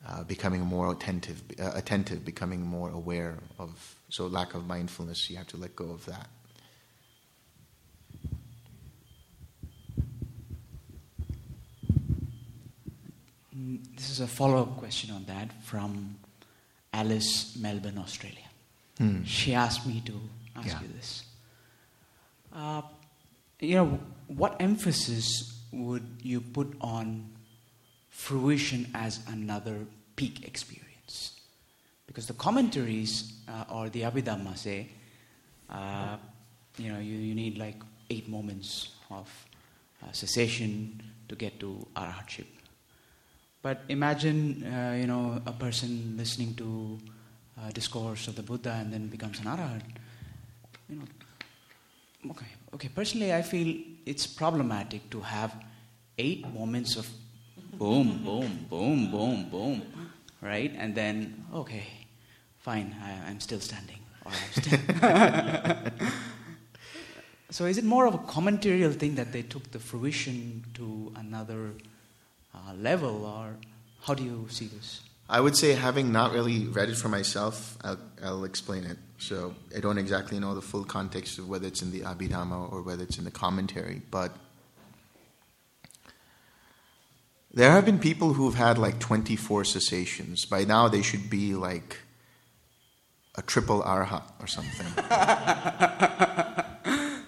uh, 0.05 0.24
becoming 0.24 0.62
more 0.62 0.91
attentive, 0.91 1.41
uh, 1.60 1.70
attentive, 1.74 2.24
becoming 2.24 2.60
more 2.60 2.91
aware 2.91 3.39
of. 3.58 3.94
So 4.08 4.26
lack 4.26 4.55
of 4.55 4.66
mindfulness, 4.66 5.31
you 5.31 5.36
have 5.36 5.47
to 5.49 5.57
let 5.57 5.76
go 5.76 5.91
of 5.92 6.05
that. 6.07 6.28
Mm, 13.57 13.81
This 13.97 14.10
is 14.10 14.20
a 14.20 14.26
follow 14.26 14.62
up 14.62 14.76
question 14.78 15.10
on 15.15 15.24
that 15.26 15.52
from 15.62 16.16
Alice, 16.92 17.57
Melbourne, 17.57 17.99
Australia. 17.99 18.49
Hmm. 18.99 19.24
She 19.24 19.55
asked 19.55 19.86
me 19.86 20.02
to 20.07 20.20
ask 20.57 20.68
Yeah. 20.68 20.81
you 20.82 20.89
this. 20.89 21.24
Uh, 22.52 22.82
you 23.60 23.74
know, 23.76 24.00
what 24.36 24.56
emphasis 24.60 25.60
would 25.72 26.06
you 26.22 26.40
put 26.40 26.74
on 26.80 27.30
fruition 28.10 28.90
as 28.94 29.20
another 29.28 29.86
peak 30.16 30.46
experience? 30.46 31.40
Because 32.06 32.26
the 32.26 32.34
commentaries 32.34 33.32
uh, 33.48 33.64
or 33.72 33.88
the 33.88 34.02
Abhidhamma 34.02 34.56
say, 34.56 34.88
uh, 35.70 36.16
you 36.78 36.92
know, 36.92 36.98
you, 36.98 37.16
you 37.16 37.34
need 37.34 37.58
like 37.58 37.76
eight 38.10 38.28
moments 38.28 38.90
of 39.10 39.28
uh, 40.02 40.12
cessation 40.12 41.00
to 41.28 41.34
get 41.34 41.58
to 41.60 41.86
arhatship. 41.96 42.46
But 43.62 43.82
imagine, 43.88 44.64
uh, 44.64 44.96
you 44.98 45.06
know, 45.06 45.40
a 45.46 45.52
person 45.52 46.14
listening 46.16 46.54
to 46.56 46.98
uh, 47.60 47.70
discourse 47.70 48.28
of 48.28 48.34
the 48.34 48.42
Buddha 48.42 48.72
and 48.72 48.92
then 48.92 49.06
becomes 49.06 49.38
an 49.38 49.46
arhat. 49.46 49.82
You 50.88 50.96
know, 50.96 52.30
okay, 52.32 52.46
okay. 52.74 52.88
Personally, 52.88 53.32
I 53.32 53.42
feel 53.42 53.76
it's 54.06 54.26
problematic 54.26 55.08
to 55.10 55.20
have 55.20 55.55
eight 56.18 56.47
moments 56.52 56.97
of 56.97 57.08
boom, 57.78 58.22
boom, 58.24 58.66
boom, 58.68 59.10
boom, 59.10 59.48
boom, 59.50 59.82
right? 60.40 60.72
And 60.76 60.94
then, 60.94 61.44
okay, 61.55 61.86
fine, 62.58 62.94
I, 63.02 63.31
I'm 63.31 63.40
still 63.40 63.60
standing. 63.60 63.98
Or 64.24 64.32
I'm 64.32 64.62
still 64.62 64.78
so 67.50 67.66
is 67.66 67.78
it 67.78 67.84
more 67.84 68.06
of 68.06 68.14
a 68.14 68.18
commentarial 68.18 68.94
thing 68.94 69.14
that 69.16 69.32
they 69.32 69.42
took 69.42 69.70
the 69.72 69.78
fruition 69.78 70.64
to 70.74 71.12
another 71.16 71.72
uh, 72.55 72.74
level, 72.74 73.26
or 73.26 73.56
how 74.02 74.14
do 74.14 74.22
you 74.22 74.47
see 74.48 74.66
this? 74.66 75.00
I 75.28 75.41
would 75.41 75.57
say, 75.57 75.73
having 75.73 76.12
not 76.12 76.33
really 76.33 76.67
read 76.67 76.91
it 76.91 76.97
for 76.97 77.09
myself, 77.09 77.78
I'll, 77.83 77.99
I'll 78.23 78.44
explain 78.44 78.84
it. 78.84 78.99
So 79.18 79.55
I 79.75 79.81
don't 79.81 79.99
exactly 79.99 80.39
know 80.39 80.55
the 80.55 80.62
full 80.62 80.84
context 80.84 81.39
of 81.39 81.49
whether 81.49 81.67
it's 81.67 81.81
in 81.81 81.92
the 81.92 82.01
Abhidhamma 82.01 82.73
or 82.73 82.83
whether 82.83 83.05
it's 83.05 83.18
in 83.18 83.25
the 83.25 83.31
commentary, 83.31 84.02
but 84.10 84.36
there 87.55 87.70
have 87.70 87.84
been 87.84 87.99
people 87.99 88.33
who've 88.33 88.55
had 88.55 88.78
like 88.78 88.99
24 88.99 89.65
cessations. 89.65 90.47
By 90.47 90.65
now, 90.65 90.89
they 90.89 91.02
should 91.02 91.28
be 91.28 91.55
like 91.55 91.99
a 93.36 93.42
triple 93.42 93.83
arhat 93.83 94.23
or 94.41 94.47
something. 94.47 94.86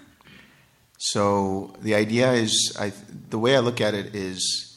so 0.97 1.75
the 1.81 1.95
idea 1.95 2.33
is, 2.33 2.75
I, 2.79 2.91
the 3.29 3.39
way 3.39 3.55
I 3.55 3.59
look 3.59 3.81
at 3.81 3.93
it 3.93 4.15
is, 4.15 4.74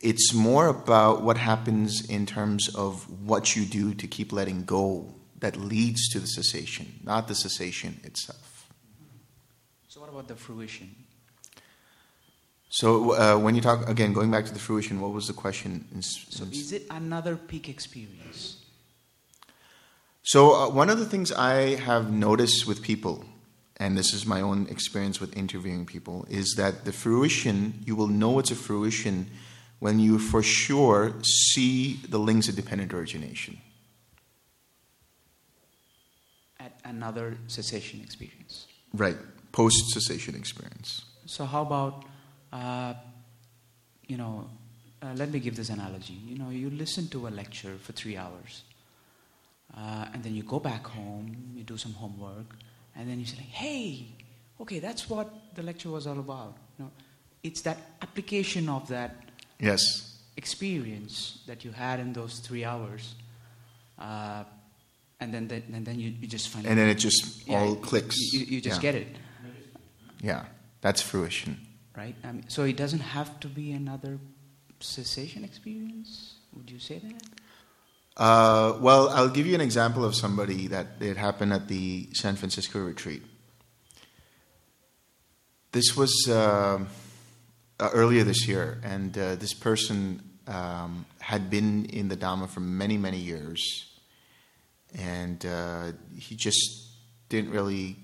it's 0.00 0.32
more 0.34 0.68
about 0.68 1.22
what 1.22 1.38
happens 1.38 2.04
in 2.08 2.26
terms 2.26 2.74
of 2.74 3.08
what 3.26 3.56
you 3.56 3.64
do 3.64 3.94
to 3.94 4.06
keep 4.06 4.32
letting 4.32 4.64
go 4.64 5.14
that 5.40 5.56
leads 5.56 6.08
to 6.10 6.20
the 6.20 6.26
cessation, 6.26 7.00
not 7.04 7.28
the 7.28 7.34
cessation 7.34 8.00
itself. 8.04 8.68
So 9.88 10.00
what 10.00 10.10
about 10.10 10.28
the 10.28 10.36
fruition? 10.36 10.94
So 12.68 13.12
uh, 13.12 13.38
when 13.38 13.54
you 13.54 13.60
talk 13.60 13.88
again, 13.88 14.12
going 14.12 14.30
back 14.30 14.44
to 14.46 14.52
the 14.52 14.58
fruition, 14.58 15.00
what 15.00 15.12
was 15.12 15.26
the 15.28 15.32
question? 15.32 15.86
In, 15.92 15.98
s- 15.98 16.26
So 16.30 16.44
in- 16.44 16.52
is 16.52 16.72
it 16.72 16.82
another 16.90 17.36
peak 17.36 17.68
experience? 17.68 18.62
So, 20.22 20.54
uh, 20.54 20.68
one 20.70 20.90
of 20.90 20.98
the 20.98 21.06
things 21.06 21.30
I 21.30 21.76
have 21.76 22.10
noticed 22.10 22.66
with 22.66 22.82
people, 22.82 23.24
and 23.76 23.96
this 23.96 24.12
is 24.12 24.26
my 24.26 24.40
own 24.40 24.66
experience 24.68 25.20
with 25.20 25.36
interviewing 25.36 25.86
people, 25.86 26.26
is 26.28 26.54
that 26.56 26.84
the 26.84 26.90
fruition, 26.92 27.84
you 27.86 27.94
will 27.94 28.08
know 28.08 28.40
it's 28.40 28.50
a 28.50 28.56
fruition 28.56 29.30
when 29.78 29.98
you 29.98 30.18
for 30.18 30.42
sure 30.42 31.14
see 31.22 32.00
the 32.08 32.18
links 32.18 32.48
of 32.48 32.56
dependent 32.56 32.92
origination. 32.94 33.58
At 36.58 36.80
another 36.84 37.36
cessation 37.46 38.00
experience. 38.02 38.66
Right, 38.92 39.16
post 39.52 39.90
cessation 39.90 40.34
experience. 40.34 41.04
So 41.26 41.44
how 41.44 41.62
about, 41.62 42.04
uh, 42.52 42.94
you 44.06 44.16
know, 44.16 44.48
uh, 45.02 45.12
let 45.14 45.30
me 45.30 45.38
give 45.38 45.56
this 45.56 45.68
analogy. 45.68 46.14
You 46.14 46.38
know, 46.38 46.50
you 46.50 46.70
listen 46.70 47.08
to 47.08 47.28
a 47.28 47.30
lecture 47.30 47.76
for 47.82 47.92
three 47.92 48.16
hours, 48.16 48.62
uh, 49.76 50.06
and 50.12 50.22
then 50.22 50.34
you 50.34 50.42
go 50.42 50.58
back 50.58 50.86
home, 50.86 51.52
you 51.54 51.64
do 51.64 51.76
some 51.76 51.92
homework, 51.92 52.56
and 52.96 53.08
then 53.08 53.20
you 53.20 53.26
say, 53.26 53.36
like, 53.36 53.48
"Hey, 53.48 54.06
okay, 54.58 54.78
that's 54.78 55.10
what 55.10 55.54
the 55.54 55.62
lecture 55.62 55.90
was 55.90 56.06
all 56.06 56.18
about." 56.18 56.56
You 56.78 56.86
know, 56.86 56.90
it's 57.42 57.60
that 57.62 57.78
application 58.00 58.68
of 58.70 58.88
that 58.88 59.25
Yes. 59.58 59.80
experience 60.36 61.38
that 61.46 61.64
you 61.64 61.72
had 61.72 61.98
in 62.00 62.12
those 62.12 62.40
three 62.40 62.64
hours, 62.64 63.14
uh, 63.98 64.44
and 65.18 65.32
then, 65.32 65.48
then 65.48 65.62
and 65.72 65.86
then 65.86 65.98
you, 65.98 66.10
you 66.20 66.28
just 66.28 66.48
find 66.48 66.66
And 66.66 66.78
then 66.78 66.88
it 66.88 66.96
just 66.96 67.48
all 67.48 67.70
you- 67.70 67.76
clicks. 67.76 68.16
You, 68.32 68.40
you 68.40 68.60
just 68.60 68.82
Yeah. 68.82 68.92
get 68.92 68.94
it. 69.02 69.16
Yeah, 70.22 70.44
that's 70.80 71.00
fruition. 71.02 71.56
right? 71.96 72.14
I 72.22 72.32
mean, 72.32 72.44
so 72.48 72.64
it 72.64 72.76
doesn't 72.76 73.00
have 73.00 73.40
to 73.40 73.48
be 73.48 73.72
another 73.72 74.18
cessation 74.80 75.42
experience. 75.44 76.34
Would 76.54 76.70
you 76.70 76.78
say 76.78 76.98
that? 76.98 77.22
Uh, 78.18 78.76
well, 78.80 79.08
I'll 79.08 79.30
give 79.30 79.46
you 79.46 79.54
an 79.54 79.62
example 79.62 80.04
of 80.04 80.14
somebody 80.14 80.66
that 80.68 80.86
it 81.00 81.16
happened 81.16 81.52
at 81.54 81.68
the 81.68 82.08
San 82.12 82.36
Francisco 82.36 82.80
retreat. 82.80 83.22
This 85.72 85.96
was 85.96 86.12
uh, 86.28 86.84
uh, 87.78 87.90
earlier 87.92 88.24
this 88.24 88.46
year, 88.48 88.80
and 88.82 89.16
uh, 89.16 89.36
this 89.36 89.52
person 89.52 90.22
um, 90.46 91.06
had 91.20 91.50
been 91.50 91.86
in 91.86 92.08
the 92.08 92.16
Dhamma 92.16 92.48
for 92.48 92.60
many, 92.60 92.96
many 92.96 93.18
years, 93.18 93.86
and 94.96 95.44
uh, 95.44 95.92
he 96.16 96.36
just 96.36 96.88
didn't 97.28 97.50
really. 97.50 97.96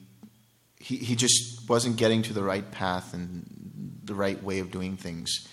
He, 0.78 0.97
he 0.97 1.15
just 1.15 1.68
wasn't 1.68 1.97
getting 1.97 2.23
to 2.23 2.33
the 2.33 2.42
right 2.42 2.68
path 2.73 3.15
and 3.15 4.01
the 4.05 4.15
right 4.15 4.42
way 4.42 4.59
of 4.59 4.73
doing 4.73 4.97
things. 4.97 5.47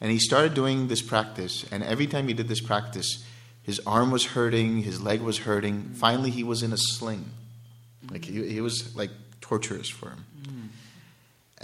And 0.00 0.12
he 0.12 0.18
started 0.18 0.52
doing 0.52 0.88
this 0.88 1.00
practice, 1.00 1.64
and 1.72 1.82
every 1.82 2.06
time 2.06 2.28
he 2.28 2.34
did 2.34 2.48
this 2.48 2.60
practice, 2.60 3.24
his 3.62 3.80
arm 3.86 4.10
was 4.10 4.26
hurting, 4.26 4.82
his 4.82 5.00
leg 5.00 5.22
was 5.22 5.38
hurting. 5.38 5.92
Finally, 5.94 6.30
he 6.30 6.44
was 6.44 6.62
in 6.62 6.72
a 6.72 6.76
sling. 6.76 7.30
Like, 8.10 8.26
he, 8.26 8.46
he 8.46 8.60
was 8.60 8.94
like 8.94 9.10
torturous 9.40 9.88
for 9.88 10.10
him. 10.10 10.26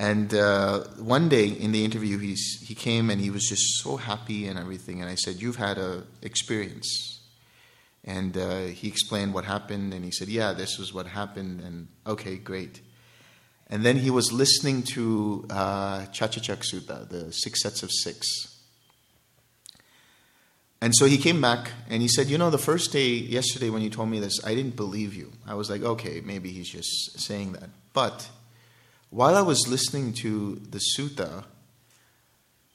And 0.01 0.33
uh, 0.33 0.85
one 0.97 1.29
day 1.29 1.49
in 1.49 1.73
the 1.73 1.85
interview, 1.85 2.17
he's, 2.17 2.59
he 2.67 2.75
came 2.75 3.11
and 3.11 3.21
he 3.21 3.29
was 3.29 3.47
just 3.47 3.83
so 3.83 3.99
happy 3.99 4.47
and 4.47 4.59
everything. 4.59 5.03
And 5.03 5.11
I 5.11 5.15
said, 5.15 5.43
You've 5.43 5.57
had 5.57 5.77
a 5.77 6.05
experience. 6.23 7.21
And 8.03 8.35
uh, 8.35 8.61
he 8.61 8.89
explained 8.89 9.35
what 9.35 9.45
happened, 9.45 9.93
and 9.93 10.03
he 10.03 10.11
said, 10.11 10.29
Yeah, 10.29 10.55
this 10.55 10.79
was 10.79 10.95
what 10.95 11.07
happened. 11.07 11.61
And 11.61 11.89
okay, 12.07 12.37
great. 12.39 12.81
And 13.69 13.85
then 13.85 13.99
he 13.99 14.11
was 14.11 14.33
listening 14.33 14.85
to 14.95 15.45
uh, 15.51 16.07
Sutta, 16.07 17.07
the 17.07 17.31
six 17.31 17.63
sets 17.63 17.83
of 17.83 17.91
six. 17.93 18.27
And 20.81 20.95
so 20.97 21.05
he 21.05 21.19
came 21.19 21.43
back 21.43 21.73
and 21.91 22.01
he 22.01 22.09
said, 22.09 22.29
You 22.29 22.39
know, 22.39 22.49
the 22.49 22.57
first 22.57 22.91
day, 22.91 23.11
yesterday, 23.11 23.69
when 23.69 23.83
you 23.83 23.91
told 23.91 24.09
me 24.09 24.19
this, 24.19 24.43
I 24.47 24.55
didn't 24.55 24.77
believe 24.77 25.13
you. 25.13 25.31
I 25.47 25.53
was 25.53 25.69
like, 25.69 25.83
Okay, 25.83 26.23
maybe 26.23 26.51
he's 26.53 26.71
just 26.71 27.21
saying 27.21 27.53
that. 27.53 27.69
But 27.93 28.31
while 29.11 29.37
I 29.37 29.43
was 29.43 29.67
listening 29.69 30.13
to 30.23 30.57
the 30.71 30.81
sutta, 30.97 31.45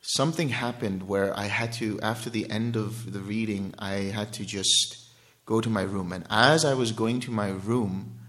something 0.02 0.50
happened 0.50 1.08
where 1.08 1.38
I 1.38 1.46
had 1.46 1.74
to, 1.74 2.00
after 2.02 2.30
the 2.30 2.50
end 2.50 2.76
of 2.76 3.14
the 3.14 3.22
reading, 3.22 3.74
I 3.80 4.12
had 4.14 4.34
to 4.34 4.46
just 4.46 5.10
go 5.46 5.62
to 5.62 5.70
my 5.70 5.82
room. 5.82 6.12
And 6.12 6.26
as 6.30 6.66
I 6.66 6.74
was 6.74 6.92
going 6.92 7.22
to 7.22 7.32
my 7.32 7.50
room, 7.50 8.20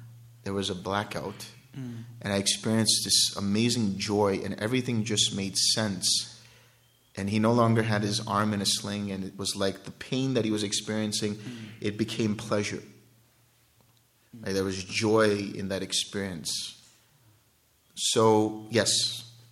there 0.44 0.52
was 0.52 0.70
a 0.70 0.74
blackout. 0.74 1.46
Mm. 1.76 2.04
And 2.22 2.32
I 2.32 2.36
experienced 2.36 3.02
this 3.04 3.36
amazing 3.36 3.98
joy, 3.98 4.40
and 4.44 4.54
everything 4.60 5.04
just 5.04 5.34
made 5.34 5.56
sense. 5.56 6.40
And 7.16 7.28
he 7.28 7.38
no 7.38 7.52
longer 7.52 7.82
had 7.82 8.02
his 8.02 8.26
arm 8.26 8.54
in 8.54 8.62
a 8.62 8.66
sling, 8.66 9.10
and 9.10 9.24
it 9.24 9.36
was 9.36 9.56
like 9.56 9.84
the 9.84 9.90
pain 9.90 10.34
that 10.34 10.44
he 10.44 10.50
was 10.50 10.62
experiencing, 10.62 11.38
it 11.80 11.98
became 11.98 12.36
pleasure. 12.36 12.82
Like 14.42 14.54
there 14.54 14.64
was 14.64 14.82
joy 14.84 15.50
in 15.54 15.68
that 15.68 15.82
experience. 15.82 16.75
So, 17.96 18.66
yes, 18.70 18.90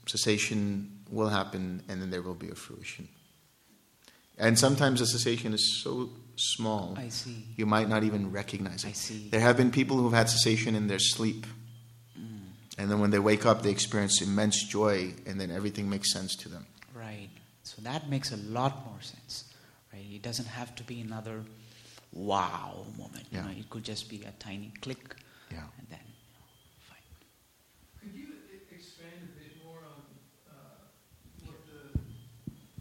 cessation 0.07 1.01
will 1.11 1.29
happen, 1.29 1.83
and 1.89 2.01
then 2.01 2.11
there 2.11 2.23
will 2.23 2.35
be 2.35 2.51
a 2.51 2.55
fruition. 2.55 3.09
And 4.37 4.59
sometimes 4.59 5.01
the 5.01 5.07
cessation 5.07 5.55
is 5.55 5.83
so 5.83 6.11
small, 6.37 6.95
I 6.99 7.09
see. 7.09 7.45
you 7.57 7.65
might 7.67 7.89
not 7.89 8.03
even 8.05 8.31
recognize 8.33 8.85
it. 8.85 8.89
I 8.89 8.93
see. 8.93 9.29
There 9.31 9.41
have 9.41 9.57
been 9.57 9.71
people 9.71 9.97
who've 9.97 10.13
had 10.13 10.29
cessation 10.29 10.75
in 10.75 10.89
their 10.89 10.99
sleep. 10.99 11.47
Mm. 12.19 12.41
And 12.77 12.91
then 12.91 12.99
when 13.01 13.11
they 13.11 13.21
wake 13.21 13.47
up, 13.47 13.63
they 13.63 13.71
experience 13.71 14.21
immense 14.21 14.63
joy, 14.65 15.15
and 15.27 15.41
then 15.41 15.51
everything 15.51 15.89
makes 15.89 16.13
sense 16.13 16.35
to 16.37 16.49
them. 16.49 16.67
Right. 16.95 17.31
So 17.63 17.81
that 17.83 18.11
makes 18.11 18.31
a 18.33 18.37
lot 18.37 18.85
more 18.85 19.01
sense, 19.01 19.45
right? 19.93 20.05
It 20.13 20.23
doesn't 20.23 20.49
have 20.49 20.75
to 20.77 20.83
be 20.83 21.01
another 21.01 21.41
wow 22.13 22.85
moment. 22.99 23.25
Yeah. 23.31 23.43
You 23.43 23.45
know, 23.55 23.59
it 23.61 23.71
could 23.71 23.85
just 23.85 24.11
be 24.11 24.23
a 24.25 24.33
tiny 24.39 24.73
click, 24.83 25.15
Yeah. 25.51 25.59
and 25.79 25.87
then 25.89 25.99
Could 28.03 28.15
you 28.15 28.27
e- 28.53 28.75
expand 28.75 29.13
a 29.23 29.39
bit 29.41 29.53
more 29.65 29.79
on 29.79 30.03
uh, 30.51 30.55
what 31.47 31.57
the 31.65 31.99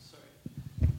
sorry 0.04 0.90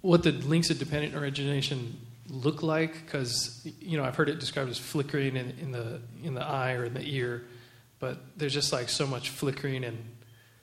what 0.00 0.22
the 0.22 0.32
links 0.32 0.70
of 0.70 0.78
dependent 0.78 1.14
origination 1.14 1.98
look 2.28 2.62
like? 2.62 3.04
Because 3.04 3.66
you 3.80 3.96
know 3.96 4.04
I've 4.04 4.16
heard 4.16 4.28
it 4.28 4.38
described 4.38 4.70
as 4.70 4.78
flickering 4.78 5.36
in, 5.36 5.54
in 5.60 5.72
the 5.72 6.00
in 6.22 6.34
the 6.34 6.44
eye 6.44 6.72
or 6.72 6.84
in 6.84 6.94
the 6.94 7.02
ear, 7.04 7.44
but 7.98 8.18
there's 8.36 8.54
just 8.54 8.72
like 8.72 8.88
so 8.88 9.06
much 9.06 9.30
flickering 9.30 9.84
and 9.84 9.98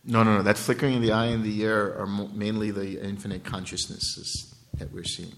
No, 0.03 0.23
no, 0.23 0.37
no. 0.37 0.43
That 0.43 0.57
flickering 0.57 0.93
in 0.93 1.01
the 1.01 1.11
eye 1.11 1.27
and 1.27 1.43
the 1.43 1.61
ear 1.61 1.95
are 1.97 2.07
mainly 2.07 2.71
the 2.71 3.01
infinite 3.03 3.43
consciousnesses 3.43 4.55
that 4.77 4.91
we're 4.91 5.03
seeing. 5.03 5.35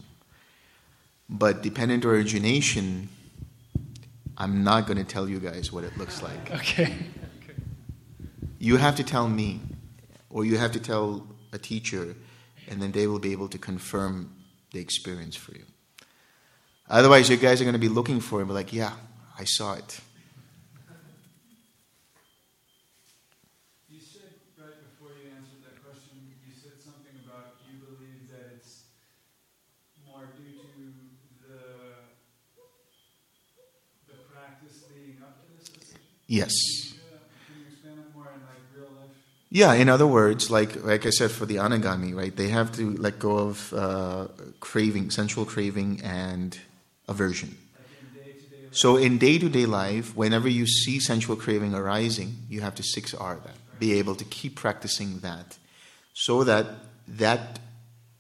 But 1.30 1.62
dependent 1.62 2.06
origination, 2.06 3.10
I'm 4.38 4.64
not 4.64 4.88
going 4.88 4.98
to 4.98 5.04
tell 5.04 5.28
you 5.28 5.40
guys 5.40 5.72
what 5.72 5.84
it 5.84 5.98
looks 5.98 6.22
like. 6.22 6.52
okay. 6.60 6.94
You 8.60 8.78
have 8.78 8.96
to 8.96 9.04
tell 9.04 9.28
me, 9.28 9.60
or 10.30 10.46
you 10.46 10.58
have 10.58 10.72
to 10.72 10.80
tell 10.80 11.28
a 11.54 11.58
teacher, 11.58 12.16
and 12.68 12.82
then 12.82 12.92
they 12.92 13.08
will 13.08 13.20
be 13.20 13.32
able 13.32 13.48
to 13.50 13.58
confirm 13.58 14.34
the 14.72 14.80
experience 14.80 15.36
for 15.36 15.54
you. 15.54 15.64
Otherwise, 16.90 17.30
you 17.30 17.38
guys 17.38 17.60
are 17.60 17.66
going 17.66 17.74
to 17.74 17.80
be 17.80 17.90
looking 17.90 18.20
for 18.20 18.40
it 18.40 18.44
and 18.44 18.50
be 18.50 18.54
like, 18.54 18.72
yeah, 18.74 18.94
I 19.38 19.44
saw 19.44 19.74
it. 19.74 20.00
You 23.90 24.00
said 24.00 24.40
right 24.58 24.80
before 24.88 25.12
you 25.20 25.32
answered 25.36 25.64
that 25.68 25.84
question, 25.84 26.16
you 26.48 26.54
said 26.56 26.80
something 26.80 27.16
about 27.28 27.60
you 27.68 27.80
believe 27.84 28.32
that 28.32 28.56
it's 28.56 28.88
more 30.08 30.32
due 30.40 30.56
to 30.56 30.96
the 31.44 31.64
the 34.08 34.18
practice 34.32 34.84
leading 34.92 35.20
up 35.22 35.44
to 35.44 35.48
this. 35.52 35.92
Yes. 36.28 36.52
Can 36.56 36.96
you, 36.96 37.16
uh, 37.16 37.20
can 37.48 37.56
you 37.60 37.68
expand 37.68 38.00
that 38.00 38.16
more 38.16 38.32
in 38.32 38.42
like 38.48 38.64
real 38.76 38.92
life? 38.96 39.16
Yeah, 39.50 39.74
in 39.74 39.88
other 39.88 40.06
words, 40.06 40.52
like 40.52 40.84
like 40.84 41.06
I 41.06 41.10
said 41.10 41.32
for 41.32 41.46
the 41.46 41.56
anagami, 41.56 42.14
right? 42.14 42.36
They 42.36 42.50
have 42.50 42.72
to 42.74 42.92
let 42.98 43.18
go 43.18 43.38
of 43.38 43.74
uh, 43.74 44.28
craving, 44.60 45.12
sensual 45.12 45.46
craving, 45.46 46.02
and 46.04 46.60
aversion. 47.08 47.58
So 48.72 48.98
in 48.98 49.18
day-to-day 49.18 49.66
life, 49.66 50.16
whenever 50.16 50.50
you 50.50 50.68
see 50.68 51.00
sensual 51.00 51.38
craving 51.38 51.74
arising, 51.74 52.36
you 52.50 52.62
have 52.62 52.76
to 52.76 52.84
six 52.84 53.14
R 53.14 53.40
that, 53.44 53.56
be 53.80 53.98
able 53.98 54.16
to 54.16 54.26
keep 54.26 54.56
practicing 54.56 55.20
that, 55.20 55.58
so 56.14 56.44
that 56.44 56.66
that 57.08 57.60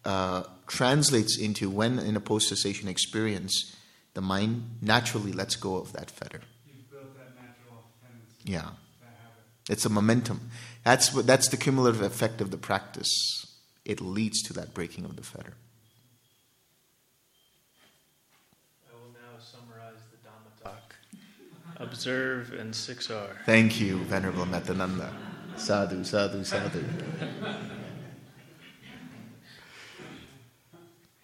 uh, 0.05 0.43
translates 0.65 1.37
into 1.37 1.69
when 1.69 1.99
in 1.99 2.15
a 2.15 2.21
post-cessation 2.21 2.87
experience, 2.87 3.75
the 4.13 4.21
mind 4.21 4.63
naturally 4.81 5.33
lets 5.33 5.57
go 5.57 5.75
of 5.75 5.91
that 5.91 6.09
fetter. 6.09 6.41
You've 6.65 6.89
built 6.89 7.13
that 7.17 7.35
natural 7.35 7.83
tendency. 8.01 8.51
Yeah. 8.51 8.61
That 9.01 9.17
habit. 9.21 9.69
It's 9.69 9.85
a 9.85 9.89
momentum. 9.89 10.39
That's 10.87 11.13
what, 11.13 11.27
that's 11.27 11.49
the 11.49 11.57
cumulative 11.57 12.01
effect 12.01 12.39
of 12.39 12.49
the 12.49 12.55
practice. 12.55 13.11
It 13.83 13.99
leads 13.99 14.41
to 14.43 14.53
that 14.53 14.73
breaking 14.73 15.03
of 15.03 15.17
the 15.17 15.21
fetter. 15.21 15.55
I 18.89 18.93
will 18.93 19.11
now 19.11 19.37
summarize 19.37 19.99
the 20.09 20.17
Dhamma 20.25 20.63
talk. 20.63 20.95
Observe 21.75 22.53
and 22.53 22.73
6R. 22.73 23.35
Thank 23.45 23.81
you, 23.81 23.97
Venerable 24.05 24.45
Metananda. 24.45 25.09
Sadhu, 25.57 26.05
sadhu, 26.05 26.45
sadhu. 26.45 26.85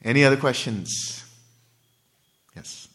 Any 0.04 0.26
other 0.26 0.36
questions? 0.36 1.24
Yes. 2.54 2.90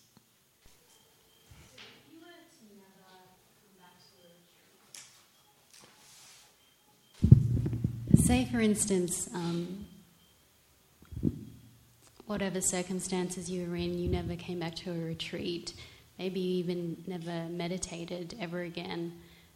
Say, 8.28 8.44
for 8.44 8.60
instance, 8.60 9.26
um, 9.32 9.86
whatever 12.26 12.60
circumstances 12.60 13.50
you 13.50 13.66
were 13.66 13.74
in, 13.74 13.98
you 13.98 14.07
never 14.07 14.36
came 14.36 14.58
back 14.58 14.74
to 14.74 14.90
a 14.90 14.98
retreat. 14.98 15.73
Maybe 16.18 16.39
you 16.39 16.58
even 16.58 17.02
never 17.07 17.48
meditated 17.48 18.36
ever 18.39 18.60
again, 18.60 19.15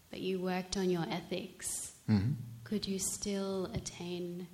but 0.09 0.20
you 0.20 0.41
worked 0.41 0.78
on 0.78 0.89
your 0.89 1.05
ethics. 1.10 1.92
Mhm. 2.09 2.36
Could 2.65 2.89
you 2.89 2.99
still 2.99 3.67
attain 3.75 4.47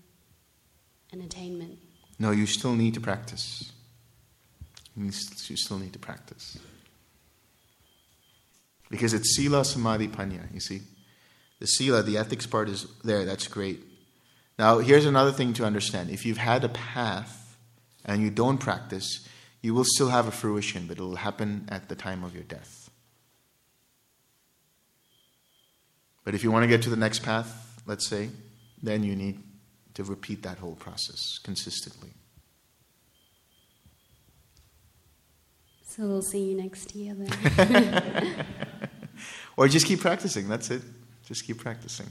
an 1.13 1.21
attainment? 1.21 1.79
No, 2.19 2.33
you 2.33 2.47
still 2.47 2.75
need 2.75 2.95
to 2.95 3.01
practice. 3.01 3.71
You 4.97 5.05
you 5.05 5.57
still 5.57 5.79
need 5.79 5.93
to 5.93 6.01
practice. 6.01 6.59
Because 8.91 9.15
it's 9.15 9.37
sila, 9.37 9.65
samadhi, 9.65 10.09
panya, 10.09 10.53
you 10.53 10.59
see. 10.59 10.81
The 11.61 11.69
sila, 11.69 12.03
the 12.03 12.19
ethics 12.19 12.49
part 12.49 12.69
is 12.69 12.89
there, 13.05 13.25
that's 13.25 13.47
great. 13.47 13.88
Now, 14.59 14.79
here's 14.79 15.07
another 15.07 15.31
thing 15.31 15.53
to 15.55 15.65
understand. 15.65 16.11
If 16.11 16.27
you've 16.27 16.39
had 16.39 16.65
a 16.65 16.69
path 16.69 17.57
and 18.05 18.21
you 18.21 18.31
don't 18.31 18.59
practice, 18.59 19.27
you 19.63 19.73
will 19.73 19.85
still 19.85 20.09
have 20.09 20.27
a 20.27 20.33
fruition, 20.33 20.87
but 20.87 20.99
it 20.99 21.03
will 21.03 21.17
happen 21.17 21.69
at 21.69 21.89
the 21.89 21.95
time 21.95 22.25
of 22.25 22.35
your 22.35 22.45
death. 22.45 22.91
But 26.25 26.35
if 26.35 26.43
you 26.43 26.51
want 26.51 26.65
to 26.65 26.69
get 26.69 26.83
to 26.83 26.91
the 26.91 26.97
next 26.97 27.21
path, 27.21 27.81
let's 27.87 28.07
say, 28.07 28.31
then 28.83 29.05
you 29.05 29.15
need 29.15 29.43
to 29.95 30.05
repeat 30.05 30.43
that 30.43 30.59
whole 30.59 30.75
process 30.75 31.39
consistently. 31.43 32.11
So 35.87 36.03
we'll 36.05 36.23
see 36.23 36.51
you 36.51 36.57
next 36.57 36.95
year 36.95 37.15
then. 37.17 38.45
or 39.57 39.69
just 39.69 39.87
keep 39.87 40.01
practicing, 40.01 40.49
that's 40.49 40.71
it. 40.71 40.83
Just 41.25 41.47
keep 41.47 41.59
practicing. 41.59 42.07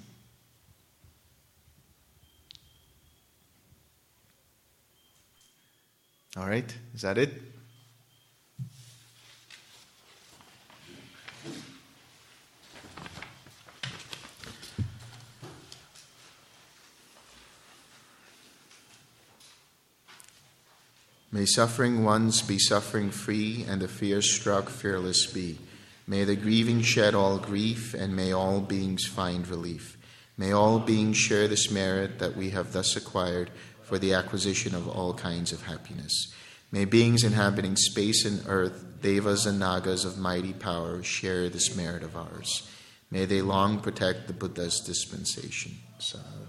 All 6.37 6.45
right, 6.45 6.71
is 6.93 7.01
that 7.01 7.17
it? 7.17 7.41
May 21.31 21.45
suffering 21.45 22.03
ones 22.03 22.43
be 22.43 22.59
suffering 22.59 23.09
free, 23.09 23.65
and 23.67 23.81
the 23.81 23.87
fear 23.87 24.21
struck 24.21 24.69
fearless 24.69 25.25
be. 25.25 25.57
May 26.05 26.23
the 26.23 26.35
grieving 26.35 26.83
shed 26.83 27.15
all 27.15 27.39
grief, 27.39 27.95
and 27.95 28.15
may 28.15 28.31
all 28.31 28.61
beings 28.61 29.07
find 29.07 29.47
relief. 29.47 29.97
May 30.37 30.51
all 30.51 30.77
beings 30.77 31.17
share 31.17 31.47
this 31.47 31.71
merit 31.71 32.19
that 32.19 32.37
we 32.37 32.51
have 32.51 32.73
thus 32.73 32.95
acquired 32.95 33.49
for 33.87 33.97
the 33.97 34.13
acquisition 34.13 34.75
of 34.75 34.87
all 34.87 35.13
kinds 35.13 35.53
of 35.53 35.63
happiness. 35.63 36.33
May 36.71 36.83
beings 36.83 37.23
inhabiting 37.23 37.77
space 37.77 38.25
and 38.25 38.43
earth, 38.47 39.01
devas 39.01 39.45
and 39.45 39.59
nagas 39.59 40.03
of 40.03 40.17
mighty 40.17 40.51
power, 40.51 41.01
share 41.01 41.47
this 41.47 41.75
merit 41.75 42.03
of 42.03 42.17
ours. 42.17 42.69
May 43.09 43.23
they 43.23 43.41
long 43.41 43.79
protect 43.79 44.27
the 44.27 44.33
Buddha's 44.33 44.81
dispensation. 44.81 45.77
Sadhu. 45.99 46.46